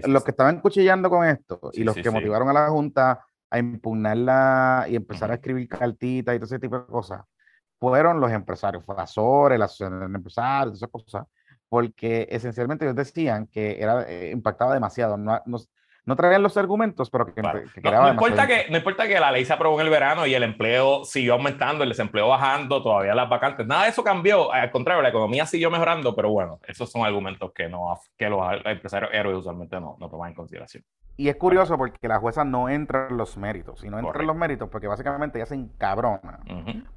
los 0.09 0.25
que 0.25 0.31
estaban 0.33 0.61
cuchillando 0.61 1.09
con 1.09 1.25
esto 1.25 1.61
y 1.75 1.85
los 1.85 1.95
que 1.95 2.11
motivaron 2.11 2.49
a 2.49 2.53
la 2.53 2.69
Junta 2.71 3.25
a 3.51 3.59
impugnarla 3.61 4.87
y 4.89 4.97
empezar 4.97 5.31
a 5.31 5.35
escribir 5.35 5.69
cartitas 5.69 6.35
y 6.35 6.39
todo 6.39 6.47
ese 6.47 6.59
tipo 6.59 6.77
de 6.77 6.87
cosas 6.87 7.21
fueron 7.79 8.21
los 8.21 8.33
empresarios, 8.33 8.85
fue 8.85 8.97
la 8.97 9.05
asociación 9.05 10.13
de 10.13 10.17
empresarios, 10.17 10.77
esas 10.77 10.91
cosas, 10.91 11.27
porque 11.69 12.27
esencialmente 12.31 12.85
ellos 12.85 12.97
decían 12.97 13.47
que 13.47 13.81
era, 13.81 14.03
eh, 14.09 14.31
impactaba 14.33 14.75
demasiado, 14.75 15.17
no, 15.17 15.41
no, 15.47 16.17
traían 16.17 16.43
los 16.43 16.57
argumentos, 16.57 17.11
pero 17.11 17.27
que, 17.33 17.43
no, 17.43 18.11
importa 18.11 18.47
que 18.47 18.67
no 18.71 18.79
importa 18.79 19.07
que 19.07 19.21
la 19.21 19.31
ley 19.31 19.45
se 19.45 19.53
aprobó 19.53 19.79
en 19.79 19.87
el 19.87 19.93
verano 19.93 20.27
y 20.27 20.35
el 20.35 20.43
empleo 20.43 21.05
siguió 21.05 21.35
aumentando, 21.35 21.85
el 21.85 21.91
desempleo 21.91 22.29
bajando, 22.29 22.83
todavía 22.83 23.15
las 23.15 23.29
vacantes, 23.29 23.67
nada 23.67 23.85
de 23.85 23.91
eso 23.91 24.03
cambió, 24.03 24.51
al 24.51 24.71
contrario, 24.71 25.03
la 25.03 25.11
economía 25.11 25.45
siguió 25.45 25.71
mejorando, 25.71 26.17
pero 26.17 26.31
bueno, 26.31 26.59
esos 26.67 26.91
son 26.91 27.05
argumentos 27.05 27.53
que, 27.53 27.69
no, 27.69 28.01
que 28.17 28.29
los 28.31 28.41
empresarios 28.65 29.11
héroes 29.13 29.37
usualmente 29.37 29.79
no, 29.79 29.97
no 30.01 30.09
toman 30.09 30.31
en 30.31 30.35
consideración. 30.35 30.83
Y 31.19 31.29
es 31.29 31.35
curioso 31.35 31.77
porque 31.77 32.07
la 32.07 32.21
jueza 32.21 32.45
no 32.45 32.69
entra 32.69 33.09
en 33.11 33.17
los 33.17 33.37
méritos, 33.37 33.83
y 33.83 33.91
no 33.91 33.99
entra 33.99 34.21
en 34.21 34.27
los 34.29 34.37
méritos 34.37 34.69
porque 34.71 34.87
básicamente 34.87 35.41
ya 35.41 35.47
se 35.47 35.57
encabrona, 35.57 36.39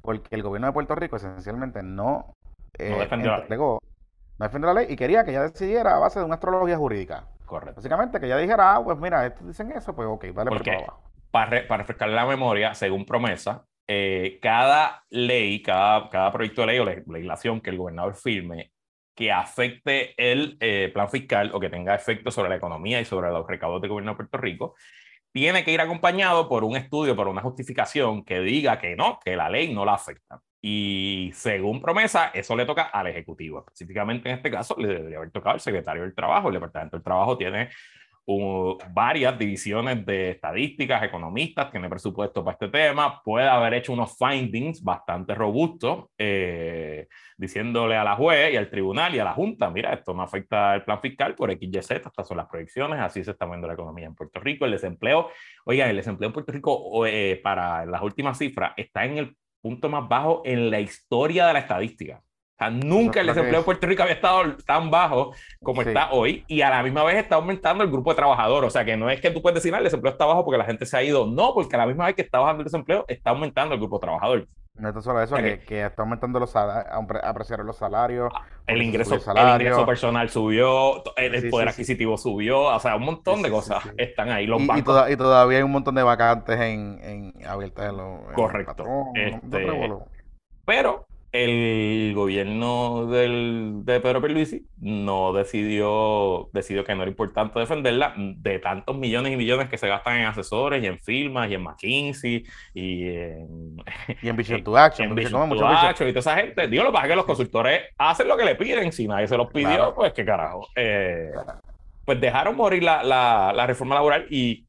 porque 0.00 0.36
el 0.36 0.44
gobierno 0.44 0.68
de 0.68 0.72
Puerto 0.72 0.94
Rico 0.94 1.16
esencialmente 1.16 1.82
no, 1.82 2.36
eh, 2.78 2.94
defendió 3.00 3.36
entregó, 3.36 3.80
no 4.38 4.46
defendió 4.46 4.72
la 4.72 4.80
ley 4.80 4.92
y 4.92 4.94
quería 4.94 5.24
que 5.24 5.32
ella 5.32 5.42
decidiera 5.42 5.96
a 5.96 5.98
base 5.98 6.20
de 6.20 6.24
una 6.24 6.36
astrología 6.36 6.76
jurídica. 6.76 7.24
Correcto. 7.44 7.80
Básicamente 7.80 8.20
que 8.20 8.26
ella 8.26 8.36
dijera, 8.36 8.76
ah, 8.76 8.84
pues 8.84 8.96
mira, 8.96 9.26
estos 9.26 9.44
dicen 9.44 9.72
eso, 9.72 9.92
pues 9.92 10.06
ok, 10.08 10.26
vale 10.32 10.50
por 10.50 10.70
abajo. 10.70 11.02
Para, 11.32 11.66
para 11.66 11.78
refrescar 11.78 12.08
la 12.10 12.24
memoria, 12.24 12.74
según 12.74 13.04
promesa, 13.04 13.64
eh, 13.88 14.38
cada 14.40 15.04
ley, 15.10 15.60
cada, 15.62 16.08
cada 16.10 16.30
proyecto 16.30 16.60
de 16.60 16.66
ley 16.68 16.78
o 16.78 16.84
legislación 16.84 17.60
que 17.60 17.70
el 17.70 17.78
gobernador 17.78 18.14
firme 18.14 18.70
que 19.14 19.32
afecte 19.32 20.14
el 20.16 20.56
eh, 20.60 20.90
plan 20.92 21.08
fiscal 21.08 21.50
o 21.54 21.60
que 21.60 21.70
tenga 21.70 21.94
efecto 21.94 22.30
sobre 22.30 22.48
la 22.48 22.56
economía 22.56 23.00
y 23.00 23.04
sobre 23.04 23.30
los 23.30 23.46
recaudos 23.46 23.80
del 23.80 23.90
gobierno 23.90 24.12
de 24.12 24.16
Puerto 24.16 24.38
Rico, 24.38 24.74
tiene 25.32 25.64
que 25.64 25.72
ir 25.72 25.80
acompañado 25.80 26.48
por 26.48 26.64
un 26.64 26.76
estudio, 26.76 27.16
por 27.16 27.28
una 27.28 27.40
justificación 27.40 28.24
que 28.24 28.40
diga 28.40 28.78
que 28.78 28.96
no, 28.96 29.18
que 29.24 29.36
la 29.36 29.48
ley 29.48 29.72
no 29.74 29.84
la 29.84 29.94
afecta. 29.94 30.40
Y 30.60 31.30
según 31.34 31.80
promesa, 31.82 32.30
eso 32.34 32.54
le 32.54 32.66
toca 32.66 32.82
al 32.82 33.08
Ejecutivo. 33.08 33.60
Específicamente 33.60 34.28
en 34.28 34.36
este 34.36 34.50
caso, 34.50 34.76
le 34.78 34.88
debería 34.88 35.18
haber 35.18 35.32
tocado 35.32 35.54
al 35.54 35.60
secretario 35.60 36.02
del 36.02 36.14
Trabajo. 36.14 36.48
El 36.48 36.54
Departamento 36.54 36.96
del 36.96 37.02
Trabajo 37.02 37.36
tiene 37.36 37.70
varias 38.94 39.38
divisiones 39.38 40.06
de 40.06 40.30
estadísticas, 40.30 41.02
economistas, 41.02 41.70
tiene 41.70 41.88
presupuesto 41.88 42.44
para 42.44 42.52
este 42.52 42.68
tema, 42.68 43.20
puede 43.22 43.48
haber 43.48 43.74
hecho 43.74 43.92
unos 43.92 44.16
findings 44.16 44.82
bastante 44.82 45.34
robustos, 45.34 46.06
eh, 46.16 47.08
diciéndole 47.36 47.96
a 47.96 48.04
la 48.04 48.14
juez 48.14 48.52
y 48.52 48.56
al 48.56 48.70
tribunal 48.70 49.14
y 49.14 49.18
a 49.18 49.24
la 49.24 49.32
Junta, 49.32 49.70
mira, 49.70 49.92
esto 49.92 50.14
no 50.14 50.22
afecta 50.22 50.74
el 50.76 50.84
plan 50.84 51.00
fiscal 51.00 51.34
por 51.34 51.50
XYZ, 51.52 51.90
estas 51.90 52.26
son 52.26 52.36
las 52.36 52.46
proyecciones, 52.46 53.00
así 53.00 53.24
se 53.24 53.32
está 53.32 53.46
viendo 53.46 53.66
la 53.66 53.74
economía 53.74 54.06
en 54.06 54.14
Puerto 54.14 54.38
Rico, 54.40 54.64
el 54.64 54.72
desempleo, 54.72 55.30
oigan, 55.64 55.90
el 55.90 55.96
desempleo 55.96 56.28
en 56.28 56.32
Puerto 56.34 56.52
Rico 56.52 57.06
eh, 57.06 57.40
para 57.42 57.84
las 57.86 58.02
últimas 58.02 58.38
cifras 58.38 58.72
está 58.76 59.04
en 59.04 59.18
el 59.18 59.36
punto 59.60 59.88
más 59.88 60.08
bajo 60.08 60.42
en 60.44 60.70
la 60.70 60.80
historia 60.80 61.46
de 61.46 61.52
la 61.54 61.58
estadística 61.60 62.22
nunca 62.70 63.20
el 63.20 63.26
desempleo 63.26 63.60
en 63.60 63.64
Puerto 63.64 63.86
Rico 63.86 64.02
había 64.02 64.14
estado 64.14 64.56
tan 64.66 64.90
bajo 64.90 65.32
como 65.62 65.82
está 65.82 66.10
hoy 66.12 66.44
y 66.48 66.62
a 66.62 66.70
la 66.70 66.82
misma 66.82 67.04
vez 67.04 67.16
está 67.16 67.36
aumentando 67.36 67.84
el 67.84 67.90
grupo 67.90 68.10
de 68.10 68.16
trabajadores. 68.16 68.68
O 68.68 68.70
sea, 68.70 68.84
que 68.84 68.96
no 68.96 69.10
es 69.10 69.20
que 69.20 69.30
tú 69.30 69.42
puedes 69.42 69.54
decir, 69.54 69.74
ah, 69.74 69.78
el 69.78 69.84
desempleo 69.84 70.12
está 70.12 70.26
bajo 70.26 70.44
porque 70.44 70.58
la 70.58 70.64
gente 70.64 70.86
se 70.86 70.96
ha 70.96 71.02
ido. 71.02 71.26
No, 71.26 71.54
porque 71.54 71.74
a 71.76 71.78
la 71.78 71.86
misma 71.86 72.06
vez 72.06 72.14
que 72.14 72.22
está 72.22 72.38
bajando 72.38 72.60
el 72.60 72.64
desempleo, 72.64 73.04
está 73.08 73.30
aumentando 73.30 73.74
el 73.74 73.80
grupo 73.80 73.96
de 73.96 74.00
trabajadores. 74.00 74.48
No 74.74 74.88
es 74.88 75.04
solo 75.04 75.22
eso, 75.22 75.36
que, 75.36 75.84
está 75.84 76.02
aumentando 76.02 76.40
los 76.40 76.56
apreciar 76.56 77.60
los 77.60 77.76
salarios. 77.76 78.32
Ah, 78.34 78.46
el 78.66 78.80
ingreso, 78.80 79.14
el 79.14 79.60
ingreso 79.60 79.84
personal 79.84 80.30
subió, 80.30 81.02
el, 81.16 81.50
poder 81.50 81.68
adquisitivo 81.68 82.16
subió, 82.16 82.62
o 82.62 82.80
sea, 82.80 82.96
un 82.96 83.04
montón 83.04 83.42
de 83.42 83.50
cosas 83.50 83.84
están 83.98 84.30
ahí. 84.30 84.46
Los 84.46 84.62
y, 84.62 84.78
y, 84.78 84.82
todavía 85.16 85.58
hay 85.58 85.62
un 85.62 85.72
montón 85.72 85.94
de 85.94 86.02
vacantes 86.02 86.58
en, 86.58 86.98
en 87.02 87.46
abiertas 87.46 87.90
en 87.90 87.96
los. 87.98 88.32
Correcto. 88.34 88.84
este, 89.14 89.92
pero 90.64 91.06
el 91.32 92.12
gobierno 92.14 93.06
del, 93.06 93.84
de 93.84 94.00
Pedro 94.00 94.20
Pierluisi 94.20 94.66
no 94.78 95.32
decidió, 95.32 96.50
decidió 96.52 96.84
que 96.84 96.94
no 96.94 97.02
era 97.02 97.10
importante 97.10 97.58
defenderla 97.58 98.14
de 98.16 98.58
tantos 98.58 98.96
millones 98.98 99.32
y 99.32 99.36
millones 99.36 99.70
que 99.70 99.78
se 99.78 99.88
gastan 99.88 100.18
en 100.18 100.26
asesores 100.26 100.82
y 100.82 100.86
en 100.86 100.98
firmas 100.98 101.50
y 101.50 101.54
en 101.54 101.62
McKinsey 101.62 102.44
y 102.74 103.08
en, 103.08 103.76
y 104.22 104.28
en 104.28 104.36
Vision 104.36 104.62
to 104.62 104.76
Action, 104.76 105.08
en 105.08 105.14
Vision 105.14 105.48
to 105.48 105.66
Action 105.66 106.08
y 106.08 106.12
toda 106.12 106.20
esa 106.20 106.36
gente. 106.36 106.68
Digo, 106.68 106.84
lo 106.84 106.90
que 106.90 106.94
pasa 106.94 107.06
es 107.06 107.10
que 107.10 107.16
los 107.16 107.24
consultores 107.24 107.82
hacen 107.96 108.28
lo 108.28 108.36
que 108.36 108.44
le 108.44 108.54
piden. 108.54 108.92
Si 108.92 109.08
nadie 109.08 109.26
se 109.26 109.36
los 109.38 109.50
pidió, 109.50 109.94
pues 109.94 110.12
qué 110.12 110.26
carajo. 110.26 110.68
Eh, 110.76 111.30
pues 112.04 112.20
dejaron 112.20 112.56
morir 112.56 112.82
la, 112.82 113.02
la, 113.02 113.54
la 113.56 113.66
reforma 113.66 113.94
laboral 113.94 114.26
y 114.28 114.66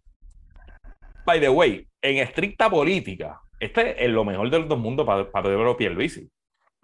by 1.26 1.41
the 1.41 1.49
way, 1.49 1.86
en 2.01 2.18
estricta 2.18 2.70
política, 2.70 3.41
este 3.59 4.03
es 4.03 4.09
lo 4.09 4.24
mejor 4.24 4.49
de 4.49 4.59
los 4.59 4.68
dos 4.70 4.80
mundos 4.80 5.05
para, 5.05 5.30
para 5.30 5.49
Pedro 5.49 5.76
Pierluisi, 5.76 6.30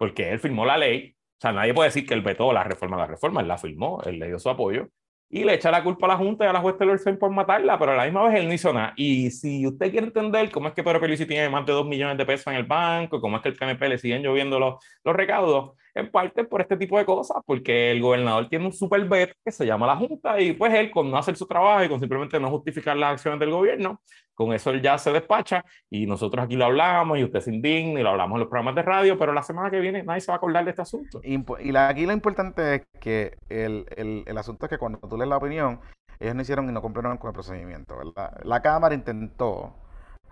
porque 0.00 0.30
él 0.30 0.40
firmó 0.40 0.64
la 0.64 0.78
ley, 0.78 1.14
o 1.14 1.40
sea, 1.42 1.52
nadie 1.52 1.74
puede 1.74 1.90
decir 1.90 2.06
que 2.06 2.14
él 2.14 2.22
vetó 2.22 2.54
la 2.54 2.64
reforma 2.64 2.96
de 2.96 3.02
la 3.02 3.06
reforma, 3.06 3.42
él 3.42 3.48
la 3.48 3.58
firmó, 3.58 4.00
él 4.06 4.18
le 4.18 4.28
dio 4.28 4.38
su 4.38 4.48
apoyo, 4.48 4.88
y 5.28 5.44
le 5.44 5.52
echa 5.52 5.70
la 5.70 5.84
culpa 5.84 6.06
a 6.06 6.08
la 6.08 6.16
Junta 6.16 6.46
y 6.46 6.48
a 6.48 6.54
la 6.54 6.60
juez 6.60 6.78
Taylor 6.78 6.98
por 7.18 7.30
matarla, 7.30 7.78
pero 7.78 7.92
a 7.92 7.96
la 7.96 8.04
misma 8.04 8.22
vez 8.22 8.40
él 8.40 8.48
no 8.48 8.54
hizo 8.54 8.72
nada. 8.72 8.94
Y 8.96 9.30
si 9.30 9.66
usted 9.66 9.90
quiere 9.90 10.06
entender 10.06 10.50
cómo 10.50 10.68
es 10.68 10.74
que 10.74 10.82
Pedro 10.82 11.00
Pierluisi 11.00 11.26
tiene 11.26 11.50
más 11.50 11.66
de 11.66 11.74
dos 11.74 11.86
millones 11.86 12.16
de 12.16 12.24
pesos 12.24 12.46
en 12.46 12.54
el 12.54 12.64
banco, 12.64 13.20
cómo 13.20 13.36
es 13.36 13.42
que 13.42 13.50
el 13.50 13.56
PNP 13.56 13.90
le 13.90 13.98
siguen 13.98 14.22
lloviendo 14.22 14.58
los, 14.58 14.82
los 15.04 15.14
recaudos, 15.14 15.72
en 15.94 16.10
parte 16.10 16.44
por 16.44 16.60
este 16.60 16.76
tipo 16.76 16.98
de 16.98 17.04
cosas, 17.04 17.38
porque 17.44 17.90
el 17.90 18.00
gobernador 18.00 18.48
tiene 18.48 18.66
un 18.66 18.72
super 18.72 19.04
bet 19.08 19.32
que 19.44 19.50
se 19.50 19.66
llama 19.66 19.86
la 19.86 19.96
Junta 19.96 20.40
y 20.40 20.52
pues 20.52 20.72
él 20.74 20.90
con 20.90 21.10
no 21.10 21.16
hacer 21.16 21.36
su 21.36 21.46
trabajo 21.46 21.84
y 21.84 21.88
con 21.88 22.00
simplemente 22.00 22.38
no 22.38 22.50
justificar 22.50 22.96
las 22.96 23.12
acciones 23.12 23.40
del 23.40 23.50
gobierno, 23.50 24.00
con 24.34 24.52
eso 24.52 24.70
él 24.70 24.80
ya 24.80 24.96
se 24.98 25.12
despacha 25.12 25.64
y 25.90 26.06
nosotros 26.06 26.44
aquí 26.44 26.56
lo 26.56 26.66
hablamos 26.66 27.18
y 27.18 27.24
usted 27.24 27.40
se 27.40 27.52
indigna 27.52 28.00
y 28.00 28.02
lo 28.02 28.10
hablamos 28.10 28.36
en 28.36 28.40
los 28.40 28.48
programas 28.48 28.74
de 28.74 28.82
radio, 28.82 29.18
pero 29.18 29.32
la 29.32 29.42
semana 29.42 29.70
que 29.70 29.80
viene 29.80 30.02
nadie 30.02 30.20
se 30.20 30.30
va 30.30 30.34
a 30.34 30.36
acordar 30.36 30.64
de 30.64 30.70
este 30.70 30.82
asunto. 30.82 31.20
Y 31.22 31.76
aquí 31.76 32.06
lo 32.06 32.12
importante 32.12 32.76
es 32.76 32.82
que 33.00 33.36
el, 33.48 33.86
el, 33.96 34.24
el 34.26 34.38
asunto 34.38 34.66
es 34.66 34.70
que 34.70 34.78
cuando 34.78 34.98
tú 34.98 35.16
lees 35.16 35.28
la 35.28 35.36
opinión, 35.36 35.80
ellos 36.18 36.34
no 36.34 36.42
hicieron 36.42 36.68
y 36.68 36.72
no 36.72 36.82
cumplieron 36.82 37.16
con 37.18 37.28
el 37.28 37.34
procedimiento, 37.34 37.96
¿verdad? 37.96 38.38
La 38.44 38.60
Cámara 38.60 38.94
intentó 38.94 39.74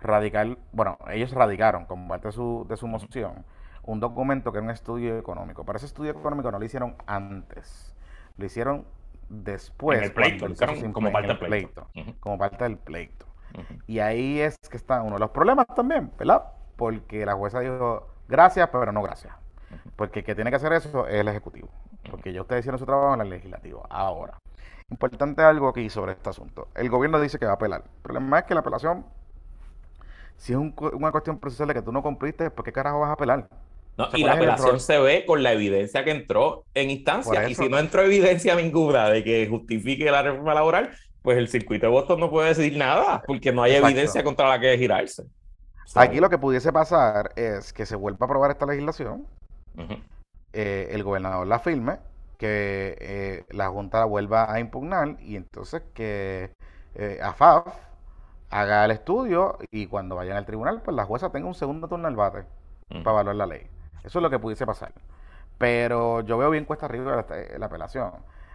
radicar, 0.01 0.57
bueno, 0.71 0.97
ellos 1.11 1.31
radicaron 1.31 1.85
como 1.85 2.07
parte 2.07 2.27
de 2.27 2.31
su, 2.31 2.65
de 2.69 2.77
su 2.77 2.87
moción 2.87 3.45
un 3.89 3.99
documento 3.99 4.51
que 4.51 4.59
era 4.59 4.65
un 4.65 4.71
estudio 4.71 5.17
económico. 5.17 5.65
Para 5.65 5.77
ese 5.77 5.87
estudio 5.87 6.11
económico 6.11 6.51
no 6.51 6.59
lo 6.59 6.65
hicieron 6.65 6.95
antes, 7.07 7.95
lo 8.37 8.45
hicieron 8.45 8.85
después. 9.29 9.97
En 9.97 10.05
el 10.05 10.13
pleito, 10.13 10.45
como, 10.93 11.11
parte 11.11 11.27
del 11.29 11.39
pleito. 11.39 11.87
Como 12.19 12.37
parte 12.37 12.63
del 12.65 12.77
pleito. 12.77 13.25
Y 13.87 13.97
ahí 13.97 14.39
es 14.41 14.57
que 14.69 14.77
está 14.77 15.01
uno 15.01 15.15
de 15.15 15.19
los 15.19 15.31
problemas 15.31 15.65
también, 15.75 16.11
¿verdad? 16.19 16.43
Porque 16.75 17.25
la 17.25 17.33
jueza 17.33 17.61
dijo 17.61 18.07
gracias, 18.27 18.69
pero 18.71 18.91
no 18.91 19.01
gracias. 19.01 19.33
Porque 19.95 20.19
el 20.19 20.25
que 20.25 20.35
tiene 20.35 20.51
que 20.51 20.57
hacer 20.57 20.71
eso 20.73 21.07
es 21.07 21.15
el 21.15 21.27
Ejecutivo. 21.27 21.69
Porque 22.11 22.31
ya 22.31 22.41
ustedes 22.41 22.59
hicieron 22.59 22.77
su 22.77 22.85
trabajo 22.85 23.15
en 23.15 23.21
el 23.21 23.29
Legislativo. 23.31 23.87
Ahora, 23.89 24.37
importante 24.91 25.41
algo 25.41 25.67
aquí 25.67 25.89
sobre 25.89 26.11
este 26.11 26.29
asunto. 26.29 26.67
El 26.75 26.91
gobierno 26.91 27.19
dice 27.19 27.39
que 27.39 27.45
va 27.45 27.53
a 27.53 27.55
apelar. 27.55 27.81
El 27.85 28.01
problema 28.03 28.37
es 28.37 28.45
que 28.45 28.53
la 28.53 28.59
apelación, 28.59 29.03
si 30.37 30.53
es 30.53 30.59
una 30.59 31.11
cuestión 31.11 31.39
procesal 31.39 31.69
de 31.69 31.73
que 31.73 31.81
tú 31.81 31.91
no 31.91 32.03
cumpliste, 32.03 32.51
¿por 32.51 32.63
qué 32.63 32.71
carajo 32.71 32.99
vas 32.99 33.09
a 33.09 33.13
apelar? 33.13 33.49
Y 34.13 34.23
la 34.23 34.33
apelación 34.33 34.79
se 34.79 34.97
ve 34.99 35.25
con 35.25 35.43
la 35.43 35.53
evidencia 35.53 36.03
que 36.03 36.11
entró 36.11 36.65
en 36.73 36.89
instancia. 36.89 37.47
Y 37.49 37.55
si 37.55 37.67
no 37.67 37.77
entró 37.77 38.01
evidencia 38.01 38.55
ninguna 38.55 39.09
de 39.09 39.23
que 39.23 39.47
justifique 39.47 40.09
la 40.09 40.21
reforma 40.21 40.53
laboral, 40.53 40.91
pues 41.21 41.37
el 41.37 41.47
circuito 41.47 41.87
de 41.87 41.91
Boston 41.91 42.19
no 42.19 42.29
puede 42.29 42.49
decir 42.49 42.77
nada, 42.77 43.21
porque 43.27 43.51
no 43.51 43.63
hay 43.63 43.75
evidencia 43.75 44.23
contra 44.23 44.47
la 44.47 44.59
que 44.59 44.77
girarse. 44.77 45.23
Aquí 45.95 46.19
lo 46.19 46.29
que 46.29 46.37
pudiese 46.37 46.71
pasar 46.71 47.31
es 47.35 47.73
que 47.73 47.85
se 47.85 47.95
vuelva 47.95 48.19
a 48.21 48.25
aprobar 48.25 48.51
esta 48.51 48.65
legislación, 48.65 49.27
eh, 50.53 50.89
el 50.91 51.03
gobernador 51.03 51.47
la 51.47 51.59
firme, 51.59 51.97
que 52.37 52.95
eh, 52.99 53.45
la 53.49 53.69
Junta 53.69 53.99
la 53.99 54.05
vuelva 54.05 54.51
a 54.51 54.59
impugnar 54.59 55.17
y 55.19 55.35
entonces 55.35 55.81
que 55.93 56.51
eh, 56.95 57.19
AFAF 57.21 57.67
haga 58.49 58.85
el 58.85 58.91
estudio 58.91 59.57
y 59.71 59.87
cuando 59.87 60.15
vayan 60.15 60.37
al 60.37 60.45
tribunal, 60.45 60.81
pues 60.81 60.95
la 60.95 61.05
jueza 61.05 61.31
tenga 61.31 61.47
un 61.47 61.55
segundo 61.55 61.87
turno 61.87 62.07
al 62.07 62.15
bate 62.15 62.45
para 62.89 63.21
evaluar 63.21 63.35
la 63.35 63.45
ley. 63.45 63.67
Eso 64.03 64.19
es 64.19 64.23
lo 64.23 64.29
que 64.29 64.39
pudiese 64.39 64.65
pasar. 64.65 64.93
Pero 65.57 66.21
yo 66.21 66.37
veo 66.37 66.49
bien 66.49 66.65
cuesta 66.65 66.85
arriba 66.85 67.25
la, 67.57 67.65
apelación. 67.65 68.13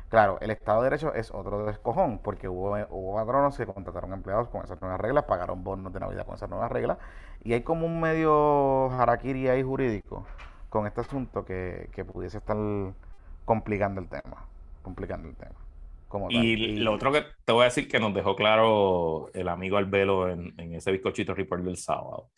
Claro, 0.08 0.38
el 0.40 0.50
Estado 0.50 0.82
de 0.82 0.90
Derecho 0.90 1.12
es 1.12 1.30
otro 1.30 1.66
descojón, 1.66 2.18
porque 2.18 2.48
hubo, 2.48 2.76
hubo 2.90 3.50
que 3.56 3.66
contrataron 3.66 4.12
empleados 4.12 4.48
con 4.48 4.64
esas 4.64 4.80
nuevas 4.80 5.00
reglas, 5.00 5.24
pagaron 5.24 5.64
bonos 5.64 5.92
de 5.92 6.00
Navidad 6.00 6.24
con 6.24 6.36
esas 6.36 6.48
nuevas 6.48 6.70
reglas, 6.70 6.98
y 7.42 7.52
hay 7.52 7.62
como 7.62 7.86
un 7.86 8.00
medio 8.00 8.90
harakiri 8.92 9.48
ahí 9.48 9.62
jurídico 9.62 10.26
con 10.70 10.86
este 10.86 11.02
asunto 11.02 11.44
que, 11.44 11.88
pudiese 12.12 12.38
estar 12.38 12.56
complicando 13.44 14.00
el 14.00 14.08
tema, 14.08 14.46
complicando 14.82 15.28
el 15.28 15.36
tema. 15.36 16.30
y, 16.30 16.76
lo 16.76 16.92
otro 16.94 17.12
que 17.12 17.24
te 17.44 17.52
voy 17.52 17.62
a 17.62 17.64
decir 17.66 17.86
que 17.86 18.00
nos 18.00 18.14
dejó 18.14 18.34
claro 18.34 19.30
el 19.34 19.48
amigo 19.48 19.76
Albelo 19.76 20.28
en, 20.28 20.54
en 20.58 20.74
ese 20.74 20.90
bizcochito 20.90 21.34
report 21.34 21.64
del 21.64 21.76
sábado, 21.76 22.28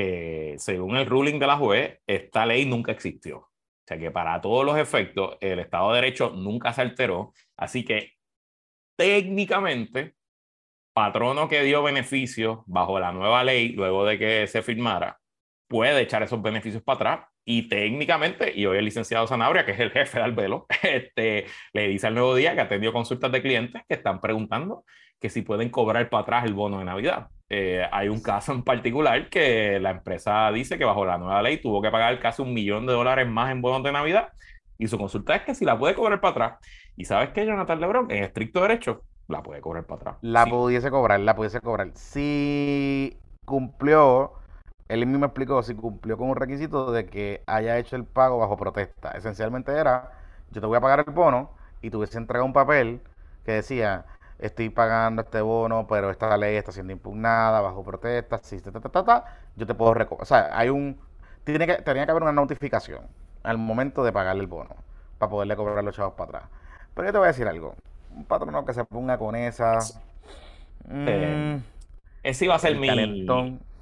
que 0.00 0.54
según 0.58 0.96
el 0.96 1.06
ruling 1.06 1.38
de 1.38 1.46
la 1.46 1.56
juez, 1.56 2.00
esta 2.06 2.46
ley 2.46 2.64
nunca 2.64 2.92
existió. 2.92 3.38
O 3.38 3.50
sea 3.86 3.98
que 3.98 4.10
para 4.10 4.40
todos 4.40 4.64
los 4.64 4.78
efectos, 4.78 5.36
el 5.40 5.58
Estado 5.58 5.90
de 5.90 5.96
Derecho 5.96 6.30
nunca 6.30 6.72
se 6.72 6.80
alteró. 6.82 7.32
Así 7.56 7.84
que 7.84 8.12
técnicamente, 8.96 10.14
patrono 10.94 11.48
que 11.48 11.62
dio 11.62 11.82
beneficios 11.82 12.60
bajo 12.66 12.98
la 12.98 13.12
nueva 13.12 13.44
ley, 13.44 13.70
luego 13.72 14.04
de 14.04 14.18
que 14.18 14.46
se 14.46 14.62
firmara, 14.62 15.18
puede 15.68 16.00
echar 16.02 16.22
esos 16.22 16.40
beneficios 16.40 16.82
para 16.82 16.96
atrás. 16.96 17.26
Y 17.44 17.68
técnicamente, 17.68 18.52
y 18.54 18.66
hoy 18.66 18.78
el 18.78 18.84
licenciado 18.84 19.26
Sanabria, 19.26 19.64
que 19.66 19.72
es 19.72 19.80
el 19.80 19.90
jefe 19.90 20.18
de 20.18 20.24
Albelo, 20.24 20.66
este, 20.82 21.46
le 21.72 21.88
dice 21.88 22.06
al 22.06 22.14
nuevo 22.14 22.34
día 22.34 22.54
que 22.54 22.60
atendió 22.60 22.92
consultas 22.92 23.32
de 23.32 23.42
clientes 23.42 23.82
que 23.88 23.94
están 23.94 24.20
preguntando 24.20 24.84
que 25.20 25.30
si 25.30 25.42
pueden 25.42 25.68
cobrar 25.70 26.08
para 26.08 26.22
atrás 26.22 26.44
el 26.44 26.54
bono 26.54 26.78
de 26.78 26.84
Navidad. 26.84 27.28
Eh, 27.52 27.84
hay 27.90 28.08
un 28.08 28.22
caso 28.22 28.52
en 28.52 28.62
particular 28.62 29.28
que 29.28 29.80
la 29.80 29.90
empresa 29.90 30.52
dice 30.52 30.78
que 30.78 30.84
bajo 30.84 31.04
la 31.04 31.18
nueva 31.18 31.42
ley 31.42 31.60
tuvo 31.60 31.82
que 31.82 31.90
pagar 31.90 32.16
casi 32.20 32.42
un 32.42 32.54
millón 32.54 32.86
de 32.86 32.92
dólares 32.92 33.28
más 33.28 33.50
en 33.50 33.60
bonos 33.60 33.82
de 33.82 33.90
Navidad 33.90 34.28
y 34.78 34.86
su 34.86 34.96
consulta 34.96 35.34
es 35.34 35.42
que 35.42 35.54
si 35.54 35.64
la 35.64 35.78
puede 35.78 35.94
cobrar 35.94 36.20
para 36.20 36.30
atrás. 36.30 36.60
¿Y 36.96 37.04
sabes 37.04 37.30
qué, 37.30 37.44
Jonathan 37.44 37.80
Lebron? 37.80 38.10
En 38.10 38.22
estricto 38.22 38.62
derecho, 38.62 39.02
la 39.28 39.42
puede 39.42 39.60
cobrar 39.60 39.84
para 39.84 40.00
atrás. 40.00 40.16
La 40.22 40.46
pudiese 40.46 40.90
cobrar, 40.90 41.18
la 41.20 41.34
pudiese 41.34 41.60
cobrar. 41.60 41.90
Si 41.94 43.18
cumplió, 43.44 44.32
él 44.88 45.04
mismo 45.06 45.26
explicó, 45.26 45.62
si 45.62 45.74
cumplió 45.74 46.16
con 46.16 46.30
un 46.30 46.36
requisito 46.36 46.92
de 46.92 47.06
que 47.06 47.42
haya 47.46 47.78
hecho 47.78 47.96
el 47.96 48.04
pago 48.04 48.38
bajo 48.38 48.56
protesta. 48.56 49.10
Esencialmente 49.10 49.72
era, 49.72 50.12
yo 50.50 50.60
te 50.60 50.66
voy 50.66 50.78
a 50.78 50.80
pagar 50.80 51.04
el 51.06 51.12
bono 51.12 51.50
y 51.82 51.90
tuviese 51.90 52.16
entregado 52.16 52.46
un 52.46 52.52
papel 52.52 53.00
que 53.44 53.52
decía, 53.52 54.06
estoy 54.40 54.70
pagando 54.70 55.22
este 55.22 55.40
bono, 55.40 55.86
pero 55.86 56.10
esta 56.10 56.36
ley 56.36 56.56
está 56.56 56.72
siendo 56.72 56.92
impugnada 56.92 57.60
bajo 57.60 57.84
protesta, 57.84 58.38
si, 58.38 58.60
ta, 58.60 58.72
ta, 58.72 59.04
ta, 59.04 59.24
yo 59.56 59.66
te 59.66 59.74
puedo 59.74 59.94
recobrar. 59.94 60.22
O 60.22 60.26
sea, 60.26 60.50
hay 60.52 60.70
un, 60.70 60.98
tiene 61.44 61.66
que, 61.66 61.74
tenía 61.76 62.04
que 62.04 62.10
haber 62.10 62.22
una 62.22 62.32
notificación 62.32 63.06
al 63.42 63.58
momento 63.58 64.02
de 64.02 64.12
pagarle 64.12 64.42
el 64.42 64.46
bono 64.48 64.74
para 65.18 65.30
poderle 65.30 65.56
cobrar 65.56 65.84
los 65.84 65.94
chavos 65.94 66.14
para 66.14 66.38
atrás. 66.38 66.50
Pero 66.94 67.08
yo 67.08 67.12
te 67.12 67.18
voy 67.18 67.26
a 67.26 67.28
decir 67.28 67.46
algo, 67.46 67.74
un 68.14 68.24
patrono 68.24 68.64
que 68.64 68.74
se 68.74 68.84
ponga 68.84 69.18
con 69.18 69.36
esa... 69.36 69.78
Mm, 70.88 71.56
ese 72.22 72.44
iba 72.46 72.54
a 72.54 72.58
ser 72.58 72.76
mi... 72.76 72.88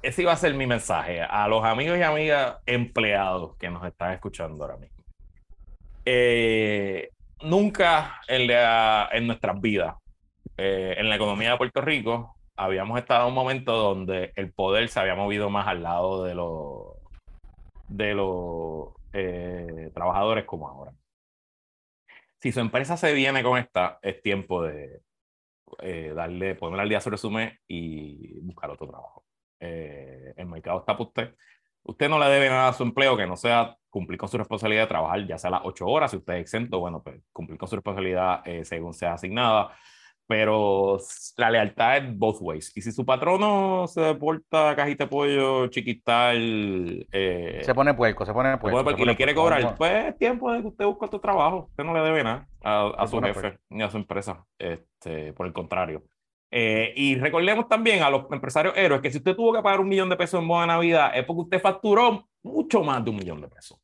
Ese 0.01 0.21
iba 0.21 0.31
a 0.31 0.37
ser 0.37 0.53
mi 0.53 0.65
mensaje 0.65 1.21
a 1.21 1.45
los 1.49 1.65
amigos 1.65 1.97
y 1.97 2.03
amigas 2.03 2.55
empleados 2.65 3.57
que 3.57 3.69
nos 3.69 3.85
están 3.85 4.13
escuchando 4.13 4.63
ahora 4.63 4.77
mismo. 4.77 5.03
Eh, 6.05 7.09
nunca 7.41 8.21
en, 8.29 8.49
en 8.49 9.27
nuestras 9.27 9.59
vidas 9.59 9.95
eh, 10.61 10.95
en 10.97 11.07
la 11.07 11.15
economía 11.15 11.51
de 11.51 11.57
Puerto 11.57 11.79
Rico 11.79 12.35
habíamos 12.57 12.99
estado 12.99 13.21
en 13.21 13.29
un 13.29 13.33
momento 13.33 13.77
donde 13.77 14.33
el 14.35 14.51
poder 14.51 14.89
se 14.89 14.99
había 14.99 15.15
movido 15.15 15.49
más 15.49 15.67
al 15.67 15.83
lado 15.83 16.25
de 16.25 16.35
los 16.35 16.97
de 17.87 18.13
los 18.13 18.89
eh, 19.13 19.89
trabajadores 19.93 20.43
como 20.43 20.67
ahora. 20.67 20.91
Si 22.41 22.51
su 22.51 22.59
empresa 22.59 22.97
se 22.97 23.13
viene 23.13 23.41
con 23.41 23.57
esta, 23.57 23.99
es 24.01 24.21
tiempo 24.21 24.63
de 24.63 25.01
eh, 25.81 26.11
darle, 26.13 26.55
poner 26.55 26.81
al 26.81 26.89
día 26.89 26.99
su 26.99 27.09
resumen 27.09 27.57
y 27.65 28.39
buscar 28.41 28.69
otro 28.69 28.87
trabajo. 28.87 29.25
el 29.59 30.45
mercado 30.45 30.79
está 30.79 30.93
para 30.93 31.07
usted. 31.07 31.35
Usted 31.83 32.09
no 32.09 32.19
le 32.19 32.25
debe 32.25 32.49
nada 32.49 32.69
a 32.69 32.73
su 32.73 32.83
empleo 32.83 33.15
que 33.15 33.25
no 33.25 33.37
sea 33.37 33.77
cumplir 33.89 34.19
con 34.19 34.27
su 34.27 34.37
responsabilidad 34.37 34.83
de 34.83 34.87
trabajar, 34.87 35.25
ya 35.25 35.37
sea 35.37 35.51
las 35.51 35.61
ocho 35.63 35.87
horas, 35.87 36.11
si 36.11 36.17
usted 36.17 36.33
es 36.33 36.41
exento, 36.41 36.79
bueno, 36.79 37.01
pues 37.01 37.21
cumplir 37.31 37.57
con 37.57 37.69
su 37.69 37.75
responsabilidad 37.75 38.43
según 38.63 38.93
sea 38.93 39.13
asignada 39.13 39.73
pero 40.29 40.99
la 41.37 41.49
lealtad 41.49 41.97
es 41.97 42.15
both 42.15 42.37
ways. 42.39 42.71
Y 42.77 42.83
si 42.83 42.91
su 42.91 43.03
patrono 43.03 43.87
se 43.87 43.99
deporta 43.99 44.75
cajita 44.75 45.05
de 45.05 45.09
pollo, 45.09 45.67
chiquital... 45.69 47.07
Eh, 47.11 47.61
se 47.63 47.73
pone 47.73 47.95
puerco, 47.95 48.27
se 48.27 48.31
pone 48.31 48.55
puerco. 48.59 48.91
y 48.95 49.05
le 49.05 49.15
quiere 49.15 49.33
cobrar, 49.33 49.75
pues 49.75 50.05
es 50.05 50.17
tiempo 50.19 50.51
de 50.51 50.61
que 50.61 50.67
usted 50.67 50.85
busque 50.85 51.05
otro 51.05 51.19
trabajo. 51.19 51.69
Usted 51.71 51.83
no 51.83 51.95
le 51.95 52.01
debe 52.01 52.23
nada 52.23 52.47
a, 52.63 53.07
su 53.07 53.19
jefe 53.19 53.57
ni 53.69 53.81
a 53.81 53.89
su 53.89 53.97
empresa. 53.97 54.45
Este, 54.59 55.33
por 55.33 55.47
el 55.47 55.53
contrario. 55.53 56.03
Eh, 56.51 56.93
y 56.95 57.15
recordemos 57.15 57.67
también 57.67 58.03
a 58.03 58.11
los 58.11 58.31
empresarios 58.31 58.77
héroes 58.77 59.01
que 59.01 59.09
si 59.09 59.17
usted 59.17 59.35
tuvo 59.35 59.53
que 59.53 59.63
pagar 59.63 59.79
un 59.79 59.89
millón 59.89 60.09
de 60.09 60.15
pesos 60.15 60.39
en 60.39 60.47
boda 60.47 60.61
de 60.61 60.67
Navidad 60.67 61.11
es 61.15 61.25
porque 61.25 61.41
usted 61.41 61.59
facturó 61.59 62.27
mucho 62.43 62.83
más 62.83 63.03
de 63.03 63.09
un 63.09 63.15
millón 63.15 63.41
de 63.41 63.47
pesos. 63.47 63.79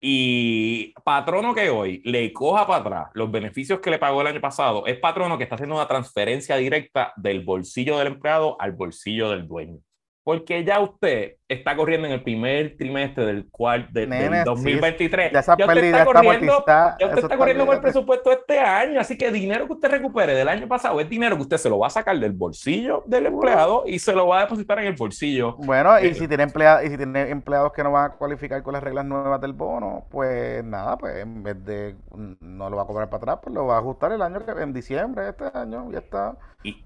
Y 0.00 0.94
patrono 1.04 1.54
que 1.54 1.68
hoy 1.68 2.00
le 2.04 2.32
coja 2.32 2.66
para 2.66 2.80
atrás 2.80 3.10
los 3.14 3.30
beneficios 3.30 3.80
que 3.80 3.90
le 3.90 3.98
pagó 3.98 4.22
el 4.22 4.28
año 4.28 4.40
pasado, 4.40 4.86
es 4.86 4.98
patrono 4.98 5.36
que 5.36 5.44
está 5.44 5.56
haciendo 5.56 5.76
una 5.76 5.88
transferencia 5.88 6.56
directa 6.56 7.12
del 7.16 7.44
bolsillo 7.44 7.98
del 7.98 8.08
empleado 8.08 8.56
al 8.60 8.72
bolsillo 8.72 9.30
del 9.30 9.46
dueño. 9.46 9.78
Porque 10.22 10.64
ya 10.64 10.80
usted 10.80 11.36
está 11.50 11.76
corriendo 11.76 12.06
en 12.06 12.14
el 12.14 12.22
primer 12.22 12.76
trimestre 12.76 13.26
del 13.26 13.48
cual 13.48 13.88
del 13.90 14.08
2023. 14.44 15.32
ya, 15.32 15.40
usted 15.40 15.84
está 15.84 16.04
corriendo, 16.04 16.64
ya 16.66 16.96
usted 17.06 17.18
está 17.18 17.36
corriendo 17.36 17.66
con 17.66 17.74
el 17.74 17.80
presupuesto 17.82 18.30
este 18.30 18.58
año, 18.58 19.00
así 19.00 19.18
que 19.18 19.30
dinero 19.32 19.66
que 19.66 19.72
usted 19.72 19.90
recupere 19.90 20.34
del 20.34 20.48
año 20.48 20.68
pasado 20.68 21.00
es 21.00 21.08
dinero 21.08 21.36
que 21.36 21.42
usted 21.42 21.56
se 21.56 21.68
lo 21.68 21.78
va 21.78 21.88
a 21.88 21.90
sacar 21.90 22.18
del 22.18 22.32
bolsillo 22.32 23.02
del 23.06 23.26
empleado 23.26 23.82
y 23.86 23.98
se 23.98 24.12
lo 24.12 24.28
va 24.28 24.38
a 24.38 24.40
depositar 24.42 24.78
en 24.78 24.86
el 24.86 24.94
bolsillo. 24.94 25.56
Bueno, 25.58 25.98
y 26.00 26.14
si 26.14 26.28
tiene 26.28 26.44
empleados 26.44 26.84
y 26.84 26.90
si 26.90 26.96
tiene 26.96 27.30
empleados 27.30 27.72
que 27.72 27.82
no 27.82 27.92
van 27.92 28.12
a 28.12 28.14
cualificar 28.14 28.62
con 28.62 28.72
las 28.72 28.82
reglas 28.82 29.04
nuevas 29.04 29.40
del 29.40 29.52
bono, 29.52 30.04
pues 30.10 30.64
nada, 30.64 30.96
pues 30.96 31.16
en 31.16 31.42
vez 31.42 31.64
de 31.64 31.96
no 32.40 32.70
lo 32.70 32.76
va 32.76 32.82
a 32.82 32.86
cobrar 32.86 33.10
para 33.10 33.22
atrás, 33.22 33.38
pues 33.42 33.54
lo 33.54 33.66
va 33.66 33.76
a 33.76 33.78
ajustar 33.80 34.12
el 34.12 34.22
año 34.22 34.44
que 34.44 34.52
en 34.52 34.72
diciembre 34.72 35.28
este 35.28 35.44
año, 35.52 35.90
ya 35.90 35.98
está. 35.98 36.18
va 36.28 36.36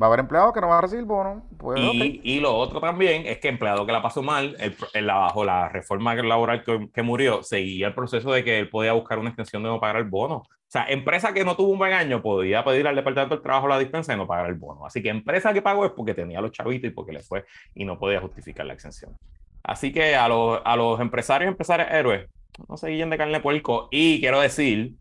a 0.01 0.07
haber 0.07 0.21
empleados 0.21 0.53
que 0.53 0.61
no 0.61 0.69
van 0.69 0.79
a 0.79 0.81
recibir 0.83 1.05
bono. 1.05 1.43
Pues, 1.59 1.81
y, 1.81 2.21
y, 2.23 2.41
lo 2.41 2.55
otro 2.55 2.81
también 2.81 3.27
es 3.27 3.39
que 3.39 3.49
empleado 3.49 3.85
que 3.87 3.93
la 3.93 4.03
pasó 4.03 4.23
mal, 4.23 4.54
el, 4.59 5.07
bajo 5.07 5.45
la 5.45 5.69
reforma 5.69 6.15
laboral 6.15 6.65
que, 6.93 7.03
murió, 7.03 7.43
seguía 7.43 7.89
el 7.89 7.95
proceso 7.95 8.33
de 8.33 8.45
que 8.45 8.61
él 8.61 8.69
podía 8.69 8.93
buscar 8.93 9.19
una 9.19 9.31
extensión 9.31 9.63
de 9.63 9.69
no 9.69 9.81
pagar 9.81 9.97
el 9.97 10.05
bono. 10.05 10.37
O 10.37 10.75
sea, 10.75 10.87
empresa 10.89 11.33
que 11.33 11.45
no 11.45 11.57
tuvo 11.57 11.71
un 11.71 11.79
buen 11.79 11.93
año 11.93 12.23
podía 12.23 12.65
pedir 12.65 12.87
al 12.87 12.97
Departamento 12.97 13.37
del 13.37 13.43
Trabajo 13.43 13.69
la 13.69 13.79
dispensa 13.79 14.15
y 14.15 14.17
no 14.17 14.27
pagar 14.27 14.47
el 14.47 14.55
bono. 14.55 14.87
Así 14.87 15.03
que 15.03 15.09
empresa 15.09 15.53
que 15.53 15.63
pagó 15.63 15.85
es 15.85 15.93
porque 15.93 16.15
tenía 16.15 16.41
los 16.41 16.53
chavitos 16.53 16.91
y 16.91 16.95
porque 16.95 17.13
le 17.13 17.21
fue 17.21 17.45
y 17.75 17.85
no 17.85 17.99
podía 17.99 18.21
justificar 18.21 18.67
la 18.67 18.75
exención. 18.75 19.17
Así 19.63 19.93
que 19.93 20.17
a 20.17 20.29
los, 20.29 20.61
a 20.65 20.77
los 20.77 21.01
empresarios, 21.01 21.49
empresarios 21.49 21.89
héroes, 21.91 22.29
no 22.69 22.77
se 22.77 22.89
guíen 22.89 23.11
de 23.11 23.19
carne 23.19 23.41
puerco. 23.41 23.89
Y 23.91 24.21
quiero 24.21 24.41
decir 24.41 24.95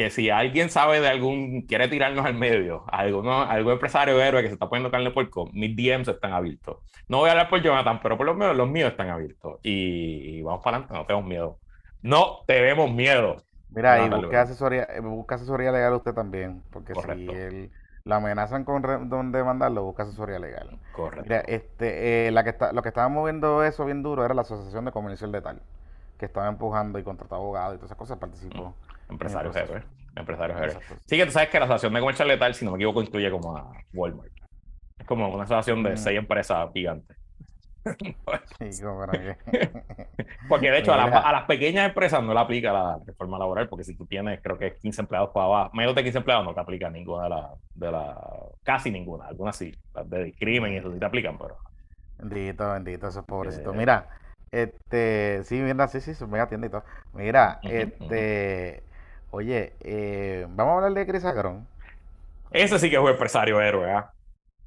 que 0.00 0.08
si 0.08 0.30
alguien 0.30 0.70
sabe 0.70 0.98
de 0.98 1.08
algún, 1.08 1.66
quiere 1.66 1.86
tirarnos 1.86 2.24
al 2.24 2.32
medio, 2.32 2.84
alguno, 2.90 3.42
algún 3.42 3.74
empresario 3.74 4.18
héroe 4.18 4.40
que 4.40 4.48
se 4.48 4.54
está 4.54 4.66
poniendo 4.66 4.90
carne 4.90 5.08
de 5.08 5.10
puerco, 5.10 5.50
mis 5.52 5.76
DMs 5.76 6.08
están 6.08 6.32
abiertos. 6.32 6.78
No 7.06 7.18
voy 7.18 7.28
a 7.28 7.32
hablar 7.32 7.50
por 7.50 7.60
Jonathan, 7.60 8.00
pero 8.02 8.16
por 8.16 8.24
lo 8.24 8.34
menos 8.34 8.56
los 8.56 8.66
míos 8.66 8.92
están 8.92 9.10
abiertos. 9.10 9.58
Y, 9.62 10.40
vamos 10.40 10.64
para 10.64 10.78
adelante, 10.78 10.94
no 10.94 11.04
tenemos 11.04 11.28
miedo. 11.28 11.58
No 12.00 12.38
tenemos 12.46 12.90
miedo. 12.90 13.42
Mira, 13.68 14.06
y 14.06 14.08
busca 14.08 14.40
asesoría, 14.40 14.88
busca 15.02 15.34
asesoría 15.34 15.70
legal 15.70 15.92
usted 15.92 16.14
también, 16.14 16.62
porque 16.70 16.94
si 16.94 17.28
él 17.28 17.70
la 18.04 18.16
amenazan 18.16 18.64
con 18.64 18.80
demandarlo, 19.32 19.84
busca 19.84 20.04
asesoría 20.04 20.38
legal. 20.38 20.78
Correcto. 20.92 21.24
Mira, 21.24 21.40
este, 21.40 22.28
eh, 22.28 22.30
la 22.30 22.42
que 22.42 22.50
está, 22.50 22.72
lo 22.72 22.80
que 22.80 22.88
estaba 22.88 23.10
moviendo 23.10 23.62
eso 23.64 23.84
bien 23.84 24.02
duro 24.02 24.24
era 24.24 24.32
la 24.32 24.40
Asociación 24.40 24.86
de 24.86 24.92
Comercio 24.92 25.26
Letal, 25.26 25.60
que 26.16 26.24
estaba 26.24 26.48
empujando 26.48 26.98
y 26.98 27.02
contrató 27.02 27.34
abogados 27.34 27.74
y 27.74 27.76
todas 27.76 27.90
esas 27.90 27.98
cosas, 27.98 28.16
participó. 28.16 28.74
Empresarios 29.10 29.56
héroes. 29.56 29.84
Empresarios 30.16 30.60
héroes. 30.60 30.78
Sí, 31.06 31.16
que 31.16 31.26
tú 31.26 31.32
sabes 31.32 31.48
que 31.48 31.58
la 31.58 31.64
asociación 31.64 31.94
de 31.94 32.00
comercio 32.00 32.24
letal, 32.24 32.54
si 32.54 32.64
no 32.64 32.72
me 32.72 32.76
equivoco, 32.76 33.02
incluye 33.02 33.30
como 33.30 33.56
a 33.56 33.72
Walmart. 33.92 34.32
Es 34.98 35.06
como 35.06 35.28
una 35.28 35.44
asociación 35.44 35.82
de 35.82 35.92
mm. 35.92 35.96
seis 35.96 36.18
empresas 36.18 36.68
gigantes. 36.72 37.16
porque 40.48 40.70
de 40.70 40.78
hecho 40.78 40.92
a, 40.92 41.32
las 41.32 41.44
pequeñas 41.44 41.88
empresas 41.88 42.22
no 42.22 42.34
le 42.34 42.40
aplica 42.40 42.72
la 42.72 42.98
reforma 43.04 43.38
laboral, 43.38 43.68
porque 43.68 43.84
si 43.84 43.94
tú 43.96 44.06
tienes, 44.06 44.40
creo 44.42 44.58
que 44.58 44.76
15 44.76 45.02
empleados 45.02 45.30
para 45.32 45.46
abajo, 45.46 45.70
menos 45.74 45.94
de 45.94 46.02
15 46.02 46.18
empleados 46.18 46.44
no 46.44 46.52
te 46.54 46.60
aplica 46.60 46.90
ninguna 46.90 47.24
de 47.24 47.30
las, 47.30 47.50
de 47.74 47.90
la, 47.90 48.18
casi 48.62 48.90
ninguna, 48.90 49.26
algunas 49.26 49.56
sí, 49.56 49.74
las 49.94 50.10
de 50.10 50.34
crimen 50.34 50.74
y 50.74 50.76
eso 50.76 50.92
sí 50.92 50.98
te 50.98 51.06
aplican, 51.06 51.38
pero... 51.38 51.56
Bendito, 52.18 52.70
bendito, 52.70 53.08
esos 53.08 53.24
pobrecitos. 53.24 53.74
Mira, 53.74 54.08
este, 54.52 55.42
sí, 55.44 55.58
mira, 55.60 55.88
sí, 55.88 56.00
sí, 56.00 56.12
me 56.26 56.38
atiende 56.38 56.66
y 56.66 56.70
todo. 56.70 56.84
Mira, 57.14 57.60
este, 57.62 58.82
Oye, 59.32 59.74
eh, 59.80 60.46
vamos 60.50 60.72
a 60.72 60.76
hablar 60.76 60.92
de 60.92 61.06
Chris 61.06 61.24
Agrón. 61.24 61.66
Ese 62.50 62.78
sí 62.80 62.90
que 62.90 62.96
es 62.96 63.02
un 63.02 63.08
empresario 63.08 63.60
héroe, 63.60 63.90
¿ah? 63.92 64.12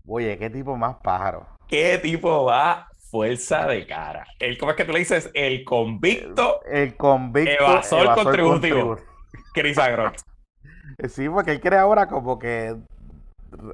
Oye, 0.08 0.38
qué 0.38 0.50
tipo 0.50 0.78
más 0.78 0.96
pájaro. 1.04 1.46
Qué 1.68 1.98
tipo 1.98 2.46
va 2.46 2.88
fuerza 3.12 3.68
de 3.68 3.86
cara. 3.86 4.26
El, 4.40 4.58
¿Cómo 4.58 4.72
es 4.72 4.78
que 4.78 4.86
tú 4.86 4.94
le 4.94 5.00
dices? 5.00 5.30
El 5.34 5.66
convicto. 5.66 6.62
El, 6.64 6.96
convicto. 6.96 7.52
Evasor, 7.52 8.16
contributivo. 8.16 8.98
Chris 9.54 9.78
Agrón. 9.78 10.14
Sí, 11.10 11.28
porque 11.28 11.52
él 11.52 11.60
quiere 11.60 11.78
ahora 11.78 12.08
como 12.08 12.38
que 12.38 12.76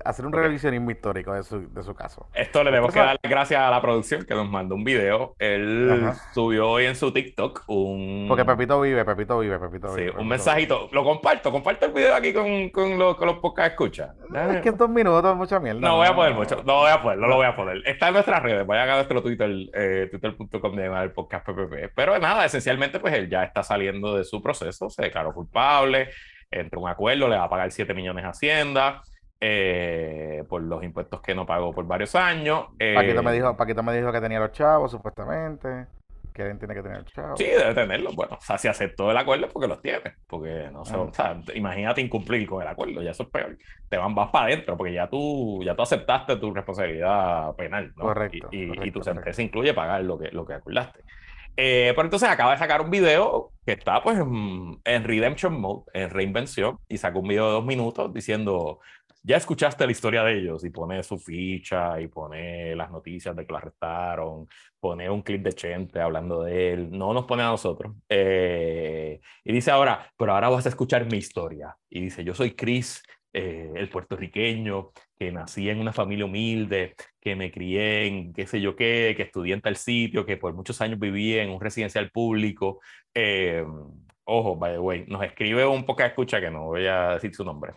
hacer 0.06 0.26
un 0.26 0.34
revisionismo 0.34 0.92
histórico 0.92 1.34
de 1.34 1.44
su, 1.44 1.72
de 1.74 1.84
su 1.84 1.96
caso. 1.96 2.28
Esto 2.34 2.64
le 2.64 2.72
debemos 2.72 2.94
que 2.94 3.00
dar 3.00 3.20
gracias 3.24 3.62
a 3.62 3.70
la 3.70 3.82
producción 3.82 4.26
que 4.26 4.34
nos 4.34 4.50
mandó 4.50 4.76
un 4.76 4.84
video. 4.84 5.36
Él 5.40 6.12
subió 6.34 6.70
hoy 6.70 6.86
en 6.86 6.96
su 6.96 7.12
TikTok 7.12 7.64
un... 7.68 8.26
Porque 8.28 8.46
Pepito 8.46 8.80
vive, 8.82 9.06
Pepito 9.06 9.40
vive, 9.40 9.60
Pepito 9.60 9.94
vive. 9.94 10.12
Sí, 10.12 10.18
un 10.18 10.28
mensajito. 10.28 10.90
Lo 10.92 11.04
comparto, 11.04 11.52
comparto 11.52 11.86
el 11.86 11.94
video 11.94 12.16
aquí 12.16 12.34
con, 12.34 12.70
con, 12.70 13.00
los, 13.00 13.16
con 13.16 13.28
los 13.28 13.40
pocas 13.40 13.70
escuchas. 13.70 14.12
Es 14.52 14.62
que 14.62 14.70
en 14.70 14.78
dos 14.78 14.90
minutos 14.90 15.36
mucha 15.36 15.60
mierda. 15.60 15.80
No, 15.80 15.98
voy 15.98 16.08
a 16.08 16.16
poner 16.16 16.34
mucho, 16.34 16.62
no 16.66 16.76
voy 16.76 16.92
a 16.92 17.02
poner, 17.02 17.20
no 17.20 17.28
lo 17.28 17.36
voy 17.38 17.46
a 17.46 17.56
poner. 17.56 17.82
Está 17.86 18.08
en 18.08 18.14
nuestras 18.14 18.44
redes, 18.44 18.66
vayan 18.66 18.90
a 18.90 18.96
nuestro 18.96 19.22
Twitter, 19.22 19.50
eh, 19.74 20.08
twitter.com 20.12 20.76
de 20.76 20.90
el 21.04 21.12
podcast 21.12 21.46
PPP. 21.46 21.94
Pero 21.96 22.18
nada, 22.20 22.46
esencialmente 22.46 23.00
pues 23.00 23.14
él 23.14 23.30
ya 23.30 23.44
está 23.44 23.64
saliendo 23.64 24.16
de 24.16 24.24
su 24.24 24.42
proceso, 24.42 24.90
se 24.90 25.04
declaró 25.04 25.34
culpable, 25.34 26.10
entre 26.52 26.80
un 26.80 26.88
acuerdo, 26.88 27.28
le 27.28 27.38
va 27.38 27.44
a 27.44 27.50
pagar 27.50 27.72
7 27.72 27.94
millones 27.94 28.26
a 28.26 28.30
Hacienda. 28.30 29.02
Eh, 29.42 30.44
por 30.50 30.62
los 30.62 30.84
impuestos 30.84 31.22
que 31.22 31.34
no 31.34 31.46
pagó 31.46 31.74
por 31.74 31.86
varios 31.88 32.14
años. 32.16 32.68
Paquito, 32.96 33.24
me 33.24 33.32
eh, 33.32 33.36
dijo, 33.36 33.56
Paquito 33.56 33.84
me 33.84 33.96
dijo 33.96 34.12
que 34.12 34.20
tenía 34.20 34.40
los 34.40 34.52
chavos, 34.52 34.92
supuestamente. 34.92 35.88
Que 36.34 36.42
él 36.44 36.60
tiene 36.60 36.74
que 36.74 36.84
tener 36.84 37.06
chavos. 37.06 37.40
Sí, 37.40 37.46
debe 37.46 37.74
tenerlos. 37.74 38.16
Bueno, 38.16 38.36
o 38.38 38.42
sea, 38.42 38.58
si 38.58 38.68
aceptó 38.68 39.10
el 39.12 39.18
acuerdo 39.18 39.48
porque 39.48 39.70
los 39.70 39.82
tiene. 39.82 40.16
Porque 40.28 40.70
no 40.74 40.84
sé, 40.84 40.96
o 40.96 41.14
sea, 41.14 41.40
imagínate 41.54 42.02
incumplir 42.02 42.48
con 42.48 42.62
el 42.62 42.68
acuerdo, 42.68 43.02
ya 43.02 43.12
eso 43.12 43.24
es 43.24 43.30
peor. 43.30 43.58
Te 43.88 43.98
van 43.98 44.14
vas 44.14 44.30
para 44.30 44.48
adentro 44.48 44.76
porque 44.76 44.94
ya 44.94 45.08
tú, 45.08 45.62
ya 45.64 45.74
tú 45.74 45.84
aceptaste 45.84 46.36
tu 46.36 46.54
responsabilidad 46.54 47.56
penal. 47.56 47.94
¿no? 47.96 48.04
Correcto. 48.04 48.50
Y, 48.52 48.92
tu 48.92 49.02
sentencia 49.02 49.44
incluye 49.44 49.74
pagar 49.74 50.04
lo 50.04 50.20
que, 50.20 50.32
lo 50.32 50.46
que 50.46 50.54
acordaste. 50.54 51.00
Eh, 51.56 51.92
pero 51.96 52.06
entonces 52.06 52.30
acaba 52.30 52.52
de 52.52 52.58
sacar 52.58 52.82
un 52.82 52.90
video 52.90 53.52
que 53.66 53.74
está 53.74 54.02
pues 54.02 54.18
en, 54.18 54.80
en, 54.86 55.04
Redemption 55.04 55.60
Mode, 55.60 55.84
en 55.94 56.10
reinvención, 56.10 56.80
y 56.88 56.98
sacó 56.98 57.20
un 57.20 57.28
video 57.28 57.48
de 57.48 57.52
dos 57.52 57.66
minutos 57.66 58.14
diciendo, 58.14 58.80
ya 59.24 59.38
escuchaste 59.38 59.86
la 59.86 59.92
historia 59.92 60.24
de 60.24 60.40
ellos 60.40 60.64
y 60.64 60.70
pone 60.70 61.04
su 61.04 61.20
ficha 61.20 62.00
y 62.00 62.08
pone 62.08 62.76
las 62.76 62.90
noticias 62.92 63.36
de 63.36 63.46
que 63.46 63.52
lo 63.52 63.58
arrestaron, 63.58 64.48
pone 64.80 65.10
un 65.10 65.22
clip 65.22 65.44
de 65.44 65.54
Chente 65.54 66.00
hablando 66.00 66.44
de 66.44 66.74
él, 66.74 66.92
no 66.92 67.14
nos 67.14 67.26
pone 67.26 67.44
a 67.44 67.48
nosotros. 67.48 67.94
Eh, 68.08 69.20
y 69.44 69.54
dice 69.54 69.72
ahora, 69.72 70.12
pero 70.18 70.34
ahora 70.34 70.50
vas 70.50 70.66
a 70.66 70.70
escuchar 70.70 71.06
mi 71.12 71.18
historia. 71.18 71.76
Y 71.90 72.02
dice, 72.02 72.24
yo 72.24 72.34
soy 72.34 72.56
Chris, 72.56 73.04
eh, 73.34 73.72
el 73.76 73.90
puertorriqueño, 73.90 74.92
que 75.18 75.32
nací 75.32 75.70
en 75.70 75.80
una 75.80 75.94
familia 75.94 76.26
humilde, 76.26 76.96
que 77.20 77.36
me 77.36 77.52
crié 77.52 78.08
en 78.08 78.34
qué 78.34 78.48
sé 78.48 78.62
yo 78.62 78.76
qué, 78.76 79.14
que 79.18 79.24
estudié 79.24 79.54
en 79.54 79.62
tal 79.62 79.76
sitio, 79.76 80.26
que 80.26 80.38
por 80.38 80.54
muchos 80.54 80.82
años 80.82 81.00
viví 81.00 81.38
en 81.38 81.50
un 81.50 81.60
residencial 81.62 82.10
público. 82.12 82.80
Eh, 83.14 83.66
ojo, 84.24 84.56
by 84.56 84.74
the 84.74 84.80
way, 84.80 85.06
nos 85.08 85.24
escribe 85.24 85.66
un 85.66 85.86
poco 85.86 86.04
escucha 86.04 86.40
que 86.40 86.52
no 86.52 86.66
voy 86.68 86.88
a 86.88 87.14
decir 87.16 87.36
su 87.36 87.44
nombre 87.44 87.74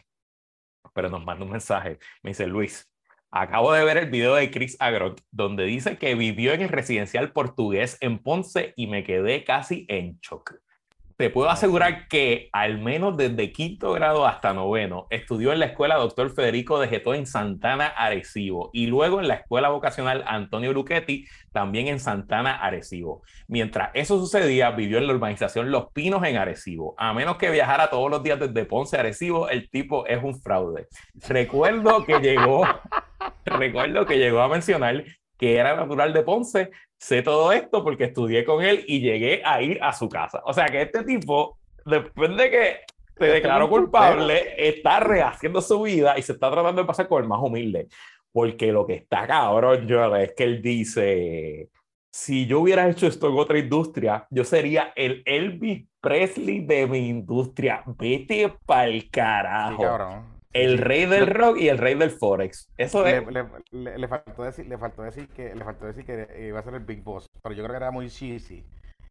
pero 0.93 1.09
nos 1.09 1.25
manda 1.25 1.45
un 1.45 1.51
mensaje. 1.51 1.99
Me 2.23 2.31
dice, 2.31 2.47
Luis, 2.47 2.91
acabo 3.31 3.73
de 3.73 3.85
ver 3.85 3.97
el 3.99 4.11
video 4.11 4.35
de 4.35 4.51
Chris 4.51 4.77
Agrot, 4.81 5.21
donde 5.31 5.65
dice 5.65 5.99
que 5.99 6.15
vivió 6.15 6.53
en 6.53 6.63
el 6.63 6.69
residencial 6.69 7.33
portugués 7.33 7.99
en 8.01 8.19
Ponce 8.19 8.75
y 8.77 8.87
me 8.87 9.05
quedé 9.05 9.45
casi 9.45 9.87
en 9.89 10.19
shock 10.21 10.62
te 11.23 11.31
puedo 11.31 11.51
asegurar 11.51 12.09
que 12.09 12.49
al 12.53 12.79
menos 12.79 13.17
desde 13.17 13.53
quinto 13.53 13.93
grado 13.93 14.27
hasta 14.27 14.53
noveno 14.53 15.07
estudió 15.09 15.53
en 15.53 15.61
la 15.61 15.67
escuela 15.67 15.95
Doctor 15.95 16.35
Federico 16.35 16.81
de 16.81 16.89
Getó 16.89 17.15
en 17.15 17.27
Santana, 17.27 17.87
Arecibo, 17.87 18.71
y 18.73 18.89
luego 18.89 19.21
en 19.21 19.29
la 19.29 19.35
escuela 19.35 19.69
vocacional 19.69 20.25
Antonio 20.27 20.73
Luchetti, 20.73 21.25
también 21.53 21.87
en 21.87 22.01
Santana, 22.01 22.57
Arecibo. 22.57 23.23
Mientras 23.47 23.91
eso 23.95 24.19
sucedía, 24.19 24.73
vivió 24.73 24.99
en 24.99 25.07
la 25.07 25.13
urbanización 25.13 25.71
Los 25.71 25.93
Pinos 25.93 26.25
en 26.25 26.39
Arecibo. 26.39 26.97
A 26.99 27.15
menos 27.15 27.37
que 27.37 27.53
viajara 27.53 27.89
todos 27.89 28.11
los 28.11 28.25
días 28.25 28.41
desde 28.41 28.65
Ponce 28.65 28.97
a 28.97 29.01
Arecibo, 29.01 29.49
el 29.49 29.71
tipo 29.71 30.05
es 30.09 30.21
un 30.25 30.43
fraude. 30.43 30.89
Recuerdo 31.29 32.05
que 32.05 32.19
llegó, 32.19 32.67
recuerdo 33.45 34.07
que 34.07 34.19
llegó 34.19 34.41
a 34.41 34.49
mencionar 34.49 35.05
que 35.39 35.57
era 35.57 35.75
natural 35.75 36.13
de 36.13 36.23
Ponce, 36.23 36.71
sé 37.03 37.21
todo 37.21 37.51
esto 37.51 37.83
porque 37.83 38.05
estudié 38.05 38.45
con 38.45 38.63
él 38.63 38.85
y 38.87 39.01
llegué 39.01 39.43
a 39.45 39.61
ir 39.61 39.83
a 39.83 39.93
su 39.93 40.09
casa. 40.09 40.41
O 40.45 40.55
sea 40.55 40.67
que 40.67 40.83
este 40.83 41.03
tipo, 41.03 41.59
después 41.85 42.37
de 42.37 42.49
que 42.49 42.77
se 43.19 43.27
declaró 43.27 43.69
culpable, 43.69 44.55
está 44.57 45.01
rehaciendo 45.01 45.61
su 45.61 45.83
vida 45.83 46.17
y 46.17 46.23
se 46.23 46.33
está 46.33 46.49
tratando 46.49 46.81
de 46.81 46.87
pasar 46.87 47.09
con 47.09 47.21
el 47.21 47.29
más 47.29 47.41
humilde. 47.43 47.89
Porque 48.31 48.71
lo 48.71 48.87
que 48.87 48.95
está 48.95 49.27
cabrón, 49.27 49.89
yo, 49.89 50.15
es 50.15 50.33
que 50.35 50.45
él 50.45 50.63
dice, 50.63 51.71
si 52.13 52.47
yo 52.47 52.61
hubiera 52.61 52.89
hecho 52.89 53.09
esto 53.09 53.29
en 53.29 53.37
otra 53.37 53.59
industria, 53.59 54.29
yo 54.31 54.45
sería 54.45 54.93
el 54.95 55.25
Elvis 55.27 55.85
Presley 56.01 56.61
de 56.61 56.87
mi 56.87 57.09
industria. 57.09 57.83
Vete 57.85 58.55
pa'l 58.65 59.11
carajo. 59.11 60.32
El 60.53 60.79
rey 60.79 61.07
del 61.07 61.27
rock 61.27 61.59
y 61.59 61.69
el 61.69 61.79
rey 61.79 61.95
del 61.95 62.11
forex. 62.11 62.71
Eso 62.77 63.07
es. 63.07 63.25
Le, 63.71 64.09
faltó 64.09 64.43
decir, 64.43 64.67
le 64.67 64.79
faltó 64.79 65.03
decir 65.03 65.29
que 65.29 65.55
le 65.55 65.65
faltó 65.65 65.87
decir 65.87 66.05
que 66.05 66.47
iba 66.47 66.61
a 66.61 66.63
ser 66.63 66.75
el 66.75 66.85
Big 66.85 67.03
Boss, 67.03 67.31
pero 67.43 67.55
yo 67.55 67.63
creo 67.63 67.73
que 67.73 67.77
era 67.77 67.91
muy 67.91 68.09
cheesy. 68.09 68.65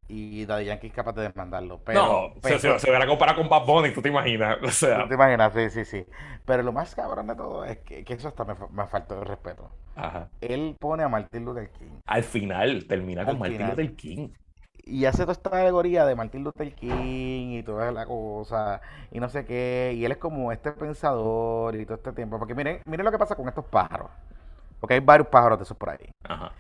y 0.08 0.46
Daddy 0.46 0.66
Yankee 0.66 0.88
es 0.88 0.94
capaz 0.94 1.14
de 1.14 1.24
demandarlo. 1.24 1.82
Pero, 1.84 2.34
no, 2.44 2.50
se, 2.60 2.80
se, 2.80 2.92
verá 2.92 3.08
comparado 3.08 3.39
con 3.39 3.50
Bad 3.50 3.66
Bunny, 3.66 3.92
tú 3.92 4.02
te 4.02 4.10
imaginas. 4.10 4.58
O 4.62 4.70
sea. 4.70 5.04
Tú 5.04 5.10
te 5.10 5.16
imaginas, 5.16 5.54
sí, 5.54 5.70
sí, 5.70 5.86
sí. 5.86 6.06
Pero 6.46 6.64
lo 6.64 6.72
más 6.72 6.94
cabrón 6.94 7.28
de 7.28 7.36
todo 7.36 7.66
es 7.66 7.80
que, 7.80 8.04
que 8.04 8.14
eso 8.14 8.28
hasta 8.28 8.44
me, 8.46 8.54
me 8.72 8.86
faltó 8.88 9.20
de 9.20 9.24
respeto. 9.24 9.72
Ajá. 9.96 10.30
Él 10.42 10.76
pone 10.80 11.04
a 11.04 11.10
Martin 11.10 11.46
Luther 11.46 11.70
King. 11.72 12.02
Al 12.06 12.24
final, 12.24 12.86
termina 12.88 13.26
con 13.26 13.39
Martin 13.39 13.68
Luther 13.68 13.96
King. 13.96 14.30
Y 14.84 15.05
hace 15.05 15.19
toda 15.23 15.34
esta 15.34 15.61
alegoría 15.61 16.05
de 16.05 16.15
Martin 16.15 16.43
Luther 16.43 16.73
King 16.73 17.51
y 17.51 17.63
toda 17.63 17.91
la 17.91 18.05
cosa, 18.05 18.82
y 19.11 19.19
no 19.19 19.29
sé 19.29 19.45
qué. 19.45 19.93
Y 19.95 20.05
él 20.05 20.11
es 20.11 20.17
como 20.17 20.51
este 20.51 20.71
pensador 20.71 21.75
y 21.75 21.86
todo 21.86 21.95
este 21.95 22.11
tiempo. 22.13 22.39
Porque 22.39 22.55
miren, 22.55 22.82
miren 22.86 23.05
lo 23.05 23.11
que 23.11 23.19
pasa 23.19 23.36
con 23.36 23.47
estos 23.47 23.65
pájaros. 23.65 24.09
Porque 24.79 24.95
hay 24.95 24.99
varios 24.99 25.27
pájaros 25.27 25.59
de 25.59 25.63
esos 25.63 25.77
por 25.77 25.91
ahí. 25.91 26.09
Ajá. 26.23 26.51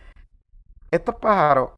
Estos 0.91 1.15
pájaros 1.15 1.71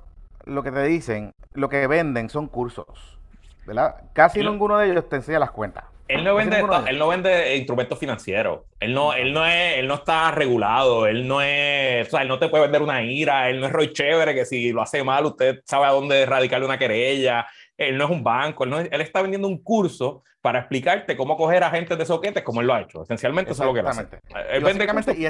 lo 0.45 0.63
que 0.63 0.71
te 0.71 0.83
dicen, 0.83 1.33
lo 1.53 1.69
que 1.69 1.87
venden 1.87 2.29
son 2.29 2.47
cursos, 2.47 3.19
¿verdad? 3.65 4.09
Casi 4.13 4.41
ninguno 4.41 4.77
de 4.77 4.91
ellos 4.91 5.07
te 5.07 5.15
enseña 5.15 5.39
las 5.39 5.51
cuentas. 5.51 5.85
Él 6.08 6.24
no 6.24 6.36
vende, 6.36 6.64
él 6.88 6.99
no 6.99 7.08
vende 7.08 7.56
instrumentos 7.56 7.97
financieros. 7.97 8.62
Él 8.80 8.93
no, 8.93 9.14
él 9.14 9.34
no 9.34 9.45
es, 9.45 9.78
él 9.78 9.88
no 9.88 9.95
está 9.95 10.32
regulado. 10.32 11.08
Él 11.08 11.28
no 11.28 11.41
es, 11.41 12.08
o 12.08 12.12
sea, 12.12 12.22
él 12.22 12.28
no 12.28 12.39
te 12.39 12.49
puede 12.49 12.64
vender 12.64 12.82
una 12.82 13.01
ira. 13.04 13.49
Él 13.49 13.60
no 13.60 13.68
es 13.68 13.74
Roy 13.74 13.93
Chévere 13.93 14.36
que 14.36 14.45
si 14.45 14.72
lo 14.72 14.82
hace 14.82 15.04
mal 15.04 15.26
usted 15.26 15.62
sabe 15.66 15.86
a 15.86 15.91
dónde 15.91 16.26
radicarle 16.26 16.66
una 16.66 16.78
querella 16.78 17.47
él 17.78 17.97
no 17.97 18.05
es 18.05 18.11
un 18.11 18.24
banco, 18.24 18.63
él, 18.63 18.69
no 18.69 18.80
él 18.80 19.01
está 19.01 19.21
vendiendo 19.21 19.47
un 19.47 19.57
curso 19.57 20.24
para 20.43 20.59
explicarte 20.59 21.15
cómo 21.15 21.38
coger 21.38 21.63
agentes 21.63 21.97
de 21.97 22.05
soquetes 22.05 22.43
como 22.43 22.59
él 22.59 22.67
lo 22.67 22.74
ha 22.74 22.82
hecho. 22.82 23.03
Esencialmente 23.03 23.53
eso 23.53 23.63
es 23.63 23.67
lo 23.67 23.74
que 23.74 23.80
él 23.80 23.88
hace. 23.88 24.05
Él 24.51 24.61
vende 24.61 24.86
y, 25.15 25.21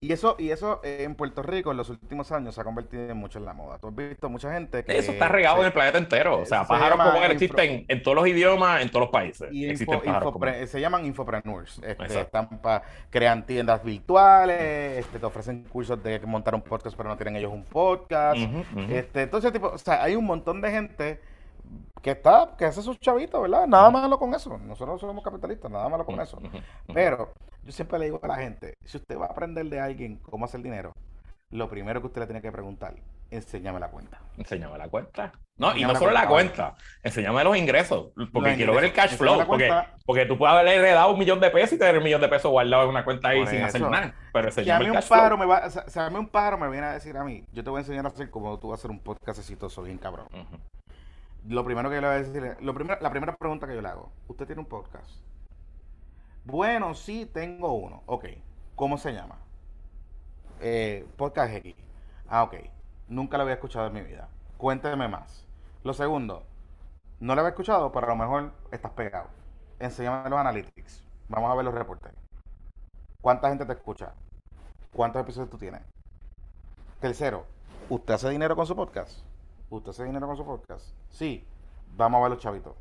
y, 0.00 0.12
eso, 0.12 0.34
y 0.36 0.50
eso 0.50 0.80
en 0.82 1.14
Puerto 1.14 1.44
Rico 1.44 1.70
en 1.70 1.76
los 1.76 1.88
últimos 1.90 2.32
años 2.32 2.56
se 2.56 2.60
ha 2.60 2.64
convertido 2.64 3.08
en 3.08 3.16
mucho 3.16 3.38
en 3.38 3.44
la 3.44 3.54
moda. 3.54 3.78
Tú 3.78 3.86
has 3.86 3.94
visto 3.94 4.28
mucha 4.28 4.52
gente 4.52 4.82
que... 4.84 4.98
Eso 4.98 5.12
está 5.12 5.28
regado 5.28 5.60
en 5.60 5.66
el 5.66 5.72
planeta 5.72 5.96
entero. 5.96 6.40
O 6.40 6.44
sea, 6.44 6.66
pájaros 6.66 6.98
como 6.98 7.22
él 7.22 7.30
existen 7.30 7.84
en 7.86 8.02
todos 8.02 8.16
los 8.16 8.26
idiomas, 8.26 8.82
en 8.82 8.88
todos 8.88 9.02
los 9.02 9.10
países. 9.10 9.48
Y 9.52 9.76
se 9.76 10.80
llaman 10.80 11.06
infopreneurs. 11.06 11.80
Este, 11.84 12.20
están 12.20 12.48
crean 13.10 13.46
tiendas 13.46 13.84
virtuales, 13.84 14.98
este, 14.98 15.20
te 15.20 15.26
ofrecen 15.26 15.62
cursos 15.64 16.02
de 16.02 16.18
montar 16.20 16.56
un 16.56 16.62
podcast 16.62 16.96
pero 16.96 17.08
no 17.08 17.16
tienen 17.16 17.36
ellos 17.36 17.52
un 17.52 17.62
podcast. 17.62 18.40
Este, 18.90 19.22
entonces, 19.22 19.52
tipo, 19.52 19.68
o 19.68 19.78
sea, 19.78 20.02
hay 20.02 20.16
un 20.16 20.24
montón 20.24 20.60
de 20.60 20.70
gente 20.72 21.31
que 22.02 22.10
está, 22.10 22.54
que 22.58 22.64
hace 22.64 22.82
sus 22.82 22.98
chavitos, 22.98 23.40
¿verdad? 23.40 23.66
Nada 23.66 23.90
malo 23.90 24.18
con 24.18 24.34
eso. 24.34 24.58
Nosotros 24.58 25.00
somos 25.00 25.22
capitalistas, 25.22 25.70
nada 25.70 25.88
malo 25.88 26.04
con 26.04 26.20
eso. 26.20 26.38
Pero 26.92 27.32
yo 27.62 27.72
siempre 27.72 27.98
le 27.98 28.06
digo 28.06 28.20
a 28.22 28.26
la 28.26 28.36
gente, 28.36 28.74
si 28.84 28.96
usted 28.96 29.18
va 29.18 29.26
a 29.26 29.30
aprender 29.30 29.66
de 29.66 29.80
alguien 29.80 30.18
cómo 30.18 30.44
hacer 30.44 30.62
dinero, 30.62 30.92
lo 31.50 31.68
primero 31.68 32.00
que 32.00 32.08
usted 32.08 32.22
le 32.22 32.26
tiene 32.26 32.42
que 32.42 32.50
preguntar, 32.50 32.94
enséñame 33.30 33.78
la 33.78 33.88
cuenta. 33.88 34.18
Enséñame 34.36 34.78
la 34.78 34.88
cuenta. 34.88 35.32
No, 35.58 35.76
y 35.76 35.84
no 35.84 35.94
solo 35.94 36.10
la 36.10 36.26
cuenta, 36.26 36.74
enséñame 37.02 37.44
los 37.44 37.56
ingresos, 37.56 38.08
porque 38.32 38.56
quiero 38.56 38.74
ver 38.74 38.84
el 38.84 38.92
cash 38.92 39.16
flow, 39.16 39.46
porque, 39.46 39.70
porque 40.04 40.24
tú 40.24 40.36
puedes 40.38 40.54
haberle 40.54 40.76
heredado 40.76 41.12
un 41.12 41.18
millón 41.18 41.40
de 41.40 41.50
pesos 41.50 41.74
y 41.74 41.78
tener 41.78 41.98
un 41.98 42.04
millón 42.04 42.22
de 42.22 42.28
pesos 42.28 42.50
guardado 42.50 42.84
en 42.84 42.88
una 42.88 43.04
cuenta 43.04 43.28
ahí 43.28 43.46
sin 43.46 43.62
hacer 43.62 43.82
nada. 43.82 44.14
Pero 44.32 44.48
enséñame 44.48 44.86
el 44.86 44.92
cash 44.92 45.04
un 45.04 45.08
pájaro 45.10 45.36
Me 45.36 45.46
va, 45.46 45.70
sea, 45.70 46.06
a 46.06 46.10
mí 46.10 46.16
un 46.16 46.28
pájaro 46.28 46.58
me 46.58 46.68
viene 46.70 46.86
a 46.86 46.92
decir 46.94 47.16
a 47.16 47.22
mí, 47.22 47.44
yo 47.52 47.62
te 47.62 47.70
voy 47.70 47.78
a 47.78 47.80
enseñar 47.82 48.06
a 48.06 48.08
hacer 48.08 48.30
como 48.30 48.58
tú 48.58 48.70
vas 48.70 48.78
a 48.78 48.80
hacer 48.80 48.90
un 48.90 48.98
podcast 48.98 49.38
exitoso 49.38 49.82
bien 49.82 49.98
cabrón 49.98 50.26
lo 51.48 51.64
primero 51.64 51.90
que 51.90 52.00
le 52.00 52.06
voy 52.06 52.16
a 52.16 52.22
decir 52.22 52.56
lo 52.60 52.72
la 52.72 53.10
primera 53.10 53.36
pregunta 53.36 53.66
que 53.66 53.74
yo 53.74 53.82
le 53.82 53.88
hago, 53.88 54.10
¿usted 54.28 54.46
tiene 54.46 54.60
un 54.60 54.68
podcast? 54.68 55.10
Bueno, 56.44 56.94
sí, 56.94 57.26
tengo 57.32 57.72
uno. 57.72 58.02
Ok, 58.06 58.26
¿cómo 58.74 58.98
se 58.98 59.12
llama? 59.12 59.38
Eh, 60.60 61.06
podcast 61.16 61.54
X. 61.54 61.76
Ah, 62.28 62.42
ok. 62.44 62.54
Nunca 63.08 63.36
lo 63.36 63.42
había 63.42 63.54
escuchado 63.54 63.86
en 63.88 63.92
mi 63.92 64.00
vida. 64.00 64.28
Cuénteme 64.56 65.08
más. 65.08 65.46
Lo 65.84 65.94
segundo, 65.94 66.44
no 67.20 67.34
lo 67.34 67.40
había 67.40 67.50
escuchado, 67.50 67.92
pero 67.92 68.06
a 68.06 68.10
lo 68.10 68.16
mejor 68.16 68.52
estás 68.70 68.92
pegado. 68.92 69.28
Enséñame 69.78 70.30
los 70.30 70.38
analytics. 70.38 71.02
Vamos 71.28 71.50
a 71.50 71.54
ver 71.54 71.64
los 71.64 71.74
reportes. 71.74 72.12
¿Cuánta 73.20 73.48
gente 73.48 73.66
te 73.66 73.72
escucha? 73.72 74.12
¿Cuántos 74.92 75.22
episodios 75.22 75.50
tú 75.50 75.58
tienes? 75.58 75.82
Tercero, 77.00 77.46
¿usted 77.88 78.14
hace 78.14 78.30
dinero 78.30 78.56
con 78.56 78.66
su 78.66 78.74
podcast? 78.76 79.20
¿Usted 79.72 79.88
hace 79.88 80.04
dinero 80.04 80.26
con 80.26 80.36
su 80.36 80.44
podcast? 80.44 80.84
Sí. 81.08 81.46
Vamos 81.96 82.18
a 82.18 82.22
ver 82.24 82.32
los 82.32 82.40
chavitos. 82.40 82.74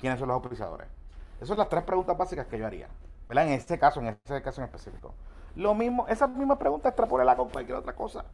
¿Quiénes 0.00 0.18
son 0.18 0.26
los 0.26 0.34
auspiciadores? 0.34 0.88
Esas 1.36 1.46
son 1.46 1.58
las 1.58 1.68
tres 1.68 1.84
preguntas 1.84 2.18
básicas 2.18 2.48
que 2.48 2.58
yo 2.58 2.66
haría. 2.66 2.88
¿Verdad? 3.28 3.46
En 3.46 3.52
este 3.52 3.78
caso, 3.78 4.00
en 4.00 4.08
este 4.08 4.42
caso 4.42 4.60
en 4.60 4.64
específico. 4.64 5.14
Lo 5.54 5.72
mismo, 5.74 6.08
esa 6.08 6.26
misma 6.26 6.58
pregunta 6.58 6.88
extrapólela 6.88 7.36
con 7.36 7.48
cualquier 7.48 7.78
otra 7.78 7.94
cosa. 7.94 8.24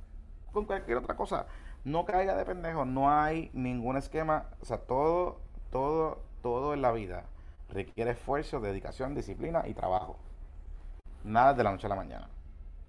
Con 0.54 0.64
cualquier 0.64 0.96
otra 0.96 1.16
cosa. 1.16 1.44
No 1.84 2.06
caiga 2.06 2.34
de 2.34 2.46
pendejo. 2.46 2.86
No 2.86 3.10
hay 3.10 3.50
ningún 3.52 3.98
esquema. 3.98 4.46
O 4.62 4.64
sea, 4.64 4.78
todo, 4.78 5.36
todo, 5.70 6.22
todo 6.40 6.72
en 6.72 6.80
la 6.80 6.92
vida 6.92 7.26
requiere 7.68 8.12
esfuerzo, 8.12 8.58
dedicación, 8.58 9.14
disciplina 9.14 9.64
y 9.68 9.74
trabajo. 9.74 10.16
Nada 11.24 11.52
de 11.52 11.62
la 11.62 11.72
noche 11.72 11.86
a 11.86 11.90
la 11.90 11.96
mañana. 11.96 12.30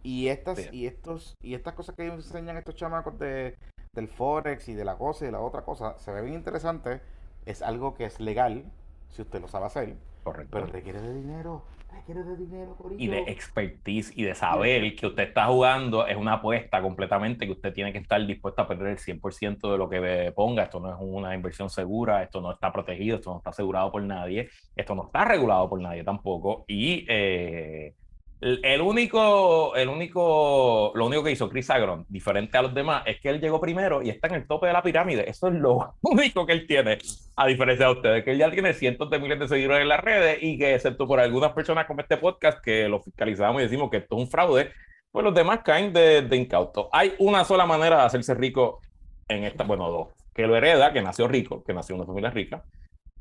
Y 0.01 0.29
estas, 0.29 0.71
y 0.71 0.87
estos, 0.87 1.35
y 1.41 1.55
estas 1.55 1.73
cosas 1.73 1.93
que 1.93 2.07
enseñan 2.07 2.55
estos 2.55 2.75
chamacos 2.75 3.19
de 3.19 3.57
del 3.99 4.07
Forex 4.07 4.69
y 4.69 4.73
de 4.73 4.85
la 4.85 4.97
cosa 4.97 5.25
y 5.25 5.27
de 5.27 5.33
la 5.33 5.41
otra 5.41 5.61
cosa 5.61 5.97
se 5.99 6.11
ve 6.11 6.21
bien 6.21 6.35
interesante. 6.35 7.01
Es 7.45 7.61
algo 7.61 7.95
que 7.95 8.05
es 8.05 8.19
legal, 8.19 8.63
si 9.09 9.21
usted 9.21 9.41
lo 9.41 9.47
sabe 9.47 9.65
hacer. 9.65 9.95
Correcto. 10.23 10.51
Pero 10.51 10.65
requiere 10.67 11.01
de 11.01 11.13
dinero. 11.13 11.63
Requiere 11.91 12.23
de 12.23 12.37
dinero, 12.37 12.77
Y 12.97 13.07
de 13.07 13.19
expertise 13.23 14.15
y 14.15 14.23
de 14.23 14.35
saber 14.35 14.95
que 14.95 15.07
usted 15.07 15.23
está 15.23 15.47
jugando 15.47 16.05
es 16.05 16.15
una 16.15 16.33
apuesta 16.33 16.83
completamente 16.83 17.47
que 17.47 17.51
usted 17.51 17.73
tiene 17.73 17.91
que 17.91 17.97
estar 17.97 18.23
dispuesto 18.25 18.61
a 18.61 18.67
perder 18.67 18.89
el 18.89 18.97
100% 18.99 19.71
de 19.71 19.77
lo 19.77 19.89
que 19.89 20.31
ponga. 20.35 20.63
Esto 20.63 20.79
no 20.79 20.93
es 20.93 20.97
una 20.99 21.33
inversión 21.33 21.69
segura, 21.69 22.21
esto 22.21 22.41
no 22.41 22.51
está 22.51 22.71
protegido, 22.71 23.17
esto 23.17 23.31
no 23.31 23.37
está 23.37 23.49
asegurado 23.49 23.91
por 23.91 24.03
nadie, 24.03 24.49
esto 24.75 24.93
no 24.93 25.05
está 25.05 25.25
regulado 25.25 25.67
por 25.67 25.81
nadie 25.81 26.03
tampoco. 26.03 26.63
Y 26.67 27.05
eh, 27.09 27.95
el 28.41 28.81
único, 28.81 29.75
el 29.75 29.89
único, 29.89 30.93
lo 30.95 31.07
único 31.07 31.23
que 31.23 31.31
hizo 31.31 31.49
Chris 31.49 31.69
Agron, 31.69 32.05
diferente 32.07 32.57
a 32.57 32.61
los 32.61 32.73
demás, 32.73 33.03
es 33.05 33.19
que 33.19 33.29
él 33.29 33.41
llegó 33.41 33.59
primero 33.59 34.01
y 34.01 34.09
está 34.09 34.27
en 34.27 34.35
el 34.35 34.47
tope 34.47 34.67
de 34.67 34.73
la 34.73 34.81
pirámide. 34.81 35.29
Eso 35.29 35.49
es 35.49 35.55
lo 35.55 35.95
único 36.01 36.45
que 36.45 36.53
él 36.53 36.65
tiene, 36.65 36.99
a 37.35 37.47
diferencia 37.47 37.87
de 37.87 37.91
ustedes, 37.91 38.23
que 38.23 38.31
él 38.31 38.37
ya 38.37 38.49
tiene 38.49 38.73
cientos 38.73 39.09
de 39.09 39.19
miles 39.19 39.39
de 39.39 39.47
seguidores 39.49 39.81
en 39.81 39.89
las 39.89 39.99
redes 39.99 40.39
y 40.41 40.57
que, 40.57 40.73
excepto 40.73 41.05
por 41.05 41.19
algunas 41.19 41.51
personas 41.51 41.85
como 41.85 41.99
este 41.99 42.15
podcast, 42.15 42.63
que 42.63 42.87
lo 42.87 43.01
fiscalizamos 43.01 43.61
y 43.61 43.65
decimos 43.65 43.89
que 43.89 43.97
esto 43.97 44.15
es 44.15 44.21
un 44.21 44.29
fraude, 44.29 44.71
pues 45.11 45.25
los 45.25 45.33
demás 45.35 45.59
caen 45.63 45.91
de, 45.91 46.25
incauto. 46.31 46.87
Hay 46.93 47.15
una 47.19 47.43
sola 47.43 47.65
manera 47.65 47.97
de 47.97 48.03
hacerse 48.03 48.35
rico 48.35 48.79
en 49.27 49.43
esta, 49.43 49.65
bueno, 49.65 49.89
dos, 49.89 50.07
que 50.33 50.47
lo 50.47 50.55
hereda, 50.55 50.93
que 50.93 51.01
nació 51.01 51.27
rico, 51.27 51.61
que 51.65 51.73
nació 51.73 51.95
en 51.95 52.01
una 52.01 52.07
familia 52.07 52.29
rica, 52.29 52.63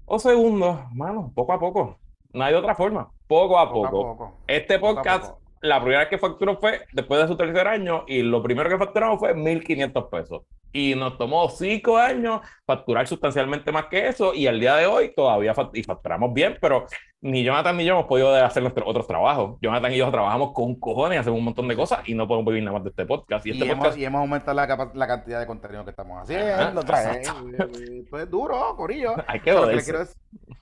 o 0.04 0.18
segundo, 0.20 0.86
mano, 0.92 1.32
poco 1.34 1.52
a 1.52 1.58
poco 1.58 1.98
no 2.32 2.44
hay 2.44 2.52
de 2.52 2.58
otra 2.58 2.74
forma. 2.74 3.10
Poco 3.26 3.58
a 3.58 3.70
poco. 3.70 4.38
Este 4.46 4.78
podcast, 4.78 5.36
la 5.60 5.80
primera 5.80 6.00
vez 6.00 6.08
que 6.08 6.18
facturó 6.18 6.56
fue 6.56 6.82
después 6.92 7.20
de 7.20 7.28
su 7.28 7.36
tercer 7.36 7.66
año 7.66 8.04
y 8.06 8.22
lo 8.22 8.42
primero 8.42 8.68
que 8.68 8.78
facturamos 8.78 9.18
fue 9.18 9.34
1.500 9.34 10.10
pesos 10.10 10.42
y 10.72 10.94
nos 10.94 11.16
tomó 11.16 11.48
cinco 11.48 11.96
años 11.96 12.40
facturar 12.66 13.06
sustancialmente 13.06 13.72
más 13.72 13.86
que 13.86 14.08
eso 14.08 14.34
y 14.34 14.46
al 14.46 14.60
día 14.60 14.76
de 14.76 14.86
hoy 14.86 15.14
todavía 15.14 15.54
y 15.72 15.82
facturamos 15.82 16.32
bien, 16.34 16.58
pero 16.60 16.86
ni 17.20 17.42
Jonathan 17.42 17.76
ni 17.76 17.84
yo 17.84 17.94
hemos 17.94 18.06
podido 18.06 18.32
hacer 18.34 18.62
nuestros 18.62 18.86
otros 18.86 19.06
trabajos. 19.06 19.58
Jonathan 19.60 19.92
y 19.92 19.96
yo 19.96 20.10
trabajamos 20.10 20.52
con 20.52 20.76
cojones, 20.76 21.18
hacemos 21.18 21.38
un 21.38 21.46
montón 21.46 21.66
de 21.66 21.74
cosas 21.74 22.06
y 22.06 22.14
no 22.14 22.28
podemos 22.28 22.52
vivir 22.52 22.62
nada 22.62 22.76
más 22.76 22.84
de 22.84 22.90
este 22.90 23.06
podcast. 23.06 23.44
Y, 23.46 23.50
este 23.50 23.70
hemos, 23.70 23.96
y 23.96 24.04
hemos, 24.04 24.20
aumentado 24.20 24.54
la, 24.54 24.90
la, 24.94 25.06
cantidad 25.06 25.40
de 25.40 25.46
contenido 25.46 25.84
que 25.84 25.90
estamos 25.90 26.22
haciendo. 26.22 26.82
Trae, 26.82 27.22
pues 28.08 28.30
duro, 28.30 28.76
corillo. 28.76 29.14
Hay 29.26 29.40
que 29.40 29.52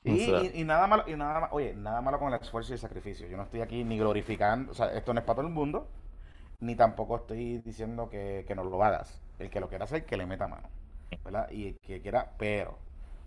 y, 0.04 0.60
y, 0.60 0.64
nada 0.64 0.86
malo, 0.86 1.04
y 1.06 1.14
nada 1.16 1.40
malo, 1.40 1.48
oye, 1.52 1.74
nada 1.74 2.00
malo 2.00 2.18
con 2.18 2.32
el 2.32 2.40
esfuerzo 2.40 2.72
y 2.72 2.74
el 2.74 2.78
sacrificio. 2.78 3.26
Yo 3.26 3.36
no 3.36 3.42
estoy 3.42 3.60
aquí 3.60 3.82
ni 3.82 3.98
glorificando, 3.98 4.70
o 4.70 4.74
sea, 4.74 4.92
esto 4.92 5.12
no 5.12 5.18
es 5.18 5.26
para 5.26 5.38
todo 5.38 5.46
el 5.48 5.52
mundo, 5.52 5.88
ni 6.60 6.76
tampoco 6.76 7.16
estoy 7.16 7.58
diciendo 7.58 8.08
que, 8.08 8.44
que 8.46 8.54
no 8.54 8.62
lo 8.62 8.82
hagas 8.82 9.20
el 9.38 9.50
que 9.50 9.60
lo 9.60 9.68
quiera 9.68 9.84
hacer, 9.84 10.04
que 10.04 10.16
le 10.16 10.26
meta 10.26 10.48
mano. 10.48 10.68
¿verdad? 11.24 11.50
Y 11.50 11.68
el 11.68 11.78
que 11.78 12.00
quiera, 12.00 12.32
pero 12.38 12.78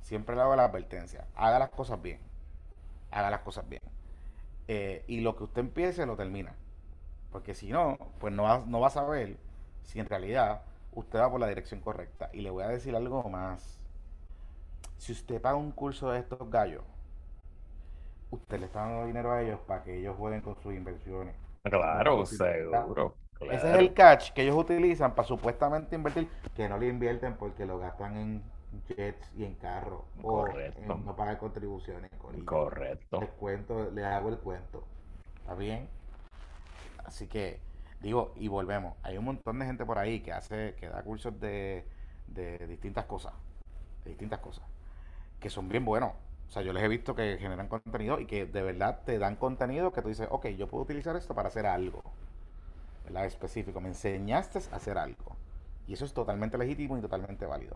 siempre 0.01 0.35
le 0.35 0.41
hago 0.41 0.55
la 0.55 0.65
advertencia, 0.65 1.25
haga 1.35 1.59
las 1.59 1.69
cosas 1.69 2.01
bien. 2.01 2.19
Haga 3.11 3.31
las 3.31 3.41
cosas 3.41 3.67
bien. 3.67 3.81
Eh, 4.67 5.03
y 5.07 5.21
lo 5.21 5.35
que 5.35 5.45
usted 5.45 5.61
empiece 5.61 6.05
lo 6.05 6.15
termina. 6.15 6.53
Porque 7.31 7.53
si 7.53 7.69
no, 7.69 7.97
pues 8.19 8.33
no 8.33 8.43
va, 8.43 8.63
no 8.65 8.79
va 8.79 8.87
a 8.87 8.91
saber 8.91 9.37
si 9.83 9.99
en 9.99 10.07
realidad 10.07 10.61
usted 10.93 11.19
va 11.19 11.31
por 11.31 11.39
la 11.39 11.47
dirección 11.47 11.81
correcta. 11.81 12.29
Y 12.33 12.41
le 12.41 12.49
voy 12.49 12.63
a 12.63 12.67
decir 12.67 12.95
algo 12.95 13.27
más. 13.29 13.79
Si 14.97 15.11
usted 15.11 15.41
paga 15.41 15.55
un 15.55 15.71
curso 15.71 16.11
de 16.11 16.19
estos 16.19 16.49
gallos, 16.49 16.83
usted 18.31 18.59
le 18.59 18.65
está 18.65 18.81
dando 18.81 19.05
dinero 19.05 19.31
a 19.31 19.41
ellos 19.41 19.59
para 19.61 19.83
que 19.83 19.97
ellos 19.97 20.15
jueguen 20.17 20.41
con 20.41 20.55
sus 20.61 20.73
inversiones. 20.73 21.35
Claro, 21.63 22.25
seguro. 22.25 23.15
Ese 23.47 23.69
es 23.71 23.77
el 23.79 23.93
catch 23.93 24.31
que 24.31 24.43
ellos 24.43 24.55
utilizan 24.57 25.15
para 25.15 25.27
supuestamente 25.27 25.95
invertir, 25.95 26.29
que 26.53 26.69
no 26.69 26.77
le 26.77 26.87
invierten 26.87 27.37
porque 27.37 27.65
lo 27.65 27.79
gastan 27.79 28.17
en 28.17 28.43
jets 28.87 29.31
y 29.35 29.43
en 29.45 29.55
carros. 29.55 30.03
Correcto. 30.21 30.93
O 30.93 30.97
no 31.05 31.15
pagan 31.15 31.37
contribuciones. 31.37 32.11
Correcto. 32.45 33.19
Les 33.19 33.31
cuento, 33.31 33.91
les 33.91 34.05
hago 34.05 34.29
el 34.29 34.39
cuento. 34.39 34.87
¿Está 35.37 35.55
bien? 35.55 35.89
Así 37.05 37.27
que, 37.27 37.61
digo, 37.99 38.33
y 38.35 38.47
volvemos. 38.47 38.97
Hay 39.03 39.17
un 39.17 39.25
montón 39.25 39.59
de 39.59 39.65
gente 39.65 39.85
por 39.85 39.97
ahí 39.99 40.21
que 40.21 40.31
hace, 40.33 40.75
que 40.75 40.89
da 40.89 41.03
cursos 41.03 41.39
de, 41.39 41.85
de 42.27 42.67
distintas 42.67 43.05
cosas. 43.05 43.33
de 44.03 44.11
distintas 44.11 44.39
cosas, 44.39 44.65
que 45.39 45.49
son 45.49 45.69
bien 45.69 45.85
buenos. 45.85 46.13
O 46.47 46.51
sea, 46.51 46.61
yo 46.63 46.73
les 46.73 46.83
he 46.83 46.87
visto 46.87 47.15
que 47.15 47.37
generan 47.39 47.67
contenido 47.69 48.19
y 48.19 48.25
que 48.27 48.45
de 48.45 48.63
verdad 48.63 49.03
te 49.05 49.19
dan 49.19 49.35
contenido 49.37 49.91
que 49.93 50.01
tú 50.01 50.09
dices, 50.09 50.27
ok, 50.31 50.47
yo 50.49 50.67
puedo 50.67 50.83
utilizar 50.83 51.15
esto 51.15 51.35
para 51.35 51.49
hacer 51.49 51.65
algo. 51.67 52.03
¿Verdad? 53.09 53.25
Específico. 53.25 53.81
Me 53.81 53.89
enseñaste 53.89 54.59
a 54.71 54.75
hacer 54.75 54.97
algo. 54.97 55.35
Y 55.87 55.93
eso 55.93 56.05
es 56.05 56.13
totalmente 56.13 56.57
legítimo 56.57 56.97
y 56.97 57.01
totalmente 57.01 57.45
válido. 57.45 57.75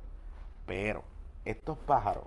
Pero 0.65 1.03
estos 1.43 1.77
pájaros, 1.79 2.25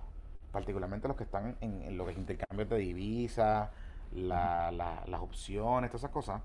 particularmente 0.52 1.08
los 1.08 1.16
que 1.16 1.24
están 1.24 1.56
en, 1.60 1.82
en 1.82 1.96
los 1.96 2.12
intercambios 2.16 2.68
de 2.68 2.78
divisas, 2.78 3.70
las 4.12 5.20
opciones, 5.20 5.90
todas 5.90 6.02
esas 6.02 6.10
cosas, 6.10 6.42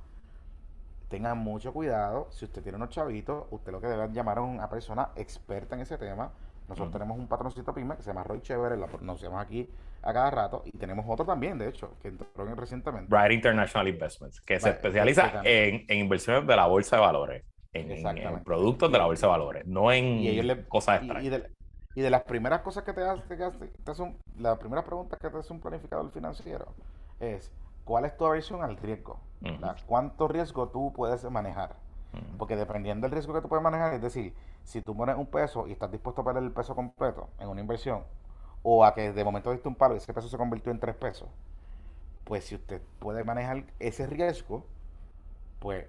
tengan 1.09 1.39
mucho 1.39 1.73
cuidado. 1.73 2.27
Si 2.31 2.45
usted 2.45 2.61
tiene 2.61 2.77
unos 2.77 2.89
chavitos, 2.89 3.45
usted 3.51 3.71
lo 3.71 3.81
que 3.81 3.87
debe 3.87 4.07
llamar 4.13 4.37
a 4.37 4.41
una 4.41 4.69
persona 4.69 5.09
experta 5.15 5.75
en 5.75 5.81
ese 5.81 5.97
tema. 5.97 6.31
Nosotros 6.69 6.93
tenemos 6.93 7.17
un 7.17 7.27
patroncito 7.27 7.73
pyme 7.73 7.97
que 7.97 8.03
se 8.03 8.11
llama 8.11 8.23
Roy 8.23 8.41
Chévere, 8.41 8.77
lo 8.77 8.87
pronunciamos 8.87 9.41
aquí 9.41 9.67
a 10.03 10.13
cada 10.13 10.31
rato, 10.31 10.63
y 10.65 10.71
tenemos 10.77 11.05
otro 11.07 11.25
también, 11.25 11.57
de 11.57 11.69
hecho, 11.69 11.95
que 12.01 12.09
entró 12.09 12.27
recientemente. 12.55 13.07
Bright 13.09 13.33
International 13.33 13.87
Investments, 13.87 14.41
que 14.41 14.59
se 14.59 14.69
especializa 14.69 15.41
en, 15.43 15.85
inversiones 15.89 16.47
de 16.47 16.55
la 16.55 16.65
bolsa 16.65 16.95
de 16.95 17.01
valores, 17.01 17.45
en, 17.73 18.43
productos 18.43 18.91
de 18.91 18.97
la 18.97 19.05
bolsa 19.05 19.27
de 19.27 19.31
valores, 19.31 19.65
no 19.67 19.91
en 19.91 20.65
cosas 20.67 21.01
extrañas. 21.01 21.41
Y 21.93 22.01
de, 22.01 22.09
las 22.09 22.23
primeras 22.23 22.61
cosas 22.61 22.83
que 22.83 22.93
te 22.93 23.01
hace, 23.01 23.21
te 23.27 23.93
las 24.37 24.57
primeras 24.57 24.85
preguntas 24.85 25.19
que 25.19 25.29
te 25.29 25.37
hace 25.37 25.53
un 25.53 25.59
planificador 25.59 26.09
financiero 26.11 26.73
es 27.19 27.51
cuál 27.83 28.05
es 28.05 28.15
tu 28.17 28.25
aversión 28.25 28.63
al 28.63 28.77
riesgo. 28.77 29.19
¿Cuánto 29.85 30.27
riesgo 30.27 30.69
tú 30.69 30.93
puedes 30.93 31.23
manejar? 31.29 31.75
Porque 32.37 32.55
dependiendo 32.55 33.05
del 33.05 33.11
riesgo 33.11 33.33
que 33.33 33.41
tú 33.41 33.49
puedes 33.49 33.63
manejar, 33.63 33.93
es 33.93 34.01
decir, 34.01 34.33
si 34.63 34.81
tú 34.81 34.95
pones 34.95 35.15
un 35.15 35.27
peso 35.27 35.67
y 35.67 35.71
estás 35.71 35.91
dispuesto 35.91 36.21
a 36.21 36.25
perder 36.25 36.43
el 36.43 36.51
peso 36.51 36.75
completo 36.75 37.29
en 37.39 37.49
una 37.49 37.61
inversión, 37.61 38.03
o 38.63 38.85
a 38.85 38.93
que 38.93 39.11
de 39.11 39.23
momento 39.23 39.51
diste 39.51 39.67
un 39.67 39.75
palo 39.75 39.95
y 39.95 39.97
ese 39.97 40.13
peso 40.13 40.27
se 40.29 40.37
convirtió 40.37 40.71
en 40.71 40.79
tres 40.79 40.95
pesos, 40.95 41.29
pues 42.23 42.45
si 42.45 42.55
usted 42.55 42.81
puede 42.99 43.23
manejar 43.23 43.63
ese 43.79 44.07
riesgo, 44.07 44.65
pues, 45.59 45.85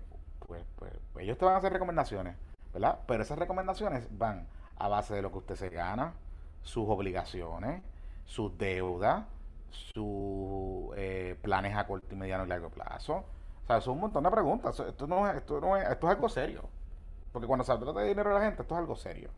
pues, 0.46 0.64
pues, 0.76 0.92
pues 1.12 1.24
ellos 1.24 1.38
te 1.38 1.44
van 1.44 1.54
a 1.54 1.58
hacer 1.58 1.72
recomendaciones, 1.72 2.36
¿verdad? 2.72 3.00
Pero 3.06 3.22
esas 3.22 3.38
recomendaciones 3.38 4.06
van 4.18 4.46
a 4.76 4.88
base 4.88 5.14
de 5.14 5.22
lo 5.22 5.30
que 5.30 5.38
usted 5.38 5.54
se 5.56 5.68
gana, 5.68 6.14
sus 6.62 6.88
obligaciones, 6.88 7.82
sus 8.24 8.56
deudas, 8.56 9.24
sus 9.70 10.92
eh, 10.96 11.36
planes 11.42 11.76
a 11.76 11.86
corto 11.86 12.06
y 12.10 12.16
mediano 12.16 12.44
y 12.44 12.48
largo 12.48 12.70
plazo. 12.70 13.24
O 13.64 13.66
sea, 13.66 13.80
son 13.80 13.94
un 13.94 14.00
montón 14.00 14.24
de 14.24 14.30
preguntas. 14.30 14.78
Esto 14.80 15.06
no 15.06 15.28
es, 15.28 15.36
esto 15.36 15.60
no 15.60 15.76
es, 15.76 15.88
esto 15.88 16.06
es 16.06 16.14
algo 16.14 16.28
serio. 16.28 16.62
Porque 17.32 17.46
cuando 17.46 17.64
se 17.64 17.76
trata 17.76 18.00
de 18.00 18.08
dinero 18.08 18.30
de 18.30 18.34
la 18.34 18.44
gente, 18.44 18.62
esto 18.62 18.74
es 18.74 18.78
algo 18.78 18.96
serio. 18.96 19.30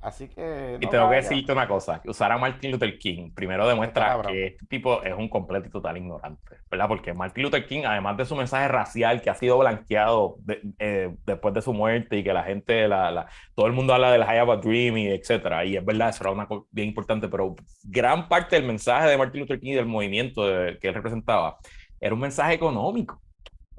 Así 0.00 0.28
que. 0.28 0.78
y 0.80 0.86
tengo 0.86 1.10
que 1.10 1.16
decirte 1.16 1.52
una 1.52 1.66
cosa: 1.66 2.00
usar 2.04 2.30
a 2.30 2.38
Martin 2.38 2.70
Luther 2.70 2.98
King 2.98 3.32
primero 3.34 3.66
demuestra 3.66 4.20
que 4.22 4.46
este 4.46 4.66
tipo 4.66 5.02
es 5.02 5.14
un 5.14 5.28
completo 5.28 5.66
y 5.66 5.70
total 5.70 5.96
ignorante, 5.96 6.56
¿verdad? 6.70 6.86
Porque 6.88 7.12
Martin 7.12 7.42
Luther 7.42 7.66
King, 7.66 7.82
además 7.84 8.16
de 8.16 8.24
su 8.24 8.36
mensaje 8.36 8.68
racial 8.68 9.20
que 9.20 9.30
ha 9.30 9.34
sido 9.34 9.58
blanqueado 9.58 10.36
eh, 10.78 11.14
después 11.26 11.52
de 11.54 11.62
su 11.62 11.72
muerte 11.72 12.18
y 12.18 12.22
que 12.24 12.32
la 12.32 12.44
gente, 12.44 12.86
la, 12.86 13.28
todo 13.54 13.66
el 13.66 13.72
mundo 13.72 13.92
habla 13.92 14.12
del 14.12 14.22
I 14.22 14.38
have 14.38 14.52
a 14.52 14.56
dream 14.56 14.96
y 14.98 15.08
etcétera, 15.08 15.64
y 15.64 15.76
es 15.76 15.84
verdad, 15.84 16.10
eso 16.10 16.22
era 16.22 16.32
una 16.32 16.46
cosa 16.46 16.64
bien 16.70 16.88
importante, 16.88 17.28
pero 17.28 17.56
gran 17.82 18.28
parte 18.28 18.56
del 18.56 18.66
mensaje 18.66 19.08
de 19.08 19.18
Martin 19.18 19.40
Luther 19.40 19.58
King 19.58 19.72
y 19.72 19.74
del 19.74 19.86
movimiento 19.86 20.42
que 20.80 20.88
él 20.88 20.94
representaba 20.94 21.58
era 22.00 22.14
un 22.14 22.20
mensaje 22.20 22.54
económico. 22.54 23.20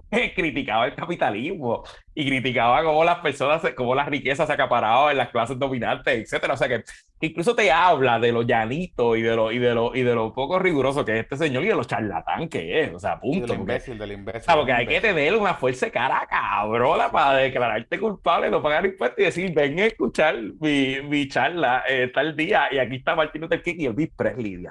criticaba 0.36 0.86
el 0.86 0.96
capitalismo 0.96 1.84
y 2.16 2.28
criticaba 2.28 2.84
cómo 2.84 3.04
las 3.04 3.20
personas, 3.20 3.62
cómo 3.76 3.96
las 3.96 4.08
riquezas 4.08 4.48
se 4.48 4.54
acaparaban 4.54 5.12
en 5.12 5.18
las 5.18 5.30
clases 5.30 5.58
dominantes, 5.58 6.18
etcétera. 6.18 6.54
O 6.54 6.58
sea 6.58 6.68
que, 6.68 6.84
incluso 7.22 7.56
te 7.56 7.72
habla 7.72 8.20
de 8.20 8.32
lo 8.32 8.42
llanito 8.42 9.16
y 9.16 9.22
de 9.22 9.36
lo, 9.36 9.52
y 9.52 9.60
de 9.60 9.74
lo, 9.74 9.96
y 9.96 10.04
de 10.04 10.16
lo 10.16 10.34
poco 10.34 10.60
riguroso 10.60 11.06
que 11.06 11.14
es 11.14 11.20
este 11.24 11.38
señor 11.38 11.64
y 11.64 11.68
de 11.68 11.76
lo 11.76 11.84
charlatán 11.84 12.50
que 12.50 12.82
es. 12.82 12.94
O 12.94 13.00
sea, 13.00 13.20
punto. 13.20 13.48
Del 13.48 13.62
imbécil, 13.62 13.98
del 13.98 14.12
imbécil. 14.12 14.42
O 14.42 14.44
sea, 14.44 14.56
porque 14.56 14.74
hay 14.74 14.88
que 14.88 15.00
tener 15.00 15.36
una 15.36 15.54
fuerza 15.54 15.86
de 15.86 15.92
cara 15.92 16.28
cabrona 16.30 17.12
para 17.12 17.38
declararte 17.38 18.00
culpable, 18.00 18.50
no 18.50 18.62
pagar 18.62 18.86
impuestos 18.86 19.20
y 19.20 19.24
decir, 19.24 19.54
ven 19.54 19.80
a 19.80 19.86
escuchar 19.86 20.36
mi, 20.60 21.02
mi 21.04 21.28
charla 21.28 21.84
eh, 21.88 22.12
tal 22.14 22.36
día 22.36 22.68
y 22.72 22.80
aquí 22.80 22.96
está 22.96 23.16
Martín 23.16 23.42
Luther 23.42 23.62
King 23.62 23.76
y 23.78 23.86
el 23.86 24.10
Presley. 24.16 24.66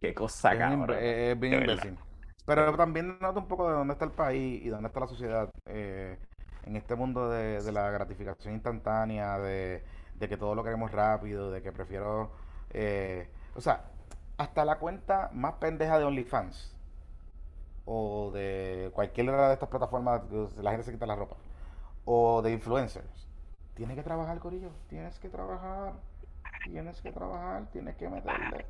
Qué 0.00 0.12
cosa, 0.12 0.56
cabrón. 0.58 0.98
Es 1.00 1.38
bien 1.38 1.54
imbécil. 1.54 1.94
Pero 2.46 2.76
también 2.76 3.18
noto 3.20 3.40
un 3.40 3.48
poco 3.48 3.68
de 3.68 3.74
dónde 3.74 3.94
está 3.94 4.04
el 4.04 4.10
país 4.10 4.62
y 4.62 4.68
dónde 4.68 4.88
está 4.88 5.00
la 5.00 5.06
sociedad 5.06 5.50
eh, 5.66 6.18
en 6.64 6.76
este 6.76 6.94
mundo 6.94 7.30
de, 7.30 7.60
la 7.72 7.90
gratificación 7.90 8.54
instantánea, 8.54 9.38
de, 9.38 9.82
que 10.20 10.36
todo 10.36 10.54
lo 10.54 10.62
queremos 10.62 10.92
rápido, 10.92 11.50
de 11.50 11.62
que 11.62 11.72
prefiero... 11.72 12.30
Eh, 12.70 13.28
o 13.54 13.60
sea, 13.60 13.84
hasta 14.36 14.64
la 14.64 14.78
cuenta 14.78 15.30
más 15.32 15.54
pendeja 15.54 15.98
de 15.98 16.04
OnlyFans 16.04 16.74
o 17.86 18.30
de 18.32 18.90
cualquiera 18.94 19.48
de 19.48 19.54
estas 19.54 19.68
plataformas 19.68 20.22
la 20.56 20.70
gente 20.70 20.84
se 20.84 20.92
quita 20.92 21.06
la 21.06 21.16
ropa 21.16 21.36
o 22.04 22.42
de 22.42 22.52
influencers. 22.52 23.28
Tiene 23.74 23.94
que 23.94 24.02
trabajar, 24.02 24.38
Corillo. 24.38 24.70
Tienes 24.88 25.18
que 25.18 25.28
trabajar. 25.28 25.94
Tienes 26.64 27.00
que 27.00 27.12
trabajar. 27.12 27.66
Tienes 27.72 27.96
que 27.96 28.08
meterle. 28.08 28.66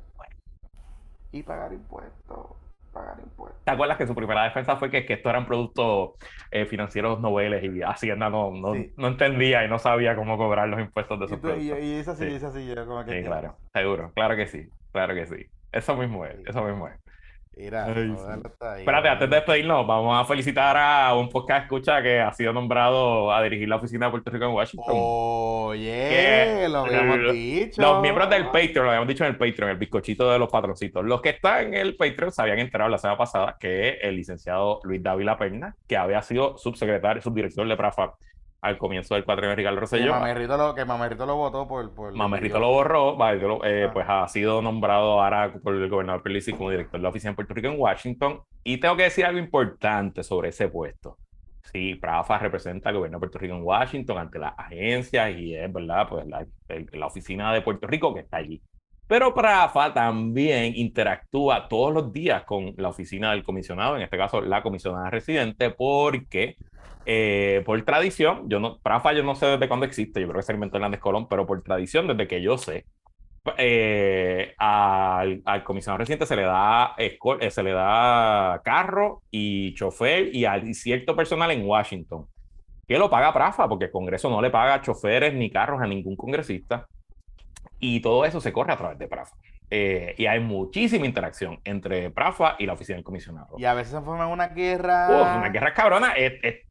Y 1.31 1.43
pagar 1.43 1.73
impuestos 1.73 2.64
pagar 2.95 3.19
impuestos. 3.19 3.63
¿Te 3.65 3.71
acuerdas 3.71 3.97
que 3.97 4.07
su 4.07 4.15
primera 4.15 4.43
defensa 4.45 4.77
fue 4.77 4.89
que, 4.89 5.05
que 5.05 5.13
esto 5.13 5.29
eran 5.29 5.45
productos 5.45 6.11
eh, 6.49 6.65
financieros 6.65 7.19
noveles 7.19 7.63
y 7.63 7.81
Hacienda 7.81 8.29
no, 8.29 8.51
no, 8.51 8.73
no, 8.95 9.07
entendía 9.07 9.65
y 9.65 9.67
no 9.67 9.77
sabía 9.77 10.15
cómo 10.15 10.37
cobrar 10.37 10.69
los 10.69 10.79
impuestos 10.79 11.19
de 11.19 11.25
esos 11.25 11.39
productos? 11.39 11.79
Y, 11.79 11.85
y 11.85 11.93
es 11.95 12.07
así, 12.07 12.25
es 12.25 12.43
así. 12.43 12.73
Como 12.87 13.03
que 13.03 13.19
sí, 13.19 13.27
claro, 13.27 13.57
seguro, 13.73 14.11
claro 14.15 14.35
que 14.35 14.47
sí, 14.47 14.69
claro 14.91 15.13
que 15.13 15.27
sí. 15.27 15.45
Eso 15.73 15.97
mismo 15.97 16.25
es, 16.25 16.37
eso 16.47 16.63
mismo 16.63 16.87
es. 16.87 16.95
Mira, 17.57 17.87
Espérate, 17.87 19.07
antes 19.07 19.29
de 19.29 19.35
despedirnos, 19.37 19.87
vamos 19.87 20.19
a 20.19 20.25
felicitar 20.25 20.75
a 20.75 21.15
un 21.15 21.29
podcast 21.29 21.63
escucha 21.63 22.01
que 22.01 22.19
ha 22.19 22.33
sido 22.33 22.51
nombrado 22.51 23.31
a 23.31 23.41
dirigir 23.43 23.69
la 23.69 23.77
oficina 23.77 24.07
de 24.07 24.11
Puerto 24.11 24.29
Rico 24.29 24.45
en 24.45 24.51
Washington. 24.51 24.93
Oye, 24.93 26.67
lo 26.67 26.79
habíamos 26.79 27.33
dicho. 27.33 27.81
Los 27.81 28.01
miembros 28.01 28.29
del 28.29 28.47
Patreon, 28.47 28.83
lo 28.83 28.89
habíamos 28.89 29.07
dicho 29.07 29.23
en 29.23 29.31
el 29.31 29.37
Patreon, 29.37 29.71
el 29.71 29.77
bizcochito 29.77 30.29
de 30.29 30.37
los 30.37 30.49
patroncitos. 30.49 31.05
Los 31.05 31.21
que 31.21 31.29
están 31.29 31.67
en 31.67 31.75
el 31.75 31.95
Patreon 31.95 32.31
se 32.31 32.41
habían 32.41 32.59
enterado 32.59 32.89
la 32.89 32.97
semana 32.97 33.17
pasada 33.17 33.55
que 33.57 33.99
el 34.01 34.17
licenciado 34.17 34.81
Luis 34.83 35.01
Dávila 35.01 35.37
Perna, 35.37 35.75
que 35.87 35.95
había 35.95 36.21
sido 36.21 36.57
subsecretario, 36.57 37.21
subdirector 37.21 37.67
de 37.67 37.77
Prafa 37.77 38.15
al 38.61 38.77
comienzo 38.77 39.13
del 39.15 39.23
cuatrimestre 39.23 39.57
Ricardo 39.57 39.79
Rosselló. 39.79 40.05
Que 40.05 40.19
Mamerrito 40.19 40.57
lo, 40.57 40.75
que 40.75 40.85
Mamerrito 40.85 41.25
lo 41.25 41.35
votó 41.35 41.67
por... 41.67 41.93
por 41.93 42.13
Mamerrito 42.13 42.59
lo 42.59 42.69
borró, 42.69 43.15
eh, 43.63 43.85
ah. 43.85 43.91
pues 43.93 44.05
ha 44.07 44.27
sido 44.27 44.61
nombrado 44.61 45.21
ahora 45.21 45.53
por 45.63 45.75
el 45.75 45.89
gobernador 45.89 46.23
Pelici 46.23 46.51
como 46.53 46.71
director 46.71 46.99
de 46.99 47.03
la 47.03 47.09
oficina 47.09 47.29
en 47.31 47.35
Puerto 47.35 47.53
Rico 47.53 47.67
en 47.67 47.79
Washington. 47.79 48.41
Y 48.63 48.77
tengo 48.77 48.95
que 48.95 49.03
decir 49.03 49.25
algo 49.25 49.39
importante 49.39 50.23
sobre 50.23 50.49
ese 50.49 50.67
puesto. 50.67 51.17
Sí, 51.71 51.95
Prafa 51.95 52.37
representa 52.37 52.89
al 52.89 52.95
gobierno 52.95 53.17
de 53.17 53.19
Puerto 53.19 53.39
Rico 53.39 53.55
en 53.55 53.63
Washington 53.63 54.17
ante 54.17 54.39
las 54.39 54.53
agencias 54.57 55.31
y 55.35 55.55
es, 55.55 55.71
¿verdad? 55.71 56.07
Pues 56.07 56.25
la, 56.27 56.45
la 56.93 57.07
oficina 57.07 57.53
de 57.53 57.61
Puerto 57.61 57.87
Rico 57.87 58.13
que 58.13 58.21
está 58.21 58.37
allí. 58.37 58.61
Pero 59.07 59.35
Prafa 59.35 59.93
también 59.93 60.73
interactúa 60.75 61.67
todos 61.67 61.93
los 61.93 62.11
días 62.11 62.43
con 62.43 62.73
la 62.77 62.89
oficina 62.89 63.31
del 63.31 63.43
comisionado, 63.43 63.95
en 63.95 64.01
este 64.01 64.17
caso 64.17 64.41
la 64.41 64.63
comisionada 64.63 65.11
residente, 65.11 65.69
porque 65.69 66.55
eh, 67.05 67.61
por 67.65 67.79
tradición, 67.83 68.49
yo 68.49 68.59
no, 68.59 68.79
Prafa 68.79 69.13
yo 69.13 69.23
no 69.23 69.35
sé 69.35 69.45
desde 69.45 69.67
cuándo 69.67 69.85
existe, 69.85 70.21
yo 70.21 70.27
creo 70.27 70.39
que 70.39 70.45
se 70.45 70.53
inventó 70.53 70.77
en 70.77 70.85
Andes 70.85 70.99
Colón, 70.99 71.27
pero 71.27 71.45
por 71.45 71.61
tradición, 71.61 72.07
desde 72.07 72.27
que 72.27 72.41
yo 72.41 72.57
sé, 72.57 72.85
eh, 73.57 74.55
al, 74.57 75.43
al, 75.45 75.63
comisionado 75.63 75.99
reciente 75.99 76.25
se 76.25 76.35
le 76.35 76.41
da 76.41 76.95
eh, 76.97 77.19
se 77.51 77.61
le 77.61 77.73
da 77.73 78.59
carro 78.63 79.21
y 79.29 79.75
chofer 79.75 80.33
y, 80.33 80.45
al, 80.45 80.73
cierto 80.73 81.15
personal 81.15 81.51
en 81.51 81.63
Washington 81.63 82.25
que 82.87 82.97
lo 82.97 83.07
paga 83.07 83.33
Prafa 83.33 83.69
porque 83.69 83.85
el 83.85 83.91
Congreso 83.91 84.31
no 84.31 84.41
le 84.41 84.49
paga 84.49 84.81
choferes 84.81 85.31
ni 85.35 85.51
carros 85.51 85.79
a 85.79 85.85
ningún 85.85 86.15
congresista 86.15 86.87
y 87.85 87.99
todo 88.01 88.25
eso 88.25 88.41
se 88.41 88.51
corre 88.51 88.73
a 88.73 88.77
través 88.77 88.97
de 88.97 89.07
Prafa. 89.07 89.35
Eh, 89.77 90.15
y 90.17 90.25
hay 90.25 90.39
muchísima 90.39 91.05
interacción 91.05 91.59
entre 91.65 92.09
Prafa 92.09 92.55
y 92.57 92.65
la 92.65 92.71
oficina 92.71 92.95
del 92.95 93.03
comisionado. 93.03 93.57
Y 93.57 93.65
a 93.65 93.73
veces 93.73 93.91
se 93.91 94.01
forman 94.01 94.29
una 94.29 94.47
guerra. 94.47 95.07
Uf, 95.09 95.37
una 95.37 95.49
guerra 95.49 95.73
cabrona. 95.73 96.13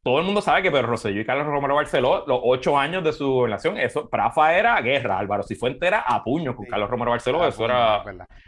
todo 0.01 0.17
el 0.17 0.25
mundo 0.25 0.41
sabe 0.41 0.63
que 0.63 0.71
Pedro 0.71 0.87
Rosselló 0.87 1.21
y 1.21 1.25
Carlos 1.25 1.45
Romero 1.45 1.75
Barceló, 1.75 2.23
los 2.25 2.39
ocho 2.43 2.79
años 2.79 3.03
de 3.03 3.13
su 3.13 3.31
gobernación, 3.31 3.77
eso, 3.77 4.09
Prafa 4.09 4.57
era 4.57 4.81
guerra. 4.81 5.19
Álvaro 5.19 5.43
Cifuente 5.43 5.85
era 5.85 5.99
a 5.99 6.23
puño 6.23 6.55
con 6.55 6.65
Carlos 6.65 6.89
Romero 6.89 7.11
Barceló. 7.11 7.47
Eso, 7.47 7.65
era, 7.65 8.03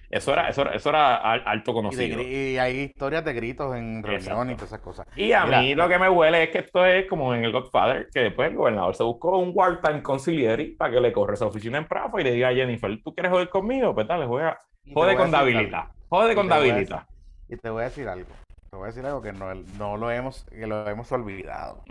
eso, 0.10 0.32
era, 0.34 0.50
eso, 0.50 0.62
era, 0.64 0.74
eso 0.74 0.90
era 0.90 1.16
alto 1.34 1.74
conocido. 1.74 2.20
Y, 2.20 2.58
hay 2.58 2.80
historias 2.80 3.24
de 3.24 3.34
gritos 3.34 3.76
en 3.76 4.02
reunión 4.02 4.50
y 4.50 4.56
todas 4.56 4.70
esas 4.70 4.80
cosas. 4.80 5.06
Y 5.16 5.34
a 5.34 5.46
mí 5.46 5.76
lo 5.76 5.88
que 5.88 6.00
me 6.00 6.10
huele 6.10 6.46
es 6.46 6.50
que 6.50 6.60
esto 6.60 6.84
es 6.84 7.06
como 7.06 7.36
en 7.36 7.46
el 7.46 7.52
Godfather, 7.52 8.10
que 8.12 8.22
después 8.22 8.50
el 8.50 8.58
gobernador 8.58 8.96
se 8.96 9.04
buscó 9.04 9.38
un 9.38 9.52
wartime 9.54 10.02
conciliary 10.02 10.72
para 10.72 10.94
que 10.94 11.00
le 11.00 11.14
corre 11.14 11.36
esa 11.36 11.46
oficina 11.46 11.78
en 11.78 11.88
Prafa 11.88 12.20
y 12.22 12.24
le 12.24 12.32
diga 12.32 12.50
a 12.50 12.54
Jennifer, 12.54 12.92
¿tú 13.04 13.14
quieres 13.14 13.32
joder 13.32 13.50
conmigo? 13.50 13.94
Pues 13.94 14.08
dale, 14.08 14.26
juega 14.26 14.47
Jode 14.94 15.16
con 15.16 15.32
Davilita. 15.32 15.92
Jode 16.10 16.36
con 16.36 16.48
Davilita. 16.48 17.08
Y 17.50 17.58
te 17.58 17.70
voy 17.70 17.82
a 17.82 17.86
decir 17.86 18.08
algo. 18.08 18.30
Te 18.70 18.76
voy 18.76 18.86
a 18.86 18.88
decir 18.88 19.06
algo 19.06 19.22
que 19.22 19.32
no, 19.34 19.54
no 19.54 19.98
lo 19.98 20.12
hemos, 20.12 20.44
que 20.46 20.68
lo 20.68 20.88
hemos 20.88 21.12
olvidado. 21.12 21.84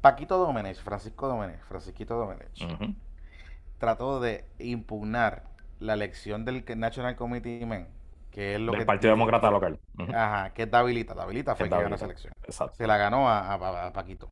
Paquito 0.00 0.38
Domenech, 0.38 0.78
Francisco 0.82 1.28
Domenech, 1.28 1.60
Francisquito 1.64 2.16
Domenech. 2.16 2.96
trató 3.78 4.20
de 4.20 4.44
impugnar 4.58 5.44
la 5.78 5.94
elección 5.94 6.44
del 6.44 6.64
National 6.76 7.16
Committee 7.16 7.64
Men, 7.66 7.88
que 8.30 8.54
es 8.54 8.60
lo 8.60 8.72
del 8.72 8.86
Partido 8.86 9.12
Demócrata 9.12 9.50
Local. 9.50 9.78
Ajá, 10.14 10.50
que 10.54 10.62
es 10.62 10.70
Dabilita. 10.70 11.14
Dabilita 11.14 11.54
fue 11.54 11.66
el 11.66 11.72
que 11.72 11.82
ganó 11.82 11.94
esa 11.96 12.06
elección. 12.06 12.32
Se 12.72 12.86
la 12.86 12.96
ganó 12.96 13.28
a 13.28 13.92
Paquito 13.92 14.30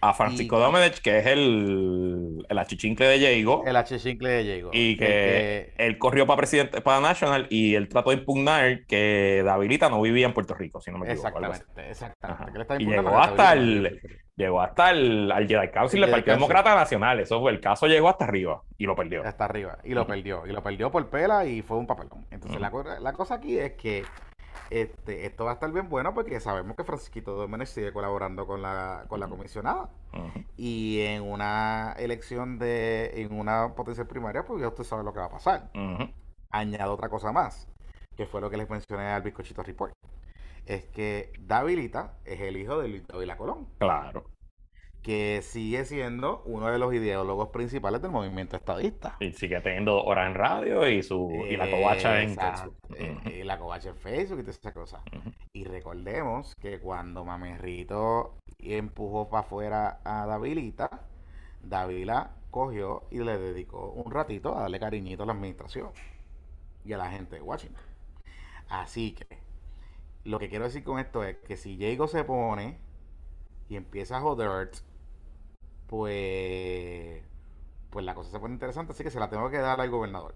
a 0.00 0.14
Francisco 0.14 0.58
Domenech, 0.58 1.00
que 1.00 1.18
es 1.18 1.26
el, 1.26 2.46
el 2.48 2.58
achichincle 2.58 3.06
de 3.06 3.18
Diego. 3.18 3.62
El 3.66 3.76
achichincle 3.76 4.28
de 4.28 4.42
Diego. 4.44 4.70
Y 4.72 4.96
que, 4.96 5.72
él 5.76 5.98
corrió 5.98 6.26
para 6.26 6.38
presidente, 6.38 6.80
para 6.80 7.00
National, 7.00 7.46
y 7.50 7.74
él 7.74 7.88
trató 7.88 8.10
de 8.10 8.16
impugnar 8.16 8.84
que 8.86 9.42
Davilita 9.44 9.88
no 9.88 10.00
vivía 10.00 10.26
en 10.26 10.34
Puerto 10.34 10.54
Rico, 10.54 10.80
si 10.80 10.90
no 10.90 10.98
me 10.98 11.06
equivoco. 11.06 11.28
Exactamente, 11.28 11.90
exactamente. 11.90 12.82
y 12.82 12.86
llegó 12.86 13.18
hasta 13.18 13.52
el, 13.52 14.00
llegó 14.36 14.60
hasta 14.60 14.90
el 14.90 15.32
al 15.32 15.46
Jedi 15.46 15.68
Council 15.68 16.00
del 16.00 16.10
Partido 16.10 16.36
Demócrata 16.36 16.74
Nacional. 16.74 17.20
Eso 17.20 17.40
fue, 17.40 17.52
el 17.52 17.60
caso 17.60 17.86
llegó 17.86 18.08
hasta 18.08 18.24
arriba 18.24 18.62
y 18.78 18.84
lo 18.86 18.94
perdió. 18.94 19.22
Hasta 19.24 19.44
arriba, 19.44 19.78
y 19.84 19.94
lo 19.94 20.06
perdió. 20.06 20.46
Y 20.46 20.52
lo 20.52 20.62
perdió 20.62 20.90
por 20.90 21.08
pela 21.08 21.44
y 21.44 21.62
fue 21.62 21.76
un 21.76 21.86
papelón. 21.86 22.26
Entonces, 22.30 22.60
la, 22.60 22.70
la 23.00 23.12
cosa 23.12 23.34
aquí 23.34 23.58
es 23.58 23.72
que 23.72 24.04
este, 24.70 25.26
esto 25.26 25.44
va 25.44 25.52
a 25.52 25.54
estar 25.54 25.72
bien 25.72 25.88
bueno 25.88 26.14
porque 26.14 26.40
sabemos 26.40 26.76
que 26.76 26.84
Francisquito 26.84 27.32
Domenech 27.32 27.68
sigue 27.68 27.92
colaborando 27.92 28.46
con 28.46 28.62
la, 28.62 29.04
con 29.08 29.20
la 29.20 29.28
comisionada. 29.28 29.90
Y 30.56 31.00
en 31.00 31.22
una 31.22 31.94
elección 31.98 32.58
de, 32.58 33.22
en 33.22 33.38
una 33.38 33.74
potencial 33.74 34.06
primaria, 34.06 34.44
pues 34.44 34.60
ya 34.60 34.68
usted 34.68 34.84
sabe 34.84 35.04
lo 35.04 35.12
que 35.12 35.20
va 35.20 35.26
a 35.26 35.30
pasar. 35.30 35.70
Añado 36.50 36.94
otra 36.94 37.08
cosa 37.08 37.32
más, 37.32 37.68
que 38.16 38.26
fue 38.26 38.40
lo 38.40 38.48
que 38.50 38.56
les 38.56 38.70
mencioné 38.70 39.08
al 39.08 39.22
bizcochito 39.22 39.62
report. 39.62 39.94
Es 40.64 40.84
que 40.86 41.32
Davilita 41.40 42.18
es 42.24 42.40
el 42.40 42.56
hijo 42.56 42.78
de 42.78 42.88
Luis 42.88 43.06
Davila 43.06 43.36
Colón. 43.36 43.68
Claro 43.78 44.35
que 45.06 45.40
sigue 45.40 45.84
siendo 45.84 46.42
uno 46.46 46.66
de 46.66 46.80
los 46.80 46.92
ideólogos 46.92 47.50
principales 47.50 48.02
del 48.02 48.10
movimiento 48.10 48.56
estadista. 48.56 49.16
Y 49.20 49.30
sigue 49.30 49.60
teniendo 49.60 50.02
horas 50.02 50.26
en 50.26 50.34
radio 50.34 50.90
y 50.90 51.00
su 51.00 51.30
y 51.48 51.56
la 51.56 51.70
covacha 51.70 52.20
en 52.20 52.34
Facebook. 52.34 52.76
Eh, 52.96 53.38
y 53.38 53.44
la 53.44 53.56
covacha 53.56 53.90
en 53.90 53.96
Facebook 53.98 54.40
y 54.40 54.42
todas 54.42 54.58
esas 54.58 54.72
cosas. 54.72 55.02
Y 55.52 55.62
recordemos 55.62 56.56
que 56.56 56.80
cuando 56.80 57.24
Mamerrito 57.24 58.34
empujó 58.58 59.28
para 59.28 59.42
afuera 59.42 60.00
a 60.02 60.26
Davilita, 60.26 60.90
Davila 61.62 62.32
cogió 62.50 63.04
y 63.12 63.18
le 63.20 63.38
dedicó 63.38 63.92
un 63.92 64.10
ratito 64.10 64.58
a 64.58 64.62
darle 64.62 64.80
cariñito 64.80 65.22
a 65.22 65.26
la 65.26 65.34
administración 65.34 65.90
y 66.84 66.92
a 66.94 66.98
la 66.98 67.12
gente 67.12 67.36
de 67.36 67.42
Washington. 67.42 67.84
Así 68.68 69.12
que 69.12 69.38
lo 70.24 70.40
que 70.40 70.48
quiero 70.48 70.64
decir 70.64 70.82
con 70.82 70.98
esto 70.98 71.22
es 71.22 71.36
que 71.46 71.56
si 71.56 71.76
Diego 71.76 72.08
se 72.08 72.24
pone 72.24 72.80
y 73.68 73.76
empieza 73.76 74.16
a 74.16 74.20
joder 74.20 74.70
pues, 75.86 77.22
pues 77.90 78.04
la 78.04 78.14
cosa 78.14 78.30
se 78.30 78.38
pone 78.38 78.54
interesante, 78.54 78.92
así 78.92 79.02
que 79.02 79.10
se 79.10 79.20
la 79.20 79.30
tengo 79.30 79.50
que 79.50 79.58
dar 79.58 79.80
al 79.80 79.90
gobernador. 79.90 80.34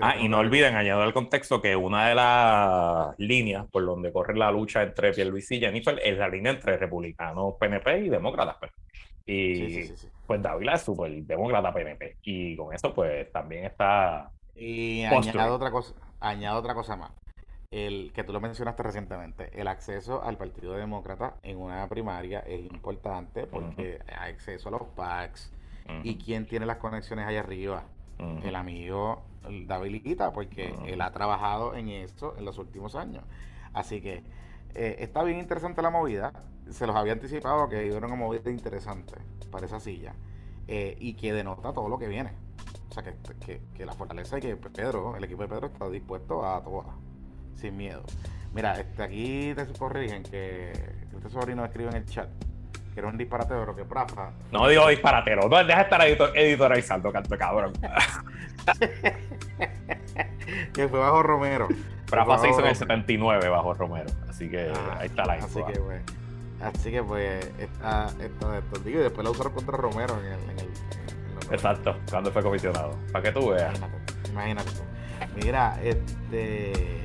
ah, 0.00 0.16
y 0.16 0.28
no 0.28 0.38
olviden, 0.38 0.76
añado 0.76 1.02
al 1.02 1.12
contexto 1.12 1.60
que 1.60 1.74
una 1.76 2.08
de 2.08 2.14
las 2.14 3.18
líneas 3.18 3.66
por 3.70 3.84
donde 3.84 4.12
corre 4.12 4.36
la 4.36 4.50
lucha 4.50 4.82
entre 4.82 5.12
Pierluisi 5.12 5.56
y 5.56 5.60
Jennifer 5.60 6.00
es 6.04 6.18
la 6.18 6.28
línea 6.28 6.52
entre 6.52 6.76
republicanos, 6.76 7.54
PNP 7.58 7.98
y 8.00 8.08
demócratas. 8.08 8.56
Pues. 8.58 8.72
Y 9.26 9.90
pues 10.26 10.42
Dávila 10.42 10.74
es 10.74 10.82
súper 10.82 11.10
demócrata 11.24 11.72
PNP. 11.72 12.16
Y 12.22 12.56
con 12.56 12.74
eso, 12.74 12.94
pues 12.94 13.30
también 13.32 13.66
está. 13.66 14.30
Y 14.54 15.04
añado 15.04 15.54
otra 15.54 15.70
cosa, 15.70 15.94
añado 16.20 16.58
otra 16.58 16.74
cosa 16.74 16.96
más 16.96 17.12
el 17.70 18.12
que 18.14 18.24
tú 18.24 18.32
lo 18.32 18.40
mencionaste 18.40 18.82
recientemente, 18.82 19.50
el 19.60 19.68
acceso 19.68 20.22
al 20.22 20.36
Partido 20.36 20.74
Demócrata 20.74 21.34
en 21.42 21.58
una 21.58 21.86
primaria 21.88 22.40
es 22.40 22.64
importante 22.64 23.46
porque 23.46 24.00
hay 24.18 24.32
acceso 24.32 24.68
a 24.68 24.72
los 24.72 24.82
PACs 24.96 25.52
y 26.02 26.16
quién 26.16 26.46
tiene 26.46 26.66
las 26.66 26.76
conexiones 26.78 27.26
allá 27.26 27.40
arriba. 27.40 27.84
El 28.18 28.56
amigo 28.56 29.22
David 29.66 30.20
porque 30.34 30.74
él 30.86 31.00
ha 31.00 31.12
trabajado 31.12 31.76
en 31.76 31.88
esto 31.88 32.34
en 32.36 32.44
los 32.44 32.58
últimos 32.58 32.94
años. 32.96 33.22
Así 33.72 34.00
que 34.00 34.24
eh, 34.74 34.96
está 34.98 35.22
bien 35.22 35.38
interesante 35.38 35.82
la 35.82 35.90
movida. 35.90 36.32
Se 36.68 36.86
los 36.86 36.96
había 36.96 37.12
anticipado 37.12 37.68
que 37.68 37.86
era 37.86 38.06
una 38.06 38.16
movida 38.16 38.50
interesante 38.50 39.14
para 39.52 39.66
esa 39.66 39.78
silla 39.78 40.14
eh, 40.66 40.96
y 40.98 41.14
que 41.14 41.32
denota 41.32 41.72
todo 41.72 41.88
lo 41.88 41.98
que 41.98 42.08
viene. 42.08 42.32
O 42.90 42.92
sea, 42.92 43.02
que, 43.04 43.14
que, 43.46 43.62
que 43.74 43.86
la 43.86 43.92
fortaleza 43.92 44.38
y 44.38 44.40
que 44.40 44.56
Pedro, 44.56 45.16
el 45.16 45.24
equipo 45.24 45.42
de 45.42 45.48
Pedro 45.48 45.68
está 45.68 45.88
dispuesto 45.88 46.44
a 46.44 46.62
todo 46.62 47.07
sin 47.58 47.76
miedo. 47.76 48.02
Mira, 48.54 48.74
este, 48.80 49.02
aquí 49.02 49.52
te 49.54 49.66
corrigen 49.78 50.22
que 50.22 50.72
este 51.14 51.28
sobrino 51.28 51.64
escribe 51.64 51.90
en 51.90 51.96
el 51.96 52.06
chat 52.06 52.28
que 52.98 53.00
era 53.00 53.08
un 53.08 53.18
disparatero, 53.18 53.76
que 53.76 53.84
Prafa. 53.84 54.32
No 54.50 54.66
digo 54.66 54.88
disparatero, 54.88 55.48
no, 55.48 55.56
deja 55.64 55.76
de 55.76 55.82
estar 55.84 56.02
editor, 56.02 56.36
editorializando, 56.36 57.12
canto 57.12 57.38
cabrón. 57.38 57.72
que 60.74 60.88
fue 60.88 60.98
bajo 60.98 61.22
Romero. 61.22 61.68
Prafa 62.10 62.38
se 62.38 62.48
hizo 62.48 62.58
en 62.58 62.66
el 62.66 62.74
79 62.74 63.48
bajo 63.50 63.74
Romero, 63.74 64.10
así 64.28 64.50
que 64.50 64.72
ah, 64.74 64.96
ahí 64.98 65.06
está 65.06 65.24
la 65.26 65.36
info. 65.36 65.64
Así 65.64 65.72
que, 65.72 65.80
pues, 65.80 66.02
así 66.60 66.90
que 66.90 67.02
pues, 67.04 67.46
esto. 68.20 68.80
Digo, 68.84 68.98
y 68.98 69.02
después 69.04 69.24
la 69.24 69.30
usaron 69.30 69.52
contra 69.52 69.76
Romero 69.76 70.18
en 70.18 70.26
el. 70.26 70.40
En 70.50 70.58
el, 70.58 70.68
Exacto, 71.52 71.96
cuando 72.10 72.32
fue 72.32 72.42
comisionado. 72.42 72.96
Para 73.12 73.22
que 73.22 73.30
tú 73.30 73.50
veas. 73.50 73.78
Imagínate, 73.78 74.28
imagínate. 74.30 74.70
Mira, 75.36 75.78
este 75.84 77.04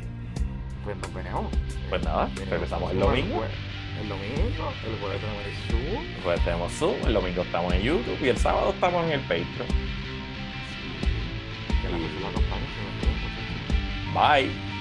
pues 0.83 0.97
nos 0.97 1.13
veremos. 1.13 1.51
Pues 1.89 2.03
nada, 2.03 2.29
regresamos 2.49 2.91
el 2.91 2.99
domingo. 2.99 3.43
El 4.01 4.09
domingo, 4.09 4.73
el 4.85 4.99
jueves 4.99 5.21
tenemos 5.21 5.45
el 5.45 5.53
Zoom. 5.69 6.05
El 6.15 6.23
jueves 6.23 6.43
tenemos 6.43 6.71
Zoom, 6.73 6.95
el 7.05 7.13
domingo 7.13 7.41
estamos 7.43 7.73
en 7.73 7.81
YouTube 7.81 8.17
y 8.21 8.27
el 8.29 8.37
sábado 8.37 8.71
estamos 8.71 9.05
en 9.05 9.11
el 9.11 9.21
Patreon. 9.21 9.67
Que 11.81 11.89
la 11.89 11.97
nos 11.97 12.43
Bye. 14.13 14.72